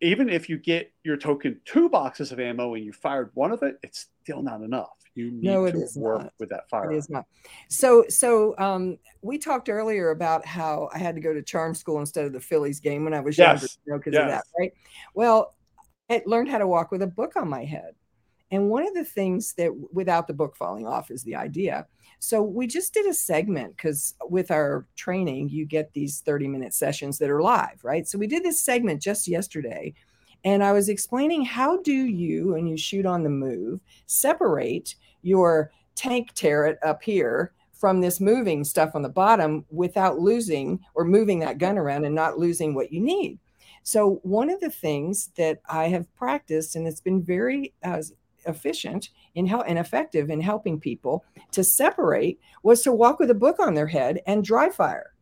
even 0.00 0.28
if 0.28 0.48
you 0.48 0.58
get 0.58 0.92
your 1.02 1.16
token 1.16 1.60
two 1.64 1.88
boxes 1.88 2.30
of 2.30 2.38
ammo 2.38 2.74
and 2.74 2.84
you 2.84 2.92
fired 2.92 3.30
one 3.34 3.50
of 3.50 3.62
it, 3.62 3.78
it's 3.82 4.06
still 4.22 4.42
not 4.42 4.62
enough. 4.62 4.90
You 5.14 5.32
need 5.32 5.42
no, 5.42 5.68
to 5.68 5.88
work 5.96 6.22
not. 6.22 6.32
with 6.38 6.50
that 6.50 6.70
firearm. 6.70 6.94
It 6.94 6.98
is 6.98 7.10
not. 7.10 7.26
So, 7.68 8.04
so 8.08 8.54
um, 8.58 8.98
we 9.20 9.36
talked 9.38 9.68
earlier 9.68 10.10
about 10.10 10.46
how 10.46 10.88
I 10.94 10.98
had 10.98 11.16
to 11.16 11.20
go 11.20 11.34
to 11.34 11.42
charm 11.42 11.74
school 11.74 11.98
instead 11.98 12.24
of 12.24 12.32
the 12.32 12.38
Phillies 12.38 12.78
game 12.78 13.02
when 13.02 13.14
I 13.14 13.20
was 13.20 13.36
younger, 13.36 13.66
you 13.84 13.92
know, 13.92 13.98
because 13.98 14.14
yes. 14.14 14.22
of 14.22 14.28
that, 14.28 14.44
right? 14.56 14.72
Well, 15.14 15.56
I 16.08 16.22
learned 16.24 16.50
how 16.50 16.58
to 16.58 16.68
walk 16.68 16.92
with 16.92 17.02
a 17.02 17.08
book 17.08 17.34
on 17.34 17.48
my 17.48 17.64
head. 17.64 17.94
And 18.50 18.70
one 18.70 18.86
of 18.86 18.94
the 18.94 19.04
things 19.04 19.52
that, 19.54 19.70
without 19.92 20.26
the 20.26 20.34
book 20.34 20.56
falling 20.56 20.86
off, 20.86 21.10
is 21.10 21.22
the 21.22 21.36
idea 21.36 21.86
so 22.20 22.42
we 22.42 22.66
just 22.66 22.92
did 22.92 23.06
a 23.06 23.14
segment 23.14 23.76
because 23.76 24.14
with 24.28 24.50
our 24.50 24.86
training, 24.96 25.50
you 25.50 25.64
get 25.64 25.92
these 25.92 26.20
30 26.20 26.48
minute 26.48 26.74
sessions 26.74 27.18
that 27.18 27.30
are 27.30 27.42
live, 27.42 27.82
right? 27.82 28.06
So 28.06 28.18
we 28.18 28.26
did 28.26 28.42
this 28.42 28.60
segment 28.60 29.00
just 29.00 29.28
yesterday. 29.28 29.94
And 30.44 30.62
I 30.62 30.72
was 30.72 30.88
explaining 30.88 31.44
how 31.44 31.80
do 31.82 31.92
you, 31.92 32.52
when 32.52 32.66
you 32.66 32.76
shoot 32.76 33.06
on 33.06 33.22
the 33.22 33.30
move, 33.30 33.80
separate 34.06 34.94
your 35.22 35.72
tank 35.94 36.34
turret 36.34 36.78
up 36.82 37.02
here 37.02 37.52
from 37.72 38.00
this 38.00 38.20
moving 38.20 38.64
stuff 38.64 38.94
on 38.94 39.02
the 39.02 39.08
bottom 39.08 39.64
without 39.70 40.18
losing 40.18 40.80
or 40.94 41.04
moving 41.04 41.38
that 41.40 41.58
gun 41.58 41.78
around 41.78 42.04
and 42.04 42.14
not 42.14 42.38
losing 42.38 42.74
what 42.74 42.92
you 42.92 43.00
need. 43.00 43.38
So, 43.84 44.20
one 44.22 44.50
of 44.50 44.60
the 44.60 44.70
things 44.70 45.30
that 45.36 45.60
I 45.68 45.88
have 45.88 46.12
practiced, 46.14 46.76
and 46.76 46.86
it's 46.86 47.00
been 47.00 47.22
very 47.22 47.72
uh, 47.84 48.02
efficient 48.48 49.10
in 49.34 49.46
help 49.46 49.64
and 49.66 49.78
effective 49.78 50.30
in 50.30 50.40
helping 50.40 50.80
people 50.80 51.24
to 51.52 51.62
separate 51.62 52.40
was 52.62 52.82
to 52.82 52.92
walk 52.92 53.18
with 53.18 53.30
a 53.30 53.34
book 53.34 53.60
on 53.60 53.74
their 53.74 53.86
head 53.86 54.20
and 54.26 54.44
dry 54.44 54.68
fire 54.70 55.12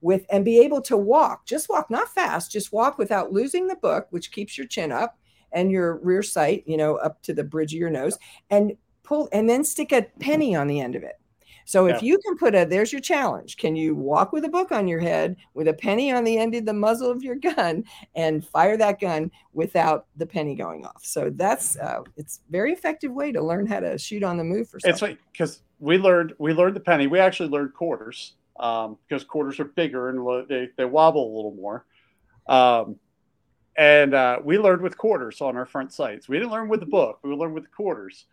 with 0.00 0.24
and 0.30 0.44
be 0.44 0.58
able 0.58 0.80
to 0.80 0.96
walk 0.96 1.46
just 1.46 1.68
walk 1.68 1.90
not 1.90 2.08
fast 2.08 2.50
just 2.50 2.72
walk 2.72 2.98
without 2.98 3.32
losing 3.32 3.66
the 3.66 3.76
book 3.76 4.06
which 4.10 4.32
keeps 4.32 4.56
your 4.56 4.66
chin 4.66 4.90
up 4.90 5.18
and 5.52 5.70
your 5.70 5.98
rear 5.98 6.22
sight 6.22 6.62
you 6.66 6.76
know 6.76 6.96
up 6.96 7.22
to 7.22 7.34
the 7.34 7.44
bridge 7.44 7.74
of 7.74 7.78
your 7.78 7.90
nose 7.90 8.18
and 8.50 8.72
pull 9.02 9.28
and 9.32 9.48
then 9.48 9.64
stick 9.64 9.92
a 9.92 10.06
penny 10.18 10.54
on 10.54 10.66
the 10.66 10.80
end 10.80 10.94
of 10.94 11.02
it 11.02 11.19
so 11.70 11.86
if 11.86 12.02
you 12.02 12.18
can 12.18 12.36
put 12.36 12.54
a 12.54 12.64
there's 12.64 12.92
your 12.92 13.00
challenge 13.00 13.56
can 13.56 13.76
you 13.76 13.94
walk 13.94 14.32
with 14.32 14.44
a 14.44 14.48
book 14.48 14.72
on 14.72 14.88
your 14.88 15.00
head 15.00 15.36
with 15.54 15.68
a 15.68 15.72
penny 15.72 16.12
on 16.12 16.24
the 16.24 16.38
end 16.38 16.54
of 16.54 16.64
the 16.66 16.72
muzzle 16.72 17.10
of 17.10 17.22
your 17.22 17.34
gun 17.54 17.84
and 18.14 18.46
fire 18.46 18.76
that 18.76 19.00
gun 19.00 19.30
without 19.52 20.06
the 20.16 20.26
penny 20.26 20.54
going 20.54 20.84
off 20.84 21.04
so 21.04 21.30
that's 21.34 21.76
uh, 21.78 22.02
it's 22.16 22.40
very 22.50 22.72
effective 22.72 23.12
way 23.12 23.32
to 23.32 23.42
learn 23.42 23.66
how 23.66 23.80
to 23.80 23.96
shoot 23.98 24.22
on 24.22 24.36
the 24.36 24.44
move 24.44 24.68
for 24.68 24.80
something. 24.80 24.92
it's 24.92 25.02
like 25.02 25.18
because 25.32 25.62
we 25.78 25.98
learned 25.98 26.32
we 26.38 26.52
learned 26.52 26.76
the 26.76 26.80
penny 26.80 27.06
we 27.06 27.18
actually 27.18 27.48
learned 27.48 27.72
quarters 27.74 28.34
um, 28.60 28.98
because 29.08 29.24
quarters 29.24 29.58
are 29.58 29.64
bigger 29.64 30.10
and 30.10 30.48
they, 30.48 30.68
they 30.76 30.84
wobble 30.84 31.34
a 31.34 31.34
little 31.34 31.54
more. 31.54 31.86
Um, 32.46 32.96
and 33.76 34.14
uh, 34.14 34.38
we 34.44 34.58
learned 34.58 34.82
with 34.82 34.98
quarters 34.98 35.40
on 35.40 35.56
our 35.56 35.66
front 35.66 35.92
sights. 35.92 36.28
We 36.28 36.38
didn't 36.38 36.52
learn 36.52 36.68
with 36.68 36.80
the 36.80 36.86
book. 36.86 37.20
We 37.22 37.30
learned 37.30 37.54
with 37.54 37.64
the 37.64 37.70
quarters. 37.70 38.26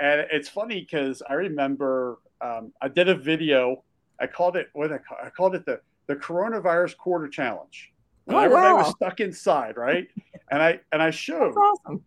And 0.00 0.26
it's 0.32 0.48
funny 0.48 0.80
because 0.80 1.22
I 1.28 1.34
remember 1.34 2.18
um, 2.44 2.72
I 2.80 2.88
did 2.88 3.08
a 3.08 3.14
video. 3.14 3.82
I 4.20 4.26
called 4.26 4.56
it 4.56 4.68
what 4.72 4.92
I, 4.92 4.98
call, 4.98 5.18
I 5.22 5.30
called 5.30 5.54
it 5.54 5.64
the 5.66 5.80
the 6.06 6.16
coronavirus 6.16 6.96
quarter 6.96 7.28
challenge. 7.28 7.92
When 8.26 8.36
oh, 8.36 8.40
everybody 8.40 8.74
wow. 8.74 8.78
was 8.78 8.90
stuck 8.90 9.20
inside, 9.20 9.76
right? 9.76 10.08
and 10.50 10.62
I 10.62 10.80
and 10.92 11.02
I 11.02 11.10
showed 11.10 11.54
awesome. 11.56 12.04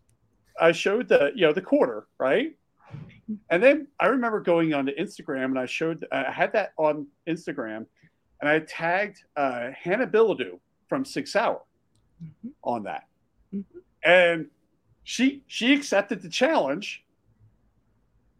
I 0.59 0.71
showed 0.71 1.07
the 1.09 1.31
you 1.35 1.45
know 1.45 1.53
the 1.53 1.61
quarter, 1.61 2.07
right? 2.19 2.55
And 3.49 3.61
then 3.61 3.87
I 3.99 4.07
remember 4.07 4.39
going 4.39 4.73
onto 4.73 4.95
Instagram 4.95 5.45
and 5.45 5.59
I 5.59 5.65
showed, 5.65 6.05
I 6.11 6.31
had 6.31 6.53
that 6.53 6.71
on 6.77 7.07
Instagram 7.27 7.85
and 8.41 8.49
I 8.49 8.59
tagged 8.59 9.23
uh, 9.35 9.71
Hannah 9.71 10.07
Billadu 10.07 10.59
from 10.87 11.03
Sig 11.03 11.27
Sauer 11.27 11.61
mm-hmm. 12.23 12.49
on 12.63 12.83
that. 12.83 13.03
Mm-hmm. 13.53 13.79
And 14.03 14.47
she, 15.03 15.43
she 15.47 15.73
accepted 15.73 16.21
the 16.21 16.29
challenge. 16.29 17.03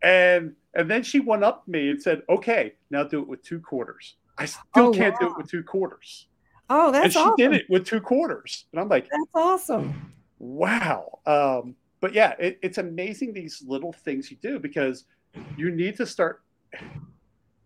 And, 0.01 0.55
and 0.77 0.89
then 0.89 1.01
she 1.01 1.19
went 1.19 1.43
up 1.43 1.65
to 1.65 1.71
me 1.71 1.89
and 1.89 2.01
said, 2.01 2.21
okay, 2.29 2.75
now 2.91 3.03
do 3.03 3.19
it 3.19 3.27
with 3.27 3.41
two 3.41 3.59
quarters. 3.59 4.15
I 4.37 4.45
still 4.45 4.61
oh, 4.75 4.93
can't 4.93 5.15
wow. 5.15 5.27
do 5.27 5.31
it 5.33 5.37
with 5.37 5.49
two 5.49 5.63
quarters. 5.63 6.27
Oh, 6.69 6.91
that's 6.91 7.05
And 7.05 7.13
she 7.13 7.19
awesome. 7.19 7.35
did 7.35 7.53
it 7.53 7.65
with 7.67 7.85
two 7.85 7.99
quarters. 7.99 8.65
And 8.71 8.79
I'm 8.79 8.87
like, 8.87 9.09
that's 9.09 9.23
awesome. 9.33 10.13
Wow. 10.37 11.19
Um, 11.25 11.75
but 11.99 12.13
yeah, 12.13 12.35
it, 12.37 12.59
it's 12.61 12.77
amazing 12.77 13.33
these 13.33 13.63
little 13.65 13.91
things 13.91 14.29
you 14.29 14.37
do 14.37 14.59
because 14.59 15.05
you 15.57 15.71
need 15.71 15.97
to 15.97 16.05
start. 16.05 16.43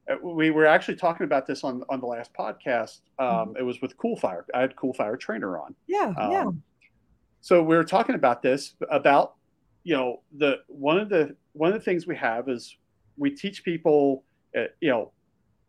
Uh, 0.10 0.16
we 0.24 0.50
were 0.50 0.66
actually 0.66 0.96
talking 0.96 1.26
about 1.26 1.46
this 1.46 1.66
on 1.66 1.84
on 1.90 2.00
the 2.00 2.08
last 2.08 2.34
podcast. 2.34 3.02
Um, 3.20 3.28
mm-hmm. 3.28 3.58
It 3.58 3.64
was 3.64 3.82
with 3.82 3.98
CoolFire. 3.98 4.44
I 4.54 4.62
had 4.62 4.76
CoolFire 4.78 5.20
trainer 5.20 5.60
on. 5.60 5.76
Yeah, 5.88 6.14
um, 6.18 6.32
yeah. 6.32 6.46
So 7.42 7.62
we 7.62 7.76
were 7.76 7.84
talking 7.84 8.16
about 8.16 8.42
this 8.42 8.76
about 8.90 9.36
you 9.84 9.96
know 9.96 10.22
the 10.38 10.60
one 10.68 10.98
of 10.98 11.10
the 11.10 11.36
one 11.52 11.74
of 11.74 11.74
the 11.74 11.84
things 11.84 12.08
we 12.08 12.16
have 12.16 12.48
is 12.48 12.78
we 13.18 13.30
teach 13.30 13.64
people 13.64 14.24
uh, 14.58 14.64
you 14.80 14.90
know 14.90 15.12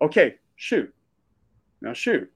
okay 0.01 0.37
shoot 0.57 0.93
now 1.81 1.93
shoot 1.93 2.31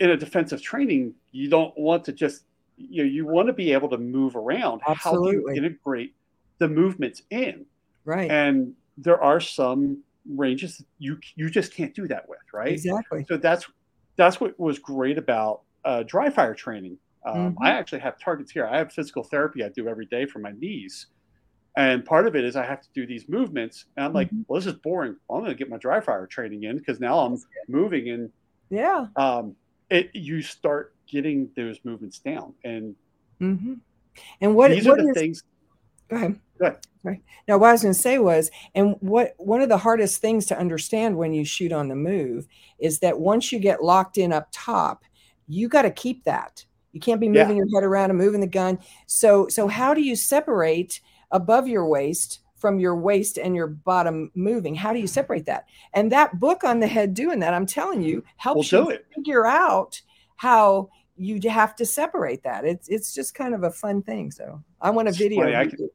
in 0.00 0.10
a 0.10 0.16
defensive 0.16 0.62
training 0.62 1.14
you 1.32 1.48
don't 1.48 1.76
want 1.78 2.04
to 2.04 2.12
just 2.12 2.44
you 2.76 3.04
know, 3.04 3.08
you 3.08 3.26
want 3.26 3.46
to 3.46 3.52
be 3.52 3.72
able 3.72 3.88
to 3.88 3.98
move 3.98 4.36
around. 4.36 4.80
Absolutely. 4.86 5.26
How 5.26 5.32
do 5.32 5.38
you 5.38 5.50
integrate 5.50 6.14
the 6.58 6.68
movements 6.68 7.22
in? 7.30 7.66
Right. 8.04 8.30
And 8.30 8.74
there 8.96 9.22
are 9.22 9.40
some 9.40 10.02
ranges 10.28 10.84
you 10.98 11.18
you 11.34 11.50
just 11.50 11.74
can't 11.74 11.94
do 11.94 12.06
that 12.08 12.28
with, 12.28 12.38
right? 12.52 12.72
Exactly. 12.72 13.24
So 13.28 13.36
that's 13.36 13.66
that's 14.16 14.40
what 14.40 14.58
was 14.58 14.78
great 14.78 15.18
about 15.18 15.62
uh, 15.84 16.02
dry 16.04 16.30
fire 16.30 16.54
training. 16.54 16.98
Um, 17.24 17.54
mm-hmm. 17.54 17.62
I 17.62 17.70
actually 17.70 18.00
have 18.00 18.18
targets 18.18 18.50
here. 18.50 18.66
I 18.66 18.78
have 18.78 18.92
physical 18.92 19.22
therapy 19.22 19.64
I 19.64 19.68
do 19.68 19.88
every 19.88 20.06
day 20.06 20.26
for 20.26 20.40
my 20.40 20.52
knees. 20.52 21.06
And 21.76 22.04
part 22.04 22.26
of 22.26 22.36
it 22.36 22.44
is 22.44 22.54
I 22.54 22.66
have 22.66 22.82
to 22.82 22.88
do 22.94 23.06
these 23.06 23.28
movements. 23.28 23.86
And 23.96 24.04
I'm 24.04 24.12
like, 24.12 24.28
mm-hmm. 24.28 24.42
well, 24.46 24.60
this 24.60 24.66
is 24.66 24.74
boring. 24.74 25.16
I'm 25.30 25.38
going 25.40 25.50
to 25.50 25.56
get 25.56 25.70
my 25.70 25.78
dry 25.78 26.00
fire 26.00 26.26
training 26.26 26.64
in 26.64 26.76
because 26.76 27.00
now 27.00 27.18
I'm 27.20 27.38
moving 27.68 28.10
and 28.10 28.30
yeah. 28.70 29.06
Um, 29.16 29.54
it 29.90 30.10
you 30.14 30.42
start 30.42 30.94
getting 31.06 31.50
those 31.56 31.78
movements 31.84 32.18
down. 32.18 32.54
And 32.64 32.94
mm-hmm. 33.40 33.74
and 34.40 34.54
what 34.54 34.70
these 34.70 34.86
what 34.86 34.98
are 34.98 35.02
the 35.02 35.10
is, 35.10 35.16
things. 35.16 35.42
Go 36.08 36.16
ahead. 36.16 36.40
Go 36.58 36.66
ahead. 36.66 36.78
Right. 37.04 37.22
Now, 37.48 37.58
what 37.58 37.70
I 37.70 37.72
was 37.72 37.82
going 37.82 37.94
to 37.94 38.00
say 38.00 38.18
was, 38.18 38.50
and 38.74 38.94
what 39.00 39.34
one 39.36 39.60
of 39.60 39.68
the 39.68 39.78
hardest 39.78 40.20
things 40.20 40.46
to 40.46 40.58
understand 40.58 41.16
when 41.16 41.32
you 41.32 41.44
shoot 41.44 41.72
on 41.72 41.88
the 41.88 41.96
move 41.96 42.46
is 42.78 43.00
that 43.00 43.18
once 43.18 43.50
you 43.50 43.58
get 43.58 43.82
locked 43.82 44.18
in 44.18 44.32
up 44.32 44.48
top, 44.52 45.04
you 45.48 45.68
got 45.68 45.82
to 45.82 45.90
keep 45.90 46.24
that. 46.24 46.64
You 46.92 47.00
can't 47.00 47.20
be 47.20 47.28
moving 47.28 47.56
yeah. 47.56 47.64
your 47.64 47.74
head 47.74 47.84
around 47.84 48.10
and 48.10 48.18
moving 48.18 48.40
the 48.40 48.46
gun. 48.46 48.78
So, 49.06 49.48
so 49.48 49.66
how 49.66 49.94
do 49.94 50.02
you 50.02 50.14
separate 50.14 51.00
above 51.32 51.66
your 51.66 51.86
waist 51.86 52.40
from 52.54 52.78
your 52.78 52.94
waist 52.94 53.38
and 53.38 53.56
your 53.56 53.66
bottom 53.66 54.30
moving? 54.36 54.74
How 54.74 54.92
do 54.92 55.00
you 55.00 55.08
separate 55.08 55.46
that? 55.46 55.66
And 55.94 56.12
that 56.12 56.38
book 56.38 56.62
on 56.62 56.78
the 56.78 56.86
head 56.86 57.12
doing 57.12 57.40
that, 57.40 57.54
I'm 57.54 57.66
telling 57.66 58.02
you, 58.02 58.22
helps 58.36 58.70
we'll 58.70 58.92
you 58.92 58.98
figure 59.14 59.44
out 59.44 60.00
how 60.36 60.88
you 61.16 61.40
have 61.50 61.74
to 61.76 61.84
separate 61.84 62.44
that. 62.44 62.64
It's 62.64 62.88
it's 62.88 63.14
just 63.14 63.34
kind 63.34 63.54
of 63.54 63.64
a 63.64 63.70
fun 63.70 64.02
thing. 64.02 64.30
So 64.30 64.62
I 64.80 64.90
want 64.90 65.08
a 65.08 65.12
video. 65.12 65.42
Funny, 65.42 65.70
can. 65.70 65.88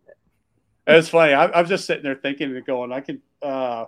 It's 0.87 1.09
funny. 1.09 1.33
I, 1.33 1.47
I'm 1.47 1.65
just 1.65 1.85
sitting 1.85 2.03
there 2.03 2.15
thinking 2.15 2.55
and 2.55 2.65
going, 2.65 2.91
I 2.91 3.01
can. 3.01 3.21
Uh, 3.41 3.85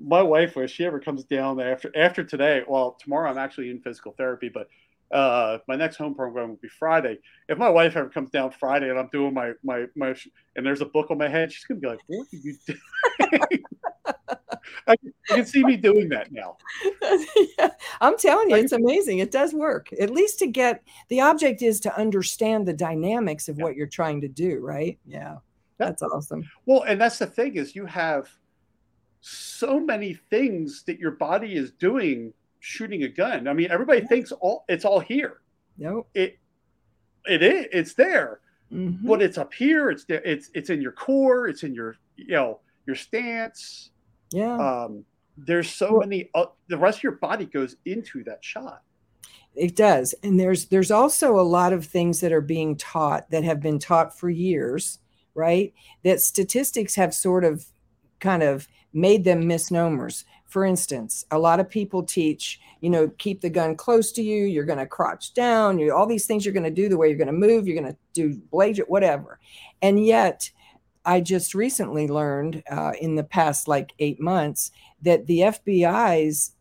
my 0.00 0.22
wife, 0.22 0.56
if 0.56 0.70
she 0.70 0.84
ever 0.84 1.00
comes 1.00 1.24
down 1.24 1.60
after 1.60 1.90
after 1.96 2.22
today, 2.22 2.62
well, 2.68 2.96
tomorrow 3.00 3.30
I'm 3.30 3.38
actually 3.38 3.70
in 3.70 3.80
physical 3.80 4.12
therapy, 4.12 4.48
but 4.48 4.68
uh, 5.12 5.58
my 5.66 5.76
next 5.76 5.96
home 5.96 6.14
program 6.14 6.50
will 6.50 6.56
be 6.56 6.68
Friday. 6.68 7.18
If 7.48 7.58
my 7.58 7.68
wife 7.68 7.96
ever 7.96 8.08
comes 8.08 8.30
down 8.30 8.52
Friday 8.52 8.90
and 8.90 8.98
I'm 8.98 9.08
doing 9.12 9.34
my 9.34 9.52
my 9.62 9.86
my 9.96 10.14
and 10.56 10.64
there's 10.64 10.80
a 10.80 10.86
book 10.86 11.10
on 11.10 11.18
my 11.18 11.28
head, 11.28 11.52
she's 11.52 11.64
gonna 11.64 11.80
be 11.80 11.88
like, 11.88 12.00
"What 12.06 12.26
are 12.32 12.36
you 12.36 12.56
doing?" 12.66 13.64
I, 14.86 14.96
you 15.02 15.12
can 15.28 15.46
see 15.46 15.64
me 15.64 15.76
doing 15.76 16.08
that 16.10 16.32
now. 16.32 16.56
yeah, 17.58 17.70
I'm 18.00 18.16
telling 18.16 18.50
you, 18.50 18.56
it's 18.56 18.72
amazing. 18.72 19.18
It 19.18 19.30
does 19.30 19.52
work. 19.52 19.92
At 20.00 20.10
least 20.10 20.38
to 20.40 20.46
get 20.46 20.82
the 21.08 21.20
object 21.20 21.62
is 21.62 21.80
to 21.80 21.96
understand 21.96 22.66
the 22.66 22.72
dynamics 22.72 23.48
of 23.48 23.58
yeah. 23.58 23.64
what 23.64 23.76
you're 23.76 23.86
trying 23.86 24.20
to 24.20 24.28
do, 24.28 24.60
right? 24.60 24.98
Yeah, 25.06 25.36
that's 25.78 26.02
awesome. 26.02 26.48
Well, 26.66 26.82
and 26.82 27.00
that's 27.00 27.18
the 27.18 27.26
thing 27.26 27.56
is 27.56 27.74
you 27.74 27.86
have 27.86 28.28
so 29.20 29.80
many 29.80 30.14
things 30.14 30.82
that 30.84 30.98
your 30.98 31.12
body 31.12 31.54
is 31.54 31.72
doing 31.72 32.32
shooting 32.60 33.02
a 33.02 33.08
gun. 33.08 33.48
I 33.48 33.52
mean, 33.52 33.70
everybody 33.70 34.02
thinks 34.02 34.32
all 34.32 34.64
it's 34.68 34.84
all 34.84 35.00
here. 35.00 35.40
No, 35.78 36.06
it 36.14 36.38
it 37.26 37.42
is. 37.42 37.66
It's 37.72 37.94
there, 37.94 38.40
mm-hmm. 38.72 39.06
but 39.06 39.22
it's 39.22 39.38
up 39.38 39.52
here. 39.52 39.90
It's 39.90 40.04
there. 40.04 40.22
It's 40.24 40.50
it's 40.54 40.70
in 40.70 40.80
your 40.80 40.92
core. 40.92 41.48
It's 41.48 41.62
in 41.62 41.74
your 41.74 41.96
you 42.16 42.32
know 42.32 42.60
your 42.86 42.96
stance. 42.96 43.90
Yeah. 44.32 44.56
Um, 44.56 45.04
there's 45.36 45.70
so 45.70 45.92
well, 45.92 46.00
many. 46.00 46.30
Uh, 46.34 46.46
the 46.68 46.76
rest 46.76 46.98
of 46.98 47.02
your 47.02 47.12
body 47.12 47.46
goes 47.46 47.76
into 47.84 48.22
that 48.24 48.44
shot. 48.44 48.82
It 49.54 49.74
does, 49.74 50.14
and 50.22 50.38
there's 50.38 50.66
there's 50.66 50.90
also 50.90 51.38
a 51.38 51.42
lot 51.42 51.72
of 51.72 51.84
things 51.84 52.20
that 52.20 52.32
are 52.32 52.40
being 52.40 52.76
taught 52.76 53.30
that 53.30 53.42
have 53.42 53.60
been 53.60 53.78
taught 53.78 54.16
for 54.16 54.30
years, 54.30 54.98
right? 55.34 55.72
That 56.04 56.20
statistics 56.20 56.94
have 56.94 57.12
sort 57.14 57.44
of, 57.44 57.66
kind 58.20 58.42
of 58.42 58.68
made 58.92 59.24
them 59.24 59.48
misnomers. 59.48 60.24
For 60.50 60.64
instance, 60.64 61.24
a 61.30 61.38
lot 61.38 61.60
of 61.60 61.70
people 61.70 62.02
teach, 62.02 62.60
you 62.80 62.90
know, 62.90 63.08
keep 63.18 63.40
the 63.40 63.48
gun 63.48 63.76
close 63.76 64.10
to 64.12 64.22
you. 64.22 64.44
You're 64.44 64.64
going 64.64 64.80
to 64.80 64.86
crouch 64.86 65.32
down. 65.32 65.78
You 65.78 65.94
all 65.94 66.06
these 66.06 66.26
things 66.26 66.44
you're 66.44 66.52
going 66.52 66.64
to 66.64 66.70
do 66.70 66.88
the 66.88 66.96
way 66.96 67.08
you're 67.08 67.16
going 67.16 67.28
to 67.28 67.32
move. 67.32 67.66
You're 67.66 67.80
going 67.80 67.92
to 67.92 67.98
do 68.12 68.34
blade 68.50 68.80
it, 68.80 68.90
whatever. 68.90 69.38
And 69.80 70.04
yet, 70.04 70.50
I 71.04 71.20
just 71.20 71.54
recently 71.54 72.08
learned 72.08 72.62
uh, 72.70 72.92
in 73.00 73.14
the 73.14 73.24
past 73.24 73.68
like 73.68 73.92
eight 74.00 74.20
months 74.20 74.72
that 75.02 75.26
the 75.26 75.38
FBI's 75.38 76.52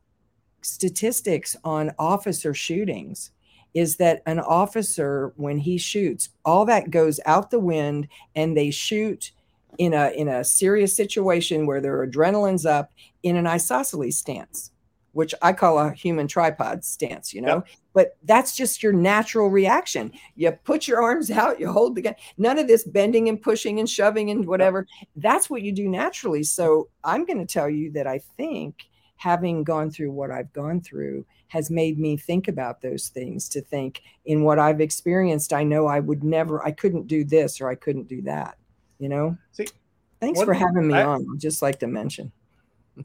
statistics 0.62 1.56
on 1.64 1.92
officer 1.98 2.54
shootings 2.54 3.32
is 3.74 3.98
that 3.98 4.22
an 4.26 4.40
officer 4.40 5.34
when 5.36 5.58
he 5.58 5.78
shoots 5.78 6.30
all 6.46 6.66
that 6.66 6.92
goes 6.92 7.20
out 7.26 7.52
the 7.52 7.60
wind 7.60 8.08
and 8.36 8.56
they 8.56 8.72
shoot 8.72 9.32
in 9.78 9.94
a 9.94 10.10
in 10.12 10.28
a 10.28 10.44
serious 10.44 10.96
situation 10.96 11.66
where 11.66 11.80
their 11.80 12.06
adrenaline's 12.06 12.66
up 12.66 12.92
in 13.24 13.36
an 13.36 13.48
isosceles 13.48 14.18
stance 14.18 14.72
which 15.14 15.34
I 15.42 15.54
call 15.54 15.80
a 15.80 15.92
human 15.92 16.28
tripod 16.28 16.84
stance, 16.84 17.34
you 17.34 17.42
know. 17.42 17.56
Yep. 17.56 17.68
But 17.94 18.18
that's 18.24 18.56
just 18.56 18.84
your 18.84 18.94
natural 18.94 19.50
reaction. 19.50 20.12
You 20.36 20.52
put 20.52 20.88
your 20.88 21.02
arms 21.02 21.32
out, 21.42 21.60
you 21.60 21.72
hold 21.72 21.96
the 21.96 22.02
gun. 22.02 22.16
None 22.38 22.60
of 22.60 22.68
this 22.68 22.84
bending 22.84 23.30
and 23.30 23.42
pushing 23.42 23.80
and 23.80 23.90
shoving 23.90 24.30
and 24.30 24.48
whatever. 24.48 24.88
Yep. 25.00 25.10
That's 25.18 25.50
what 25.50 25.62
you 25.62 25.72
do 25.72 25.90
naturally. 25.90 26.44
So 26.44 26.90
I'm 27.04 27.26
going 27.26 27.40
to 27.40 27.52
tell 27.52 27.70
you 27.70 27.92
that 27.94 28.08
I 28.08 28.20
think 28.38 28.84
having 29.16 29.64
gone 29.64 29.92
through 29.92 30.12
what 30.12 30.32
I've 30.32 30.54
gone 30.54 30.80
through 30.80 31.26
has 31.50 31.70
made 31.70 32.00
me 32.00 32.16
think 32.16 32.48
about 32.48 32.82
those 32.82 33.10
things 33.10 33.50
to 33.50 33.62
think 33.62 34.02
in 34.26 34.44
what 34.44 34.60
I've 34.60 34.80
experienced 34.80 35.52
I 35.52 35.64
know 35.64 35.88
I 35.88 36.00
would 36.00 36.24
never 36.24 36.64
I 36.64 36.72
couldn't 36.72 37.08
do 37.08 37.26
this 37.26 37.60
or 37.60 37.68
I 37.68 37.76
couldn't 37.76 38.08
do 38.08 38.22
that. 38.22 38.58
you 39.00 39.10
know. 39.10 39.36
See, 39.52 39.68
thanks 40.22 40.42
for 40.42 40.54
having 40.54 40.88
me 40.88 40.94
I, 40.94 41.04
on. 41.04 41.26
I'd 41.34 41.40
just 41.40 41.62
like 41.62 41.80
to 41.80 41.88
mention. 41.88 42.32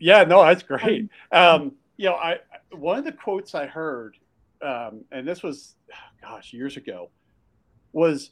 Yeah, 0.01 0.25
no, 0.25 0.45
that's 0.45 0.63
great. 0.63 1.09
Um, 1.33 1.73
you 1.97 2.07
know, 2.07 2.15
I 2.15 2.39
one 2.73 2.99
of 2.99 3.05
the 3.05 3.13
quotes 3.13 3.55
I 3.55 3.67
heard, 3.67 4.17
um, 4.63 5.05
and 5.13 5.27
this 5.27 5.43
was, 5.43 5.77
gosh, 6.21 6.53
years 6.53 6.77
ago, 6.77 7.11
was 7.93 8.31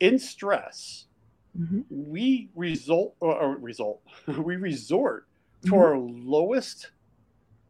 in 0.00 0.18
stress. 0.18 1.06
Mm-hmm. 1.58 1.80
We 1.90 2.48
result 2.54 3.14
or, 3.20 3.34
or 3.34 3.56
result 3.56 4.02
we 4.26 4.56
resort 4.56 5.26
to 5.62 5.72
mm-hmm. 5.72 5.78
our 5.78 5.98
lowest 5.98 6.90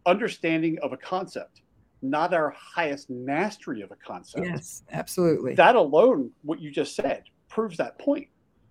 understanding 0.06 0.78
of 0.82 0.92
a 0.92 0.96
concept, 0.96 1.62
not 2.02 2.34
our 2.34 2.50
highest 2.50 3.10
mastery 3.10 3.82
of 3.82 3.90
a 3.90 3.96
concept. 3.96 4.46
Yes, 4.46 4.82
absolutely. 4.92 5.54
That 5.54 5.76
alone, 5.76 6.30
what 6.42 6.60
you 6.60 6.70
just 6.70 6.94
said, 6.94 7.24
proves 7.48 7.76
that 7.78 7.98
point. 7.98 8.28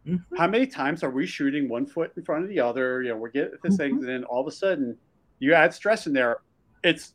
Mm-hmm. 0.07 0.35
How 0.35 0.47
many 0.47 0.65
times 0.65 1.03
are 1.03 1.11
we 1.11 1.25
shooting 1.25 1.69
one 1.69 1.85
foot 1.85 2.11
in 2.15 2.23
front 2.23 2.43
of 2.43 2.49
the 2.49 2.59
other? 2.59 3.03
You 3.03 3.09
know, 3.09 3.17
we're 3.17 3.29
getting 3.29 3.57
this 3.63 3.77
thing, 3.77 3.95
mm-hmm. 3.95 3.99
and 3.99 4.09
then 4.09 4.23
all 4.23 4.41
of 4.41 4.47
a 4.47 4.51
sudden 4.51 4.97
you 5.39 5.53
add 5.53 5.73
stress 5.73 6.07
in 6.07 6.13
there. 6.13 6.37
It's 6.83 7.13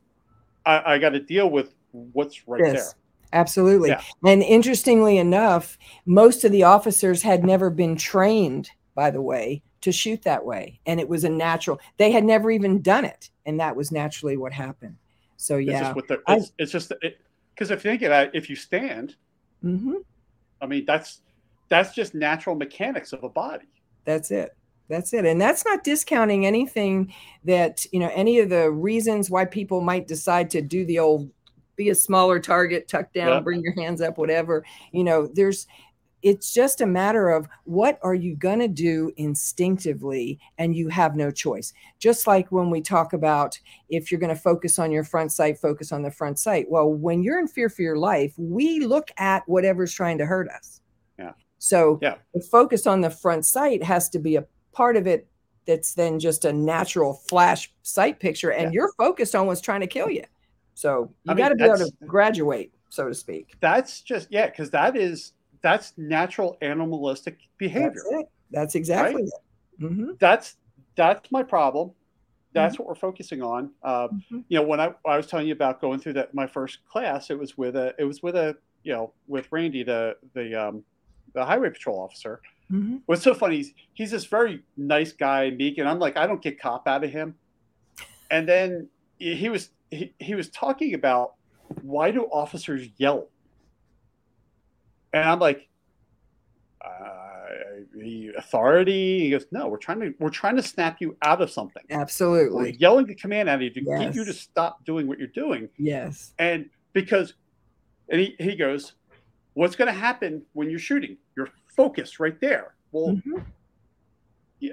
I, 0.66 0.94
I 0.94 0.98
got 0.98 1.10
to 1.10 1.20
deal 1.20 1.50
with 1.50 1.74
what's 1.92 2.46
right 2.46 2.60
yes. 2.64 2.72
there. 2.72 3.00
Absolutely. 3.32 3.88
Yeah. 3.90 4.02
And 4.24 4.42
interestingly 4.42 5.18
enough, 5.18 5.76
most 6.06 6.44
of 6.44 6.52
the 6.52 6.62
officers 6.62 7.22
had 7.22 7.44
never 7.44 7.68
been 7.68 7.96
trained, 7.96 8.70
by 8.94 9.10
the 9.10 9.20
way, 9.20 9.62
to 9.80 9.90
shoot 9.90 10.22
that 10.22 10.44
way. 10.44 10.80
And 10.86 11.00
it 11.00 11.08
was 11.08 11.24
a 11.24 11.28
natural, 11.28 11.80
they 11.96 12.12
had 12.12 12.24
never 12.24 12.50
even 12.50 12.80
done 12.80 13.04
it. 13.04 13.30
And 13.44 13.58
that 13.58 13.74
was 13.74 13.90
naturally 13.90 14.36
what 14.36 14.52
happened. 14.52 14.96
So, 15.36 15.56
yeah. 15.56 15.92
It's 15.94 15.94
just, 15.94 16.08
the, 16.08 16.14
it's, 16.14 16.46
I, 16.46 16.52
it's 16.58 16.72
just 16.72 16.92
because 17.54 17.70
if 17.70 17.84
you 17.84 17.90
think 17.90 18.02
about 18.02 18.28
it, 18.28 18.30
if 18.34 18.48
you 18.48 18.56
stand, 18.56 19.16
mm-hmm. 19.64 19.96
I 20.60 20.66
mean, 20.66 20.84
that's 20.86 21.20
that's 21.68 21.94
just 21.94 22.14
natural 22.14 22.56
mechanics 22.56 23.12
of 23.12 23.24
a 23.24 23.28
body. 23.28 23.68
That's 24.04 24.30
it. 24.30 24.50
That's 24.88 25.14
it. 25.14 25.24
And 25.24 25.40
that's 25.40 25.64
not 25.64 25.82
discounting 25.82 26.44
anything 26.44 27.12
that, 27.44 27.86
you 27.92 28.00
know, 28.00 28.10
any 28.14 28.38
of 28.38 28.50
the 28.50 28.70
reasons 28.70 29.30
why 29.30 29.46
people 29.46 29.80
might 29.80 30.06
decide 30.06 30.50
to 30.50 30.60
do 30.60 30.84
the 30.84 30.98
old 30.98 31.30
be 31.76 31.88
a 31.88 31.94
smaller 31.94 32.38
target, 32.38 32.86
tuck 32.86 33.12
down, 33.12 33.28
yeah. 33.28 33.40
bring 33.40 33.60
your 33.60 33.74
hands 33.74 34.00
up, 34.00 34.18
whatever. 34.18 34.64
You 34.92 35.04
know, 35.04 35.26
there's 35.26 35.66
it's 36.24 36.54
just 36.54 36.80
a 36.80 36.86
matter 36.86 37.28
of 37.28 37.46
what 37.64 37.98
are 38.02 38.14
you 38.14 38.34
going 38.34 38.58
to 38.58 38.66
do 38.66 39.12
instinctively 39.18 40.40
and 40.56 40.74
you 40.74 40.88
have 40.88 41.14
no 41.14 41.30
choice 41.30 41.74
just 41.98 42.26
like 42.26 42.50
when 42.50 42.70
we 42.70 42.80
talk 42.80 43.12
about 43.12 43.58
if 43.90 44.10
you're 44.10 44.20
going 44.20 44.34
to 44.34 44.40
focus 44.40 44.78
on 44.78 44.90
your 44.90 45.04
front 45.04 45.30
sight 45.30 45.58
focus 45.58 45.92
on 45.92 46.00
the 46.00 46.10
front 46.10 46.38
sight 46.38 46.64
well 46.70 46.90
when 46.90 47.22
you're 47.22 47.38
in 47.38 47.46
fear 47.46 47.68
for 47.68 47.82
your 47.82 47.98
life 47.98 48.32
we 48.38 48.80
look 48.80 49.10
at 49.18 49.46
whatever's 49.46 49.92
trying 49.92 50.16
to 50.16 50.24
hurt 50.24 50.48
us 50.48 50.80
so 51.64 51.98
yeah. 52.02 52.16
the 52.34 52.40
focus 52.40 52.86
on 52.86 53.00
the 53.00 53.10
front 53.10 53.46
sight 53.46 53.82
has 53.82 54.08
to 54.08 54.18
be 54.18 54.36
a 54.36 54.44
part 54.72 54.96
of 54.96 55.06
it 55.06 55.26
that's 55.66 55.94
then 55.94 56.18
just 56.18 56.44
a 56.44 56.52
natural 56.52 57.14
flash 57.14 57.72
sight 57.82 58.20
picture 58.20 58.50
and 58.50 58.64
yeah. 58.64 58.70
you're 58.74 58.92
focused 58.98 59.34
on 59.34 59.46
what's 59.46 59.60
trying 59.60 59.80
to 59.80 59.86
kill 59.86 60.10
you 60.10 60.24
so 60.74 61.10
you 61.24 61.34
got 61.34 61.50
to 61.50 61.54
be 61.54 61.64
able 61.64 61.78
to 61.78 61.92
graduate, 62.06 62.72
so 62.90 63.08
to 63.08 63.14
speak. 63.14 63.54
That's 63.60 64.00
just 64.00 64.28
yeah, 64.30 64.46
because 64.46 64.70
that 64.70 64.96
is 64.96 65.32
that's 65.62 65.94
natural 65.96 66.58
animalistic 66.60 67.38
behavior. 67.56 68.02
That's, 68.10 68.28
that's 68.50 68.74
exactly 68.74 69.22
right? 69.22 69.24
it. 69.24 69.82
Mm-hmm. 69.82 70.10
That's 70.18 70.56
that's 70.96 71.30
my 71.30 71.42
problem. 71.42 71.92
That's 72.52 72.74
mm-hmm. 72.74 72.82
what 72.82 72.88
we're 72.88 72.94
focusing 72.96 73.42
on. 73.42 73.70
Um, 73.82 73.92
mm-hmm. 73.92 74.38
You 74.48 74.58
know, 74.58 74.62
when 74.62 74.80
I, 74.80 74.94
I 75.06 75.16
was 75.16 75.26
telling 75.26 75.46
you 75.46 75.52
about 75.52 75.80
going 75.80 76.00
through 76.00 76.14
that 76.14 76.34
my 76.34 76.46
first 76.46 76.84
class, 76.86 77.30
it 77.30 77.38
was 77.38 77.56
with 77.56 77.76
a 77.76 77.94
it 77.98 78.04
was 78.04 78.22
with 78.22 78.36
a 78.36 78.56
you 78.82 78.92
know 78.92 79.12
with 79.28 79.50
Randy 79.52 79.84
the 79.84 80.16
the 80.34 80.54
um, 80.54 80.84
the 81.34 81.44
highway 81.44 81.70
patrol 81.70 82.00
officer. 82.00 82.40
Mm-hmm. 82.72 82.98
What's 83.06 83.22
so 83.22 83.34
funny? 83.34 83.56
He's, 83.56 83.74
he's 83.92 84.10
this 84.10 84.24
very 84.24 84.62
nice 84.76 85.12
guy, 85.12 85.50
meek, 85.50 85.78
and 85.78 85.88
I'm 85.88 85.98
like, 85.98 86.16
I 86.16 86.26
don't 86.26 86.40
get 86.40 86.58
cop 86.58 86.88
out 86.88 87.04
of 87.04 87.10
him. 87.10 87.34
And 88.30 88.48
then 88.48 88.88
he 89.18 89.48
was 89.48 89.70
he, 89.90 90.14
he 90.18 90.34
was 90.34 90.48
talking 90.48 90.94
about 90.94 91.34
why 91.82 92.10
do 92.10 92.24
officers 92.24 92.88
yell? 92.96 93.28
And 95.12 95.28
I'm 95.28 95.38
like, 95.38 95.68
uh, 96.84 97.20
the 97.94 98.32
authority. 98.36 99.20
He 99.20 99.30
goes, 99.30 99.46
no, 99.50 99.68
we're 99.68 99.76
trying 99.76 100.00
to 100.00 100.14
we're 100.18 100.30
trying 100.30 100.56
to 100.56 100.62
snap 100.62 101.00
you 101.00 101.16
out 101.22 101.40
of 101.40 101.50
something. 101.50 101.82
Absolutely, 101.90 102.72
we're 102.72 102.78
yelling 102.78 103.06
the 103.06 103.14
command 103.14 103.48
at 103.48 103.60
you 103.60 103.70
to 103.70 103.82
yes. 103.84 104.00
get 104.00 104.14
you 104.14 104.24
to 104.24 104.32
stop 104.32 104.84
doing 104.84 105.06
what 105.06 105.18
you're 105.18 105.28
doing. 105.28 105.68
Yes, 105.78 106.32
and 106.38 106.68
because, 106.92 107.34
and 108.08 108.20
he 108.20 108.36
he 108.38 108.56
goes, 108.56 108.94
what's 109.54 109.76
going 109.76 109.92
to 109.92 109.98
happen 109.98 110.42
when 110.52 110.70
you're 110.70 110.78
shooting? 110.78 111.16
You're 111.36 111.48
focused 111.74 112.20
right 112.20 112.38
there. 112.40 112.74
Well, 112.92 113.16
mm-hmm. 113.16 113.38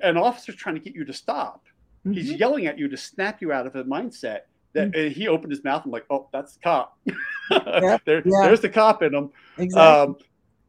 an 0.03 0.18
officer's 0.18 0.56
trying 0.56 0.76
to 0.76 0.82
get 0.82 0.95
you 0.95 1.06
to 1.06 1.14
stop. 1.14 1.66
Mm-hmm. 2.06 2.14
He's 2.14 2.32
yelling 2.34 2.68
at 2.68 2.78
you 2.78 2.88
to 2.88 2.98
snap 2.98 3.41
you 3.41 3.52
out 3.52 3.66
of 3.66 3.76
a 3.76 3.84
mindset 3.84 4.41
that 4.74 4.91
mm. 4.91 5.12
he 5.12 5.28
opened 5.28 5.52
his 5.52 5.64
mouth. 5.64 5.84
I'm 5.86 5.91
like, 5.91 6.06
oh, 6.10 6.28
that's 6.32 6.53
the 6.53 6.60
cop. 6.62 6.98
yeah, 7.52 7.98
there, 8.06 8.22
yeah. 8.26 8.44
There's 8.44 8.62
the 8.62 8.70
cop 8.70 9.03
in 9.03 9.14
him. 9.14 9.30
Exactly. 9.58 9.82
Um, 9.82 10.16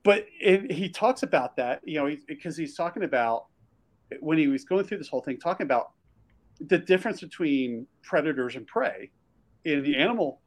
but 0.03 0.27
it, 0.41 0.73
he 0.73 0.89
talks 0.89 1.23
about 1.23 1.57
that, 1.57 1.81
you 1.85 2.03
know, 2.03 2.15
because 2.27 2.57
he's 2.57 2.75
talking 2.75 3.05
about 3.05 3.47
when 4.21 4.37
he 4.37 4.49
was 4.49 4.65
going 4.65 4.85
through 4.85 4.99
this 4.99 5.09
whole 5.09 5.23
thing, 5.23 5.39
talking 5.39 5.65
about 5.65 5.93
the 6.61 6.79
difference 6.79 7.21
between 7.21 7.87
predators 8.03 8.57
and 8.57 8.67
prey. 8.67 9.11
In 9.65 9.85
the 9.85 9.97
animal, 9.97 10.41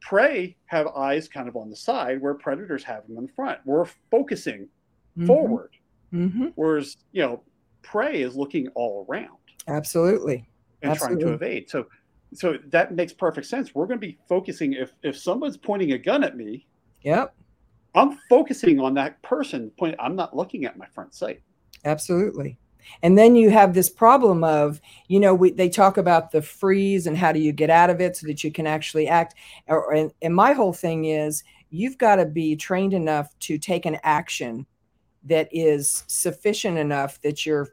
prey 0.00 0.56
have 0.66 0.86
eyes 0.88 1.28
kind 1.28 1.48
of 1.48 1.56
on 1.56 1.70
the 1.70 1.76
side, 1.76 2.20
where 2.20 2.34
predators 2.34 2.84
have 2.84 3.06
them 3.06 3.16
in 3.18 3.26
the 3.26 3.32
front. 3.32 3.58
We're 3.64 3.86
focusing 4.10 4.68
mm-hmm. 5.16 5.26
forward, 5.26 5.70
mm-hmm. 6.12 6.48
whereas 6.54 6.96
you 7.12 7.22
know, 7.22 7.42
prey 7.82 8.22
is 8.22 8.36
looking 8.36 8.68
all 8.68 9.06
around. 9.08 9.38
Absolutely. 9.68 10.48
And 10.82 10.92
Absolutely. 10.92 11.22
trying 11.22 11.28
to 11.28 11.34
evade. 11.34 11.70
So 11.70 11.86
so 12.32 12.58
that 12.68 12.94
makes 12.94 13.12
perfect 13.12 13.46
sense. 13.46 13.74
We're 13.74 13.86
going 13.86 14.00
to 14.00 14.06
be 14.06 14.18
focusing 14.28 14.74
if 14.74 14.92
if 15.02 15.16
someone's 15.16 15.56
pointing 15.56 15.92
a 15.92 15.98
gun 15.98 16.24
at 16.24 16.36
me. 16.36 16.66
Yep. 17.02 17.34
I'm 17.94 18.18
focusing 18.28 18.78
on 18.78 18.94
that 18.94 19.20
person. 19.22 19.70
Point. 19.78 19.96
I'm 19.98 20.14
not 20.14 20.36
looking 20.36 20.64
at 20.64 20.76
my 20.76 20.86
front 20.86 21.14
sight. 21.14 21.42
Absolutely. 21.84 22.56
And 23.02 23.16
then 23.16 23.36
you 23.36 23.50
have 23.50 23.74
this 23.74 23.90
problem 23.90 24.44
of, 24.44 24.80
you 25.08 25.20
know, 25.20 25.34
we, 25.34 25.50
they 25.50 25.68
talk 25.68 25.96
about 25.96 26.30
the 26.30 26.42
freeze 26.42 27.06
and 27.06 27.16
how 27.16 27.32
do 27.32 27.38
you 27.38 27.52
get 27.52 27.70
out 27.70 27.90
of 27.90 28.00
it 28.00 28.16
so 28.16 28.26
that 28.26 28.44
you 28.44 28.52
can 28.52 28.66
actually 28.66 29.08
act. 29.08 29.34
And, 29.68 30.12
and 30.22 30.34
my 30.34 30.52
whole 30.52 30.72
thing 30.72 31.06
is 31.06 31.42
you've 31.70 31.98
got 31.98 32.16
to 32.16 32.26
be 32.26 32.56
trained 32.56 32.94
enough 32.94 33.38
to 33.40 33.58
take 33.58 33.86
an 33.86 33.98
action 34.02 34.66
that 35.24 35.48
is 35.52 36.04
sufficient 36.06 36.78
enough 36.78 37.20
that 37.22 37.44
you're 37.44 37.68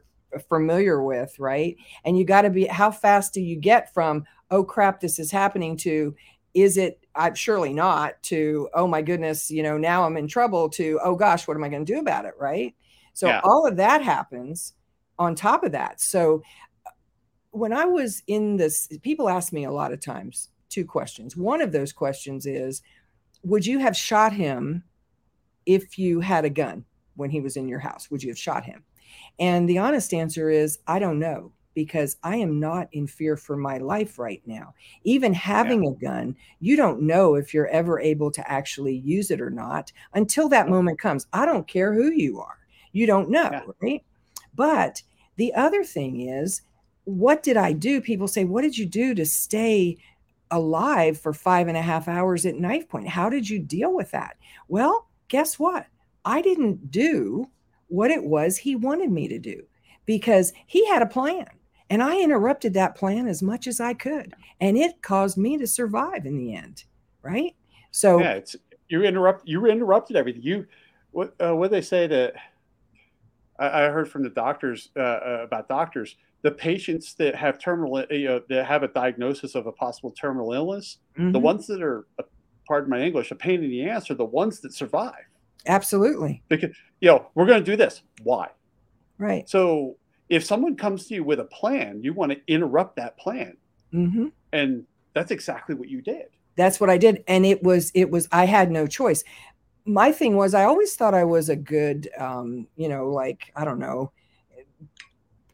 familiar 0.48 1.02
with, 1.02 1.38
right? 1.38 1.76
And 2.04 2.18
you 2.18 2.24
got 2.24 2.42
to 2.42 2.50
be, 2.50 2.66
how 2.66 2.90
fast 2.90 3.32
do 3.32 3.40
you 3.40 3.56
get 3.56 3.92
from, 3.94 4.24
oh 4.50 4.64
crap, 4.64 5.00
this 5.00 5.18
is 5.18 5.30
happening 5.30 5.76
to 5.78 6.14
is 6.54 6.76
it 6.76 7.04
I'm 7.14 7.34
surely 7.34 7.72
not 7.72 8.20
to 8.24 8.68
oh 8.74 8.86
my 8.86 9.02
goodness, 9.02 9.50
you 9.50 9.62
know, 9.62 9.76
now 9.78 10.04
I'm 10.04 10.16
in 10.16 10.28
trouble 10.28 10.68
to 10.70 10.98
oh 11.02 11.14
gosh, 11.14 11.46
what 11.46 11.56
am 11.56 11.64
I 11.64 11.68
going 11.68 11.84
to 11.84 11.92
do 11.92 12.00
about 12.00 12.24
it, 12.24 12.34
right? 12.38 12.74
So 13.12 13.28
yeah. 13.28 13.40
all 13.44 13.66
of 13.66 13.76
that 13.76 14.02
happens 14.02 14.74
on 15.18 15.34
top 15.34 15.64
of 15.64 15.72
that. 15.72 16.00
So 16.00 16.42
uh, 16.86 16.90
when 17.50 17.72
I 17.72 17.84
was 17.84 18.22
in 18.26 18.56
this 18.56 18.88
people 19.02 19.28
ask 19.28 19.52
me 19.52 19.64
a 19.64 19.72
lot 19.72 19.92
of 19.92 20.00
times 20.00 20.50
two 20.68 20.84
questions. 20.84 21.36
One 21.36 21.60
of 21.60 21.72
those 21.72 21.92
questions 21.92 22.46
is 22.46 22.82
would 23.42 23.64
you 23.64 23.78
have 23.78 23.96
shot 23.96 24.32
him 24.32 24.82
if 25.66 25.98
you 25.98 26.20
had 26.20 26.44
a 26.44 26.50
gun 26.50 26.84
when 27.16 27.30
he 27.30 27.40
was 27.40 27.56
in 27.56 27.68
your 27.68 27.78
house? 27.78 28.10
Would 28.10 28.22
you 28.22 28.30
have 28.30 28.38
shot 28.38 28.64
him? 28.64 28.82
And 29.38 29.68
the 29.68 29.78
honest 29.78 30.12
answer 30.12 30.50
is 30.50 30.78
I 30.86 30.98
don't 30.98 31.18
know 31.18 31.52
because 31.74 32.16
I 32.24 32.36
am 32.36 32.58
not 32.58 32.88
in 32.90 33.06
fear 33.06 33.36
for 33.36 33.56
my 33.56 33.78
life 33.78 34.18
right 34.18 34.42
now. 34.46 34.74
Even 35.04 35.32
having 35.32 35.84
yeah. 35.84 35.90
a 35.90 35.94
gun, 35.94 36.36
you 36.58 36.76
don't 36.76 37.02
know 37.02 37.36
if 37.36 37.54
you're 37.54 37.68
ever 37.68 38.00
able 38.00 38.32
to 38.32 38.50
actually 38.50 38.96
use 38.96 39.30
it 39.30 39.40
or 39.40 39.50
not 39.50 39.92
until 40.14 40.48
that 40.48 40.68
moment 40.68 40.98
comes. 40.98 41.26
I 41.32 41.46
don't 41.46 41.68
care 41.68 41.94
who 41.94 42.10
you 42.10 42.40
are, 42.40 42.58
you 42.92 43.06
don't 43.06 43.30
know, 43.30 43.48
yeah. 43.52 43.62
right? 43.80 44.04
But 44.58 45.02
the 45.36 45.54
other 45.54 45.84
thing 45.84 46.20
is, 46.20 46.62
what 47.04 47.44
did 47.44 47.56
I 47.56 47.72
do? 47.72 48.00
People 48.00 48.26
say, 48.26 48.44
What 48.44 48.62
did 48.62 48.76
you 48.76 48.86
do 48.86 49.14
to 49.14 49.24
stay 49.24 49.96
alive 50.50 51.18
for 51.18 51.32
five 51.32 51.68
and 51.68 51.76
a 51.76 51.82
half 51.82 52.08
hours 52.08 52.44
at 52.44 52.56
knife 52.56 52.88
point? 52.88 53.08
How 53.08 53.30
did 53.30 53.48
you 53.48 53.60
deal 53.60 53.94
with 53.94 54.10
that? 54.10 54.36
Well, 54.66 55.06
guess 55.28 55.60
what? 55.60 55.86
I 56.24 56.42
didn't 56.42 56.90
do 56.90 57.48
what 57.86 58.10
it 58.10 58.24
was 58.24 58.56
he 58.56 58.74
wanted 58.74 59.12
me 59.12 59.28
to 59.28 59.38
do 59.38 59.62
because 60.06 60.52
he 60.66 60.86
had 60.88 61.02
a 61.02 61.06
plan 61.06 61.46
and 61.88 62.02
I 62.02 62.20
interrupted 62.20 62.74
that 62.74 62.96
plan 62.96 63.28
as 63.28 63.42
much 63.42 63.68
as 63.68 63.80
I 63.80 63.94
could. 63.94 64.34
And 64.60 64.76
it 64.76 65.02
caused 65.02 65.38
me 65.38 65.56
to 65.58 65.68
survive 65.68 66.26
in 66.26 66.36
the 66.36 66.54
end. 66.54 66.82
Right. 67.22 67.54
So 67.92 68.18
yeah, 68.18 68.32
it's 68.32 68.56
you 68.88 69.04
interrupt 69.04 69.46
you 69.46 69.66
interrupted 69.66 70.16
everything. 70.16 70.42
You 70.42 70.66
what 71.12 71.34
uh, 71.40 71.54
what 71.54 71.70
they 71.70 71.80
say 71.80 72.08
that 72.08 72.34
I, 73.58 73.84
I, 73.84 73.88
heard 73.88 74.08
from 74.08 74.22
the 74.22 74.30
doctors 74.30 74.90
uh, 74.96 75.00
uh, 75.00 75.40
about 75.44 75.68
doctors, 75.68 76.16
the 76.42 76.50
patients 76.50 77.14
that 77.14 77.34
have 77.34 77.58
terminal 77.58 77.96
uh, 77.96 78.06
you 78.10 78.28
know, 78.28 78.42
that 78.48 78.66
have 78.66 78.82
a 78.82 78.88
diagnosis 78.88 79.54
of 79.54 79.66
a 79.66 79.72
possible 79.72 80.10
terminal 80.12 80.52
illness, 80.52 80.98
mm-hmm. 81.18 81.32
the 81.32 81.38
ones 81.38 81.66
that 81.66 81.82
are 81.82 82.06
uh, 82.18 82.22
pardon 82.66 82.90
my 82.90 83.00
English, 83.00 83.30
a 83.30 83.34
pain 83.34 83.62
in 83.62 83.70
the 83.70 83.88
ass 83.88 84.10
are 84.10 84.14
the 84.14 84.24
ones 84.24 84.60
that 84.60 84.72
survive. 84.72 85.14
Absolutely. 85.66 86.42
Because 86.48 86.76
you 87.00 87.08
know, 87.08 87.26
we're 87.34 87.46
gonna 87.46 87.60
do 87.60 87.76
this. 87.76 88.02
Why? 88.22 88.48
Right. 89.18 89.48
So 89.48 89.96
if 90.28 90.44
someone 90.44 90.76
comes 90.76 91.06
to 91.06 91.14
you 91.14 91.24
with 91.24 91.40
a 91.40 91.44
plan, 91.44 92.00
you 92.02 92.12
want 92.12 92.32
to 92.32 92.40
interrupt 92.46 92.96
that 92.96 93.18
plan. 93.18 93.56
Mm-hmm. 93.92 94.26
And 94.52 94.84
that's 95.14 95.30
exactly 95.30 95.74
what 95.74 95.88
you 95.88 96.02
did. 96.02 96.26
That's 96.56 96.80
what 96.80 96.90
I 96.90 96.98
did. 96.98 97.24
And 97.26 97.46
it 97.46 97.62
was, 97.62 97.90
it 97.94 98.10
was, 98.10 98.28
I 98.32 98.44
had 98.46 98.70
no 98.70 98.86
choice. 98.86 99.24
My 99.88 100.12
thing 100.12 100.36
was, 100.36 100.52
I 100.52 100.64
always 100.64 100.94
thought 100.94 101.14
I 101.14 101.24
was 101.24 101.48
a 101.48 101.56
good, 101.56 102.10
um, 102.18 102.66
you 102.76 102.88
know, 102.88 103.08
like, 103.08 103.50
I 103.56 103.64
don't 103.64 103.78
know, 103.78 104.12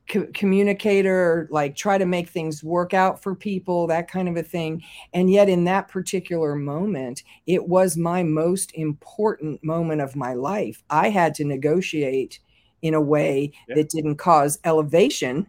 co- 0.08 0.28
communicator, 0.34 1.48
like 1.50 1.76
try 1.76 1.98
to 1.98 2.04
make 2.04 2.28
things 2.28 2.64
work 2.64 2.94
out 2.94 3.22
for 3.22 3.34
people, 3.34 3.86
that 3.86 4.10
kind 4.10 4.28
of 4.28 4.36
a 4.36 4.42
thing. 4.42 4.82
And 5.12 5.30
yet, 5.30 5.48
in 5.48 5.64
that 5.64 5.88
particular 5.88 6.56
moment, 6.56 7.22
it 7.46 7.68
was 7.68 7.96
my 7.96 8.24
most 8.24 8.72
important 8.74 9.62
moment 9.62 10.00
of 10.00 10.16
my 10.16 10.34
life. 10.34 10.82
I 10.90 11.10
had 11.10 11.34
to 11.36 11.44
negotiate 11.44 12.40
in 12.82 12.94
a 12.94 13.00
way 13.00 13.52
yeah. 13.68 13.76
that 13.76 13.88
didn't 13.90 14.16
cause 14.16 14.58
elevation 14.64 15.46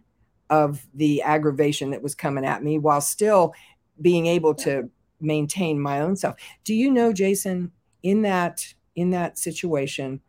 of 0.48 0.86
the 0.94 1.22
aggravation 1.22 1.90
that 1.90 2.02
was 2.02 2.14
coming 2.14 2.44
at 2.44 2.62
me 2.62 2.78
while 2.78 3.00
still 3.00 3.52
being 4.00 4.26
able 4.26 4.54
to 4.54 4.88
maintain 5.20 5.80
my 5.80 6.00
own 6.00 6.14
self. 6.14 6.36
Do 6.62 6.72
you 6.72 6.90
know 6.90 7.12
Jason 7.12 7.72
in 8.02 8.22
that 8.22 8.72
in 8.96 9.10
that 9.10 9.38
situation 9.38 10.20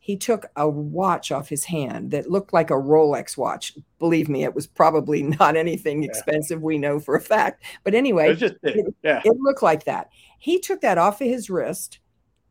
he 0.00 0.18
took 0.18 0.44
a 0.56 0.68
watch 0.68 1.32
off 1.32 1.48
his 1.48 1.64
hand 1.64 2.10
that 2.10 2.30
looked 2.30 2.52
like 2.52 2.68
a 2.68 2.74
Rolex 2.74 3.38
watch. 3.38 3.72
Believe 3.98 4.28
me, 4.28 4.44
it 4.44 4.54
was 4.54 4.66
probably 4.66 5.22
not 5.40 5.56
anything 5.56 6.02
yeah. 6.02 6.10
expensive. 6.10 6.60
We 6.60 6.76
know 6.76 7.00
for 7.00 7.16
a 7.16 7.22
fact. 7.22 7.64
But 7.84 7.94
anyway, 7.94 8.32
it, 8.32 8.34
just, 8.34 8.56
it, 8.62 8.94
yeah. 9.02 9.22
it 9.24 9.34
looked 9.40 9.62
like 9.62 9.84
that. 9.84 10.10
He 10.38 10.60
took 10.60 10.82
that 10.82 10.98
off 10.98 11.22
of 11.22 11.26
his 11.26 11.48
wrist, 11.48 12.00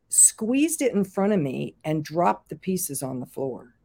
squeezed 0.10 0.82
it 0.82 0.94
in 0.94 1.04
front 1.04 1.32
of 1.32 1.40
me, 1.42 1.76
and 1.84 2.04
dropped 2.04 2.50
the 2.50 2.56
pieces 2.56 3.04
on 3.04 3.20
the 3.20 3.28
floor 3.28 3.76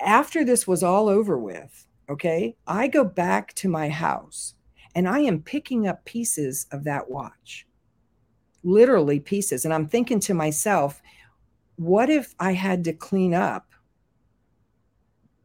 after 0.00 0.44
this 0.44 0.66
was 0.66 0.82
all 0.82 1.08
over 1.08 1.38
with, 1.38 1.86
okay, 2.08 2.56
I 2.66 2.88
go 2.88 3.04
back 3.04 3.54
to 3.54 3.68
my 3.68 3.88
house 3.88 4.54
and 4.94 5.08
I 5.08 5.20
am 5.20 5.42
picking 5.42 5.86
up 5.86 6.04
pieces 6.04 6.66
of 6.70 6.84
that 6.84 7.10
watch, 7.10 7.66
literally 8.64 9.20
pieces. 9.20 9.64
And 9.64 9.72
I'm 9.72 9.86
thinking 9.86 10.18
to 10.20 10.34
myself, 10.34 11.00
what 11.76 12.10
if 12.10 12.34
I 12.40 12.52
had 12.52 12.84
to 12.84 12.92
clean 12.92 13.34
up 13.34 13.66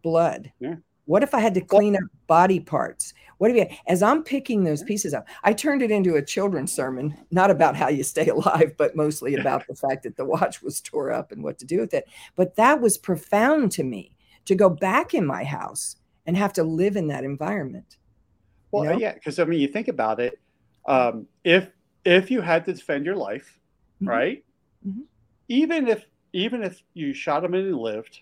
blood? 0.01 0.51
Yeah. 0.59 0.75
What 1.05 1.23
if 1.23 1.33
I 1.33 1.39
had 1.39 1.55
to 1.55 1.61
clean 1.61 1.95
up 1.95 2.03
body 2.27 2.59
parts? 2.59 3.13
What 3.39 3.49
if 3.49 3.57
you, 3.57 3.77
as 3.87 4.03
I'm 4.03 4.23
picking 4.23 4.63
those 4.63 4.83
pieces 4.83 5.13
up, 5.13 5.27
I 5.43 5.53
turned 5.53 5.81
it 5.81 5.91
into 5.91 6.15
a 6.15 6.21
children's 6.21 6.71
sermon, 6.71 7.17
not 7.31 7.49
about 7.49 7.75
how 7.75 7.87
you 7.89 8.03
stay 8.03 8.27
alive, 8.29 8.75
but 8.77 8.95
mostly 8.95 9.35
about 9.35 9.65
the 9.67 9.75
fact 9.75 10.03
that 10.03 10.17
the 10.17 10.25
watch 10.25 10.61
was 10.61 10.81
tore 10.81 11.11
up 11.11 11.31
and 11.31 11.43
what 11.43 11.57
to 11.59 11.65
do 11.65 11.79
with 11.79 11.93
it. 11.93 12.07
But 12.35 12.55
that 12.55 12.79
was 12.79 12.97
profound 12.97 13.71
to 13.73 13.83
me 13.83 14.15
to 14.45 14.55
go 14.55 14.69
back 14.69 15.13
in 15.13 15.25
my 15.25 15.43
house 15.43 15.95
and 16.25 16.37
have 16.37 16.53
to 16.53 16.63
live 16.63 16.95
in 16.95 17.07
that 17.07 17.23
environment. 17.23 17.97
Well, 18.71 18.83
you 18.83 18.89
know? 18.91 18.97
yeah, 18.97 19.13
because 19.13 19.39
I 19.39 19.45
mean, 19.45 19.59
you 19.59 19.67
think 19.67 19.87
about 19.87 20.19
it. 20.19 20.37
Um, 20.85 21.27
if 21.43 21.69
if 22.05 22.31
you 22.31 22.41
had 22.41 22.65
to 22.65 22.73
defend 22.73 23.05
your 23.05 23.15
life, 23.15 23.59
mm-hmm. 24.01 24.09
right? 24.09 24.43
Mm-hmm. 24.87 25.01
Even 25.47 25.87
if 25.87 26.05
even 26.33 26.63
if 26.63 26.83
you 26.93 27.13
shot 27.13 27.43
him 27.43 27.53
and 27.53 27.65
he 27.65 27.73
lived, 27.73 28.19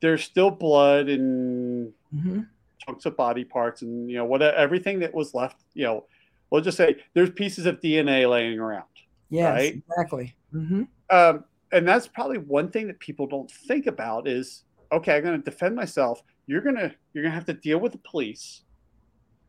there's 0.00 0.24
still 0.24 0.50
blood 0.50 1.08
and 1.08 1.92
mm-hmm. 2.14 2.40
chunks 2.78 3.06
of 3.06 3.16
body 3.16 3.44
parts 3.44 3.82
and 3.82 4.10
you 4.10 4.16
know 4.16 4.24
what 4.24 4.42
everything 4.42 4.98
that 5.00 5.14
was 5.14 5.34
left. 5.34 5.64
You 5.74 5.84
know, 5.84 6.06
we'll 6.50 6.60
just 6.60 6.76
say 6.76 6.96
there's 7.14 7.30
pieces 7.30 7.66
of 7.66 7.80
DNA 7.80 8.28
laying 8.28 8.58
around. 8.58 8.84
Yes, 9.30 9.58
right? 9.58 9.74
exactly. 9.74 10.34
Mm-hmm. 10.52 10.82
Um, 11.10 11.44
and 11.72 11.88
that's 11.88 12.06
probably 12.06 12.38
one 12.38 12.70
thing 12.70 12.86
that 12.88 12.98
people 12.98 13.26
don't 13.26 13.50
think 13.50 13.86
about 13.86 14.28
is 14.28 14.64
okay, 14.92 15.16
I'm 15.16 15.22
going 15.24 15.42
to 15.42 15.50
defend 15.50 15.74
myself. 15.74 16.22
You're 16.46 16.60
going 16.60 16.76
to 16.76 16.92
you're 17.14 17.22
going 17.22 17.32
to 17.32 17.36
have 17.36 17.46
to 17.46 17.54
deal 17.54 17.78
with 17.78 17.92
the 17.92 17.98
police. 17.98 18.62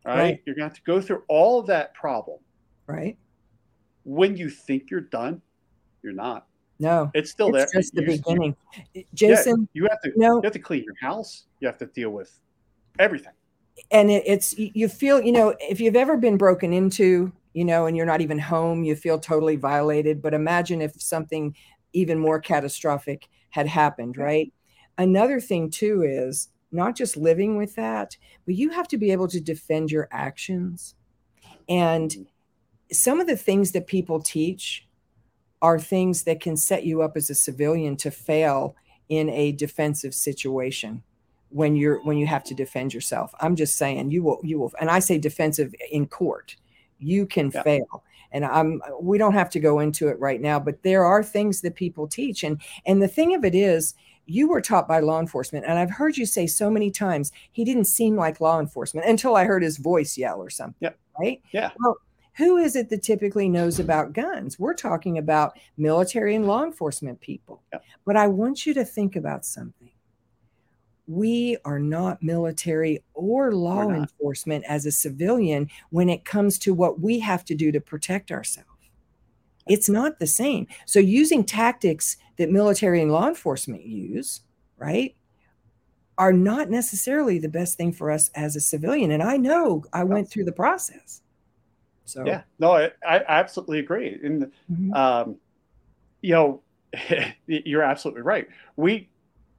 Right? 0.06 0.18
right? 0.18 0.42
You're 0.46 0.56
going 0.56 0.70
to 0.70 0.76
have 0.76 0.78
to 0.78 0.84
go 0.84 1.02
through 1.02 1.24
all 1.28 1.60
of 1.60 1.68
that 1.68 1.94
problem. 1.94 2.40
Right. 2.88 3.18
When 4.04 4.36
you 4.36 4.50
think 4.50 4.92
you're 4.92 5.02
done, 5.02 5.42
you're 6.02 6.14
not. 6.14 6.48
No, 6.80 7.12
it's 7.14 7.32
still 7.32 7.56
it's 7.56 7.72
there. 7.72 7.82
Just 7.82 7.94
the 7.94 8.02
you, 8.02 8.08
beginning. 8.08 8.56
You, 8.94 9.04
Jason, 9.14 9.70
yeah, 9.74 9.82
you 9.82 9.88
have 9.90 10.02
to 10.02 10.12
no, 10.16 10.36
you 10.38 10.42
have 10.44 10.54
to 10.54 10.60
clean 10.60 10.84
your 10.84 10.96
house. 11.00 11.46
You 11.60 11.68
have 11.68 11.78
to 11.78 11.86
deal 11.86 12.10
with 12.10 12.38
everything. 13.00 13.34
And 13.92 14.12
it, 14.12 14.24
it's 14.26 14.58
you 14.58 14.88
feel 14.90 15.22
you 15.22 15.32
know 15.32 15.56
if 15.60 15.80
you've 15.80 15.96
ever 15.96 16.18
been 16.18 16.38
broken 16.38 16.74
into, 16.74 17.32
you 17.54 17.64
know, 17.64 17.86
and 17.86 17.96
you're 17.96 18.06
not 18.06 18.22
even 18.22 18.40
home, 18.40 18.84
you 18.84 18.96
feel 18.96 19.20
totally 19.20 19.56
violated. 19.56 20.22
But 20.22 20.34
imagine 20.34 20.82
if 20.82 21.02
something 21.02 21.56
even 21.94 22.20
more 22.20 22.40
catastrophic 22.40 23.30
had 23.52 23.68
happened, 23.68 24.18
right? 24.18 24.52
Another 24.98 25.40
thing, 25.40 25.70
too, 25.70 26.04
is 26.04 26.50
not 26.72 26.96
just 26.96 27.16
living 27.16 27.56
with 27.56 27.76
that, 27.76 28.18
but 28.46 28.56
you 28.56 28.72
have 28.72 28.88
to 28.90 28.98
be 28.98 29.12
able 29.12 29.28
to 29.28 29.40
defend 29.40 29.92
your 29.92 30.08
actions. 30.12 30.96
And 31.70 32.10
mm-hmm. 32.10 32.24
Some 32.92 33.20
of 33.20 33.28
the 33.28 33.38
things 33.38 33.72
that 33.72 33.88
people 33.88 34.22
teach 34.22 34.88
are 35.62 35.80
things 35.80 36.24
that 36.24 36.42
can 36.42 36.58
set 36.58 36.84
you 36.86 37.02
up 37.02 37.16
as 37.16 37.30
a 37.30 37.36
civilian 37.36 37.96
to 37.96 38.12
fail 38.12 38.76
in 39.10 39.30
a 39.30 39.54
defensive 39.54 40.14
situation 40.14 41.02
when 41.50 41.76
you're 41.76 42.04
when 42.04 42.18
you 42.18 42.28
have 42.28 42.44
to 42.44 42.54
defend 42.54 42.94
yourself. 42.94 43.34
I'm 43.40 43.56
just 43.56 43.78
saying 43.78 44.12
you 44.12 44.24
will 44.24 44.40
you 44.44 44.60
will 44.60 44.72
and 44.80 44.90
i 44.90 45.00
say 45.00 45.18
defensive 45.18 45.74
in 45.92 46.08
court. 46.08 46.56
You 47.00 47.26
can 47.26 47.52
yeah. 47.54 47.64
fail. 47.64 48.04
And 48.32 48.44
i'm 48.46 48.82
we 49.00 49.18
don't 49.18 49.34
have 49.34 49.50
to 49.52 49.60
go 49.60 49.80
into 49.80 50.08
it 50.10 50.20
right 50.20 50.42
now 50.42 50.60
but 50.60 50.84
there 50.84 51.06
are 51.06 51.24
things 51.24 51.62
that 51.62 51.76
people 51.76 52.08
teach. 52.08 52.44
And 52.44 52.60
and 52.86 53.02
the 53.02 53.08
thing 53.08 53.34
of 53.36 53.46
it 53.46 53.56
is 53.56 53.96
you 54.26 54.48
were 54.48 54.62
taught 54.62 54.88
by 54.88 55.00
law 55.02 55.20
enforcement 55.20 55.66
and 55.66 55.78
i've 55.78 55.92
heard 55.92 56.16
you 56.16 56.26
say 56.26 56.48
so 56.48 56.70
many 56.70 56.90
times 56.90 57.34
he 57.52 57.66
didn't 57.66 57.84
seem 57.84 58.16
like 58.16 58.40
law 58.40 58.58
enforcement 58.58 59.06
until 59.06 59.36
i 59.36 59.44
heard 59.44 59.62
his 59.62 59.76
voice 59.76 60.18
yell 60.18 60.42
or 60.42 60.50
something 60.50 60.78
yeah. 60.80 60.92
right? 61.20 61.42
Yeah. 61.52 61.72
Well 61.78 61.98
who 62.38 62.58
is 62.58 62.76
it 62.76 62.90
that 62.90 63.04
typically 63.04 63.50
knows 63.50 63.80
about 63.80 64.14
guns 64.14 64.58
we're 64.60 64.74
talking 64.74 65.18
about 65.18 65.58
military 65.78 66.36
and 66.36 66.48
law 66.48 66.64
enforcement 66.64 67.20
people 67.22 67.62
yep. 67.72 67.84
but 68.06 68.16
i 68.16 68.28
want 68.28 68.66
you 68.66 68.74
to 68.74 68.86
think 68.86 69.16
about 69.16 69.46
something 69.46 69.90
we 71.06 71.58
are 71.66 71.80
not 71.80 72.24
military 72.24 73.04
or 73.14 73.52
law 73.52 73.90
enforcement 73.90 74.64
as 74.70 74.86
a 74.86 74.92
civilian 74.92 75.70
when 75.90 76.08
it 76.08 76.24
comes 76.24 76.58
to 76.58 76.74
what 76.74 77.02
we 77.02 77.20
have 77.20 77.44
to 77.44 77.54
do 77.54 77.74
to 77.74 77.82
protect 77.82 78.32
ourselves 78.32 78.70
it's 79.68 79.90
not 79.90 80.20
the 80.20 80.28
same. 80.28 80.68
So 80.86 81.00
using 81.00 81.44
tactics 81.44 82.18
that 82.38 82.52
military 82.52 83.02
and 83.02 83.12
law 83.12 83.28
enforcement 83.28 83.86
use, 83.86 84.42
right, 84.78 85.16
are 86.18 86.34
not 86.34 86.70
necessarily 86.70 87.40
the 87.40 87.50
best 87.50 87.78
thing 87.78 87.92
for 87.92 88.12
us 88.12 88.30
as 88.36 88.56
a 88.56 88.62
civilian. 88.62 89.12
And 89.12 89.24
I 89.24 89.38
know 89.38 89.84
I 89.94 90.04
went 90.04 90.30
through 90.30 90.46
the 90.46 90.52
process. 90.52 91.22
So 92.06 92.26
yeah, 92.26 92.42
no, 92.60 92.74
I, 92.74 92.92
I 93.08 93.24
absolutely 93.28 93.80
agree. 93.80 94.20
And 94.24 94.52
mm-hmm. 94.72 94.94
um, 94.94 95.38
you 96.22 96.34
know, 96.34 96.62
you're 97.48 97.84
absolutely 97.84 98.22
right. 98.22 98.48
We 98.76 99.10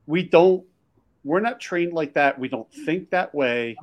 we 0.06 0.22
don't 0.22 0.64
we're 1.24 1.40
not 1.40 1.60
trained 1.60 1.92
like 1.92 2.14
that. 2.14 2.38
We 2.38 2.48
don't 2.48 2.70
think 2.84 3.10
that 3.10 3.34
way. 3.34 3.76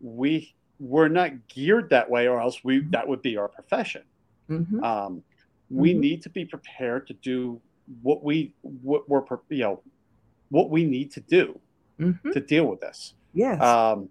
We 0.00 0.54
we're 0.78 1.08
not 1.08 1.48
geared 1.48 1.90
that 1.90 2.10
way, 2.10 2.26
or 2.26 2.40
else 2.40 2.64
we 2.64 2.80
that 2.90 3.06
would 3.06 3.22
be 3.22 3.36
our 3.36 3.48
profession. 3.48 4.02
Mm-hmm. 4.50 4.82
Um, 4.82 5.22
we 5.70 5.92
mm-hmm. 5.92 6.00
need 6.00 6.22
to 6.22 6.30
be 6.30 6.44
prepared 6.44 7.06
to 7.06 7.14
do 7.14 7.60
what 8.02 8.24
we 8.24 8.52
what 8.62 9.08
we're 9.08 9.22
you 9.48 9.58
know 9.58 9.82
what 10.48 10.70
we 10.70 10.84
need 10.84 11.12
to 11.12 11.20
do 11.20 11.58
mm-hmm. 12.00 12.32
to 12.32 12.40
deal 12.40 12.66
with 12.66 12.80
this. 12.80 13.14
Yes. 13.34 13.62
Um, 13.62 14.08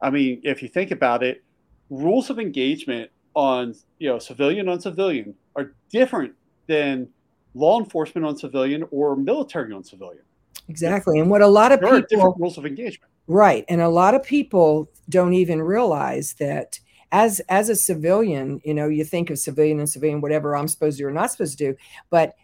I 0.00 0.10
mean, 0.10 0.40
if 0.44 0.62
you 0.62 0.68
think 0.68 0.90
about 0.90 1.22
it, 1.22 1.42
rules 1.90 2.30
of 2.30 2.38
engagement 2.38 3.10
on 3.38 3.72
you 4.00 4.08
know 4.08 4.18
civilian 4.18 4.68
on 4.68 4.80
civilian 4.80 5.32
are 5.54 5.72
different 5.90 6.34
than 6.66 7.08
law 7.54 7.78
enforcement 7.78 8.26
on 8.26 8.36
civilian 8.36 8.84
or 8.90 9.14
military 9.14 9.72
on 9.72 9.84
civilian. 9.84 10.24
Exactly, 10.68 11.20
and 11.20 11.30
what 11.30 11.40
a 11.40 11.46
lot 11.46 11.70
of 11.70 11.78
there 11.78 11.88
people 11.88 11.98
are 11.98 12.08
different 12.08 12.36
rules 12.40 12.58
of 12.58 12.66
engagement. 12.66 13.12
Right, 13.28 13.64
and 13.68 13.80
a 13.80 13.88
lot 13.88 14.14
of 14.14 14.24
people 14.24 14.90
don't 15.08 15.34
even 15.34 15.62
realize 15.62 16.34
that 16.40 16.80
as 17.12 17.40
as 17.48 17.68
a 17.68 17.76
civilian 17.76 18.60
you 18.64 18.74
know 18.74 18.88
you 18.88 19.04
think 19.04 19.30
of 19.30 19.38
civilian 19.38 19.78
and 19.78 19.88
civilian 19.88 20.20
whatever 20.20 20.54
i'm 20.54 20.68
supposed 20.68 20.98
to 20.98 21.04
do 21.04 21.08
or 21.08 21.10
not 21.10 21.30
supposed 21.30 21.56
to 21.56 21.70
do 21.72 21.76
but 22.10 22.34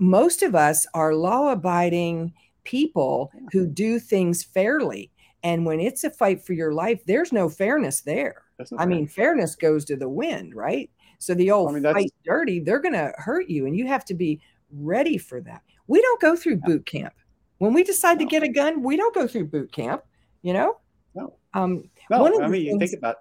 most 0.00 0.42
of 0.42 0.56
us 0.56 0.86
are 0.92 1.14
law 1.14 1.52
abiding 1.52 2.32
people 2.64 3.30
who 3.52 3.64
do 3.66 4.00
things 4.00 4.42
fairly. 4.42 5.10
And 5.44 5.64
when 5.64 5.78
it's 5.78 6.02
a 6.02 6.10
fight 6.10 6.44
for 6.44 6.54
your 6.54 6.72
life 6.72 7.00
there's 7.04 7.32
no 7.32 7.48
fairness 7.48 8.00
there 8.00 8.47
i 8.78 8.86
mean 8.86 9.06
fairness 9.06 9.54
goes 9.54 9.84
to 9.84 9.96
the 9.96 10.08
wind 10.08 10.54
right 10.54 10.90
so 11.18 11.34
the 11.34 11.50
old 11.50 11.70
I 11.70 11.72
mean, 11.72 11.82
fight 11.82 12.12
dirty 12.24 12.60
they're 12.60 12.80
going 12.80 12.94
to 12.94 13.12
hurt 13.16 13.48
you 13.48 13.66
and 13.66 13.76
you 13.76 13.86
have 13.86 14.04
to 14.06 14.14
be 14.14 14.40
ready 14.72 15.18
for 15.18 15.40
that 15.42 15.62
we 15.86 16.00
don't 16.00 16.20
go 16.20 16.36
through 16.36 16.56
boot 16.56 16.86
camp 16.86 17.14
when 17.58 17.72
we 17.72 17.82
decide 17.82 18.18
no. 18.18 18.24
to 18.24 18.30
get 18.30 18.42
a 18.42 18.48
gun 18.48 18.82
we 18.82 18.96
don't 18.96 19.14
go 19.14 19.26
through 19.26 19.46
boot 19.46 19.72
camp 19.72 20.02
you 20.42 20.52
know 20.52 20.78
no 21.14 21.34
um 21.54 21.88
no 22.10 22.26
i 22.42 22.48
mean 22.48 22.50
things, 22.50 22.64
you 22.64 22.78
think 22.78 22.92
about 22.98 23.16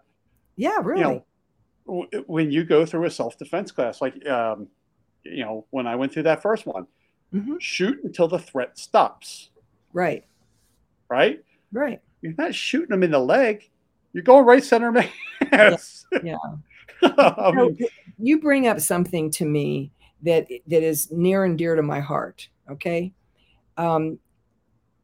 yeah, 0.58 0.80
really. 0.84 1.00
You 1.00 1.24
know, 1.88 2.24
when 2.26 2.52
you 2.52 2.66
go 2.66 2.86
through 2.86 3.06
a 3.06 3.12
self 3.12 3.38
defense 3.38 3.72
class, 3.72 4.02
like 4.02 4.28
um, 4.28 4.68
you 5.24 5.46
know, 5.46 5.66
when 5.70 5.88
I 5.88 5.96
went 5.96 6.12
through 6.12 6.24
that 6.24 6.42
first 6.42 6.66
one, 6.66 6.88
mm-hmm. 7.34 7.56
shoot 7.60 8.04
until 8.04 8.28
the 8.28 8.40
threat 8.40 8.78
stops. 8.78 9.52
Right. 9.94 10.26
right? 11.10 11.44
Right. 11.72 12.02
You're 12.22 12.34
not 12.38 12.54
shooting 12.54 12.90
them 12.90 13.04
in 13.04 13.12
the 13.12 13.20
leg. 13.20 13.70
You're 14.18 14.24
going 14.24 14.46
right 14.46 14.64
center 14.64 14.92
mass. 14.92 16.08
Yeah. 16.24 16.38
yeah. 17.04 17.14
I 17.38 17.52
mean, 17.52 17.78
you 18.18 18.42
bring 18.42 18.66
up 18.66 18.80
something 18.80 19.30
to 19.30 19.46
me 19.46 19.92
that 20.24 20.48
that 20.66 20.82
is 20.82 21.12
near 21.12 21.44
and 21.44 21.56
dear 21.56 21.76
to 21.76 21.84
my 21.84 22.00
heart. 22.00 22.50
Okay. 22.68 23.14
Um, 23.78 24.18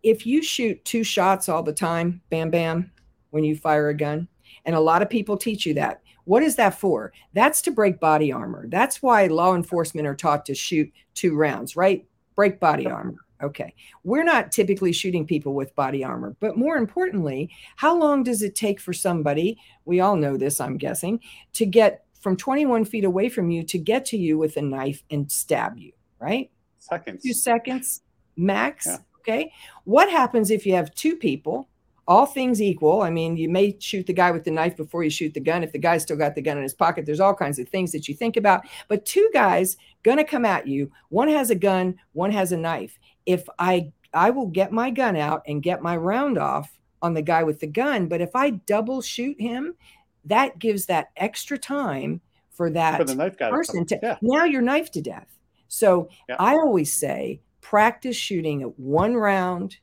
if 0.02 0.26
you 0.26 0.42
shoot 0.42 0.84
two 0.84 1.04
shots 1.04 1.48
all 1.48 1.62
the 1.62 1.72
time, 1.72 2.24
bam, 2.32 2.50
bam, 2.50 2.92
when 3.30 3.44
you 3.44 3.56
fire 3.56 3.90
a 3.90 3.94
gun, 3.94 4.28
and 4.66 4.76
a 4.76 4.80
lot 4.80 5.04
of 5.04 5.12
people 5.12 5.38
teach 5.38 5.64
you 5.68 5.76
that. 5.76 6.02
What 6.24 6.42
is 6.42 6.56
that 6.56 6.80
for? 6.80 7.14
That's 7.34 7.62
to 7.64 7.72
break 7.72 8.00
body 8.00 8.32
armor. 8.32 8.68
That's 8.68 9.04
why 9.04 9.28
law 9.28 9.54
enforcement 9.54 10.08
are 10.08 10.16
taught 10.16 10.44
to 10.48 10.56
shoot 10.56 10.92
two 11.14 11.36
rounds, 11.36 11.76
right? 11.76 12.04
Break 12.36 12.60
body 12.60 12.88
armor. 12.88 13.18
Okay. 13.44 13.76
We're 14.04 14.24
not 14.24 14.52
typically 14.52 14.94
shooting 14.94 15.28
people 15.28 15.54
with 15.54 15.76
body 15.76 16.04
armor, 16.04 16.36
but 16.40 16.58
more 16.58 16.78
importantly, 16.78 17.50
how 17.76 17.98
long 17.98 18.24
does 18.24 18.42
it 18.42 18.56
take 18.56 18.80
for 18.80 18.94
somebody, 18.94 19.60
we 19.86 20.00
all 20.00 20.16
know 20.16 20.38
this, 20.38 20.60
I'm 20.60 20.78
guessing, 20.78 21.20
to 21.54 21.66
get 21.66 22.06
from 22.22 22.38
21 22.38 22.86
feet 22.86 23.04
away 23.04 23.28
from 23.30 23.52
you 23.52 23.64
to 23.64 23.78
get 23.78 24.06
to 24.06 24.18
you 24.18 24.38
with 24.38 24.56
a 24.56 24.62
knife 24.62 25.04
and 25.12 25.30
stab 25.30 25.78
you, 25.78 25.92
right? 26.20 26.50
Seconds. 26.80 27.22
Two 27.22 27.34
seconds 27.34 28.02
max. 28.38 28.88
Yeah. 28.88 28.98
Okay. 29.20 29.52
What 29.84 30.10
happens 30.10 30.52
if 30.52 30.66
you 30.66 30.74
have 30.76 30.94
two 30.96 31.16
people 31.16 31.70
all 32.08 32.26
things 32.26 32.62
equal, 32.62 33.02
I 33.02 33.10
mean, 33.10 33.38
you 33.38 33.48
may 33.48 33.78
shoot 33.80 34.06
the 34.06 34.14
guy 34.14 34.32
with 34.32 34.44
the 34.44 34.52
knife 34.52 34.76
before 34.76 35.04
you 35.04 35.10
shoot 35.10 35.34
the 35.34 35.40
gun. 35.40 35.64
If 35.64 35.72
the 35.72 35.80
guy's 35.80 36.04
still 36.04 36.18
got 36.18 36.36
the 36.36 36.42
gun 36.42 36.58
in 36.58 36.64
his 36.64 36.74
pocket, 36.74 37.06
there's 37.06 37.22
all 37.22 37.34
kinds 37.34 37.60
of 37.60 37.70
things 37.70 37.94
that 37.94 38.08
you 38.08 38.14
think 38.14 38.36
about. 38.36 38.66
But 38.90 39.06
two 39.06 39.30
guys 39.34 39.78
gonna 40.04 40.26
come 40.26 40.44
at 40.44 40.68
you. 40.68 40.92
One 41.10 41.30
has 41.30 41.50
a 41.50 41.56
gun, 41.56 41.96
one 42.12 42.32
has 42.32 42.52
a 42.52 42.58
knife. 42.58 43.00
If 43.26 43.48
I 43.60 43.92
I 44.14 44.30
will 44.30 44.48
get 44.48 44.72
my 44.72 44.90
gun 44.90 45.16
out 45.16 45.44
and 45.48 45.64
get 45.64 45.82
my 45.82 45.98
round 45.98 46.38
off 46.38 46.80
on 47.02 47.14
the 47.14 47.22
guy 47.22 47.44
with 47.44 47.60
the 47.60 47.68
gun, 47.68 48.08
but 48.08 48.22
if 48.22 48.36
I 48.36 48.52
double 48.52 49.02
shoot 49.02 49.40
him, 49.40 49.76
that 50.26 50.60
gives 50.60 50.86
that 50.86 51.10
extra 51.18 51.58
time 51.58 52.22
for 52.52 52.70
that 52.70 52.98
for 52.98 53.04
the 53.04 53.16
knife 53.16 53.38
guy 53.38 53.50
person 53.50 53.86
to 53.88 54.00
yeah. 54.02 54.18
now 54.22 54.46
you're 54.46 54.62
knife 54.62 54.92
to 54.92 55.02
death. 55.02 55.38
So 55.68 56.10
yeah. 56.30 56.36
I 56.40 56.54
always 56.54 56.94
say 56.94 57.42
practice 57.62 58.16
shooting 58.16 58.62
at 58.62 58.80
one 58.80 59.16
round, 59.16 59.78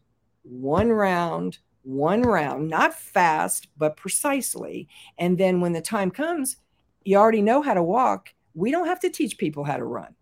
one 0.45 0.91
round 0.91 1.59
one 1.83 2.23
round, 2.23 2.69
not 2.69 2.95
fast, 2.95 3.69
but 3.77 3.97
precisely. 3.97 4.89
And 5.19 5.39
then 5.39 5.61
when 5.61 5.73
the 5.73 5.81
time 5.81 6.11
comes, 6.11 6.57
you 7.05 7.17
already 7.17 7.43
know 7.43 7.63
how 7.63 7.75
to 7.75 7.83
walk. 7.83 8.35
We 8.55 8.71
don't 8.71 8.87
have 8.87 9.01
to 9.01 9.11
teach 9.11 9.39
people 9.39 9.65
how 9.65 9.77
to 9.77 9.85
run. 9.85 10.15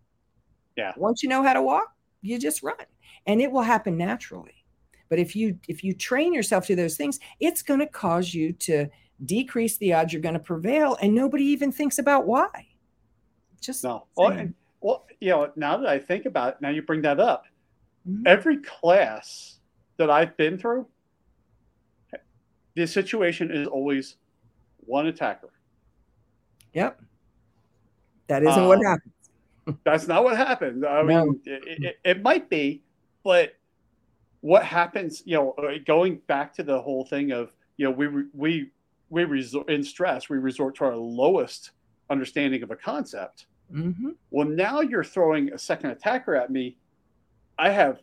Yeah. 0.77 0.93
Once 0.95 1.23
you 1.23 1.29
know 1.29 1.43
how 1.43 1.53
to 1.53 1.61
walk, 1.61 1.93
you 2.21 2.39
just 2.39 2.63
run 2.63 2.77
and 3.29 3.39
it 3.39 3.51
will 3.51 3.61
happen 3.61 3.95
naturally. 3.95 4.65
But 5.07 5.19
if 5.19 5.35
you 5.35 5.59
if 5.67 5.83
you 5.83 5.93
train 5.93 6.33
yourself 6.33 6.65
to 6.65 6.75
those 6.75 6.97
things, 6.97 7.19
it's 7.39 7.61
going 7.61 7.79
to 7.79 7.85
cause 7.85 8.33
you 8.33 8.53
to 8.53 8.87
decrease 9.25 9.77
the 9.77 9.93
odds 9.93 10.11
you're 10.11 10.21
going 10.21 10.33
to 10.33 10.39
prevail 10.39 10.97
and 11.01 11.13
nobody 11.13 11.43
even 11.43 11.71
thinks 11.71 11.99
about 11.99 12.25
why. 12.25 12.49
Just 13.61 13.83
no. 13.83 14.07
Well, 14.17 14.31
and, 14.31 14.55
well, 14.81 15.05
you 15.19 15.29
know, 15.29 15.51
now 15.55 15.77
that 15.77 15.87
I 15.87 15.99
think 15.99 16.25
about 16.25 16.53
it, 16.53 16.61
now 16.61 16.69
you 16.69 16.81
bring 16.81 17.03
that 17.03 17.19
up. 17.19 17.45
Mm-hmm. 18.09 18.23
Every 18.25 18.57
class 18.57 19.59
that 19.97 20.09
I've 20.09 20.35
been 20.35 20.57
through, 20.57 20.87
the 22.75 22.87
situation 22.87 23.51
is 23.51 23.67
always 23.67 24.15
one 24.77 25.05
attacker. 25.05 25.51
Yep. 26.73 26.99
That 28.27 28.41
isn't 28.41 28.59
um, 28.63 28.67
what 28.67 28.79
happens. 28.83 29.13
that's 29.83 30.07
not 30.07 30.23
what 30.23 30.37
happens. 30.37 30.83
I 30.83 31.01
no. 31.03 31.25
mean, 31.25 31.41
it, 31.45 31.83
it, 31.83 31.99
it, 32.03 32.21
might 32.21 32.49
be, 32.49 32.81
but 33.23 33.53
what 34.41 34.63
happens, 34.63 35.23
you 35.25 35.35
know, 35.35 35.51
uh, 35.57 35.73
going 35.85 36.21
back 36.27 36.53
to 36.53 36.63
the 36.63 36.81
whole 36.81 37.05
thing 37.05 37.31
of, 37.31 37.53
you 37.77 37.85
know, 37.85 37.91
we, 37.91 38.07
we, 38.33 38.71
we 39.09 39.23
resort 39.23 39.69
in 39.69 39.83
stress, 39.83 40.29
we 40.29 40.37
resort 40.37 40.75
to 40.75 40.85
our 40.85 40.95
lowest 40.95 41.71
understanding 42.09 42.63
of 42.63 42.71
a 42.71 42.75
concept. 42.75 43.47
Mm-hmm. 43.73 44.11
Well, 44.31 44.47
now 44.47 44.81
you're 44.81 45.03
throwing 45.03 45.53
a 45.53 45.57
second 45.57 45.91
attacker 45.91 46.35
at 46.35 46.49
me. 46.49 46.77
I 47.57 47.69
have 47.69 47.99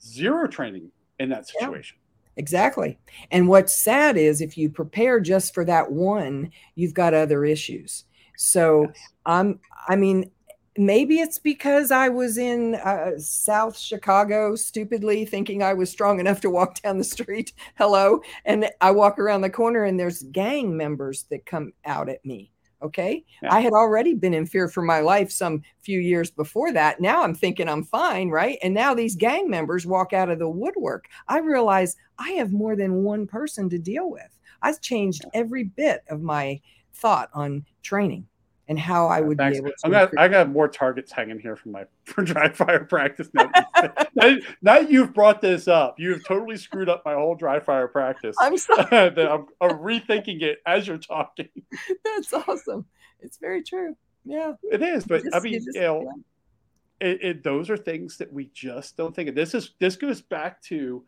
zero 0.00 0.46
training 0.46 0.90
in 1.18 1.28
that 1.30 1.48
situation. 1.48 1.98
Exactly. 2.36 2.98
And 3.30 3.48
what's 3.48 3.76
sad 3.76 4.16
is 4.16 4.40
if 4.40 4.56
you 4.56 4.70
prepare 4.70 5.20
just 5.20 5.52
for 5.52 5.64
that 5.66 5.90
one, 5.90 6.50
you've 6.74 6.94
got 6.94 7.12
other 7.12 7.44
issues. 7.44 8.04
So 8.36 8.84
yes. 8.84 9.08
I'm 9.26 9.60
I 9.88 9.96
mean 9.96 10.30
maybe 10.76 11.18
it's 11.18 11.38
because 11.38 11.90
I 11.90 12.08
was 12.08 12.38
in 12.38 12.76
uh, 12.76 13.12
South 13.18 13.78
Chicago 13.78 14.54
stupidly 14.56 15.24
thinking 15.24 15.62
I 15.62 15.74
was 15.74 15.90
strong 15.90 16.20
enough 16.20 16.40
to 16.42 16.50
walk 16.50 16.80
down 16.80 16.98
the 16.98 17.04
street. 17.04 17.52
Hello. 17.76 18.20
And 18.44 18.70
I 18.80 18.90
walk 18.90 19.18
around 19.18 19.42
the 19.42 19.50
corner 19.50 19.84
and 19.84 19.98
there's 19.98 20.22
gang 20.24 20.76
members 20.76 21.24
that 21.30 21.46
come 21.46 21.72
out 21.84 22.08
at 22.08 22.24
me. 22.24 22.50
Okay. 22.82 23.24
Yeah. 23.40 23.54
I 23.54 23.60
had 23.60 23.74
already 23.74 24.14
been 24.14 24.34
in 24.34 24.44
fear 24.44 24.66
for 24.66 24.82
my 24.82 25.00
life 25.00 25.30
some 25.30 25.62
few 25.82 26.00
years 26.00 26.32
before 26.32 26.72
that. 26.72 27.00
Now 27.00 27.22
I'm 27.22 27.34
thinking 27.34 27.68
I'm 27.68 27.84
fine. 27.84 28.28
Right. 28.28 28.58
And 28.62 28.74
now 28.74 28.92
these 28.92 29.14
gang 29.14 29.48
members 29.48 29.86
walk 29.86 30.12
out 30.12 30.30
of 30.30 30.40
the 30.40 30.48
woodwork. 30.48 31.06
I 31.28 31.38
realize 31.38 31.96
I 32.18 32.32
have 32.32 32.52
more 32.52 32.74
than 32.74 33.04
one 33.04 33.26
person 33.26 33.70
to 33.70 33.78
deal 33.78 34.10
with. 34.10 34.36
I've 34.62 34.80
changed 34.80 35.24
every 35.32 35.64
bit 35.64 36.02
of 36.08 36.22
my 36.22 36.60
thought 36.92 37.30
on 37.34 37.64
training 37.82 38.26
and 38.72 38.78
how 38.78 39.06
I 39.06 39.20
would 39.20 39.36
Thanks. 39.36 39.60
be 39.60 39.66
able 39.66 39.76
to. 39.84 39.90
Got, 39.90 40.18
I 40.18 40.28
got 40.28 40.48
more 40.48 40.66
targets 40.66 41.12
hanging 41.12 41.38
here 41.38 41.56
from 41.56 41.72
my 41.72 41.84
for 42.04 42.22
dry 42.22 42.48
fire 42.48 42.84
practice. 42.84 43.28
now, 44.14 44.36
now, 44.62 44.78
you've 44.78 45.12
brought 45.12 45.42
this 45.42 45.68
up. 45.68 46.00
You've 46.00 46.26
totally 46.26 46.56
screwed 46.56 46.88
up 46.88 47.04
my 47.04 47.12
whole 47.12 47.34
dry 47.34 47.60
fire 47.60 47.86
practice. 47.86 48.34
I'm 48.40 48.56
sorry. 48.56 48.86
I'm, 48.90 49.46
I'm 49.60 49.78
rethinking 49.78 50.40
it 50.40 50.60
as 50.64 50.86
you're 50.86 50.96
talking. 50.96 51.50
That's 52.02 52.32
awesome. 52.32 52.86
It's 53.20 53.36
very 53.36 53.62
true. 53.62 53.94
Yeah, 54.24 54.54
it 54.70 54.82
is. 54.82 55.04
But 55.04 55.24
just, 55.24 55.36
I 55.36 55.40
mean, 55.40 55.52
you, 55.52 55.58
just, 55.60 55.74
you 55.74 55.82
know, 55.82 56.02
yeah. 57.02 57.08
it, 57.08 57.18
it, 57.22 57.44
those 57.44 57.68
are 57.68 57.76
things 57.76 58.16
that 58.16 58.32
we 58.32 58.50
just 58.54 58.96
don't 58.96 59.14
think 59.14 59.28
of. 59.28 59.34
This 59.34 59.52
is 59.54 59.72
this 59.80 59.96
goes 59.96 60.22
back 60.22 60.62
to 60.62 61.04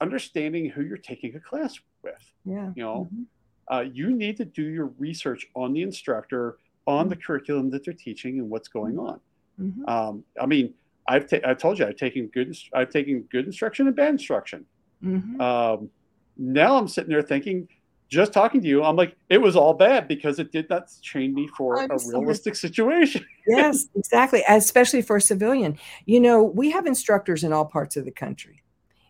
understanding 0.00 0.70
who 0.70 0.82
you're 0.82 0.98
taking 0.98 1.34
a 1.34 1.40
class 1.40 1.80
with. 2.04 2.32
Yeah, 2.44 2.70
you 2.76 2.82
know. 2.84 3.08
Mm-hmm. 3.12 3.22
Uh, 3.70 3.80
you 3.80 4.16
need 4.16 4.34
to 4.38 4.46
do 4.46 4.62
your 4.62 4.86
research 4.98 5.46
on 5.54 5.74
the 5.74 5.82
instructor 5.82 6.56
on 6.88 7.08
the 7.08 7.14
curriculum 7.14 7.70
that 7.70 7.84
they're 7.84 7.94
teaching 7.94 8.38
and 8.40 8.48
what's 8.48 8.66
going 8.66 8.94
mm-hmm. 8.94 9.06
on. 9.06 9.20
Mm-hmm. 9.60 9.88
Um, 9.88 10.24
I 10.40 10.46
mean, 10.46 10.74
I've 11.06 11.28
ta- 11.28 11.46
I 11.46 11.54
told 11.54 11.78
you 11.78 11.86
I've 11.86 11.96
taken 11.96 12.26
good 12.28 12.56
I've 12.72 12.90
taken 12.90 13.22
good 13.30 13.46
instruction 13.46 13.86
and 13.86 13.94
bad 13.94 14.10
instruction. 14.10 14.64
Mm-hmm. 15.04 15.40
Um, 15.40 15.90
now 16.38 16.76
I'm 16.76 16.88
sitting 16.88 17.10
there 17.10 17.22
thinking, 17.22 17.68
just 18.08 18.32
talking 18.32 18.62
to 18.62 18.66
you, 18.66 18.82
I'm 18.82 18.96
like, 18.96 19.16
it 19.28 19.38
was 19.38 19.54
all 19.54 19.74
bad 19.74 20.08
because 20.08 20.38
it 20.38 20.50
did 20.50 20.70
not 20.70 20.90
train 21.02 21.34
me 21.34 21.46
for 21.48 21.78
I'm 21.78 21.90
a 21.90 21.98
realistic 22.06 22.56
situation. 22.56 23.24
yes, 23.46 23.86
exactly. 23.94 24.42
Especially 24.48 25.02
for 25.02 25.16
a 25.16 25.20
civilian. 25.20 25.78
You 26.06 26.20
know, 26.20 26.42
we 26.42 26.70
have 26.70 26.86
instructors 26.86 27.44
in 27.44 27.52
all 27.52 27.66
parts 27.66 27.96
of 27.96 28.06
the 28.06 28.10
country. 28.10 28.62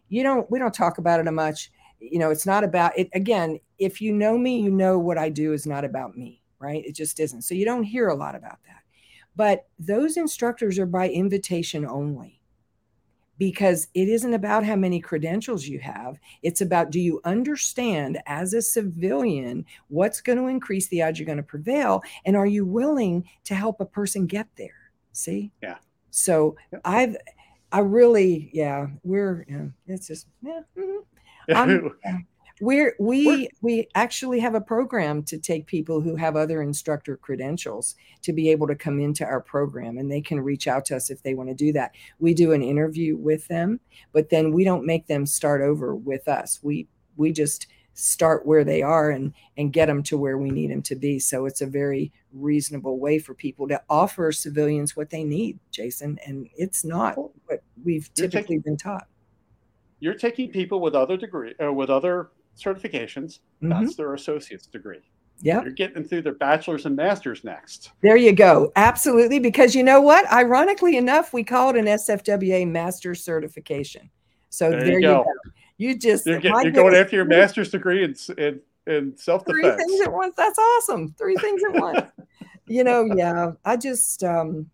You 0.09 0.25
don't 0.25 0.51
we 0.51 0.59
don't 0.59 0.75
talk 0.75 0.99
about 0.99 1.21
it 1.21 1.31
much. 1.31 1.71
You 2.01 2.19
know, 2.19 2.31
it's 2.31 2.47
not 2.47 2.65
about 2.65 2.99
it 2.99 3.09
again, 3.15 3.61
if 3.79 4.01
you 4.01 4.13
know 4.13 4.37
me, 4.37 4.61
you 4.61 4.71
know 4.71 4.99
what 4.99 5.19
I 5.19 5.29
do 5.29 5.53
is 5.53 5.67
not 5.67 5.85
about 5.85 6.17
me 6.17 6.43
right? 6.59 6.85
It 6.85 6.95
just 6.95 7.21
isn't. 7.21 7.43
So 7.43 7.55
you 7.55 7.65
don't 7.65 7.83
hear 7.83 8.09
a 8.09 8.15
lot 8.15 8.35
about 8.35 8.59
that. 8.67 8.83
But 9.37 9.67
those 9.79 10.17
instructors 10.17 10.79
are 10.79 10.87
by 10.87 11.09
invitation 11.09 11.87
only 11.87 12.41
because 13.39 13.87
it 13.95 14.09
isn't 14.09 14.35
about 14.35 14.65
how 14.65 14.75
many 14.75 15.01
credentials 15.01 15.67
you 15.67 15.79
have. 15.79 16.19
It's 16.43 16.61
about 16.61 16.91
do 16.91 16.99
you 16.99 17.21
understand 17.25 18.19
as 18.27 18.53
a 18.53 18.61
civilian 18.61 19.65
what's 19.87 20.21
going 20.21 20.39
to 20.39 20.49
increase 20.49 20.89
the 20.89 21.03
odds 21.03 21.19
you're 21.21 21.27
going 21.27 21.37
to 21.37 21.45
prevail? 21.45 22.03
And 22.25 22.37
are 22.37 22.47
you 22.47 22.67
willing 22.67 23.29
to 23.45 23.55
help 23.55 23.81
a 23.81 23.87
person 23.87 24.27
get 24.27 24.49
there? 24.57 24.91
See? 25.13 25.53
Yeah. 25.63 25.77
So. 26.11 26.57
I've, 26.85 27.17
I 27.71 27.81
really, 27.81 28.51
yeah, 28.53 28.89
we're, 29.05 29.45
yeah, 29.49 29.67
it's 29.87 30.09
just, 30.09 30.27
yeah. 30.43 30.61
Mm-hmm. 30.77 32.17
We're, 32.61 32.95
we 32.99 33.27
We're, 33.27 33.49
we 33.63 33.89
actually 33.95 34.41
have 34.41 34.55
a 34.55 34.61
program 34.61 35.23
to 35.25 35.39
take 35.39 35.67
people 35.67 36.01
who 36.01 36.17
have 36.17 36.37
other 36.37 36.63
instructor 36.63 37.17
credentials 37.17 37.95
to 38.23 38.33
be 38.33 38.51
able 38.51 38.67
to 38.69 38.75
come 38.75 38.99
into 38.99 39.25
our 39.25 39.41
program 39.41 39.99
and 39.99 40.11
they 40.11 40.21
can 40.21 40.41
reach 40.41 40.67
out 40.67 40.85
to 40.87 40.97
us 40.97 41.11
if 41.11 41.23
they 41.23 41.35
want 41.35 41.49
to 41.51 41.55
do 41.55 41.73
that. 41.73 41.95
We 42.19 42.35
do 42.35 42.53
an 42.53 42.63
interview 42.63 43.17
with 43.17 43.47
them, 43.49 43.81
but 44.13 44.31
then 44.31 44.53
we 44.53 44.65
don't 44.65 44.87
make 44.87 45.07
them 45.07 45.27
start 45.27 45.61
over 45.63 45.95
with 45.95 46.29
us. 46.29 46.61
We 46.63 46.89
we 47.17 47.33
just 47.33 47.67
start 47.95 48.47
where 48.47 48.63
they 48.63 48.81
are 48.81 49.11
and 49.11 49.33
and 49.57 49.73
get 49.73 49.87
them 49.87 50.03
to 50.05 50.17
where 50.17 50.39
we 50.39 50.51
need 50.51 50.71
them 50.71 50.83
to 50.83 50.95
be. 50.95 51.19
So 51.19 51.47
it's 51.47 51.61
a 51.61 51.67
very 51.67 52.13
reasonable 52.33 52.99
way 52.99 53.19
for 53.19 53.35
people 53.35 53.67
to 53.69 53.83
offer 53.89 54.31
civilians 54.31 54.97
what 54.97 55.11
they 55.11 55.25
need, 55.25 55.59
Jason, 55.71 56.19
and 56.25 56.49
it's 56.57 56.85
not 56.85 57.17
what 57.17 57.63
we've 57.85 58.13
typically 58.15 58.41
taking, 58.41 58.61
been 58.61 58.77
taught. 58.77 59.07
You're 60.01 60.15
taking 60.15 60.51
people 60.51 60.81
with 60.81 60.95
other 60.95 61.17
degree 61.17 61.55
uh, 61.63 61.73
with 61.73 61.91
other 61.91 62.31
certifications. 62.59 63.41
Mm-hmm. 63.63 63.71
That's 63.71 63.97
their 63.97 64.15
associate's 64.15 64.67
degree. 64.67 65.01
Yeah. 65.41 65.63
You're 65.63 65.73
getting 65.73 66.03
through 66.03 66.23
their 66.23 66.35
bachelor's 66.35 66.85
and 66.85 66.97
master's 66.97 67.45
next. 67.45 67.93
There 68.03 68.17
you 68.17 68.33
go. 68.33 68.73
Absolutely. 68.75 69.39
Because 69.39 69.75
you 69.75 69.85
know 69.85 70.01
what? 70.01 70.31
Ironically 70.33 70.97
enough, 70.97 71.33
we 71.33 71.45
call 71.45 71.71
it 71.71 71.77
an 71.77 71.85
SFWA 71.85 72.67
master's 72.69 73.23
certification. 73.23 74.11
So 74.51 74.71
there, 74.71 74.81
there 74.81 74.93
you, 74.95 75.01
go. 75.01 75.25
go. 75.25 75.51
You 75.77 75.97
just 75.97 76.27
you're, 76.27 76.41
get, 76.41 76.53
you're 76.65 76.73
going 76.73 76.95
after 76.95 77.15
your 77.15 77.25
master's 77.25 77.71
degree 77.71 78.03
in 78.03 78.17
in, 78.37 78.61
in 78.87 79.17
self 79.17 79.45
defense. 79.45 79.77
Three 79.77 79.77
things 79.77 80.01
at 80.01 80.13
once. 80.13 80.35
That's 80.37 80.59
awesome. 80.59 81.15
Three 81.17 81.37
things 81.37 81.63
at 81.63 81.81
once. 81.81 82.11
you 82.67 82.83
know, 82.83 83.05
yeah. 83.15 83.53
I 83.65 83.77
just 83.77 84.25
um, 84.25 84.69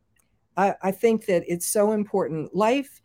I, 0.56 0.74
I 0.82 0.90
think 0.92 1.26
that 1.26 1.44
it's 1.46 1.66
so 1.66 1.92
important. 1.92 2.54
Life. 2.54 3.02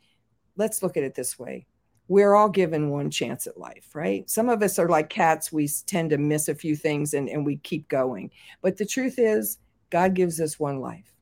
Let's 0.55 0.81
look 0.83 0.97
at 0.97 1.03
it 1.03 1.15
this 1.15 1.39
way 1.39 1.67
we're 2.09 2.33
all 2.33 2.49
given 2.49 2.89
one 2.89 3.11
chance 3.11 3.45
at 3.45 3.59
life, 3.59 3.91
right? 3.93 4.27
Some 4.27 4.49
of 4.49 4.63
us 4.63 4.79
are 4.79 4.89
like 4.89 5.09
cats. 5.09 5.51
We 5.53 5.69
tend 5.85 6.09
to 6.09 6.17
miss 6.17 6.47
a 6.47 6.55
few 6.55 6.75
things 6.75 7.13
and, 7.13 7.29
and 7.29 7.45
we 7.45 7.57
keep 7.57 7.87
going. 7.87 8.31
But 8.61 8.77
the 8.77 8.85
truth 8.85 9.19
is, 9.19 9.59
God 9.91 10.15
gives 10.15 10.41
us 10.41 10.59
one 10.59 10.81
life. 10.81 11.13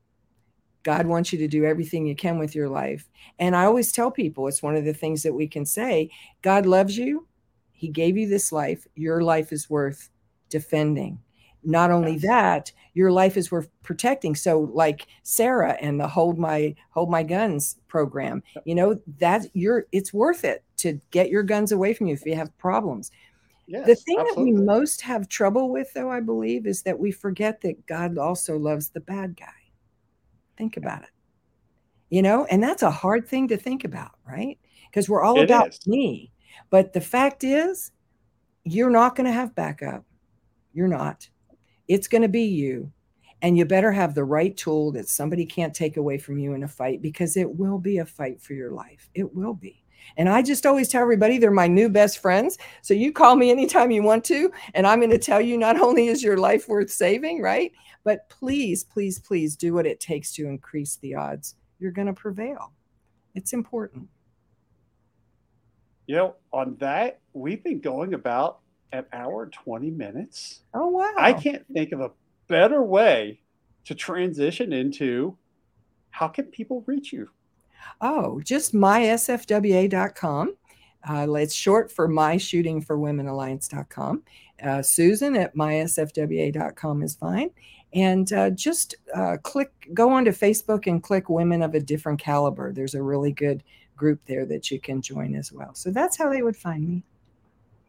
God 0.84 1.06
wants 1.06 1.34
you 1.34 1.40
to 1.40 1.48
do 1.50 1.66
everything 1.66 2.08
you 2.08 2.16
can 2.16 2.40
with 2.40 2.56
your 2.56 2.70
life. 2.70 3.10
And 3.38 3.54
I 3.54 3.66
always 3.66 3.92
tell 3.92 4.10
people 4.10 4.48
it's 4.48 4.64
one 4.64 4.78
of 4.78 4.86
the 4.86 4.94
things 4.94 5.24
that 5.24 5.34
we 5.34 5.46
can 5.46 5.66
say 5.66 6.10
God 6.42 6.66
loves 6.66 6.98
you. 6.98 7.28
He 7.74 7.90
gave 7.90 8.18
you 8.18 8.28
this 8.28 8.54
life. 8.54 8.88
Your 8.96 9.22
life 9.22 9.52
is 9.52 9.70
worth 9.70 10.10
defending. 10.50 11.20
Not 11.68 11.91
only 11.91 12.18
that, 12.19 12.72
your 12.94 13.11
life 13.11 13.35
is 13.35 13.52
worth 13.52 13.68
protecting. 13.84 14.35
So, 14.35 14.72
like 14.73 15.06
Sarah 15.23 15.77
and 15.81 15.99
the 15.99 16.07
Hold 16.07 16.39
My 16.39 16.73
Hold 16.91 17.11
My 17.11 17.23
Guns 17.23 17.76
program, 17.89 18.41
you 18.64 18.73
know 18.73 18.98
that 19.19 19.48
you're 19.53 19.85
it's 19.91 20.14
worth 20.14 20.45
it 20.45 20.64
to 20.77 20.99
get 21.11 21.30
your 21.30 21.44
guns 21.44 21.73
away 21.73 21.94
from 21.94 22.07
you 22.07 22.14
if 22.14 22.26
you 22.26 22.35
have 22.35 22.57
problems. 22.57 23.11
Yes, 23.68 23.85
the 23.85 23.95
thing 23.95 24.18
absolutely. 24.18 24.53
that 24.53 24.60
we 24.60 24.65
most 24.65 25.02
have 25.02 25.27
trouble 25.27 25.69
with, 25.69 25.94
though, 25.94 26.10
I 26.10 26.22
believe, 26.22 26.65
is 26.65 26.84
that 26.84 26.98
we 26.98 27.11
forget 27.11 27.60
that 27.61 27.85
God 27.85 28.18
also 28.18 28.57
loves 28.57 28.88
the 28.88 29.02
bad 29.02 29.35
guy. 29.35 29.48
Think 30.57 30.77
about 30.77 31.03
it. 31.03 31.10
You 32.10 32.22
know, 32.22 32.45
and 32.45 32.64
that's 32.64 32.81
a 32.84 32.89
hard 32.91 33.27
thing 33.27 33.49
to 33.49 33.57
think 33.57 33.84
about, 33.84 34.11
right? 34.26 34.57
Because 34.89 35.10
we're 35.10 35.22
all 35.22 35.41
it 35.41 35.44
about 35.44 35.72
is. 35.72 35.85
me. 35.85 36.31
But 36.69 36.94
the 36.94 37.02
fact 37.02 37.44
is, 37.44 37.91
you're 38.64 38.89
not 38.89 39.18
going 39.18 39.27
to 39.27 39.34
have 39.34 39.53
backup. 39.53 40.06
You're 40.73 40.88
not. 40.88 41.27
It's 41.88 42.08
going 42.08 42.22
to 42.22 42.28
be 42.28 42.44
you. 42.44 42.92
And 43.42 43.58
you 43.58 43.66
better 43.66 43.92
have 43.92 44.16
the 44.16 44.24
right 44.24 44.56
tool 44.58 44.92
that 44.94 45.08
somebody 45.08 45.46
can't 45.46 45.74
take 45.74 45.98
away 45.98 46.18
from 46.18 46.40
you 46.40 46.54
in 46.54 46.64
a 46.64 46.68
fight 46.68 47.02
because 47.02 47.38
it 47.38 47.50
will 47.50 47.78
be 47.78 48.00
a 48.00 48.06
fight 48.06 48.42
for 48.42 48.54
your 48.54 48.72
life. 48.72 49.10
It 49.14 49.36
will 49.36 49.54
be. 49.54 49.84
And 50.16 50.30
I 50.30 50.42
just 50.42 50.66
always 50.66 50.88
tell 50.88 51.02
everybody 51.02 51.38
they're 51.38 51.52
my 51.52 51.68
new 51.68 51.90
best 51.90 52.20
friends. 52.20 52.58
So 52.82 52.94
you 52.94 53.12
call 53.12 53.36
me 53.36 53.52
anytime 53.52 53.92
you 53.92 54.02
want 54.02 54.24
to. 54.26 54.52
And 54.74 54.88
I'm 54.88 55.00
going 55.00 55.12
to 55.12 55.18
tell 55.18 55.42
you 55.42 55.58
not 55.58 55.80
only 55.82 56.08
is 56.08 56.24
your 56.24 56.38
life 56.38 56.68
worth 56.68 56.90
saving, 56.90 57.42
right? 57.42 57.72
But 58.04 58.30
please, 58.30 58.84
please, 58.84 59.20
please 59.20 59.56
do 59.56 59.74
what 59.74 59.86
it 59.86 60.00
takes 60.00 60.32
to 60.34 60.48
increase 60.48 60.96
the 60.98 61.16
odds. 61.16 61.56
You're 61.80 61.92
going 61.92 62.08
to 62.08 62.14
prevail. 62.14 62.72
It's 63.36 63.54
important. 63.54 64.08
You 66.08 66.16
know, 66.16 66.36
on 66.54 66.78
that, 66.80 67.20
we've 67.34 67.64
been 67.64 67.82
going 67.82 68.14
about 68.14 68.60
an 68.92 69.06
hour 69.14 69.48
20 69.48 69.92
minutes. 69.92 70.62
Oh, 70.74 70.88
wow. 70.88 71.14
I 71.18 71.34
can't 71.34 71.66
think 71.74 71.92
of 71.92 72.02
a 72.02 72.12
better 72.48 72.82
way 72.82 73.40
to 73.86 73.96
transition 73.96 74.74
into 74.74 75.38
how 76.10 76.28
can 76.28 76.46
people 76.46 76.84
reach 76.88 77.14
you? 77.14 77.30
Oh, 78.02 78.42
just 78.42 78.74
mysfwa.com. 78.74 80.56
Uh, 81.08 81.34
it's 81.34 81.54
short 81.54 81.92
for 81.92 82.08
my 82.08 82.38
shooting 82.38 82.82
for 82.82 82.98
women 82.98 83.28
alliance.com. 83.28 84.24
Uh, 84.62 84.82
Susan 84.82 85.36
at 85.36 85.56
mysfwa.com 85.56 87.04
is 87.04 87.16
fine. 87.16 87.50
And 87.94 88.32
uh, 88.34 88.50
just 88.50 88.96
uh, 89.16 89.38
click, 89.44 89.72
go 89.94 90.10
onto 90.10 90.32
Facebook 90.32 90.88
and 90.88 91.02
click 91.02 91.30
Women 91.30 91.62
of 91.62 91.74
a 91.76 91.80
Different 91.80 92.20
Caliber. 92.20 92.74
There's 92.74 92.96
a 92.96 93.02
really 93.02 93.32
good 93.32 93.64
group 93.96 94.20
there 94.26 94.46
that 94.46 94.70
you 94.70 94.80
can 94.80 95.02
join 95.02 95.36
as 95.36 95.52
well. 95.52 95.74
So 95.74 95.92
that's 95.92 96.18
how 96.18 96.30
they 96.30 96.42
would 96.42 96.58
find 96.58 96.88
me. 96.88 97.04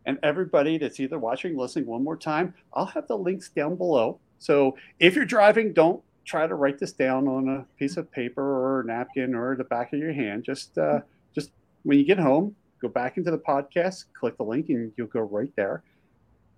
And 0.09 0.18
everybody 0.22 0.78
that's 0.78 0.98
either 1.01 1.18
watching, 1.18 1.55
listening 1.55 1.85
one 1.85 2.02
more 2.02 2.16
time, 2.16 2.55
I'll 2.72 2.86
have 2.86 3.06
the 3.09 3.18
links 3.18 3.51
down 3.51 3.76
below. 3.76 4.18
So 4.39 4.74
if 4.98 5.14
you're 5.14 5.26
driving, 5.26 5.74
don't 5.74 6.02
try 6.24 6.47
to 6.47 6.55
write 6.55 6.78
this 6.78 6.93
down 6.93 7.28
on 7.28 7.47
a 7.47 7.66
piece 7.78 7.98
of 7.98 8.10
paper 8.10 8.43
or 8.43 8.80
a 8.80 8.85
napkin 8.86 9.35
or 9.35 9.55
the 9.55 9.64
back 9.64 9.93
of 9.93 9.98
your 9.98 10.14
hand. 10.14 10.44
Just 10.44 10.78
uh, 10.78 11.01
just 11.35 11.51
when 11.82 11.98
you 11.98 12.06
get 12.06 12.18
home, 12.18 12.56
go 12.80 12.89
back 12.89 13.18
into 13.18 13.30
the 13.30 13.39
podcast, 13.39 14.06
click 14.18 14.39
the 14.39 14.44
link, 14.44 14.70
and 14.70 14.93
you'll 14.97 15.09
go 15.09 15.20
right 15.20 15.52
there. 15.56 15.82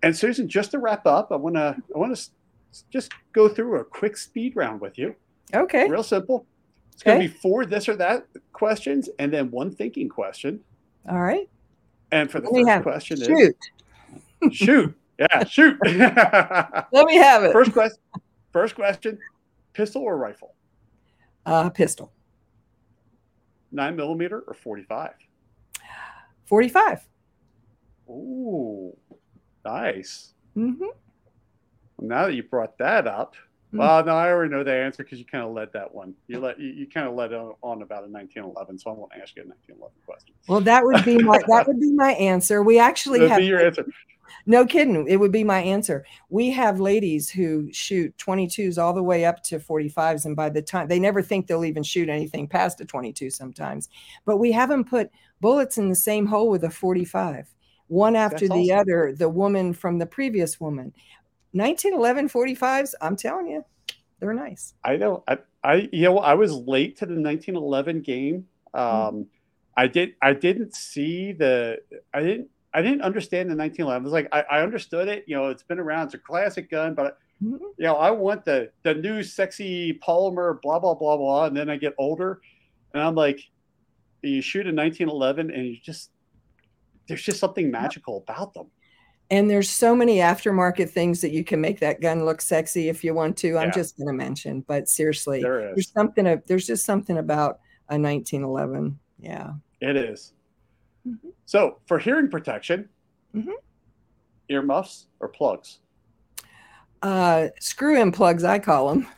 And 0.01 0.15
Susan, 0.15 0.47
just 0.47 0.71
to 0.71 0.79
wrap 0.79 1.05
up, 1.05 1.33
I 1.33 1.35
want 1.35 1.55
to 1.55 1.75
I 1.93 1.97
want 1.99 2.15
to 2.15 2.31
just 2.89 3.11
go 3.33 3.49
through 3.49 3.81
a 3.81 3.83
quick 3.83 4.15
speed 4.15 4.55
round 4.55 4.79
with 4.79 4.97
you. 4.97 5.13
Okay. 5.53 5.89
Real 5.89 6.03
simple. 6.03 6.45
It's 6.93 7.03
okay. 7.03 7.17
going 7.17 7.27
to 7.27 7.27
be 7.27 7.39
four 7.41 7.65
this 7.65 7.89
or 7.89 7.97
that 7.97 8.27
questions, 8.53 9.09
and 9.19 9.33
then 9.33 9.51
one 9.51 9.75
thinking 9.75 10.07
question. 10.07 10.61
All 11.09 11.19
right. 11.19 11.49
And 12.11 12.29
for 12.29 12.39
the 12.39 12.49
Let 12.49 12.83
first 12.83 12.83
question 12.83 13.17
shoot. 13.21 13.55
is 14.41 14.55
shoot. 14.55 14.95
Yeah, 15.17 15.43
shoot. 15.45 15.77
Let 15.85 17.05
me 17.05 17.15
have 17.15 17.43
it. 17.43 17.53
First 17.53 17.73
question. 17.73 17.99
First 18.51 18.75
question 18.75 19.17
Pistol 19.73 20.01
or 20.01 20.17
rifle? 20.17 20.55
Uh, 21.45 21.69
pistol. 21.69 22.11
Nine 23.71 23.95
millimeter 23.95 24.41
or 24.41 24.53
45? 24.53 25.13
45. 26.45 27.07
Ooh, 28.09 28.97
nice. 29.65 30.33
Mm-hmm. 30.57 30.83
now 31.99 32.25
that 32.25 32.33
you 32.33 32.43
brought 32.43 32.77
that 32.77 33.07
up. 33.07 33.35
Hmm. 33.71 33.77
well, 33.77 34.05
no, 34.05 34.15
I 34.15 34.29
already 34.29 34.51
know 34.51 34.63
the 34.63 34.73
answer 34.73 35.03
because 35.03 35.19
you 35.19 35.25
kind 35.25 35.43
of 35.43 35.53
led 35.53 35.71
that 35.73 35.93
one. 35.93 36.13
You 36.27 36.39
let 36.39 36.59
you, 36.59 36.69
you 36.69 36.87
kind 36.87 37.07
of 37.07 37.15
led 37.15 37.33
on, 37.33 37.53
on 37.61 37.81
about 37.81 38.03
a 38.03 38.07
1911, 38.07 38.79
so 38.79 38.91
I 38.91 38.93
won't 38.93 39.11
ask 39.13 39.35
you 39.35 39.43
a 39.43 39.47
1911 39.47 39.95
question. 40.05 40.35
Well, 40.47 40.61
that 40.61 40.83
would 40.83 41.05
be 41.05 41.17
my 41.17 41.39
that 41.47 41.67
would 41.67 41.79
be 41.79 41.93
my 41.93 42.11
answer. 42.13 42.61
We 42.63 42.79
actually 42.79 43.19
That'd 43.19 43.31
have 43.31 43.39
be 43.39 43.45
your 43.45 43.65
answer. 43.65 43.85
No 44.45 44.65
kidding. 44.65 45.07
It 45.07 45.17
would 45.17 45.31
be 45.31 45.43
my 45.43 45.59
answer. 45.59 46.05
We 46.29 46.49
have 46.51 46.79
ladies 46.79 47.29
who 47.29 47.71
shoot 47.71 48.15
22s 48.17 48.81
all 48.81 48.93
the 48.93 49.03
way 49.03 49.25
up 49.25 49.43
to 49.43 49.59
45s. 49.59 50.25
And 50.25 50.35
by 50.35 50.49
the 50.49 50.61
time 50.61 50.87
they 50.87 50.99
never 50.99 51.21
think 51.21 51.47
they'll 51.47 51.65
even 51.65 51.83
shoot 51.83 52.09
anything 52.09 52.47
past 52.47 52.81
a 52.81 52.85
22 52.85 53.29
sometimes. 53.29 53.89
But 54.25 54.37
we 54.37 54.51
have 54.51 54.69
them 54.69 54.83
put 54.83 55.11
bullets 55.41 55.77
in 55.77 55.89
the 55.89 55.95
same 55.95 56.25
hole 56.25 56.49
with 56.49 56.63
a 56.63 56.69
45, 56.69 57.53
one 57.87 58.15
after 58.15 58.47
That's 58.47 58.53
the 58.53 58.71
awesome. 58.71 58.79
other, 58.79 59.13
the 59.13 59.29
woman 59.29 59.73
from 59.73 59.99
the 59.99 60.05
previous 60.05 60.59
woman. 60.59 60.93
1911 61.53 62.29
45s, 62.29 62.93
I'm 63.01 63.15
telling 63.15 63.47
you, 63.47 63.65
they're 64.19 64.33
nice. 64.33 64.73
I 64.83 64.97
know. 64.97 65.23
I, 65.27 65.39
I 65.63 65.89
you 65.91 66.03
know, 66.03 66.19
I 66.19 66.35
was 66.35 66.53
late 66.53 66.97
to 66.97 67.05
the 67.05 67.13
1911 67.13 68.01
game. 68.01 68.47
Um, 68.73 68.83
mm-hmm. 68.83 69.21
I 69.75 69.87
did. 69.87 70.15
I 70.21 70.33
didn't 70.33 70.75
see 70.75 71.31
the. 71.31 71.79
I 72.13 72.21
didn't 72.21 72.49
I 72.73 72.81
didn't 72.81 73.01
understand 73.01 73.49
the 73.49 73.55
1911. 73.55 74.05
It's 74.05 74.13
like 74.13 74.29
I, 74.31 74.59
I, 74.59 74.63
understood 74.63 75.07
it. 75.07 75.25
You 75.27 75.35
know, 75.35 75.47
it's 75.47 75.63
been 75.63 75.79
around. 75.79 76.05
It's 76.05 76.13
a 76.15 76.19
classic 76.19 76.69
gun, 76.69 76.93
but 76.93 77.17
mm-hmm. 77.43 77.55
you 77.55 77.85
know, 77.85 77.95
I 77.95 78.11
want 78.11 78.45
the 78.45 78.71
the 78.83 78.93
new 78.93 79.23
sexy 79.23 79.99
polymer, 80.05 80.61
blah 80.61 80.79
blah 80.79 80.93
blah 80.93 81.17
blah. 81.17 81.45
And 81.45 81.55
then 81.55 81.69
I 81.69 81.75
get 81.75 81.93
older, 81.97 82.41
and 82.93 83.03
I'm 83.03 83.15
like, 83.15 83.41
you 84.21 84.41
shoot 84.41 84.67
a 84.67 84.73
1911, 84.73 85.51
and 85.51 85.67
you 85.67 85.77
just 85.83 86.11
there's 87.07 87.23
just 87.23 87.39
something 87.39 87.69
magical 87.69 88.17
about 88.17 88.53
them. 88.53 88.67
And 89.31 89.49
there's 89.49 89.69
so 89.69 89.95
many 89.95 90.17
aftermarket 90.17 90.89
things 90.89 91.21
that 91.21 91.31
you 91.31 91.45
can 91.45 91.61
make 91.61 91.79
that 91.79 92.01
gun 92.01 92.25
look 92.25 92.41
sexy 92.41 92.89
if 92.89 93.01
you 93.01 93.13
want 93.13 93.37
to. 93.37 93.57
I'm 93.57 93.71
just 93.71 93.97
going 93.97 94.07
to 94.07 94.13
mention, 94.13 94.59
but 94.67 94.89
seriously, 94.89 95.41
there 95.41 95.69
is. 95.69 95.75
there's 95.75 95.91
something. 95.93 96.27
Of, 96.27 96.45
there's 96.47 96.67
just 96.67 96.85
something 96.85 97.17
about 97.17 97.61
a 97.87 97.97
1911. 97.97 98.99
Yeah, 99.19 99.53
it 99.79 99.95
is. 99.95 100.33
Mm-hmm. 101.07 101.29
So 101.45 101.79
for 101.85 101.97
hearing 101.97 102.29
protection, 102.29 102.89
mm-hmm. 103.33 103.51
earmuffs 104.49 105.07
or 105.21 105.29
plugs? 105.29 105.79
Uh, 107.01 107.47
screw 107.59 107.99
in 107.99 108.11
plugs, 108.11 108.43
I 108.43 108.59
call 108.59 108.89
them. 108.89 109.07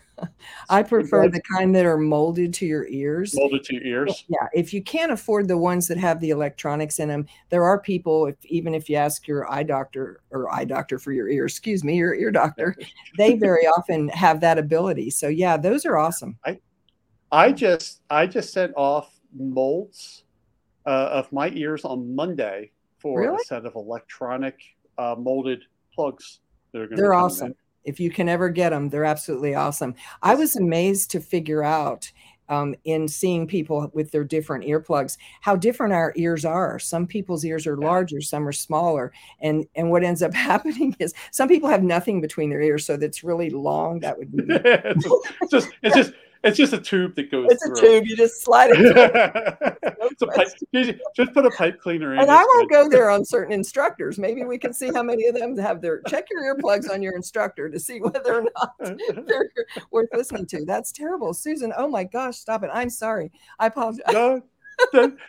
I 0.70 0.84
prefer 0.84 1.28
the 1.30 1.42
kind 1.42 1.76
that 1.76 1.86
are 1.86 1.98
molded 1.98 2.54
to 2.56 2.66
your 2.66 2.88
ears. 2.88 3.36
Molded 3.36 3.64
to 3.66 3.76
your 3.76 3.84
ears. 3.84 4.26
Yeah. 4.28 4.48
If 4.54 4.74
you 4.74 4.82
can't 4.82 5.12
afford 5.12 5.48
the 5.48 5.58
ones 5.58 5.88
that 5.88 5.98
have 5.98 6.20
the 6.20 6.30
electronics 6.30 7.00
in 7.00 7.10
them, 7.10 7.26
there 7.50 7.64
are 7.64 7.80
people. 7.80 8.28
If 8.28 8.36
even 8.46 8.74
if 8.74 8.90
you 8.90 8.96
ask 8.96 9.28
your 9.28 9.52
eye 9.52 9.64
doctor 9.64 10.22
or 10.32 10.54
eye 10.54 10.66
doctor 10.66 11.00
for 11.00 11.12
your 11.12 11.30
ear, 11.30 11.46
excuse 11.46 11.84
me, 11.84 11.98
your 11.98 12.14
ear 12.14 12.32
doctor, 12.32 12.76
they 13.18 13.36
very 13.36 13.66
often 13.66 14.10
have 14.10 14.40
that 14.42 14.58
ability. 14.58 15.10
So 15.10 15.28
yeah, 15.28 15.58
those 15.58 15.86
are 15.86 15.98
awesome. 15.98 16.38
I, 16.46 16.60
I 17.32 17.52
just 17.52 18.02
I 18.10 18.28
just 18.28 18.54
sent 18.54 18.74
off 18.76 19.20
molds 19.36 20.24
uh, 20.86 21.10
of 21.12 21.32
my 21.32 21.50
ears 21.50 21.86
on 21.86 22.16
Monday 22.16 22.72
for 23.00 23.22
really? 23.22 23.36
a 23.36 23.46
set 23.46 23.66
of 23.66 23.76
electronic 23.76 24.56
uh, 24.98 25.16
molded 25.18 25.64
plugs. 25.94 26.40
That 26.72 26.82
are 26.82 26.96
they're 26.96 27.14
awesome. 27.14 27.48
In. 27.48 27.56
If 27.84 28.00
you 28.00 28.10
can 28.10 28.30
ever 28.30 28.50
get 28.50 28.70
them, 28.70 28.90
they're 28.90 29.06
absolutely 29.06 29.56
awesome. 29.56 29.96
I 30.22 30.36
was 30.36 30.56
amazed 30.56 31.12
to 31.12 31.20
figure 31.20 31.64
out 31.64 32.12
um, 32.50 32.76
in 32.84 33.08
seeing 33.08 33.48
people 33.48 33.90
with 33.94 34.12
their 34.12 34.24
different 34.24 34.66
earplugs 34.66 35.18
how 35.42 35.56
different 35.56 35.94
our 35.94 36.14
ears 36.16 36.46
are. 36.46 36.78
Some 36.80 37.08
people's 37.08 37.46
ears 37.46 37.66
are 37.66 37.78
larger, 37.78 38.22
some 38.22 38.48
are 38.48 38.52
smaller, 38.52 39.12
and 39.42 39.66
and 39.76 39.90
what 39.90 40.04
ends 40.04 40.22
up 40.22 40.34
happening 40.52 40.96
is 41.00 41.14
some 41.32 41.48
people 41.48 41.70
have 41.70 41.84
nothing 41.84 42.22
between 42.22 42.50
their 42.50 42.62
ears, 42.62 42.86
so 42.86 42.98
that's 42.98 43.24
really 43.24 43.50
long. 43.50 44.00
That 44.00 44.18
would 44.18 44.32
be 44.32 44.44
it's 44.50 45.52
just 45.52 45.70
it's 45.82 45.96
just 45.96 46.14
it's 46.44 46.58
just 46.58 46.74
a 46.74 46.80
tube 46.80 47.16
that 47.16 47.32
goes. 47.32 47.48
It's 47.50 47.66
through. 47.66 47.78
a 47.78 48.00
tube. 48.00 48.08
You 48.08 48.18
just 48.18 48.44
slide 48.44 48.72
it. 48.72 48.80
it's 50.02 50.22
a 50.22 50.28
pipe, 50.28 50.48
just 51.16 51.34
put 51.34 51.46
a 51.46 51.52
pipe 51.52 51.80
cleaner 51.80 52.14
in. 52.14 52.20
And 52.20 52.30
I 52.30 52.44
won't 52.44 52.70
go 52.70 52.90
there 52.90 53.10
on 53.10 53.24
certain 53.24 53.54
instructors. 53.54 54.20
Maybe 54.20 54.44
we 54.44 54.58
can 54.58 54.74
see 54.74 54.92
how 54.94 55.04
many 55.04 55.28
of 55.28 55.36
them 55.36 55.58
have 55.58 55.82
their 55.82 56.02
check 56.08 56.28
your 56.30 56.56
earplugs 56.56 56.90
on 56.92 57.02
your 57.02 57.16
instructor 57.16 57.70
to 57.70 57.80
see 57.80 58.00
whether 58.00 58.40
or 58.40 58.44
not 58.44 58.74
they're 58.80 59.50
worth 59.92 60.10
listening 60.14 60.46
to. 60.48 60.66
That's 60.66 60.92
terrible, 60.92 61.34
Susan. 61.34 61.74
Oh 61.78 61.88
my 61.88 62.04
gosh, 62.04 62.38
stop 62.38 62.64
it! 62.64 62.70
I'm 62.74 62.90
sorry. 62.90 63.32
I 63.60 63.68
apologize. 63.68 64.04
No, 64.12 64.42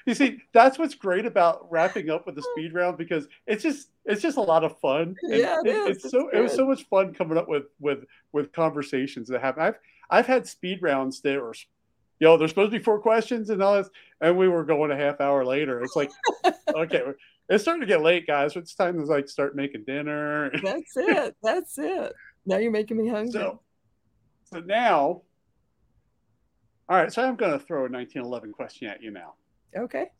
you 0.06 0.14
see, 0.14 0.38
that's 0.52 0.78
what's 0.78 0.94
great 0.94 1.26
about 1.26 1.70
wrapping 1.70 2.10
up 2.10 2.26
with 2.26 2.34
the 2.34 2.42
speed 2.52 2.74
round 2.74 2.98
because 2.98 3.26
it's 3.46 3.62
just 3.62 3.88
it's 4.04 4.22
just 4.22 4.36
a 4.36 4.42
lot 4.42 4.64
of 4.64 4.78
fun. 4.80 5.16
And 5.22 5.34
yeah, 5.34 5.60
it, 5.60 5.66
it 5.66 5.90
it's, 5.90 6.04
it's 6.04 6.12
so 6.12 6.24
good. 6.24 6.38
it 6.38 6.42
was 6.42 6.54
so 6.54 6.66
much 6.66 6.84
fun 6.84 7.14
coming 7.14 7.38
up 7.38 7.48
with 7.48 7.64
with 7.80 8.04
with 8.32 8.52
conversations 8.52 9.28
that 9.28 9.40
happen. 9.40 9.62
I've 9.62 9.78
I've 10.10 10.26
had 10.26 10.46
speed 10.46 10.82
rounds 10.82 11.20
that 11.22 11.40
were, 11.40 11.54
you 12.20 12.26
know, 12.26 12.36
there's 12.36 12.50
supposed 12.50 12.72
to 12.72 12.78
be 12.78 12.84
four 12.84 13.00
questions 13.00 13.50
and 13.50 13.62
all 13.62 13.74
this, 13.74 13.90
and 14.20 14.36
we 14.36 14.48
were 14.48 14.64
going 14.64 14.90
a 14.90 14.96
half 14.96 15.20
hour 15.20 15.44
later. 15.44 15.82
It's 15.82 15.96
like, 15.96 16.10
okay, 16.74 17.02
it's 17.48 17.62
starting 17.62 17.80
to 17.80 17.86
get 17.86 18.02
late, 18.02 18.26
guys. 18.26 18.56
It's 18.56 18.74
time 18.74 18.98
to 18.98 19.04
like 19.04 19.28
start 19.28 19.56
making 19.56 19.84
dinner. 19.84 20.50
That's 20.62 20.96
it. 20.96 21.36
That's 21.42 21.78
it. 21.78 22.12
Now 22.46 22.58
you're 22.58 22.70
making 22.70 22.96
me 22.96 23.08
hungry. 23.08 23.32
So, 23.32 23.60
so 24.44 24.60
now, 24.60 25.22
all 26.88 26.96
right. 26.96 27.12
So 27.12 27.22
I'm 27.22 27.36
going 27.36 27.52
to 27.52 27.58
throw 27.58 27.80
a 27.80 27.88
1911 27.88 28.52
question 28.52 28.88
at 28.88 29.02
you 29.02 29.10
now. 29.10 29.34
Okay. 29.76 30.10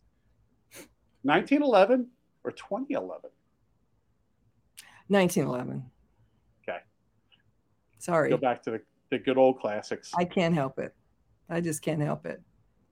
1911 1.23 2.09
or 2.45 2.51
2011? 2.53 3.31
1911. 5.09 5.85
Okay. 6.63 6.79
Sorry. 7.99 8.31
Go 8.31 8.37
back 8.37 8.63
to 8.65 8.71
the, 8.73 8.81
the 9.11 9.19
good 9.19 9.39
old 9.39 9.61
classics. 9.61 10.13
I 10.17 10.25
can't 10.25 10.55
help 10.55 10.79
it. 10.79 10.95
I 11.49 11.61
just 11.61 11.83
can't 11.83 12.01
help 12.01 12.27
it. 12.27 12.41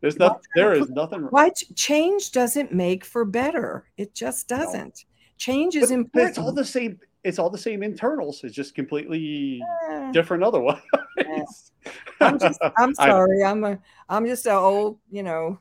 There's 0.00 0.18
nothing. 0.18 0.42
There 0.54 0.74
is 0.74 0.90
nothing. 0.90 1.22
Why 1.30 1.50
change 1.74 2.32
doesn't 2.32 2.72
make 2.72 3.04
for 3.04 3.24
better? 3.24 3.86
It 3.96 4.14
just 4.14 4.48
doesn't. 4.48 5.04
No. 5.06 5.08
Change 5.38 5.76
is 5.76 5.88
but, 5.88 5.94
important. 5.94 6.12
But 6.12 6.28
it's 6.28 6.38
all 6.38 6.52
the 6.52 6.64
same. 6.64 6.98
It's 7.24 7.38
all 7.38 7.50
the 7.50 7.58
same 7.58 7.82
internals. 7.82 8.42
It's 8.42 8.54
just 8.54 8.74
completely 8.74 9.62
uh, 9.90 10.10
different 10.12 10.42
otherwise. 10.42 10.80
Yeah. 11.16 11.44
I'm 12.20 12.38
just. 12.38 12.60
I'm 12.76 12.94
sorry. 12.94 13.44
I'm 13.44 13.62
a. 13.64 13.78
I'm 14.08 14.26
just 14.26 14.46
an 14.46 14.52
old. 14.52 14.98
You 15.10 15.22
know, 15.22 15.58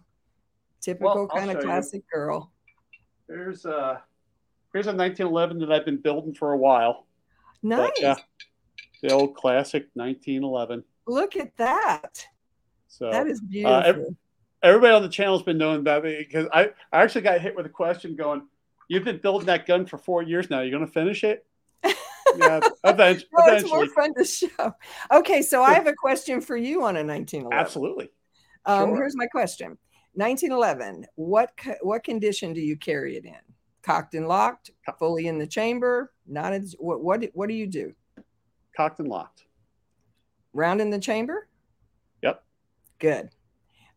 typical 0.82 1.28
well, 1.28 1.28
kind 1.28 1.52
of 1.52 1.64
classic 1.64 2.04
you. 2.12 2.18
girl. 2.18 2.52
There's 3.28 3.66
a. 3.66 4.02
Here's 4.74 4.88
a 4.88 4.96
1911 4.96 5.60
that 5.60 5.72
I've 5.72 5.86
been 5.86 6.02
building 6.02 6.34
for 6.34 6.54
a 6.54 6.58
while. 6.58 7.06
Nice. 7.62 7.92
But, 7.96 8.02
yeah, 8.02 8.16
the 9.04 9.14
old 9.14 9.36
classic 9.36 9.90
1911. 9.94 10.84
Look 11.08 11.36
at 11.36 11.56
that. 11.58 12.26
So 12.88 13.12
that 13.12 13.28
is 13.28 13.42
beautiful. 13.42 13.76
Uh, 13.76 13.82
every, 13.82 14.06
everybody 14.64 14.94
on 14.94 15.02
the 15.02 15.10
channel 15.10 15.38
has 15.38 15.44
been 15.44 15.58
knowing 15.58 15.80
about 15.80 16.04
me 16.04 16.18
because 16.18 16.48
I, 16.54 16.72
I 16.92 17.02
actually 17.04 17.22
got 17.22 17.42
hit 17.42 17.56
with 17.56 17.66
a 17.66 17.70
question 17.70 18.16
going, 18.16 18.44
You've 18.92 19.06
been 19.06 19.20
building 19.20 19.46
that 19.46 19.66
gun 19.66 19.86
for 19.86 19.98
four 19.98 20.22
years 20.22 20.50
now. 20.50 20.60
You're 20.60 20.78
going 20.78 20.86
to 20.86 20.92
finish 20.92 21.24
it? 21.24 21.46
Yeah, 22.38 22.60
eventually. 22.84 23.30
no, 23.38 23.54
it's 23.54 23.70
more 23.70 23.88
fun 23.88 24.14
to 24.16 24.26
show. 24.26 24.76
Okay, 25.12 25.42
so 25.42 25.64
I 25.64 25.74
have 25.74 25.88
a 25.88 25.94
question 25.94 26.42
for 26.42 26.58
you 26.58 26.84
on 26.84 26.98
a 26.98 27.04
1911. 27.04 27.58
Absolutely. 27.58 28.10
Um, 28.66 28.90
sure. 28.90 28.96
Here's 28.98 29.16
my 29.16 29.28
question 29.28 29.78
1911, 30.14 31.06
what, 31.16 31.52
what 31.82 32.04
condition 32.04 32.54
do 32.54 32.62
you 32.62 32.76
carry 32.76 33.16
it 33.16 33.26
in? 33.26 33.36
Cocked 33.82 34.14
and 34.14 34.28
locked, 34.28 34.72
fully 35.00 35.28
in 35.28 35.38
the 35.38 35.48
chamber, 35.48 36.12
not 36.28 36.54
in, 36.54 36.68
what, 36.78 37.02
what, 37.02 37.24
what 37.34 37.48
do 37.48 37.56
you 37.56 37.68
do? 37.68 37.94
Cocked 38.76 39.00
and 39.00 39.08
locked. 39.08 39.46
Round 40.54 40.82
in 40.82 40.90
the 40.90 41.00
chamber? 41.00 41.48
Yep. 42.22 42.44
Good. 43.00 43.30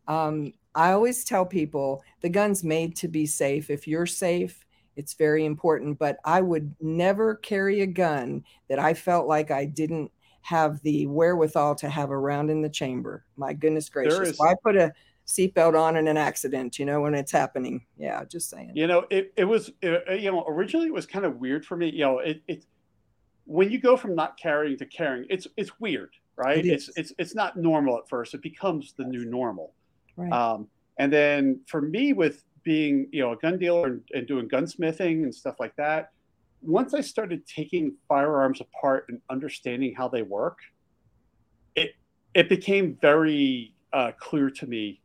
Um, 0.07 0.53
I 0.73 0.91
always 0.91 1.23
tell 1.23 1.45
people 1.45 2.03
the 2.21 2.29
gun's 2.29 2.63
made 2.63 2.95
to 2.97 3.07
be 3.07 3.25
safe. 3.25 3.69
If 3.69 3.87
you're 3.87 4.05
safe, 4.05 4.64
it's 4.95 5.13
very 5.13 5.45
important. 5.45 5.99
But 5.99 6.17
I 6.25 6.41
would 6.41 6.75
never 6.81 7.35
carry 7.35 7.81
a 7.81 7.87
gun 7.87 8.43
that 8.69 8.79
I 8.79 8.93
felt 8.93 9.27
like 9.27 9.51
I 9.51 9.65
didn't 9.65 10.11
have 10.41 10.79
the 10.83 11.07
wherewithal 11.07 11.73
to 11.73 11.89
have 11.89 12.11
a 12.11 12.17
round 12.17 12.51
in 12.51 12.61
the 12.61 12.69
chamber. 12.69 13.25
My 13.35 13.53
goodness 13.53 13.89
gracious. 13.89 14.29
Is, 14.29 14.37
Why 14.37 14.53
put 14.63 14.75
a 14.75 14.93
seatbelt 15.25 15.75
on 15.75 15.97
in 15.97 16.07
an 16.07 16.17
accident, 16.17 16.77
you 16.77 16.85
know, 16.85 17.01
when 17.01 17.15
it's 17.15 17.31
happening? 17.31 17.83
Yeah, 17.97 18.23
just 18.25 18.51
saying. 18.51 18.71
You 18.75 18.85
know, 18.85 19.05
it, 19.09 19.33
it 19.37 19.45
was, 19.45 19.71
it, 19.81 20.21
you 20.21 20.31
know, 20.31 20.45
originally 20.47 20.85
it 20.85 20.93
was 20.93 21.07
kind 21.07 21.25
of 21.25 21.37
weird 21.37 21.65
for 21.65 21.75
me. 21.75 21.89
You 21.89 22.05
know, 22.05 22.19
it, 22.19 22.43
it, 22.47 22.65
when 23.45 23.71
you 23.71 23.79
go 23.79 23.97
from 23.97 24.13
not 24.13 24.37
carrying 24.37 24.77
to 24.77 24.85
carrying, 24.85 25.25
it's, 25.31 25.47
it's 25.57 25.79
weird, 25.79 26.11
right? 26.35 26.63
It 26.63 26.67
it's, 26.67 26.91
it's, 26.95 27.11
it's 27.17 27.33
not 27.33 27.57
normal 27.57 27.97
at 27.97 28.07
first. 28.07 28.35
It 28.35 28.43
becomes 28.43 28.93
the 28.93 29.03
new 29.03 29.25
normal. 29.25 29.73
Right. 30.15 30.31
Um, 30.31 30.67
and 30.99 31.11
then 31.11 31.61
for 31.65 31.81
me, 31.81 32.13
with 32.13 32.43
being 32.65 33.07
you 33.11 33.21
know 33.21 33.31
a 33.31 33.37
gun 33.37 33.57
dealer 33.57 33.85
and, 33.87 34.01
and 34.13 34.27
doing 34.27 34.49
gunsmithing 34.49 35.23
and 35.23 35.33
stuff 35.33 35.55
like 35.59 35.75
that, 35.77 36.09
once 36.61 36.93
I 36.93 36.99
started 36.99 37.45
taking 37.47 37.93
firearms 38.09 38.59
apart 38.59 39.05
and 39.07 39.21
understanding 39.29 39.95
how 39.95 40.09
they 40.09 40.23
work, 40.23 40.59
it 41.75 41.91
it 42.33 42.49
became 42.49 42.97
very 43.01 43.73
uh, 43.93 44.11
clear 44.19 44.49
to 44.49 44.67
me 44.67 44.99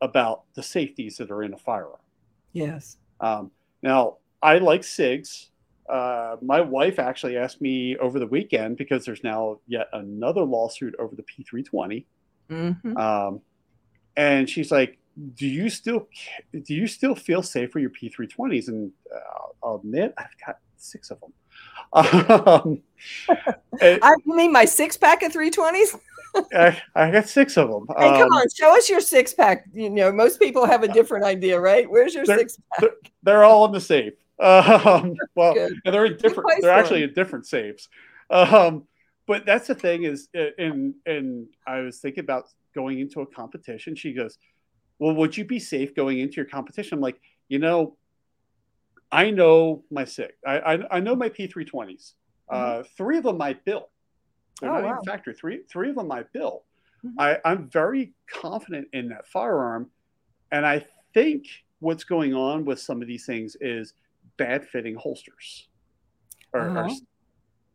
about 0.00 0.44
the 0.54 0.62
safeties 0.62 1.16
that 1.16 1.30
are 1.32 1.42
in 1.42 1.54
a 1.54 1.58
firearm. 1.58 1.96
Yes. 2.52 2.98
Um, 3.20 3.50
now 3.82 4.18
I 4.42 4.58
like 4.58 4.82
SIGs. 4.82 5.48
Uh, 5.88 6.36
my 6.42 6.60
wife 6.60 6.98
actually 6.98 7.36
asked 7.36 7.60
me 7.60 7.96
over 7.96 8.18
the 8.18 8.26
weekend 8.26 8.76
because 8.76 9.04
there's 9.04 9.24
now 9.24 9.58
yet 9.66 9.88
another 9.92 10.42
lawsuit 10.42 10.94
over 10.98 11.16
the 11.16 11.22
P320. 11.22 12.04
Mm-hmm. 12.50 12.96
Um, 12.96 13.40
and 14.16 14.48
she's 14.48 14.70
like, 14.70 14.98
"Do 15.34 15.46
you 15.46 15.70
still 15.70 16.08
do 16.52 16.74
you 16.74 16.86
still 16.86 17.14
feel 17.14 17.42
safe 17.42 17.72
for 17.72 17.78
your 17.78 17.90
P320s?" 17.90 18.68
And 18.68 18.92
uh, 19.14 19.18
I'll 19.62 19.76
admit, 19.76 20.14
I've 20.16 20.36
got 20.44 20.58
six 20.76 21.10
of 21.10 21.20
them. 21.20 21.32
Um, 21.92 22.82
I 23.80 24.14
mean, 24.26 24.52
my 24.52 24.64
six 24.64 24.96
pack 24.96 25.22
of 25.22 25.32
320s. 25.32 25.98
I, 26.54 26.82
I, 26.94 27.10
got 27.10 27.28
six 27.28 27.56
of 27.56 27.68
them. 27.70 27.86
Hey, 27.96 28.10
come 28.10 28.22
um, 28.22 28.32
on, 28.32 28.46
show 28.54 28.76
us 28.76 28.88
your 28.88 29.00
six 29.00 29.32
pack. 29.32 29.64
You 29.72 29.88
know, 29.90 30.12
most 30.12 30.38
people 30.38 30.66
have 30.66 30.82
a 30.82 30.88
different 30.88 31.24
idea, 31.24 31.58
right? 31.58 31.90
Where's 31.90 32.14
your 32.14 32.26
six 32.26 32.58
pack? 32.70 32.80
They're, 32.80 32.90
they're, 33.22 33.44
all 33.44 33.64
in 33.64 33.72
the 33.72 33.80
safe. 33.80 34.14
Um, 34.40 35.16
well, 35.34 35.52
they're 35.84 36.04
in 36.04 36.16
different. 36.16 36.48
They're 36.60 36.70
actually 36.70 37.02
in 37.02 37.12
different 37.12 37.44
safes. 37.46 37.88
Um, 38.30 38.86
but 39.26 39.44
that's 39.44 39.66
the 39.66 39.74
thing 39.74 40.04
is, 40.04 40.28
and 40.32 40.94
and 41.06 41.48
I 41.66 41.80
was 41.80 41.98
thinking 41.98 42.22
about 42.22 42.44
going 42.72 43.00
into 43.00 43.20
a 43.20 43.26
competition. 43.26 43.96
She 43.96 44.12
goes, 44.12 44.38
Well, 44.98 45.14
would 45.14 45.36
you 45.36 45.44
be 45.44 45.58
safe 45.58 45.94
going 45.94 46.18
into 46.18 46.36
your 46.36 46.44
competition? 46.44 46.98
I'm 46.98 47.02
like, 47.02 47.20
You 47.48 47.58
know, 47.58 47.96
I 49.10 49.30
know 49.30 49.84
my 49.90 50.04
SIG. 50.04 50.32
I, 50.46 50.58
I, 50.58 50.96
I 50.96 51.00
know 51.00 51.16
my 51.16 51.28
P320s. 51.28 51.72
Mm-hmm. 51.72 52.00
Uh, 52.50 52.82
three 52.96 53.18
of 53.18 53.24
them 53.24 53.40
I 53.40 53.54
built. 53.54 53.90
They're 54.60 54.70
oh, 54.70 54.74
not 54.74 54.84
wow. 54.84 54.90
even 54.92 55.04
factory. 55.04 55.34
Three, 55.34 55.60
three 55.70 55.90
of 55.90 55.96
them 55.96 56.10
I 56.12 56.24
built. 56.32 56.64
Mm-hmm. 57.04 57.20
I, 57.20 57.38
I'm 57.44 57.68
very 57.68 58.12
confident 58.30 58.88
in 58.92 59.08
that 59.08 59.26
firearm. 59.26 59.90
And 60.50 60.66
I 60.66 60.84
think 61.14 61.46
what's 61.80 62.04
going 62.04 62.34
on 62.34 62.64
with 62.64 62.80
some 62.80 63.00
of 63.00 63.08
these 63.08 63.24
things 63.24 63.56
is 63.60 63.94
bad 64.36 64.66
fitting 64.68 64.94
holsters. 64.94 65.68
Or, 66.52 66.60
uh-huh. 66.60 66.94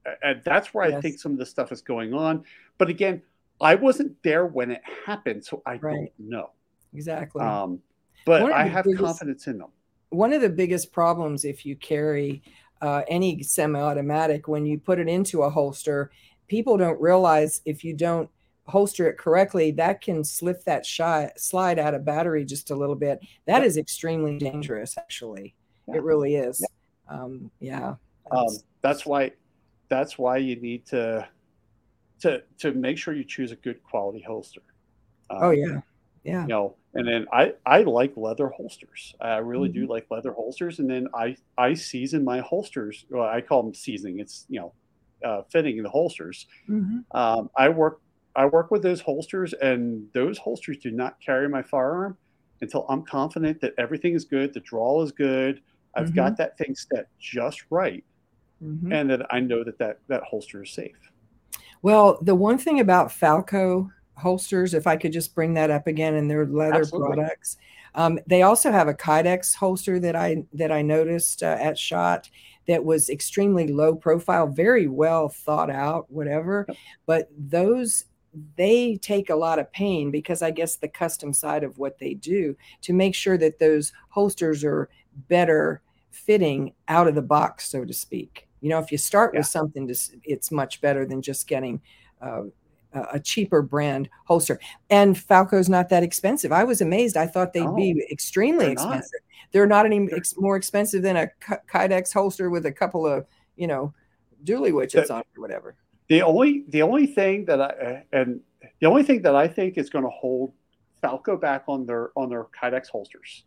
or, 0.05 0.17
and 0.23 0.41
that's 0.43 0.73
where 0.73 0.89
yes. 0.89 0.97
I 0.97 1.01
think 1.01 1.19
some 1.19 1.31
of 1.31 1.37
the 1.37 1.45
stuff 1.45 1.71
is 1.71 1.81
going 1.81 2.13
on. 2.13 2.43
But 2.77 2.89
again, 2.89 3.21
I 3.61 3.75
wasn't 3.75 4.21
there 4.23 4.45
when 4.45 4.71
it 4.71 4.81
happened, 5.05 5.45
so 5.45 5.61
I 5.65 5.75
right. 5.75 5.81
don't 5.81 6.11
know. 6.19 6.49
Exactly. 6.93 7.41
Um, 7.41 7.79
but 8.25 8.51
I 8.51 8.65
have 8.67 8.85
biggest, 8.85 9.03
confidence 9.03 9.47
in 9.47 9.57
them. 9.57 9.69
One 10.09 10.33
of 10.33 10.41
the 10.41 10.49
biggest 10.49 10.91
problems 10.91 11.45
if 11.45 11.65
you 11.65 11.75
carry 11.75 12.41
uh, 12.81 13.03
any 13.07 13.43
semi-automatic, 13.43 14.47
when 14.47 14.65
you 14.65 14.79
put 14.79 14.99
it 14.99 15.07
into 15.07 15.43
a 15.43 15.49
holster, 15.49 16.11
people 16.47 16.77
don't 16.77 16.99
realize 17.01 17.61
if 17.65 17.83
you 17.83 17.93
don't 17.93 18.29
holster 18.67 19.09
it 19.09 19.17
correctly, 19.17 19.71
that 19.71 20.01
can 20.01 20.23
slip 20.23 20.63
that 20.63 20.85
shy, 20.85 21.31
slide 21.35 21.79
out 21.79 21.93
of 21.93 22.05
battery 22.05 22.45
just 22.45 22.71
a 22.71 22.75
little 22.75 22.95
bit. 22.95 23.19
That 23.45 23.59
yep. 23.59 23.67
is 23.67 23.77
extremely 23.77 24.37
dangerous, 24.37 24.97
actually. 24.97 25.55
Yeah. 25.87 25.95
It 25.95 26.03
really 26.03 26.35
is. 26.35 26.61
Yeah. 26.61 27.15
Um, 27.15 27.51
yeah. 27.59 27.95
That's, 28.31 28.57
um, 28.57 28.63
that's 28.81 29.05
why. 29.05 29.31
That's 29.89 30.17
why 30.17 30.37
you 30.37 30.55
need 30.55 30.87
to 30.87 31.27
to 32.21 32.41
to 32.59 32.73
make 32.73 32.97
sure 32.97 33.13
you 33.13 33.25
choose 33.25 33.51
a 33.51 33.57
good 33.57 33.83
quality 33.83 34.21
holster. 34.21 34.61
Um, 35.29 35.39
oh 35.41 35.49
yeah, 35.51 35.81
yeah. 36.23 36.43
You 36.43 36.47
know, 36.47 36.75
and 36.93 37.07
then 37.07 37.25
I 37.33 37.53
I 37.65 37.81
like 37.83 38.13
leather 38.15 38.49
holsters. 38.49 39.15
I 39.19 39.37
really 39.37 39.69
mm-hmm. 39.69 39.81
do 39.81 39.87
like 39.87 40.07
leather 40.09 40.31
holsters, 40.31 40.79
and 40.79 40.89
then 40.89 41.07
I 41.13 41.35
I 41.57 41.73
season 41.73 42.23
my 42.23 42.39
holsters. 42.39 43.05
Well, 43.09 43.27
I 43.27 43.41
call 43.41 43.63
them 43.63 43.73
seasoning. 43.73 44.19
It's 44.19 44.45
you 44.49 44.59
know, 44.59 44.73
uh, 45.23 45.41
fitting 45.49 45.81
the 45.83 45.89
holsters. 45.89 46.47
Mm-hmm. 46.69 46.99
Um, 47.17 47.49
I 47.57 47.69
work 47.69 48.01
I 48.35 48.45
work 48.45 48.71
with 48.71 48.83
those 48.83 49.01
holsters, 49.01 49.53
and 49.53 50.07
those 50.13 50.37
holsters 50.37 50.77
do 50.77 50.91
not 50.91 51.19
carry 51.19 51.49
my 51.49 51.61
firearm 51.61 52.17
until 52.61 52.85
I'm 52.87 53.03
confident 53.03 53.59
that 53.61 53.73
everything 53.77 54.13
is 54.13 54.23
good, 54.23 54.53
the 54.53 54.61
draw 54.61 55.03
is 55.03 55.11
good, 55.11 55.61
I've 55.95 56.07
mm-hmm. 56.07 56.15
got 56.15 56.37
that 56.37 56.57
thing 56.57 56.75
set 56.75 57.07
just 57.19 57.63
right, 57.69 58.03
mm-hmm. 58.63 58.91
and 58.91 59.09
that 59.09 59.27
I 59.33 59.39
know 59.39 59.63
that 59.63 59.77
that 59.79 59.99
that 60.07 60.23
holster 60.23 60.63
is 60.63 60.71
safe. 60.71 60.95
Well, 61.81 62.17
the 62.21 62.35
one 62.35 62.57
thing 62.57 62.79
about 62.79 63.11
Falco 63.11 63.91
holsters. 64.15 64.73
If 64.73 64.87
I 64.87 64.97
could 64.97 65.11
just 65.11 65.35
bring 65.35 65.53
that 65.55 65.71
up 65.71 65.87
again, 65.87 66.15
and 66.15 66.29
their 66.29 66.45
leather 66.45 66.81
Absolutely. 66.81 67.15
products. 67.15 67.57
Um, 67.95 68.19
they 68.25 68.41
also 68.41 68.71
have 68.71 68.87
a 68.87 68.93
Kydex 68.93 69.53
holster 69.55 69.99
that 69.99 70.15
I 70.15 70.43
that 70.53 70.71
I 70.71 70.81
noticed 70.81 71.43
uh, 71.43 71.57
at 71.59 71.77
Shot 71.77 72.29
that 72.67 72.83
was 72.83 73.09
extremely 73.09 73.67
low 73.67 73.95
profile, 73.95 74.47
very 74.47 74.87
well 74.87 75.29
thought 75.29 75.69
out, 75.69 76.09
whatever. 76.09 76.65
But 77.05 77.29
those 77.37 78.05
they 78.55 78.97
take 78.97 79.29
a 79.29 79.35
lot 79.35 79.59
of 79.59 79.71
pain 79.71 80.09
because 80.09 80.41
I 80.41 80.51
guess 80.51 80.75
the 80.75 80.87
custom 80.87 81.33
side 81.33 81.63
of 81.63 81.77
what 81.77 81.99
they 81.99 82.15
do 82.15 82.55
to 82.81 82.93
make 82.93 83.13
sure 83.13 83.37
that 83.37 83.59
those 83.59 83.93
holsters 84.09 84.63
are 84.63 84.89
better 85.27 85.81
fitting 86.09 86.73
out 86.87 87.07
of 87.07 87.15
the 87.15 87.21
box, 87.21 87.69
so 87.69 87.85
to 87.85 87.93
speak. 87.93 88.47
You 88.61 88.69
know, 88.69 88.79
if 88.79 88.91
you 88.91 88.97
start 88.97 89.33
yeah. 89.33 89.41
with 89.41 89.47
something, 89.47 89.93
it's 90.23 90.51
much 90.51 90.81
better 90.81 91.05
than 91.05 91.21
just 91.21 91.47
getting 91.47 91.81
uh, 92.21 92.43
a 92.93 93.19
cheaper 93.19 93.61
brand 93.61 94.09
holster. 94.25 94.59
And 94.89 95.17
Falco's 95.17 95.69
not 95.69 95.89
that 95.89 96.03
expensive. 96.03 96.51
I 96.51 96.63
was 96.63 96.81
amazed. 96.81 97.17
I 97.17 97.27
thought 97.27 97.53
they'd 97.53 97.75
be 97.75 98.05
extremely 98.11 98.65
they're 98.65 98.73
expensive. 98.73 99.19
Not. 99.21 99.51
They're 99.51 99.67
not 99.67 99.85
any 99.85 100.07
ex- 100.11 100.35
more 100.37 100.55
expensive 100.55 101.01
than 101.01 101.17
a 101.17 101.27
Kydex 101.71 102.13
holster 102.13 102.49
with 102.49 102.65
a 102.65 102.71
couple 102.71 103.05
of, 103.05 103.25
you 103.55 103.67
know, 103.67 103.93
Dually 104.43 104.71
widgets 104.71 105.07
the, 105.07 105.13
on 105.13 105.23
or 105.37 105.41
whatever. 105.41 105.75
The 106.09 106.21
only 106.21 106.65
the 106.69 106.81
only 106.81 107.07
thing 107.07 107.45
that 107.45 107.61
I 107.61 108.03
and 108.11 108.41
the 108.79 108.87
only 108.87 109.03
thing 109.03 109.21
that 109.21 109.35
I 109.35 109.47
think 109.47 109.77
is 109.77 109.89
going 109.89 110.03
to 110.03 110.09
hold 110.09 110.53
Falco 111.01 111.37
back 111.37 111.63
on 111.67 111.85
their 111.85 112.11
on 112.15 112.29
their 112.29 112.45
Kydex 112.45 112.87
holsters, 112.89 113.43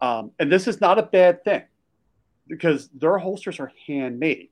um, 0.00 0.30
and 0.38 0.50
this 0.50 0.66
is 0.66 0.80
not 0.80 0.98
a 0.98 1.02
bad 1.02 1.44
thing, 1.44 1.62
because 2.46 2.88
their 2.94 3.18
holsters 3.18 3.60
are 3.60 3.70
handmade. 3.86 4.48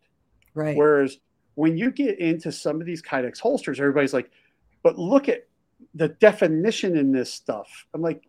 Right. 0.54 0.76
Whereas 0.76 1.18
when 1.60 1.76
you 1.76 1.90
get 1.90 2.18
into 2.18 2.50
some 2.50 2.80
of 2.80 2.86
these 2.86 3.02
Kydex 3.02 3.38
holsters, 3.38 3.78
everybody's 3.78 4.14
like, 4.14 4.30
but 4.82 4.98
look 4.98 5.28
at 5.28 5.46
the 5.94 6.08
definition 6.08 6.96
in 6.96 7.12
this 7.12 7.30
stuff. 7.30 7.86
I'm 7.92 8.00
like, 8.00 8.22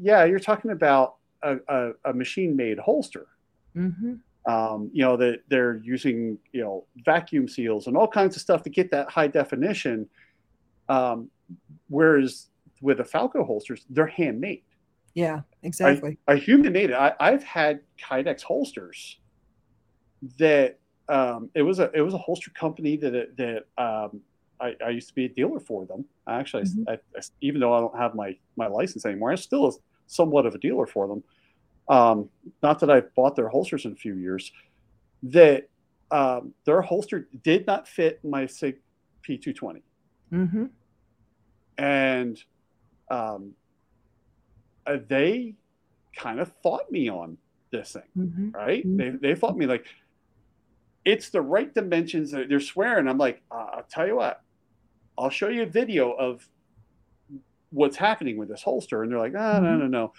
yeah, 0.00 0.24
you're 0.24 0.38
talking 0.38 0.70
about 0.70 1.16
a, 1.42 1.56
a, 1.68 1.90
a 2.04 2.12
machine 2.12 2.54
made 2.54 2.78
holster. 2.78 3.26
Mm-hmm. 3.76 4.14
Um, 4.48 4.88
you 4.92 5.04
know, 5.04 5.16
that 5.16 5.40
they're 5.48 5.78
using, 5.78 6.38
you 6.52 6.60
know, 6.62 6.84
vacuum 7.04 7.48
seals 7.48 7.88
and 7.88 7.96
all 7.96 8.06
kinds 8.06 8.36
of 8.36 8.40
stuff 8.40 8.62
to 8.62 8.70
get 8.70 8.88
that 8.92 9.10
high 9.10 9.26
definition. 9.26 10.08
Um, 10.88 11.30
whereas 11.88 12.50
with 12.80 12.98
the 12.98 13.04
Falco 13.04 13.42
holsters, 13.42 13.84
they're 13.90 14.06
handmade. 14.06 14.62
Yeah, 15.14 15.40
exactly. 15.64 16.18
I 16.28 16.36
human 16.36 16.72
made 16.72 16.90
it. 16.90 16.94
I, 16.94 17.14
I've 17.18 17.42
had 17.42 17.80
Kydex 18.00 18.42
holsters 18.42 19.18
that 20.38 20.78
um, 21.08 21.50
it 21.54 21.62
was 21.62 21.78
a 21.78 21.90
it 21.94 22.02
was 22.02 22.14
a 22.14 22.18
holster 22.18 22.50
company 22.50 22.96
that 22.96 23.36
that 23.36 23.64
um, 23.82 24.20
I, 24.60 24.76
I, 24.84 24.90
used 24.90 25.08
to 25.08 25.14
be 25.14 25.24
a 25.24 25.28
dealer 25.28 25.60
for 25.60 25.86
them. 25.86 26.04
Actually, 26.28 26.64
mm-hmm. 26.64 26.88
I, 26.88 26.92
I, 27.16 27.20
even 27.40 27.60
though 27.60 27.72
I 27.72 27.80
don't 27.80 27.96
have 27.96 28.14
my 28.14 28.36
my 28.56 28.66
license 28.66 29.06
anymore, 29.06 29.30
I'm 29.30 29.36
still 29.38 29.80
somewhat 30.06 30.46
of 30.46 30.54
a 30.54 30.58
dealer 30.58 30.86
for 30.86 31.06
them. 31.06 31.22
Um, 31.88 32.28
not 32.62 32.80
that 32.80 32.90
I've 32.90 33.14
bought 33.14 33.36
their 33.36 33.48
holsters 33.48 33.86
in 33.86 33.92
a 33.92 33.96
few 33.96 34.14
years. 34.14 34.52
That 35.22 35.68
um, 36.10 36.52
their 36.64 36.82
holster 36.82 37.28
did 37.42 37.66
not 37.66 37.88
fit 37.88 38.22
my 38.22 38.46
Sig 38.46 38.76
P220, 39.26 39.82
mm-hmm. 40.32 40.64
and 41.78 42.42
um, 43.10 43.52
uh, 44.86 44.98
they 45.08 45.54
kind 46.14 46.40
of 46.40 46.52
fought 46.62 46.90
me 46.90 47.08
on 47.08 47.38
this 47.70 47.92
thing, 47.92 48.02
mm-hmm. 48.16 48.50
right? 48.50 48.86
Mm-hmm. 48.86 49.18
They 49.18 49.28
they 49.28 49.34
fought 49.34 49.56
me 49.56 49.66
like 49.66 49.86
it's 51.08 51.30
the 51.30 51.40
right 51.40 51.72
dimensions. 51.72 52.32
They're 52.32 52.60
swearing. 52.60 53.08
I'm 53.08 53.16
like, 53.16 53.42
uh, 53.50 53.66
I'll 53.76 53.86
tell 53.88 54.06
you 54.06 54.16
what, 54.16 54.42
I'll 55.16 55.30
show 55.30 55.48
you 55.48 55.62
a 55.62 55.66
video 55.66 56.12
of 56.12 56.46
what's 57.70 57.96
happening 57.96 58.36
with 58.36 58.50
this 58.50 58.62
holster. 58.62 59.02
And 59.02 59.10
they're 59.10 59.18
like, 59.18 59.32
oh, 59.34 59.60
no, 59.60 59.68
mm-hmm. 59.68 59.78
no, 59.78 59.86
no. 59.86 60.12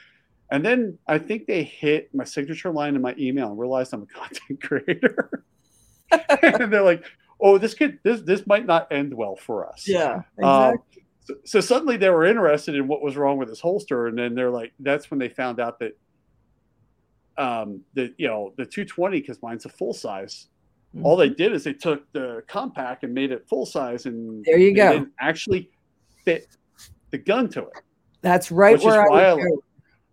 And 0.49 0.65
then 0.65 0.97
I 1.07 1.19
think 1.19 1.45
they 1.45 1.61
hit 1.61 2.09
my 2.13 2.23
signature 2.23 2.71
line 2.71 2.95
in 2.95 3.03
my 3.03 3.13
email 3.19 3.49
and 3.49 3.59
realized 3.59 3.93
I'm 3.93 4.01
a 4.01 4.05
content 4.07 4.63
creator. 4.63 5.43
and 6.41 6.73
they're 6.73 6.81
like, 6.81 7.05
oh, 7.39 7.59
this 7.59 7.75
could, 7.75 7.99
this, 8.01 8.21
this 8.21 8.47
might 8.47 8.65
not 8.65 8.91
end 8.91 9.13
well 9.13 9.35
for 9.35 9.69
us. 9.69 9.87
Yeah. 9.87 10.23
Um, 10.41 10.73
exactly. 10.73 11.03
Um, 11.03 11.05
so, 11.21 11.35
so 11.45 11.61
suddenly 11.61 11.97
they 11.97 12.09
were 12.09 12.25
interested 12.25 12.73
in 12.73 12.87
what 12.87 13.03
was 13.03 13.15
wrong 13.15 13.37
with 13.37 13.49
this 13.49 13.59
holster. 13.59 14.07
And 14.07 14.17
then 14.17 14.33
they're 14.33 14.49
like, 14.49 14.73
that's 14.79 15.11
when 15.11 15.19
they 15.19 15.29
found 15.29 15.59
out 15.59 15.77
that 15.79 15.95
um, 17.37 17.81
the 17.93 18.13
you 18.17 18.27
know 18.27 18.53
the 18.57 18.65
220 18.65 19.21
because 19.21 19.41
mine's 19.41 19.65
a 19.65 19.69
full 19.69 19.93
size 19.93 20.47
Mm-hmm. 20.95 21.05
All 21.05 21.15
they 21.15 21.29
did 21.29 21.53
is 21.53 21.63
they 21.63 21.73
took 21.73 22.11
the 22.13 22.43
compact 22.47 23.03
and 23.03 23.13
made 23.13 23.31
it 23.31 23.47
full 23.47 23.65
size, 23.65 24.05
and 24.05 24.43
there 24.43 24.57
you 24.57 24.75
go. 24.75 25.05
actually 25.19 25.69
fit 26.25 26.47
the 27.11 27.17
gun 27.17 27.47
to 27.49 27.61
it. 27.61 27.73
That's 28.21 28.51
right 28.51 28.81
where 28.81 29.11
I, 29.11 29.33
I 29.33 29.45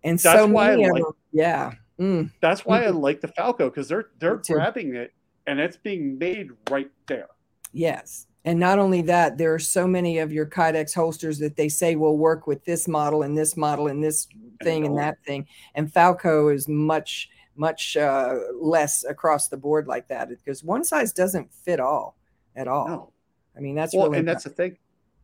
And 0.03 0.19
so 0.19 0.47
many 0.47 0.85
of 0.85 0.91
like, 0.91 1.03
them, 1.03 1.11
yeah. 1.31 1.71
Mm. 1.99 2.31
That's 2.41 2.63
why 2.63 2.81
mm-hmm. 2.81 2.95
I 2.95 2.99
like 2.99 3.21
the 3.21 3.27
Falco 3.29 3.69
because 3.69 3.87
they're 3.87 4.09
they're 4.19 4.37
grabbing 4.37 4.95
it 4.95 5.13
and 5.47 5.59
it's 5.59 5.77
being 5.77 6.17
made 6.17 6.49
right 6.69 6.91
there. 7.07 7.27
Yes. 7.73 8.27
And 8.45 8.59
not 8.59 8.79
only 8.79 9.01
that, 9.03 9.37
there 9.37 9.53
are 9.53 9.59
so 9.59 9.87
many 9.87 10.19
of 10.19 10.31
your 10.31 10.45
Kydex 10.45 10.93
holsters 10.93 11.37
that 11.39 11.57
they 11.57 11.67
say 11.67 11.95
will 11.95 12.17
work 12.17 12.47
with 12.47 12.63
this 12.63 12.87
model 12.87 13.23
and 13.23 13.37
this 13.37 13.57
model 13.57 13.87
and 13.87 14.01
this 14.01 14.27
thing 14.63 14.85
and, 14.85 14.91
and 14.91 14.97
that 14.99 15.17
thing. 15.25 15.47
And 15.75 15.91
Falco 15.91 16.49
is 16.49 16.67
much 16.67 17.29
much 17.57 17.97
uh, 17.97 18.35
less 18.59 19.03
across 19.03 19.47
the 19.47 19.57
board 19.57 19.87
like 19.87 20.07
that 20.07 20.29
because 20.29 20.63
one 20.63 20.83
size 20.83 21.11
doesn't 21.13 21.53
fit 21.53 21.79
all 21.79 22.17
at 22.55 22.67
all. 22.67 22.87
No. 22.87 23.11
I 23.55 23.59
mean, 23.59 23.75
that's 23.75 23.93
well, 23.93 24.07
really 24.07 24.19
and 24.19 24.27
that's 24.27 24.43
the 24.43 24.49
thing. 24.49 24.77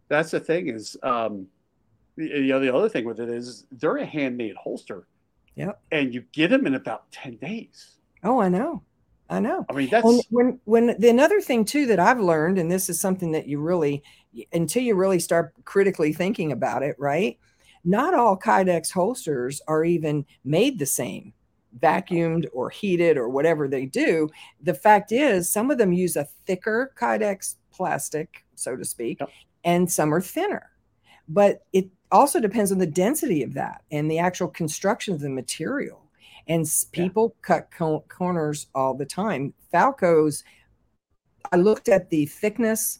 That's 0.09 0.31
the 0.31 0.39
thing 0.39 0.67
is, 0.67 0.97
um, 1.03 1.47
you 2.15 2.47
know, 2.47 2.59
the 2.59 2.73
other 2.73 2.89
thing 2.89 3.05
with 3.05 3.19
it 3.19 3.29
is 3.29 3.65
they're 3.71 3.97
a 3.97 4.05
handmade 4.05 4.55
holster. 4.55 5.07
Yep. 5.55 5.79
And 5.91 6.13
you 6.13 6.23
get 6.31 6.49
them 6.49 6.65
in 6.65 6.75
about 6.75 7.11
10 7.11 7.37
days. 7.37 7.95
Oh, 8.23 8.39
I 8.39 8.49
know. 8.49 8.83
I 9.29 9.39
know. 9.39 9.65
I 9.69 9.73
mean, 9.73 9.89
that's 9.89 10.05
and 10.05 10.21
when, 10.29 10.59
when 10.65 10.95
the 10.99 11.09
another 11.09 11.41
thing 11.41 11.65
too 11.65 11.85
that 11.87 11.99
I've 11.99 12.19
learned, 12.19 12.57
and 12.57 12.71
this 12.71 12.89
is 12.89 12.99
something 12.99 13.31
that 13.31 13.47
you 13.47 13.59
really, 13.59 14.03
until 14.51 14.83
you 14.83 14.95
really 14.95 15.19
start 15.19 15.53
critically 15.63 16.13
thinking 16.13 16.51
about 16.51 16.83
it, 16.83 16.95
right? 16.99 17.39
Not 17.85 18.13
all 18.13 18.37
Kydex 18.37 18.91
holsters 18.91 19.61
are 19.67 19.83
even 19.83 20.25
made 20.43 20.77
the 20.77 20.85
same 20.85 21.33
vacuumed 21.79 22.45
or 22.53 22.69
heated 22.69 23.17
or 23.17 23.29
whatever 23.29 23.67
they 23.67 23.85
do. 23.85 24.29
The 24.61 24.73
fact 24.73 25.11
is, 25.11 25.51
some 25.51 25.71
of 25.71 25.77
them 25.77 25.93
use 25.93 26.15
a 26.15 26.27
thicker 26.45 26.93
Kydex 26.99 27.55
plastic, 27.71 28.45
so 28.55 28.75
to 28.75 28.85
speak, 28.85 29.19
yep. 29.19 29.29
and 29.63 29.91
some 29.91 30.13
are 30.13 30.21
thinner. 30.21 30.69
But 31.27 31.65
it 31.73 31.87
also 32.11 32.39
depends 32.39 32.71
on 32.71 32.77
the 32.77 32.85
density 32.85 33.43
of 33.43 33.53
that 33.55 33.81
and 33.91 34.09
the 34.09 34.19
actual 34.19 34.47
construction 34.47 35.13
of 35.13 35.21
the 35.21 35.29
material. 35.29 35.99
And 36.47 36.65
people 36.91 37.35
yeah. 37.35 37.47
cut 37.47 37.69
co- 37.71 38.03
corners 38.09 38.67
all 38.75 38.93
the 38.93 39.05
time. 39.05 39.53
Falco's, 39.71 40.43
I 41.51 41.55
looked 41.55 41.87
at 41.87 42.09
the 42.09 42.25
thickness 42.25 42.99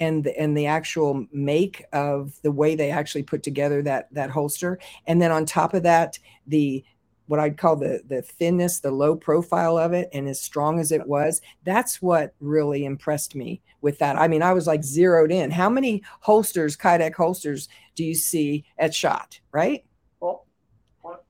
and 0.00 0.24
the, 0.24 0.38
and 0.38 0.56
the 0.56 0.66
actual 0.66 1.26
make 1.32 1.84
of 1.92 2.40
the 2.42 2.52
way 2.52 2.74
they 2.74 2.90
actually 2.90 3.22
put 3.22 3.42
together 3.42 3.82
that 3.82 4.12
that 4.12 4.30
holster 4.30 4.78
and 5.06 5.20
then 5.20 5.32
on 5.32 5.44
top 5.44 5.74
of 5.74 5.82
that 5.82 6.18
the 6.46 6.84
what 7.28 7.38
I'd 7.38 7.56
call 7.56 7.76
the 7.76 8.02
the 8.06 8.22
thinness, 8.22 8.80
the 8.80 8.90
low 8.90 9.14
profile 9.14 9.78
of 9.78 9.92
it, 9.92 10.08
and 10.12 10.26
as 10.26 10.40
strong 10.40 10.80
as 10.80 10.90
it 10.90 11.06
was, 11.06 11.40
that's 11.64 12.02
what 12.02 12.34
really 12.40 12.84
impressed 12.84 13.34
me 13.34 13.60
with 13.80 13.98
that. 13.98 14.18
I 14.18 14.26
mean, 14.26 14.42
I 14.42 14.52
was 14.52 14.66
like 14.66 14.82
zeroed 14.82 15.30
in. 15.30 15.50
How 15.50 15.68
many 15.70 16.02
holsters, 16.20 16.76
Kydex 16.76 17.14
holsters, 17.14 17.68
do 17.94 18.04
you 18.04 18.14
see 18.14 18.64
at 18.78 18.94
shot? 18.94 19.38
Right? 19.52 19.84
Well, 20.20 20.46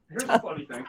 here's 0.08 0.24
the 0.24 0.38
funny 0.38 0.64
thing. 0.64 0.86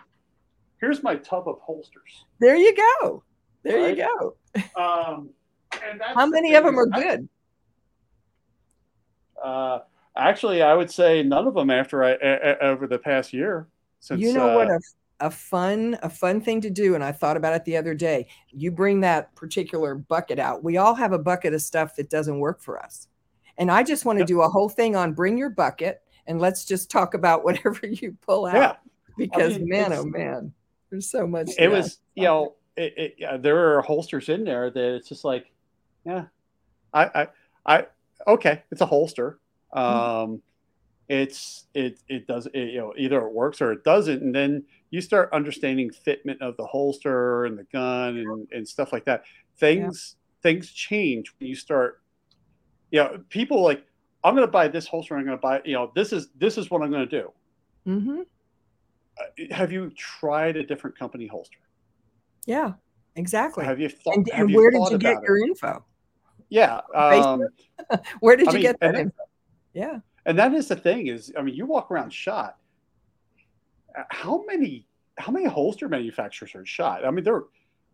Here's 0.79 1.03
my 1.03 1.15
tub 1.15 1.47
of 1.47 1.59
holsters. 1.59 2.25
There 2.39 2.55
you 2.55 2.75
go. 2.75 3.23
There 3.63 3.81
right? 3.81 3.97
you 3.97 4.05
go. 4.05 4.35
Um, 4.81 5.29
How 6.15 6.25
many 6.25 6.55
of 6.55 6.63
them 6.63 6.79
are 6.79 6.85
good? 6.85 7.27
Uh, 9.43 9.79
actually, 10.15 10.61
I 10.61 10.73
would 10.73 10.91
say 10.91 11.23
none 11.23 11.47
of 11.47 11.53
them 11.53 11.69
after 11.69 12.03
I 12.03 12.13
over 12.61 12.87
the 12.87 12.99
past 12.99 13.33
year. 13.33 13.67
Since, 13.99 14.21
you 14.21 14.33
know 14.33 14.51
uh, 14.51 14.55
what 14.55 14.69
a 14.69 14.79
a 15.19 15.29
fun 15.29 15.97
a 16.01 16.09
fun 16.09 16.41
thing 16.41 16.61
to 16.61 16.69
do 16.69 16.95
and 16.95 17.03
i 17.03 17.11
thought 17.11 17.37
about 17.37 17.53
it 17.53 17.65
the 17.65 17.77
other 17.77 17.93
day 17.93 18.27
you 18.51 18.71
bring 18.71 19.01
that 19.01 19.33
particular 19.35 19.95
bucket 19.95 20.39
out 20.39 20.63
we 20.63 20.77
all 20.77 20.95
have 20.95 21.11
a 21.11 21.19
bucket 21.19 21.53
of 21.53 21.61
stuff 21.61 21.95
that 21.95 22.09
doesn't 22.09 22.39
work 22.39 22.61
for 22.61 22.81
us 22.81 23.07
and 23.57 23.69
i 23.69 23.83
just 23.83 24.05
want 24.05 24.17
to 24.17 24.21
yep. 24.21 24.27
do 24.27 24.41
a 24.41 24.49
whole 24.49 24.69
thing 24.69 24.95
on 24.95 25.13
bring 25.13 25.37
your 25.37 25.49
bucket 25.49 26.01
and 26.27 26.39
let's 26.39 26.65
just 26.65 26.89
talk 26.89 27.13
about 27.13 27.43
whatever 27.43 27.85
you 27.87 28.15
pull 28.21 28.45
out 28.45 28.55
yeah. 28.55 28.75
because 29.17 29.55
I 29.55 29.59
mean, 29.59 29.69
man 29.69 29.93
oh 29.93 30.05
man 30.05 30.53
there's 30.89 31.09
so 31.09 31.27
much 31.27 31.49
it 31.57 31.69
was 31.69 31.99
you 32.15 32.23
know 32.23 32.55
it, 32.77 32.93
it, 32.95 33.15
yeah, 33.17 33.35
there 33.35 33.77
are 33.77 33.81
holsters 33.81 34.29
in 34.29 34.45
there 34.45 34.69
that 34.69 34.95
it's 34.95 35.09
just 35.09 35.25
like 35.25 35.51
yeah 36.05 36.25
i 36.93 37.05
i 37.05 37.27
i 37.65 37.87
okay 38.25 38.63
it's 38.71 38.81
a 38.81 38.85
holster 38.85 39.39
mm-hmm. 39.75 40.31
um. 40.31 40.41
It's 41.09 41.65
it 41.73 41.99
it 42.07 42.27
does 42.27 42.47
it, 42.53 42.55
you 42.55 42.79
know 42.79 42.93
either 42.97 43.19
it 43.25 43.33
works 43.33 43.61
or 43.61 43.71
it 43.71 43.83
doesn't 43.83 44.21
and 44.21 44.33
then 44.33 44.63
you 44.91 45.01
start 45.01 45.29
understanding 45.33 45.91
fitment 45.91 46.41
of 46.41 46.57
the 46.57 46.65
holster 46.65 47.45
and 47.45 47.57
the 47.57 47.63
gun 47.65 48.17
and, 48.17 48.47
and 48.51 48.67
stuff 48.67 48.91
like 48.91 49.05
that. 49.05 49.23
Things 49.57 50.15
yeah. 50.15 50.49
things 50.49 50.71
change 50.71 51.33
when 51.39 51.47
you 51.47 51.55
start. 51.55 52.01
You 52.91 53.03
know, 53.03 53.23
people 53.29 53.61
like, 53.63 53.85
I'm 54.23 54.33
going 54.33 54.47
to 54.47 54.51
buy 54.51 54.67
this 54.67 54.87
holster. 54.87 55.15
I'm 55.15 55.23
going 55.23 55.37
to 55.37 55.41
buy, 55.41 55.61
you 55.63 55.73
know, 55.73 55.91
this 55.93 56.11
is 56.11 56.29
this 56.35 56.57
is 56.57 56.71
what 56.71 56.81
I'm 56.81 56.91
going 56.91 57.07
to 57.07 57.21
do. 57.21 57.31
Mm-hmm. 57.87 58.21
Uh, 59.19 59.55
have 59.55 59.71
you 59.71 59.91
tried 59.91 60.57
a 60.57 60.63
different 60.63 60.97
company 60.97 61.27
holster? 61.27 61.59
Yeah, 62.47 62.73
exactly. 63.15 63.63
Have 63.65 63.79
you 63.79 63.89
thought? 63.89 64.15
and, 64.15 64.29
and 64.33 64.49
you 64.49 64.57
where 64.57 64.71
did 64.71 64.81
you 64.89 64.97
get 64.97 65.11
about 65.11 65.23
it? 65.23 65.27
your 65.27 65.37
info? 65.37 65.85
Yeah. 66.49 66.81
Um, 66.95 67.43
Where 68.21 68.35
did 68.35 68.47
I 68.47 68.51
you 68.51 68.55
mean, 68.55 68.61
get 68.63 68.79
that 68.79 68.95
info? 68.95 69.23
Yeah. 69.73 69.99
And 70.29 70.37
that 70.37 70.53
is 70.53 70.67
the 70.67 70.75
thing 70.75 71.07
is, 71.07 71.33
I 71.37 71.41
mean, 71.41 71.55
you 71.55 71.65
walk 71.65 71.89
around 71.89 72.13
shot. 72.13 72.57
uh, 73.97 74.03
How 74.09 74.43
many 74.45 74.85
how 75.17 75.31
many 75.33 75.45
holster 75.47 75.89
manufacturers 75.89 76.53
are 76.55 76.65
shot? 76.65 77.03
I 77.03 77.09
mean, 77.11 77.25
there. 77.25 77.43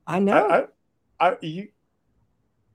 I 0.06 0.20
know. 0.20 0.34
I, 1.20 1.26
I, 1.26 1.30
I, 1.32 1.38
you, 1.42 1.70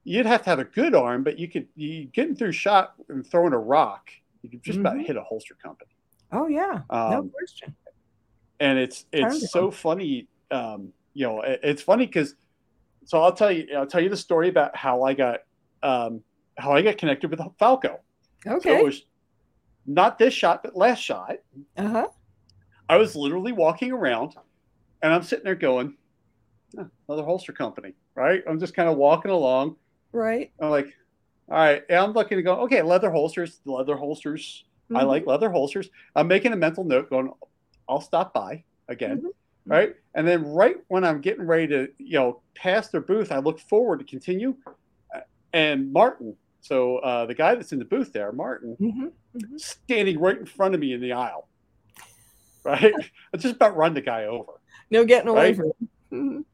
you'd 0.03 0.27
have 0.27 0.43
to 0.43 0.51
have 0.51 0.59
a 0.59 0.65
good 0.65 0.95
arm, 0.95 1.23
but 1.23 1.39
you 1.39 1.47
could 1.47 1.69
you 1.77 2.07
getting 2.07 2.35
through 2.35 2.53
shot 2.53 2.95
and 3.11 3.25
throwing 3.25 3.53
a 3.53 3.59
rock, 3.59 4.11
you 4.43 4.49
could 4.51 4.63
just 4.63 4.79
about 4.81 4.97
Mhm. 4.97 5.05
hit 5.07 5.17
a 5.17 5.23
holster 5.23 5.55
company. 5.63 5.91
oh 6.33 6.49
yeah. 6.49 6.81
no 6.91 6.97
Um, 7.19 7.31
question. 7.31 7.77
and 8.61 8.79
it's 8.79 9.05
it's 9.13 9.51
so 9.51 9.71
funny. 9.71 10.27
Um, 10.51 10.93
you 11.13 11.27
know, 11.27 11.43
it- 11.43 11.61
it's 11.63 11.83
funny 11.83 12.07
because 12.07 12.35
so 13.05 13.21
I'll 13.23 13.33
tell 13.35 13.53
you 13.53 13.69
I'll 13.77 13.87
tell 13.87 14.01
you 14.03 14.09
the 14.09 14.17
story 14.17 14.49
about 14.49 14.75
how 14.75 15.03
I 15.03 15.13
got 15.15 15.41
um, 15.83 16.23
how 16.57 16.73
I 16.73 16.81
got 16.83 16.97
connected 16.99 17.31
with 17.31 17.41
Falco. 17.59 18.01
So 18.45 18.57
Okay. 18.57 18.79
it 18.79 18.85
was 18.85 19.05
not 19.95 20.19
this 20.19 20.35
shot, 20.35 20.63
but 20.63 20.77
last 20.77 21.01
shot. 21.01 21.37
uh-huh. 21.77 22.09
I 22.89 22.97
was 22.97 23.15
literally 23.15 23.53
walking 23.53 23.93
around 23.93 24.35
and 25.03 25.13
I'm 25.13 25.23
sitting 25.23 25.45
there 25.45 25.55
going, 25.55 25.97
"Huh, 26.77 26.85
another 27.09 27.25
holster 27.25 27.53
company, 27.53 27.95
right? 28.15 28.43
I'm 28.49 28.59
just 28.59 28.75
kind 28.75 28.89
of 28.89 28.97
walking 28.97 29.31
along. 29.31 29.77
Right. 30.13 30.53
I'm 30.61 30.71
like, 30.71 30.93
all 31.49 31.57
right. 31.57 31.83
And 31.89 31.99
I'm 31.99 32.13
looking 32.13 32.37
to 32.39 32.43
go, 32.43 32.57
okay, 32.63 32.83
leather 32.83 33.11
holsters, 33.11 33.61
leather 33.65 33.97
holsters. 33.97 34.65
I 34.93 35.03
Mhm. 35.05 35.07
like 35.07 35.27
leather 35.27 35.51
holsters. 35.51 35.89
I'm 36.17 36.27
making 36.27 36.53
a 36.53 36.57
mental 36.57 36.83
note 36.85 37.11
going, 37.11 37.31
I'll 37.89 38.01
stop 38.01 38.35
by 38.35 38.65
again. 38.89 39.21
Mhm. 39.23 39.31
Right. 39.67 39.95
And 40.15 40.27
then 40.27 40.45
right 40.45 40.77
when 40.89 41.05
I'm 41.05 41.21
getting 41.21 41.47
ready 41.47 41.69
to, 41.69 41.89
you 41.99 42.19
know, 42.19 42.43
pass 42.57 42.89
their 42.89 43.01
booth, 43.03 43.31
I 43.31 43.39
look 43.39 43.61
forward 43.61 44.01
to 44.01 44.05
continue. 44.05 44.57
uh, 45.15 45.21
And 45.53 45.93
Martin, 45.93 46.37
so 46.61 46.99
uh, 46.99 47.27
the 47.27 47.35
guy 47.35 47.55
that's 47.55 47.73
in 47.73 47.79
the 47.79 47.85
booth 47.85 48.13
there, 48.13 48.33
Martin, 48.33 48.77
Mhm. 48.81 49.13
Mhm. 49.37 49.61
standing 49.61 50.19
right 50.19 50.39
in 50.39 50.47
front 50.47 50.75
of 50.75 50.81
me 50.81 50.93
in 50.93 51.01
the 51.01 51.13
aisle. 51.13 51.49
Right. 52.65 52.93
I 53.33 53.37
just 53.39 53.55
about 53.57 53.77
run 53.77 53.95
the 53.95 54.03
guy 54.03 54.25
over. 54.27 54.53
No 54.91 55.05
getting 55.05 55.29
away 55.29 55.47
Right? 55.53 55.57
from 55.57 55.67
it. 55.69 55.77
Mhm. 56.13 56.45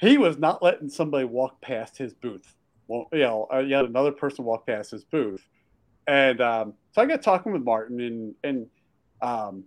He 0.00 0.16
was 0.16 0.38
not 0.38 0.62
letting 0.62 0.88
somebody 0.88 1.24
walk 1.26 1.60
past 1.60 1.98
his 1.98 2.14
booth. 2.14 2.54
Well, 2.86 3.08
you 3.12 3.18
know, 3.18 3.44
uh, 3.50 3.62
had 3.64 3.84
another 3.84 4.12
person 4.12 4.44
walk 4.46 4.66
past 4.66 4.90
his 4.92 5.04
booth, 5.04 5.46
and 6.06 6.40
um, 6.40 6.74
so 6.92 7.02
I 7.02 7.06
got 7.06 7.20
talking 7.20 7.52
with 7.52 7.62
Martin, 7.62 8.00
and 8.00 8.34
and 8.42 8.66
um, 9.20 9.64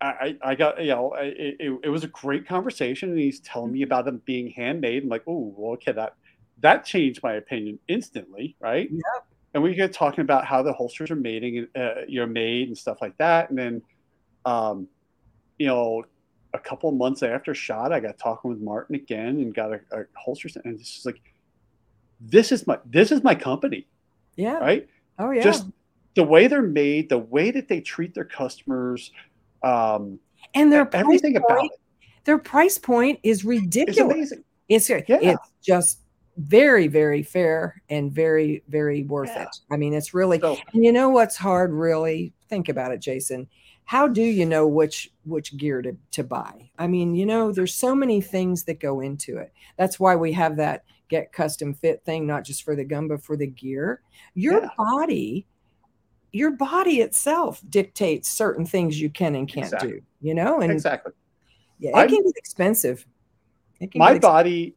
I, 0.00 0.36
I 0.42 0.54
got 0.56 0.80
you 0.82 0.88
know 0.88 1.12
I- 1.12 1.22
it, 1.26 1.56
it, 1.60 1.80
it 1.84 1.88
was 1.90 2.02
a 2.02 2.08
great 2.08 2.48
conversation, 2.48 3.10
and 3.10 3.18
he's 3.18 3.38
telling 3.40 3.70
me 3.72 3.82
about 3.82 4.04
them 4.06 4.20
being 4.24 4.50
handmade. 4.50 5.04
I'm 5.04 5.08
like, 5.08 5.22
oh, 5.28 5.54
well, 5.56 5.74
okay, 5.74 5.92
that 5.92 6.14
that 6.60 6.84
changed 6.84 7.22
my 7.22 7.34
opinion 7.34 7.78
instantly, 7.86 8.56
right? 8.58 8.88
Yep. 8.90 9.27
And 9.54 9.62
we 9.62 9.74
get 9.74 9.92
talking 9.92 10.20
about 10.22 10.44
how 10.44 10.62
the 10.62 10.72
holsters 10.72 11.10
are 11.10 11.16
made, 11.16 11.68
uh, 11.74 12.02
you 12.06 12.20
know, 12.20 12.26
made 12.26 12.68
and 12.68 12.76
stuff 12.76 12.98
like 13.00 13.16
that, 13.18 13.48
and 13.50 13.58
then, 13.58 13.82
um, 14.44 14.86
you 15.58 15.66
know, 15.66 16.04
a 16.54 16.58
couple 16.58 16.88
of 16.88 16.96
months 16.96 17.22
after 17.22 17.54
shot, 17.54 17.92
I 17.92 18.00
got 18.00 18.18
talking 18.18 18.50
with 18.50 18.60
Martin 18.60 18.94
again 18.94 19.40
and 19.40 19.54
got 19.54 19.72
a, 19.72 19.80
a 19.92 20.04
holster, 20.14 20.48
and 20.64 20.78
it's 20.78 20.92
just 20.92 21.06
like, 21.06 21.20
this 22.20 22.52
is 22.52 22.66
my 22.66 22.78
this 22.84 23.10
is 23.12 23.22
my 23.22 23.34
company, 23.34 23.86
Yeah. 24.36 24.58
right? 24.58 24.88
Oh 25.18 25.30
yeah. 25.30 25.42
Just 25.42 25.66
the 26.14 26.24
way 26.24 26.46
they're 26.46 26.62
made, 26.62 27.08
the 27.08 27.18
way 27.18 27.50
that 27.50 27.68
they 27.68 27.80
treat 27.80 28.14
their 28.14 28.24
customers, 28.24 29.12
um, 29.62 30.18
and 30.54 30.72
their 30.72 30.88
everything 30.94 31.34
point, 31.34 31.44
about 31.50 31.64
it 31.64 31.70
their 32.28 32.38
price 32.38 32.76
point 32.76 33.18
is 33.22 33.42
ridiculous. 33.42 33.98
amazing. 34.14 34.44
It's 34.68 34.90
Yeah. 34.90 35.00
it's 35.08 35.50
just 35.62 36.00
very 36.38 36.86
very 36.86 37.22
fair 37.22 37.82
and 37.90 38.12
very 38.12 38.62
very 38.68 39.02
worth 39.04 39.30
Yeah. 39.34 39.42
it. 39.42 39.48
I 39.70 39.76
mean, 39.76 39.92
it's 39.92 40.14
really 40.14 40.38
So 40.38 40.56
and 40.72 40.84
you 40.84 40.92
know 40.92 41.08
what's 41.10 41.36
hard 41.36 41.72
really? 41.72 42.32
Think 42.48 42.68
about 42.68 42.92
it, 42.92 43.00
Jason. 43.00 43.48
How 43.84 44.06
do 44.06 44.22
you 44.22 44.46
know 44.46 44.66
which 44.66 45.10
which 45.24 45.56
gear 45.56 45.82
to, 45.82 45.96
to 46.12 46.22
buy? 46.24 46.70
I 46.78 46.86
mean, 46.86 47.14
you 47.14 47.26
know, 47.26 47.50
there's 47.52 47.74
so 47.74 47.94
many 47.94 48.20
things 48.20 48.64
that 48.64 48.80
go 48.80 49.00
into 49.00 49.38
it. 49.38 49.52
That's 49.76 49.98
why 49.98 50.14
we 50.14 50.32
have 50.32 50.56
that 50.56 50.84
get 51.08 51.32
custom 51.32 51.72
fit 51.74 52.04
thing, 52.04 52.26
not 52.26 52.44
just 52.44 52.62
for 52.62 52.76
the 52.76 52.84
gun, 52.84 53.08
but 53.08 53.22
for 53.22 53.34
the 53.36 53.46
gear. 53.46 54.02
Your 54.34 54.60
Yeah. 54.60 54.68
body, 54.76 55.46
your 56.32 56.50
body 56.52 57.00
itself 57.00 57.62
dictates 57.70 58.28
certain 58.28 58.66
things 58.66 59.00
you 59.00 59.08
can 59.10 59.34
and 59.34 59.48
can't 59.48 59.64
Exactly. 59.66 59.90
do, 59.90 60.02
you 60.20 60.34
know, 60.34 60.60
and 60.60 60.70
exactly. 60.70 61.12
yeah, 61.78 61.90
it 61.90 61.96
I'm- 61.96 62.08
can 62.10 62.22
get 62.22 62.36
expensive. 62.36 63.06
It 63.80 63.90
can 63.90 63.98
my 64.00 64.12
get 64.14 64.22
body 64.22 64.74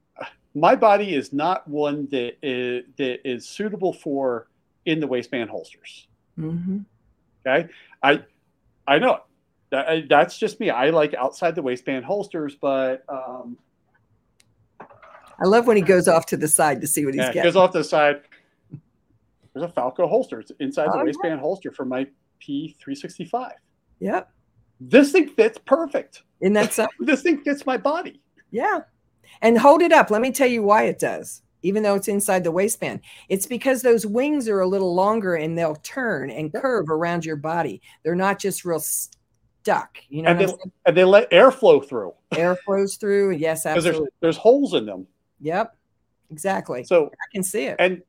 my 0.53 0.75
body 0.75 1.15
is 1.15 1.31
not 1.31 1.67
one 1.67 2.07
that 2.11 2.33
is, 2.43 2.83
that 2.97 3.27
is 3.27 3.47
suitable 3.47 3.93
for 3.93 4.47
in 4.85 4.99
the 4.99 5.07
waistband 5.07 5.49
holsters 5.49 6.07
Mhm. 6.39 6.85
okay 7.45 7.69
i 8.03 8.23
i 8.87 8.97
know 8.99 9.13
it. 9.15 9.21
that, 9.69 9.87
I- 9.87 10.05
that's 10.09 10.37
just 10.37 10.59
me 10.59 10.69
i 10.69 10.89
like 10.89 11.13
outside 11.13 11.55
the 11.55 11.61
waistband 11.61 12.05
holsters 12.05 12.55
but 12.59 13.03
um 13.09 13.57
I 15.43 15.45
love 15.47 15.65
when 15.65 15.75
he 15.75 15.81
goes 15.81 16.07
off 16.07 16.27
to 16.27 16.37
the 16.37 16.47
side 16.47 16.81
to 16.81 16.87
see 16.87 17.03
what 17.03 17.15
he's 17.15 17.23
yeah, 17.23 17.31
getting. 17.33 17.43
goes 17.43 17.55
off 17.55 17.71
to 17.71 17.79
the 17.79 17.83
side 17.83 18.21
there's 19.53 19.63
a 19.65 19.69
falco 19.73 20.07
holster 20.07 20.39
it's 20.39 20.51
inside 20.59 20.87
Oh, 20.89 20.91
the 20.93 20.97
yeah. 20.99 21.03
waistband 21.05 21.39
holster 21.39 21.71
for 21.71 21.85
my 21.85 22.05
p365 22.45 23.51
Yep. 23.99 24.31
this 24.79 25.11
thing 25.11 25.29
fits 25.29 25.57
perfect 25.65 26.23
Isn't 26.41 26.53
that 26.53 26.77
this 26.99 27.21
thing 27.23 27.41
fits 27.43 27.65
my 27.65 27.77
body 27.77 28.21
Yeah. 28.51 28.81
And 29.41 29.57
hold 29.57 29.81
it 29.81 29.91
up. 29.91 30.09
Let 30.11 30.21
me 30.21 30.31
tell 30.31 30.47
you 30.47 30.63
why 30.63 30.83
it 30.83 30.99
does, 30.99 31.41
even 31.63 31.83
though 31.83 31.95
it's 31.95 32.07
inside 32.07 32.43
the 32.43 32.51
waistband. 32.51 33.01
It's 33.29 33.45
because 33.45 33.81
those 33.81 34.05
wings 34.05 34.47
are 34.49 34.59
a 34.61 34.67
little 34.67 34.93
longer 34.93 35.35
and 35.35 35.57
they'll 35.57 35.75
turn 35.77 36.29
and 36.29 36.53
curve 36.53 36.89
around 36.89 37.25
your 37.25 37.35
body. 37.37 37.81
They're 38.03 38.15
not 38.15 38.39
just 38.39 38.65
real 38.65 38.79
stuck. 38.79 39.97
You 40.09 40.23
know, 40.23 40.29
and 40.29 40.39
they, 40.39 40.53
and 40.85 40.97
they 40.97 41.03
let 41.03 41.27
air 41.31 41.51
flow 41.51 41.79
through 41.79 42.13
air 42.31 42.55
flows 42.55 42.95
through. 42.95 43.31
Yes, 43.37 43.63
because 43.63 43.83
there's, 43.83 43.93
absolutely. 43.95 44.09
there's 44.21 44.37
holes 44.37 44.73
in 44.73 44.85
them 44.85 45.05
Yep. 45.41 45.75
Exactly. 46.31 46.83
so 46.83 47.07
I 47.07 47.25
can 47.33 47.43
see 47.43 47.65
it. 47.65 47.75
and 47.79 48.01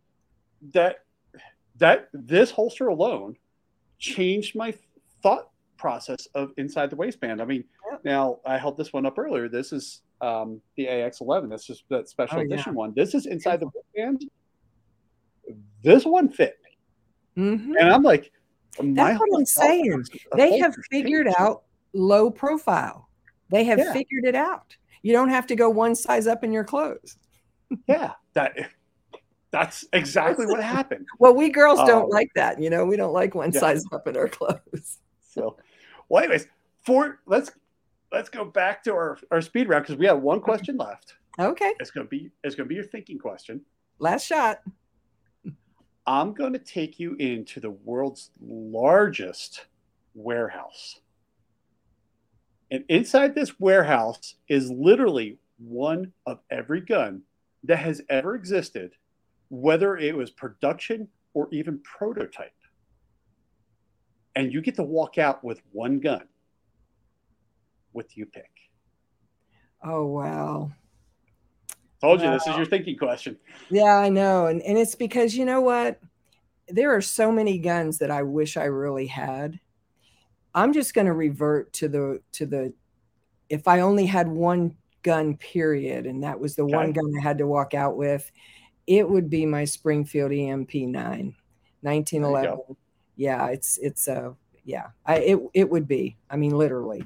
that 0.73 0.99
that 1.78 2.09
this 2.12 2.51
holster 2.51 2.89
alone 2.89 3.36
changed 3.99 4.55
my 4.55 4.73
thought 5.23 5.49
process 5.77 6.27
of 6.35 6.53
inside 6.57 6.90
the 6.90 6.97
waistband. 6.97 7.43
I 7.43 7.44
mean, 7.44 7.65
Yep. 7.90 8.05
now 8.05 8.39
I 8.47 8.57
held 8.59 8.77
this 8.77 8.93
one 8.93 9.05
up 9.07 9.19
earlier. 9.19 9.49
This 9.49 9.73
is 9.73 10.03
um, 10.23 10.61
the 10.77 10.86
AX11. 10.86 11.51
This 11.51 11.69
is 11.69 11.82
that 11.90 12.09
special 12.09 12.39
Oh, 12.39 12.40
yeah. 12.43 12.55
edition 12.55 12.74
one. 12.74 12.93
This 12.94 13.15
is 13.15 13.27
inside 13.27 13.61
the 13.61 13.69
waistband. 13.74 14.24
This 15.82 16.05
one 16.05 16.28
fit 16.28 16.59
me, 17.36 17.43
Mhm. 17.43 17.74
and 17.78 17.90
I'm 17.90 18.03
like, 18.03 18.31
That's 18.78 19.19
what 19.20 19.28
I'm 19.39 19.44
saying. 19.44 20.03
They 20.36 20.59
have 20.59 20.74
figured 20.90 21.28
out 21.39 21.65
low 21.93 22.31
profile. 22.31 23.09
They 23.51 23.65
have 23.65 23.78
Yeah. 23.78 23.93
figured 23.93 24.24
it 24.24 24.35
out. 24.35 24.74
You 25.03 25.12
don't 25.12 25.28
have 25.28 25.47
to 25.49 25.57
go 25.57 25.69
one 25.69 25.94
size 25.94 26.27
up 26.27 26.43
in 26.44 26.53
your 26.53 26.65
clothes. 26.65 27.19
Yeah, 27.86 28.12
that 28.35 28.57
that's 29.51 29.85
exactly 29.93 30.47
what 30.47 30.62
happened. 30.62 31.07
Well, 31.19 31.35
we 31.35 31.51
girls 31.51 31.81
don't 31.81 32.05
Um, 32.05 32.09
like 32.11 32.31
that. 32.36 32.61
You 32.62 32.70
know, 32.70 32.86
we 32.86 32.97
don't 32.97 33.12
like 33.12 33.35
one 33.35 33.53
yeah. 33.53 33.61
size 33.61 33.85
up 33.93 34.07
in 34.09 34.16
our 34.16 34.28
clothes. 34.39 34.99
So, 35.20 35.59
well, 36.09 36.23
anyways, 36.23 36.47
for 36.86 37.20
let's 37.27 37.51
let's 38.13 38.29
go 38.29 38.45
back 38.45 38.85
to 38.85 38.93
our, 38.93 39.19
our 39.31 39.41
speed 39.41 39.69
round 39.69 39.85
because 39.85 39.99
we 39.99 40.07
have 40.07 40.21
one 40.21 40.41
question 40.41 40.77
left. 40.77 41.15
Okay. 41.39 41.75
It's 41.81 41.91
gonna 41.91 42.07
be 42.07 42.31
it's 42.45 42.55
gonna 42.55 42.69
be 42.69 42.75
your 42.75 42.85
thinking 42.85 43.19
question. 43.19 43.63
Last 43.99 44.27
shot. 44.27 44.61
I'm 46.07 46.35
going 46.35 46.53
to 46.53 46.59
take 46.59 46.99
you 46.99 47.15
into 47.15 47.61
the 47.61 47.71
world's 47.71 48.31
largest 48.41 49.67
warehouse. 50.15 51.01
And 52.73 52.85
inside 52.89 53.35
this 53.35 53.61
warehouse 53.61 54.35
is 54.49 54.71
literally 54.71 55.39
one 55.59 56.13
of 56.27 56.41
every 56.51 56.81
gun 56.81 57.23
that 57.65 57.77
has 57.77 58.03
ever 58.09 58.35
existed, 58.35 58.93
whether 59.49 59.97
it 59.97 60.17
was 60.17 60.31
production 60.31 61.07
or 61.35 61.49
even 61.53 61.79
prototype. 61.81 62.51
And 64.35 64.53
you 64.53 64.61
get 64.61 64.75
to 64.77 64.83
walk 64.83 65.19
out 65.19 65.45
with 65.45 65.63
one 65.71 66.01
gun. 66.01 66.25
What 67.93 68.09
do 68.09 68.14
you 68.20 68.27
pick? 68.27 68.51
Oh 69.82 70.06
wow. 70.06 70.70
Told 72.01 72.20
you 72.20 72.31
this 72.31 72.47
is 72.47 72.56
your 72.56 72.66
thinking 72.66 72.97
question. 72.97 73.36
Yeah, 73.70 73.97
I 73.97 74.09
know. 74.09 74.47
And 74.47 74.60
and 74.62 74.77
it's 74.77 74.94
because 74.94 75.36
you 75.36 75.44
know 75.44 75.60
what? 75.60 76.01
There 76.69 76.94
are 76.94 77.01
so 77.01 77.31
many 77.31 77.59
guns 77.59 77.98
that 77.98 78.10
I 78.10 78.23
wish 78.23 78.56
I 78.56 78.64
really 78.64 79.06
had. 79.06 79.59
I'm 80.55 80.73
just 80.73 80.94
going 80.94 81.06
to 81.06 81.12
revert 81.12 81.73
to 81.74 81.89
the 81.89 82.20
to 82.32 82.47
the 82.47 82.73
if 83.48 83.69
I 83.69 83.81
only 83.81 84.06
had 84.06 84.28
one 84.28 84.77
gun 85.02 85.36
period 85.36 86.06
and 86.06 86.23
that 86.23 86.39
was 86.39 86.55
the 86.55 86.64
one 86.64 86.93
gun 86.93 87.12
I 87.19 87.23
had 87.23 87.39
to 87.39 87.47
walk 87.47 87.74
out 87.74 87.97
with, 87.97 88.31
it 88.86 89.09
would 89.09 89.28
be 89.28 89.47
my 89.47 89.64
Springfield 89.64 90.32
EMP 90.32 90.74
9 90.74 91.35
1911. 91.82 92.77
yeah, 93.16 93.47
it's 93.48 93.78
it's 93.78 94.09
a 94.09 94.27
uh, 94.28 94.32
yeah, 94.64 94.89
I, 95.05 95.19
it 95.19 95.39
it 95.55 95.70
would 95.70 95.89
be. 95.89 96.16
I 96.31 96.36
mean, 96.36 96.56
literally, 96.56 97.05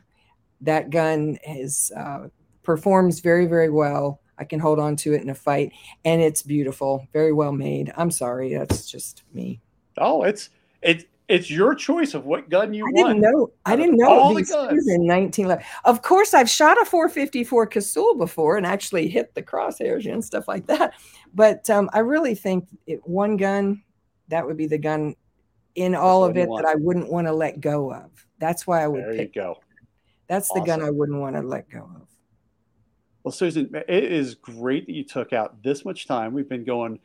that 0.60 0.90
gun 0.90 1.38
is 1.46 1.92
uh, 1.96 2.28
performs 2.62 3.20
very 3.20 3.46
very 3.46 3.70
well. 3.70 4.20
I 4.38 4.44
can 4.44 4.60
hold 4.60 4.78
on 4.78 4.96
to 4.96 5.14
it 5.14 5.22
in 5.22 5.30
a 5.30 5.34
fight, 5.34 5.72
and 6.04 6.20
it's 6.20 6.42
beautiful, 6.42 7.06
very 7.12 7.32
well 7.32 7.52
made. 7.52 7.92
I'm 7.96 8.10
sorry, 8.10 8.54
that's 8.54 8.90
just 8.90 9.22
me. 9.32 9.60
Oh, 9.96 10.22
it's 10.22 10.50
it's 10.82 11.04
it's 11.28 11.50
your 11.50 11.74
choice 11.74 12.14
of 12.14 12.24
what 12.24 12.48
gun 12.48 12.72
you 12.72 12.84
I 12.84 12.90
want. 12.92 13.20
Didn't 13.20 13.20
know, 13.20 13.50
I 13.64 13.74
didn't 13.74 13.96
know. 13.96 14.08
All 14.08 14.34
the 14.34 14.42
guns 14.42 14.88
in 14.88 15.06
1911. 15.06 15.64
Of 15.84 16.02
course, 16.02 16.34
I've 16.34 16.48
shot 16.48 16.80
a 16.80 16.84
454 16.84 17.66
Casull 17.66 18.14
before 18.14 18.56
and 18.56 18.64
actually 18.64 19.08
hit 19.08 19.34
the 19.34 19.42
crosshairs 19.42 20.10
and 20.10 20.24
stuff 20.24 20.46
like 20.46 20.66
that. 20.66 20.94
But 21.34 21.68
um, 21.68 21.90
I 21.92 21.98
really 21.98 22.34
think 22.34 22.68
it, 22.86 23.00
one 23.06 23.36
gun, 23.36 23.82
that 24.28 24.46
would 24.46 24.56
be 24.56 24.66
the 24.66 24.78
gun 24.78 25.16
in 25.74 25.94
all 25.94 26.24
of 26.24 26.36
it 26.36 26.48
that 26.48 26.64
I 26.64 26.76
wouldn't 26.76 27.10
want 27.10 27.26
to 27.26 27.32
let 27.32 27.60
go 27.60 27.92
of. 27.92 28.10
That's 28.38 28.66
why 28.66 28.82
I 28.82 28.88
would 28.88 29.02
there 29.02 29.12
pick. 29.12 29.34
you 29.34 29.42
go. 29.42 29.58
That's 30.28 30.50
awesome. 30.50 30.62
the 30.62 30.66
gun 30.66 30.82
I 30.82 30.90
wouldn't 30.90 31.20
want 31.20 31.36
to 31.36 31.42
let 31.42 31.68
go 31.70 31.88
of. 31.96 32.08
Well, 33.22 33.32
Susan, 33.32 33.70
it 33.74 34.04
is 34.04 34.36
great 34.36 34.86
that 34.86 34.92
you 34.92 35.04
took 35.04 35.32
out 35.32 35.62
this 35.62 35.84
much 35.84 36.06
time. 36.06 36.32
We've 36.32 36.48
been 36.48 36.64
going 36.64 37.00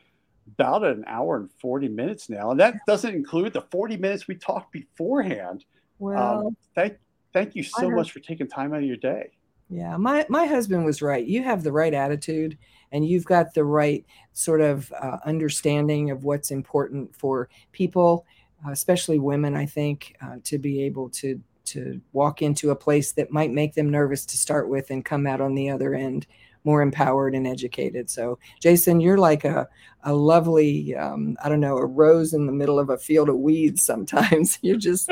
about 0.46 0.84
an 0.84 1.04
hour 1.06 1.36
and 1.36 1.50
40 1.60 1.88
minutes 1.88 2.28
now. 2.28 2.50
And 2.50 2.60
that 2.60 2.76
doesn't 2.86 3.14
include 3.14 3.52
the 3.52 3.62
40 3.62 3.96
minutes 3.96 4.28
we 4.28 4.36
talked 4.36 4.72
beforehand. 4.72 5.64
Um, 6.00 6.06
well, 6.06 6.46
um, 6.46 6.56
thank, 6.74 6.96
thank 7.32 7.54
you 7.54 7.62
so 7.62 7.90
much 7.90 8.12
for 8.12 8.20
taking 8.20 8.48
time 8.48 8.72
out 8.72 8.78
of 8.80 8.84
your 8.84 8.96
day. 8.96 9.30
Yeah, 9.68 9.96
my, 9.96 10.26
my 10.28 10.46
husband 10.46 10.84
was 10.84 11.00
right. 11.00 11.24
You 11.24 11.42
have 11.42 11.62
the 11.62 11.72
right 11.72 11.94
attitude 11.94 12.58
and 12.92 13.06
you've 13.06 13.24
got 13.24 13.54
the 13.54 13.64
right 13.64 14.04
sort 14.32 14.60
of 14.60 14.92
uh, 15.00 15.18
understanding 15.24 16.10
of 16.10 16.24
what's 16.24 16.50
important 16.50 17.16
for 17.16 17.48
people, 17.72 18.26
uh, 18.66 18.70
especially 18.70 19.18
women, 19.18 19.56
I 19.56 19.66
think, 19.66 20.14
uh, 20.22 20.36
to 20.44 20.58
be 20.58 20.82
able 20.82 21.08
to 21.10 21.40
to 21.66 22.00
walk 22.12 22.42
into 22.42 22.70
a 22.70 22.76
place 22.76 23.12
that 23.12 23.30
might 23.30 23.50
make 23.50 23.74
them 23.74 23.90
nervous 23.90 24.24
to 24.26 24.36
start 24.36 24.68
with 24.68 24.90
and 24.90 25.04
come 25.04 25.26
out 25.26 25.40
on 25.40 25.54
the 25.54 25.70
other 25.70 25.94
end 25.94 26.26
more 26.64 26.82
empowered 26.82 27.34
and 27.34 27.46
educated. 27.46 28.08
So, 28.08 28.38
Jason, 28.60 29.00
you're 29.00 29.18
like 29.18 29.44
a, 29.44 29.68
a 30.04 30.12
lovely, 30.12 30.94
um, 30.94 31.36
I 31.42 31.48
don't 31.48 31.60
know, 31.60 31.76
a 31.76 31.86
rose 31.86 32.34
in 32.34 32.46
the 32.46 32.52
middle 32.52 32.78
of 32.78 32.90
a 32.90 32.98
field 32.98 33.28
of 33.28 33.36
weeds 33.36 33.84
sometimes. 33.84 34.58
You're 34.62 34.76
just, 34.76 35.08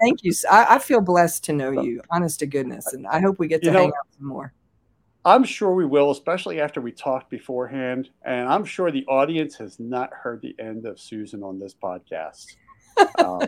thank 0.00 0.22
you. 0.22 0.32
I, 0.50 0.76
I, 0.76 0.78
feel 0.78 1.00
blessed 1.00 1.44
to 1.44 1.52
know 1.52 1.70
you, 1.70 2.00
honest 2.10 2.40
to 2.40 2.46
goodness. 2.46 2.92
And 2.92 3.06
I 3.06 3.20
hope 3.20 3.38
we 3.38 3.48
get 3.48 3.62
to 3.62 3.70
you 3.70 3.76
hang 3.76 3.88
out 3.88 4.06
some 4.16 4.26
more. 4.26 4.52
I'm 5.24 5.44
sure 5.44 5.74
we 5.74 5.86
will, 5.86 6.10
especially 6.10 6.60
after 6.60 6.80
we 6.80 6.90
talked 6.90 7.30
beforehand. 7.30 8.10
And 8.24 8.48
I'm 8.48 8.64
sure 8.64 8.90
the 8.90 9.06
audience 9.06 9.54
has 9.56 9.78
not 9.78 10.12
heard 10.12 10.42
the 10.42 10.54
end 10.58 10.84
of 10.84 10.98
Susan 10.98 11.42
on 11.44 11.58
this 11.58 11.74
podcast. 11.74 12.46
um, 13.18 13.42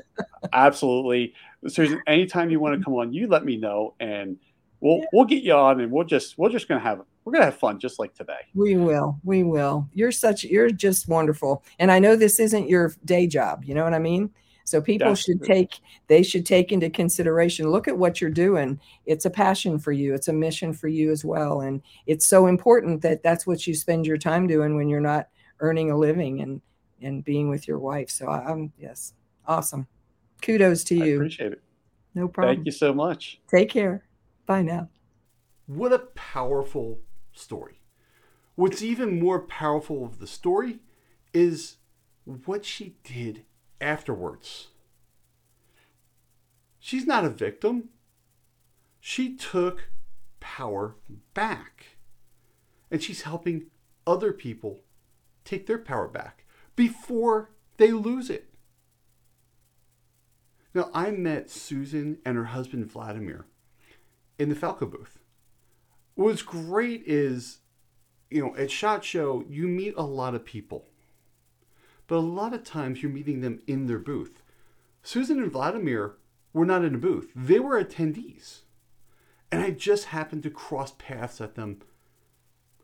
absolutely. 0.53 1.35
Susan, 1.69 2.03
anytime 2.07 2.51
you 2.51 2.61
want 2.61 2.75
to 2.75 2.77
mm-hmm. 2.77 2.85
come 2.85 2.95
on, 2.95 3.13
you 3.13 3.27
let 3.27 3.45
me 3.45 3.57
know 3.57 3.95
and 4.01 4.37
we'll 4.81 4.99
yeah. 4.99 5.05
we'll 5.13 5.25
get 5.25 5.43
you 5.43 5.55
on 5.55 5.81
and 5.81 5.91
we'll 5.91 6.05
just 6.05 6.39
we're 6.39 6.51
just 6.51 6.69
gonna 6.69 6.81
have 6.81 7.01
we're 7.25 7.33
gonna 7.33 7.47
have 7.47 7.59
fun 7.59 7.79
just 7.79 7.99
like 7.99 8.15
today. 8.15 8.41
We 8.55 8.77
will. 8.77 9.19
We 9.25 9.43
will. 9.43 9.89
You're 9.93 10.13
such 10.13 10.45
you're 10.45 10.71
just 10.71 11.09
wonderful. 11.09 11.65
And 11.79 11.91
I 11.91 11.99
know 11.99 12.17
this 12.17 12.39
isn't 12.39 12.69
your 12.69 12.95
day 13.05 13.27
job, 13.27 13.65
you 13.65 13.75
know 13.75 13.85
what 13.85 13.95
I 13.95 13.99
mean? 13.99 14.31
So 14.67 14.81
people 14.81 15.09
That's 15.09 15.23
should 15.23 15.39
true. 15.39 15.55
take 15.55 15.81
they 16.07 16.23
should 16.23 16.47
take 16.47 16.73
into 16.73 16.89
consideration 16.91 17.71
look 17.71 17.89
at 17.89 17.97
what 17.97 18.21
you're 18.21 18.31
doing. 18.31 18.79
It's 19.07 19.25
a 19.25 19.31
passion 19.31 19.79
for 19.79 19.93
you. 19.93 20.15
It's 20.15 20.29
a 20.29 20.33
mission 20.33 20.73
for 20.73 20.89
you 20.89 21.11
as 21.11 21.25
well 21.25 21.63
and 21.63 21.83
it's 22.07 22.27
so 22.27 22.47
important 22.47 23.03
that 23.03 23.23
that's 23.23 23.47
what 23.47 23.67
you 23.67 23.75
spend 23.75 24.07
your 24.07 24.19
time 24.19 24.47
doing 24.47 24.77
when 24.77 24.89
you're 24.89 25.01
not 25.01 25.29
earning 25.61 25.91
a 25.91 25.97
living 25.97 26.41
and 26.41 26.61
and 27.01 27.25
being 27.25 27.49
with 27.49 27.67
your 27.67 27.79
wife. 27.79 28.11
So 28.11 28.29
I'm 28.29 28.73
yes. 28.79 29.15
Awesome. 29.47 29.87
Kudos 30.45 30.85
to 30.85 30.95
you. 30.95 31.05
I 31.05 31.17
appreciate 31.17 31.53
it. 31.53 31.63
No 32.15 32.29
problem. 32.29 32.57
Thank 32.57 32.67
you 32.67 32.73
so 32.73 32.93
much. 32.93 33.41
Take 33.49 33.71
care. 33.71 34.05
Bye 34.47 34.63
now. 34.63 34.91
What 35.67 35.93
a 35.93 35.99
powerful 35.99 37.01
story. 37.33 37.81
What's 38.55 38.83
even 38.83 39.19
more 39.19 39.41
powerful 39.41 40.05
of 40.05 40.19
the 40.19 40.27
story 40.27 40.81
is 41.33 41.79
what 42.25 42.65
she 42.65 42.97
did 43.03 43.45
afterwards. 43.81 44.69
She's 46.79 47.07
not 47.07 47.25
a 47.25 47.31
victim. 47.31 47.89
She 49.01 49.35
took 49.35 49.89
power 50.41 50.97
back. 51.33 51.97
And 52.91 53.03
she's 53.03 53.23
helping 53.23 53.71
other 54.07 54.33
people 54.33 54.83
take 55.45 55.67
their 55.67 55.79
power 55.79 56.07
back 56.07 56.45
before 56.77 57.51
they 57.79 57.91
lose 57.91 58.29
it. 58.31 58.54
Now, 60.75 60.91
I 60.93 61.13
met 61.13 61.51
Susan 61.51 62.19
and 62.25 62.37
her 62.37 62.47
husband 62.47 62.91
Vladimir 62.91 63.47
in 64.39 64.49
the 64.49 64.57
Falco 64.57 64.87
booth. 64.87 65.21
What's 66.17 66.43
great 66.43 67.05
is, 67.07 67.59
you 68.29 68.43
know, 68.43 68.57
at 68.57 68.73
SHOT 68.73 69.05
Show, 69.05 69.45
you 69.49 69.69
meet 69.69 69.95
a 69.97 70.03
lot 70.03 70.35
of 70.35 70.45
people, 70.45 70.89
but 72.09 72.17
a 72.17 72.19
lot 72.19 72.53
of 72.53 72.65
times 72.65 73.03
you're 73.03 73.13
meeting 73.13 73.41
them 73.41 73.61
in 73.69 73.87
their 73.87 74.01
booth. 74.01 74.43
Susan 75.03 75.41
and 75.41 75.53
Vladimir 75.53 76.17
were 76.53 76.67
not 76.67 76.85
in 76.85 76.95
a 76.95 76.99
booth, 76.99 77.31
they 77.37 77.61
were 77.61 77.83
attendees. 77.83 78.61
And 79.53 79.63
I 79.63 79.71
just 79.71 80.07
happened 80.07 80.43
to 80.43 80.51
cross 80.51 80.93
paths 80.99 81.41
at 81.41 81.55
them 81.55 81.83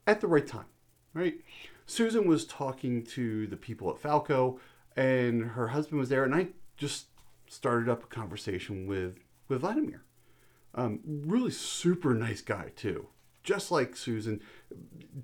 at 0.07 0.21
the 0.21 0.29
right 0.29 0.47
time, 0.47 0.67
right? 1.13 1.41
Susan 1.87 2.29
was 2.29 2.45
talking 2.45 3.03
to 3.05 3.49
the 3.49 3.57
people 3.57 3.91
at 3.91 3.99
Falco, 3.99 4.61
and 4.97 5.43
her 5.43 5.69
husband 5.69 5.99
was 5.99 6.09
there, 6.09 6.23
and 6.23 6.35
I 6.35 6.49
just 6.77 7.07
started 7.51 7.89
up 7.89 8.05
a 8.05 8.07
conversation 8.07 8.87
with 8.87 9.19
with 9.49 9.61
Vladimir. 9.61 10.05
Um, 10.75 11.01
really 11.05 11.51
super 11.51 12.15
nice 12.15 12.41
guy 12.41 12.71
too, 12.77 13.09
just 13.43 13.73
like 13.73 13.97
Susan. 13.97 14.41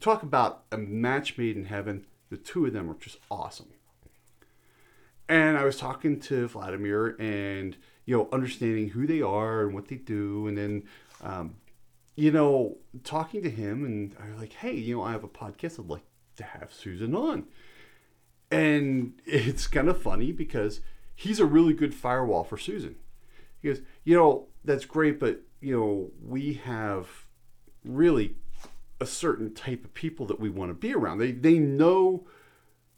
Talk 0.01 0.23
about 0.23 0.65
a 0.73 0.77
match 0.77 1.39
made 1.39 1.57
in 1.57 1.66
heaven. 1.66 2.05
The 2.31 2.36
two 2.36 2.66
of 2.66 2.73
them 2.73 2.90
are 2.90 2.94
just 2.94 3.19
awesome. 3.31 3.69
And 5.28 5.57
I 5.57 5.65
was 5.65 5.77
talking 5.77 6.19
to 6.20 6.48
Vladimir 6.48 7.16
and 7.20 7.77
you 8.05 8.16
know 8.16 8.28
understanding 8.32 8.90
who 8.90 9.07
they 9.07 9.23
are 9.23 9.62
and 9.62 9.74
what 9.74 9.89
they 9.89 9.97
do, 9.97 10.48
and 10.48 10.59
then 10.59 10.82
um, 11.23 11.55
you 12.16 12.32
know 12.32 12.78
talking 13.05 13.43
to 13.44 13.51
him 13.51 13.85
and 13.85 14.16
I 14.20 14.31
was 14.31 14.40
like, 14.40 14.55
hey, 14.55 14.74
you 14.74 14.97
know, 14.97 15.03
I 15.03 15.12
have 15.12 15.24
a 15.24 15.28
podcast. 15.28 15.78
I'd 15.78 15.86
like 15.86 16.05
to 16.36 16.44
have 16.44 16.73
Susan 16.73 17.15
on. 17.15 17.47
And 18.51 19.20
it's 19.27 19.69
kind 19.69 19.89
of 19.89 20.03
funny 20.03 20.32
because 20.32 20.81
he's 21.16 21.40
a 21.40 21.47
really 21.47 21.72
good 21.72 21.94
firewall 21.94 22.44
for 22.44 22.59
Susan. 22.59 22.94
He 23.60 23.68
goes, 23.68 23.80
you 24.05 24.14
know, 24.14 24.47
that's 24.64 24.84
great, 24.84 25.18
but 25.18 25.40
you 25.60 25.76
know, 25.76 26.10
we 26.22 26.55
have 26.64 27.09
really 27.84 28.36
a 29.01 29.06
certain 29.06 29.52
type 29.55 29.84
of 29.84 29.94
people 29.94 30.26
that 30.26 30.38
we 30.38 30.51
want 30.51 30.70
to 30.70 30.74
be 30.74 30.94
around. 30.94 31.18
They 31.18 31.32
they 31.32 31.59
know 31.59 32.26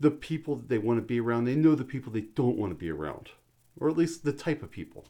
the 0.00 0.10
people 0.10 0.56
that 0.56 0.68
they 0.68 0.78
want 0.78 0.98
to 0.98 1.02
be 1.02 1.20
around. 1.20 1.44
They 1.44 1.54
know 1.54 1.74
the 1.74 1.84
people 1.84 2.12
they 2.12 2.20
don't 2.20 2.58
want 2.58 2.70
to 2.72 2.76
be 2.76 2.90
around, 2.90 3.30
or 3.80 3.88
at 3.88 3.96
least 3.96 4.24
the 4.24 4.32
type 4.32 4.62
of 4.62 4.70
people. 4.70 5.06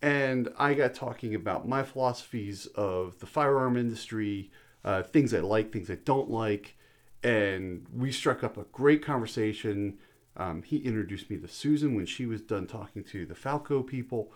And 0.00 0.48
I 0.58 0.74
got 0.74 0.94
talking 0.94 1.34
about 1.34 1.66
my 1.66 1.82
philosophies 1.82 2.66
of 2.66 3.18
the 3.20 3.26
firearm 3.26 3.76
industry, 3.76 4.50
uh, 4.84 5.02
things 5.02 5.32
I 5.32 5.38
like, 5.40 5.72
things 5.72 5.90
I 5.90 5.94
don't 5.94 6.30
like, 6.30 6.76
and 7.22 7.86
we 7.94 8.12
struck 8.12 8.44
up 8.44 8.58
a 8.58 8.64
great 8.64 9.02
conversation 9.02 9.98
um, 10.36 10.62
he 10.62 10.78
introduced 10.78 11.30
me 11.30 11.36
to 11.38 11.48
Susan 11.48 11.94
when 11.94 12.06
she 12.06 12.26
was 12.26 12.40
done 12.40 12.66
talking 12.66 13.04
to 13.04 13.24
the 13.24 13.34
Falco 13.34 13.82
people, 13.82 14.32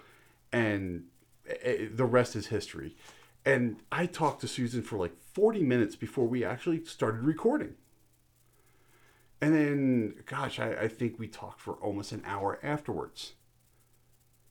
and 0.52 1.04
eh, 1.48 1.54
eh, 1.62 1.86
the 1.92 2.04
rest 2.04 2.36
is 2.36 2.48
history. 2.48 2.96
And 3.44 3.76
I 3.90 4.06
talked 4.06 4.40
to 4.42 4.48
Susan 4.48 4.82
for 4.82 4.96
like 4.96 5.16
40 5.32 5.62
minutes 5.62 5.96
before 5.96 6.26
we 6.26 6.44
actually 6.44 6.84
started 6.84 7.22
recording. 7.22 7.74
And 9.40 9.54
then, 9.54 10.14
gosh, 10.26 10.58
I, 10.58 10.72
I 10.72 10.88
think 10.88 11.18
we 11.18 11.28
talked 11.28 11.60
for 11.60 11.74
almost 11.74 12.12
an 12.12 12.22
hour 12.26 12.58
afterwards. 12.62 13.34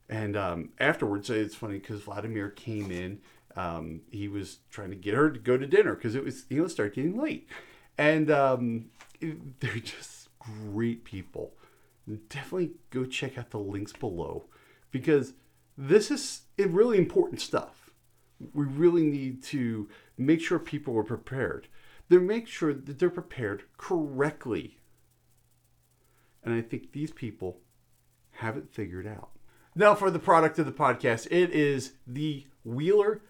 And 0.09 0.37
um, 0.37 0.69
afterwards, 0.79 1.29
it's 1.29 1.55
funny 1.55 1.79
because 1.79 2.01
Vladimir 2.01 2.49
came 2.49 2.91
in. 2.91 3.19
Um, 3.55 4.01
he 4.09 4.27
was 4.27 4.59
trying 4.69 4.91
to 4.91 4.95
get 4.95 5.13
her 5.13 5.29
to 5.29 5.39
go 5.39 5.57
to 5.57 5.67
dinner 5.67 5.95
because 5.95 6.15
it 6.15 6.23
was, 6.23 6.45
you 6.49 6.61
know, 6.61 6.67
start 6.67 6.95
getting 6.95 7.21
late. 7.21 7.49
And 7.97 8.31
um, 8.31 8.85
it, 9.19 9.37
they're 9.59 9.75
just 9.75 10.16
great 10.47 11.03
people. 11.03 11.53
Definitely 12.29 12.71
go 12.89 13.05
check 13.05 13.37
out 13.37 13.51
the 13.51 13.59
links 13.59 13.93
below 13.93 14.45
because 14.91 15.33
this 15.77 16.09
is 16.09 16.41
really 16.57 16.97
important 16.97 17.41
stuff. 17.41 17.91
We 18.53 18.65
really 18.65 19.03
need 19.03 19.43
to 19.43 19.89
make 20.17 20.41
sure 20.41 20.59
people 20.59 20.97
are 20.97 21.03
prepared. 21.03 21.67
They 22.09 22.17
make 22.17 22.47
sure 22.47 22.73
that 22.73 22.99
they're 22.99 23.09
prepared 23.09 23.63
correctly. 23.77 24.77
And 26.43 26.53
I 26.53 26.61
think 26.61 26.91
these 26.91 27.11
people 27.11 27.59
have 28.31 28.55
it 28.55 28.69
figured 28.71 29.07
out. 29.07 29.31
Now, 29.75 29.93
for 29.93 30.09
the 30.09 30.19
product 30.19 30.57
of 30.59 30.65
the 30.65 30.71
podcast, 30.71 31.27
it 31.29 31.51
is 31.51 31.93
the 32.07 32.47
Wheeler 32.63 33.21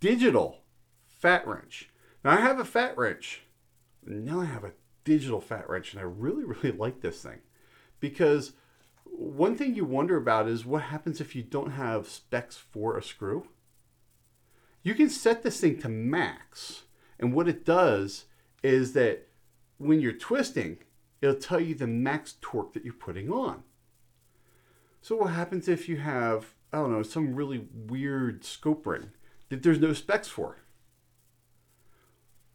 Digital 0.00 0.64
Fat 1.06 1.46
Wrench. 1.46 1.90
Now, 2.24 2.32
I 2.32 2.40
have 2.40 2.58
a 2.58 2.64
fat 2.64 2.98
wrench. 2.98 3.42
Now 4.04 4.40
I 4.40 4.44
have 4.44 4.64
a 4.64 4.72
digital 5.06 5.40
fat 5.40 5.70
wrench, 5.70 5.92
and 5.92 6.00
I 6.00 6.04
really, 6.04 6.44
really 6.44 6.72
like 6.76 7.00
this 7.00 7.22
thing 7.22 7.38
because 8.00 8.52
one 9.04 9.56
thing 9.56 9.74
you 9.74 9.86
wonder 9.86 10.18
about 10.18 10.48
is 10.48 10.66
what 10.66 10.82
happens 10.82 11.20
if 11.20 11.34
you 11.34 11.42
don't 11.42 11.70
have 11.70 12.08
specs 12.08 12.56
for 12.58 12.98
a 12.98 13.02
screw. 13.02 13.48
You 14.82 14.94
can 14.94 15.08
set 15.08 15.42
this 15.42 15.58
thing 15.58 15.80
to 15.80 15.88
max, 15.88 16.82
and 17.18 17.32
what 17.32 17.48
it 17.48 17.64
does 17.64 18.26
is 18.62 18.92
that 18.92 19.28
when 19.78 20.00
you're 20.00 20.12
twisting, 20.12 20.78
it'll 21.22 21.34
tell 21.34 21.60
you 21.60 21.74
the 21.74 21.86
max 21.86 22.34
torque 22.40 22.74
that 22.74 22.84
you're 22.84 22.92
putting 22.92 23.30
on. 23.30 23.62
So 25.00 25.16
what 25.16 25.32
happens 25.32 25.68
if 25.68 25.88
you 25.88 25.98
have, 25.98 26.54
I 26.72 26.78
don't 26.78 26.92
know, 26.92 27.02
some 27.02 27.34
really 27.34 27.68
weird 27.72 28.44
scope 28.44 28.86
ring 28.86 29.10
that 29.48 29.62
there's 29.62 29.80
no 29.80 29.92
specs 29.92 30.28
for? 30.28 30.58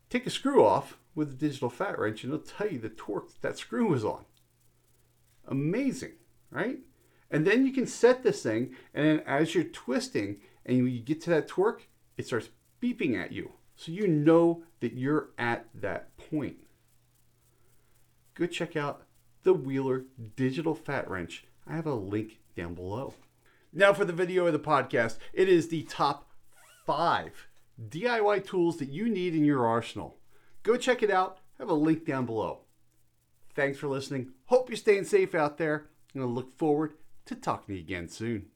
Take 0.10 0.28
a 0.28 0.30
screw 0.30 0.64
off 0.64 0.98
with 1.16 1.32
a 1.32 1.36
digital 1.36 1.70
fat 1.70 2.00
wrench 2.00 2.24
and 2.24 2.34
it'll 2.34 2.46
tell 2.46 2.68
you 2.68 2.80
the 2.80 2.90
torque 2.90 3.40
that, 3.42 3.58
screw 3.58 3.88
was 3.88 4.06
on. 4.06 4.26
Amazing, 5.48 6.14
right? 6.50 6.80
And 7.30 7.48
then 7.48 7.66
you 7.66 7.72
can 7.72 7.88
set 7.88 8.24
this 8.24 8.44
thing, 8.44 8.76
and 8.94 9.06
then 9.06 9.20
as 9.26 9.56
you're 9.56 9.64
twisting 9.64 10.42
and 10.66 10.78
you 10.78 11.00
get 11.00 11.22
to 11.22 11.30
that 11.30 11.48
torque, 11.48 11.88
it 12.18 12.28
starts 12.28 12.50
beeping 12.82 13.22
at 13.22 13.32
you. 13.32 13.54
So 13.76 13.92
you 13.92 14.08
know 14.08 14.64
that 14.82 14.94
you're 14.94 15.30
at 15.38 15.68
that 15.76 16.16
point. 16.18 16.58
Go 18.36 18.46
check 18.46 18.76
out 18.76 19.04
the 19.44 19.54
Wheeler 19.54 20.06
Digital 20.36 20.76
Fat 20.76 21.10
Wrench. 21.10 21.46
I 21.68 21.76
have 21.76 21.88
a 21.88 21.94
link 21.94 22.40
down 22.56 22.74
below. 22.74 23.14
Now 23.74 23.94
for 23.94 24.06
the 24.06 24.14
video 24.14 24.46
of 24.46 24.54
the 24.54 24.60
podcast, 24.60 25.18
it 25.34 25.48
is 25.48 25.70
the 25.70 25.84
top 25.84 26.30
five 26.86 27.48
DIY 27.90 28.46
tools 28.46 28.78
that 28.78 28.90
you 28.90 29.10
need 29.10 29.34
in 29.34 29.46
your 29.46 29.66
arsenal. 29.66 30.18
Go 30.64 30.78
check 30.78 31.02
it 31.02 31.10
out. 31.10 31.40
I 31.60 31.64
have 31.64 31.70
a 31.70 31.74
link 31.74 32.06
down 32.06 32.26
below. 32.26 32.60
Thanks 33.56 33.78
for 33.78 33.88
listening. 33.88 34.32
Hope 34.46 34.70
you're 34.70 34.78
staying 34.78 35.06
safe 35.06 35.36
out 35.36 35.58
there, 35.58 35.90
and 36.14 36.24
I 36.24 36.26
look 36.26 36.58
forward 36.58 36.94
to 37.26 37.36
talking 37.36 37.68
to 37.68 37.74
you 37.74 37.80
again 37.80 38.08
soon. 38.08 38.51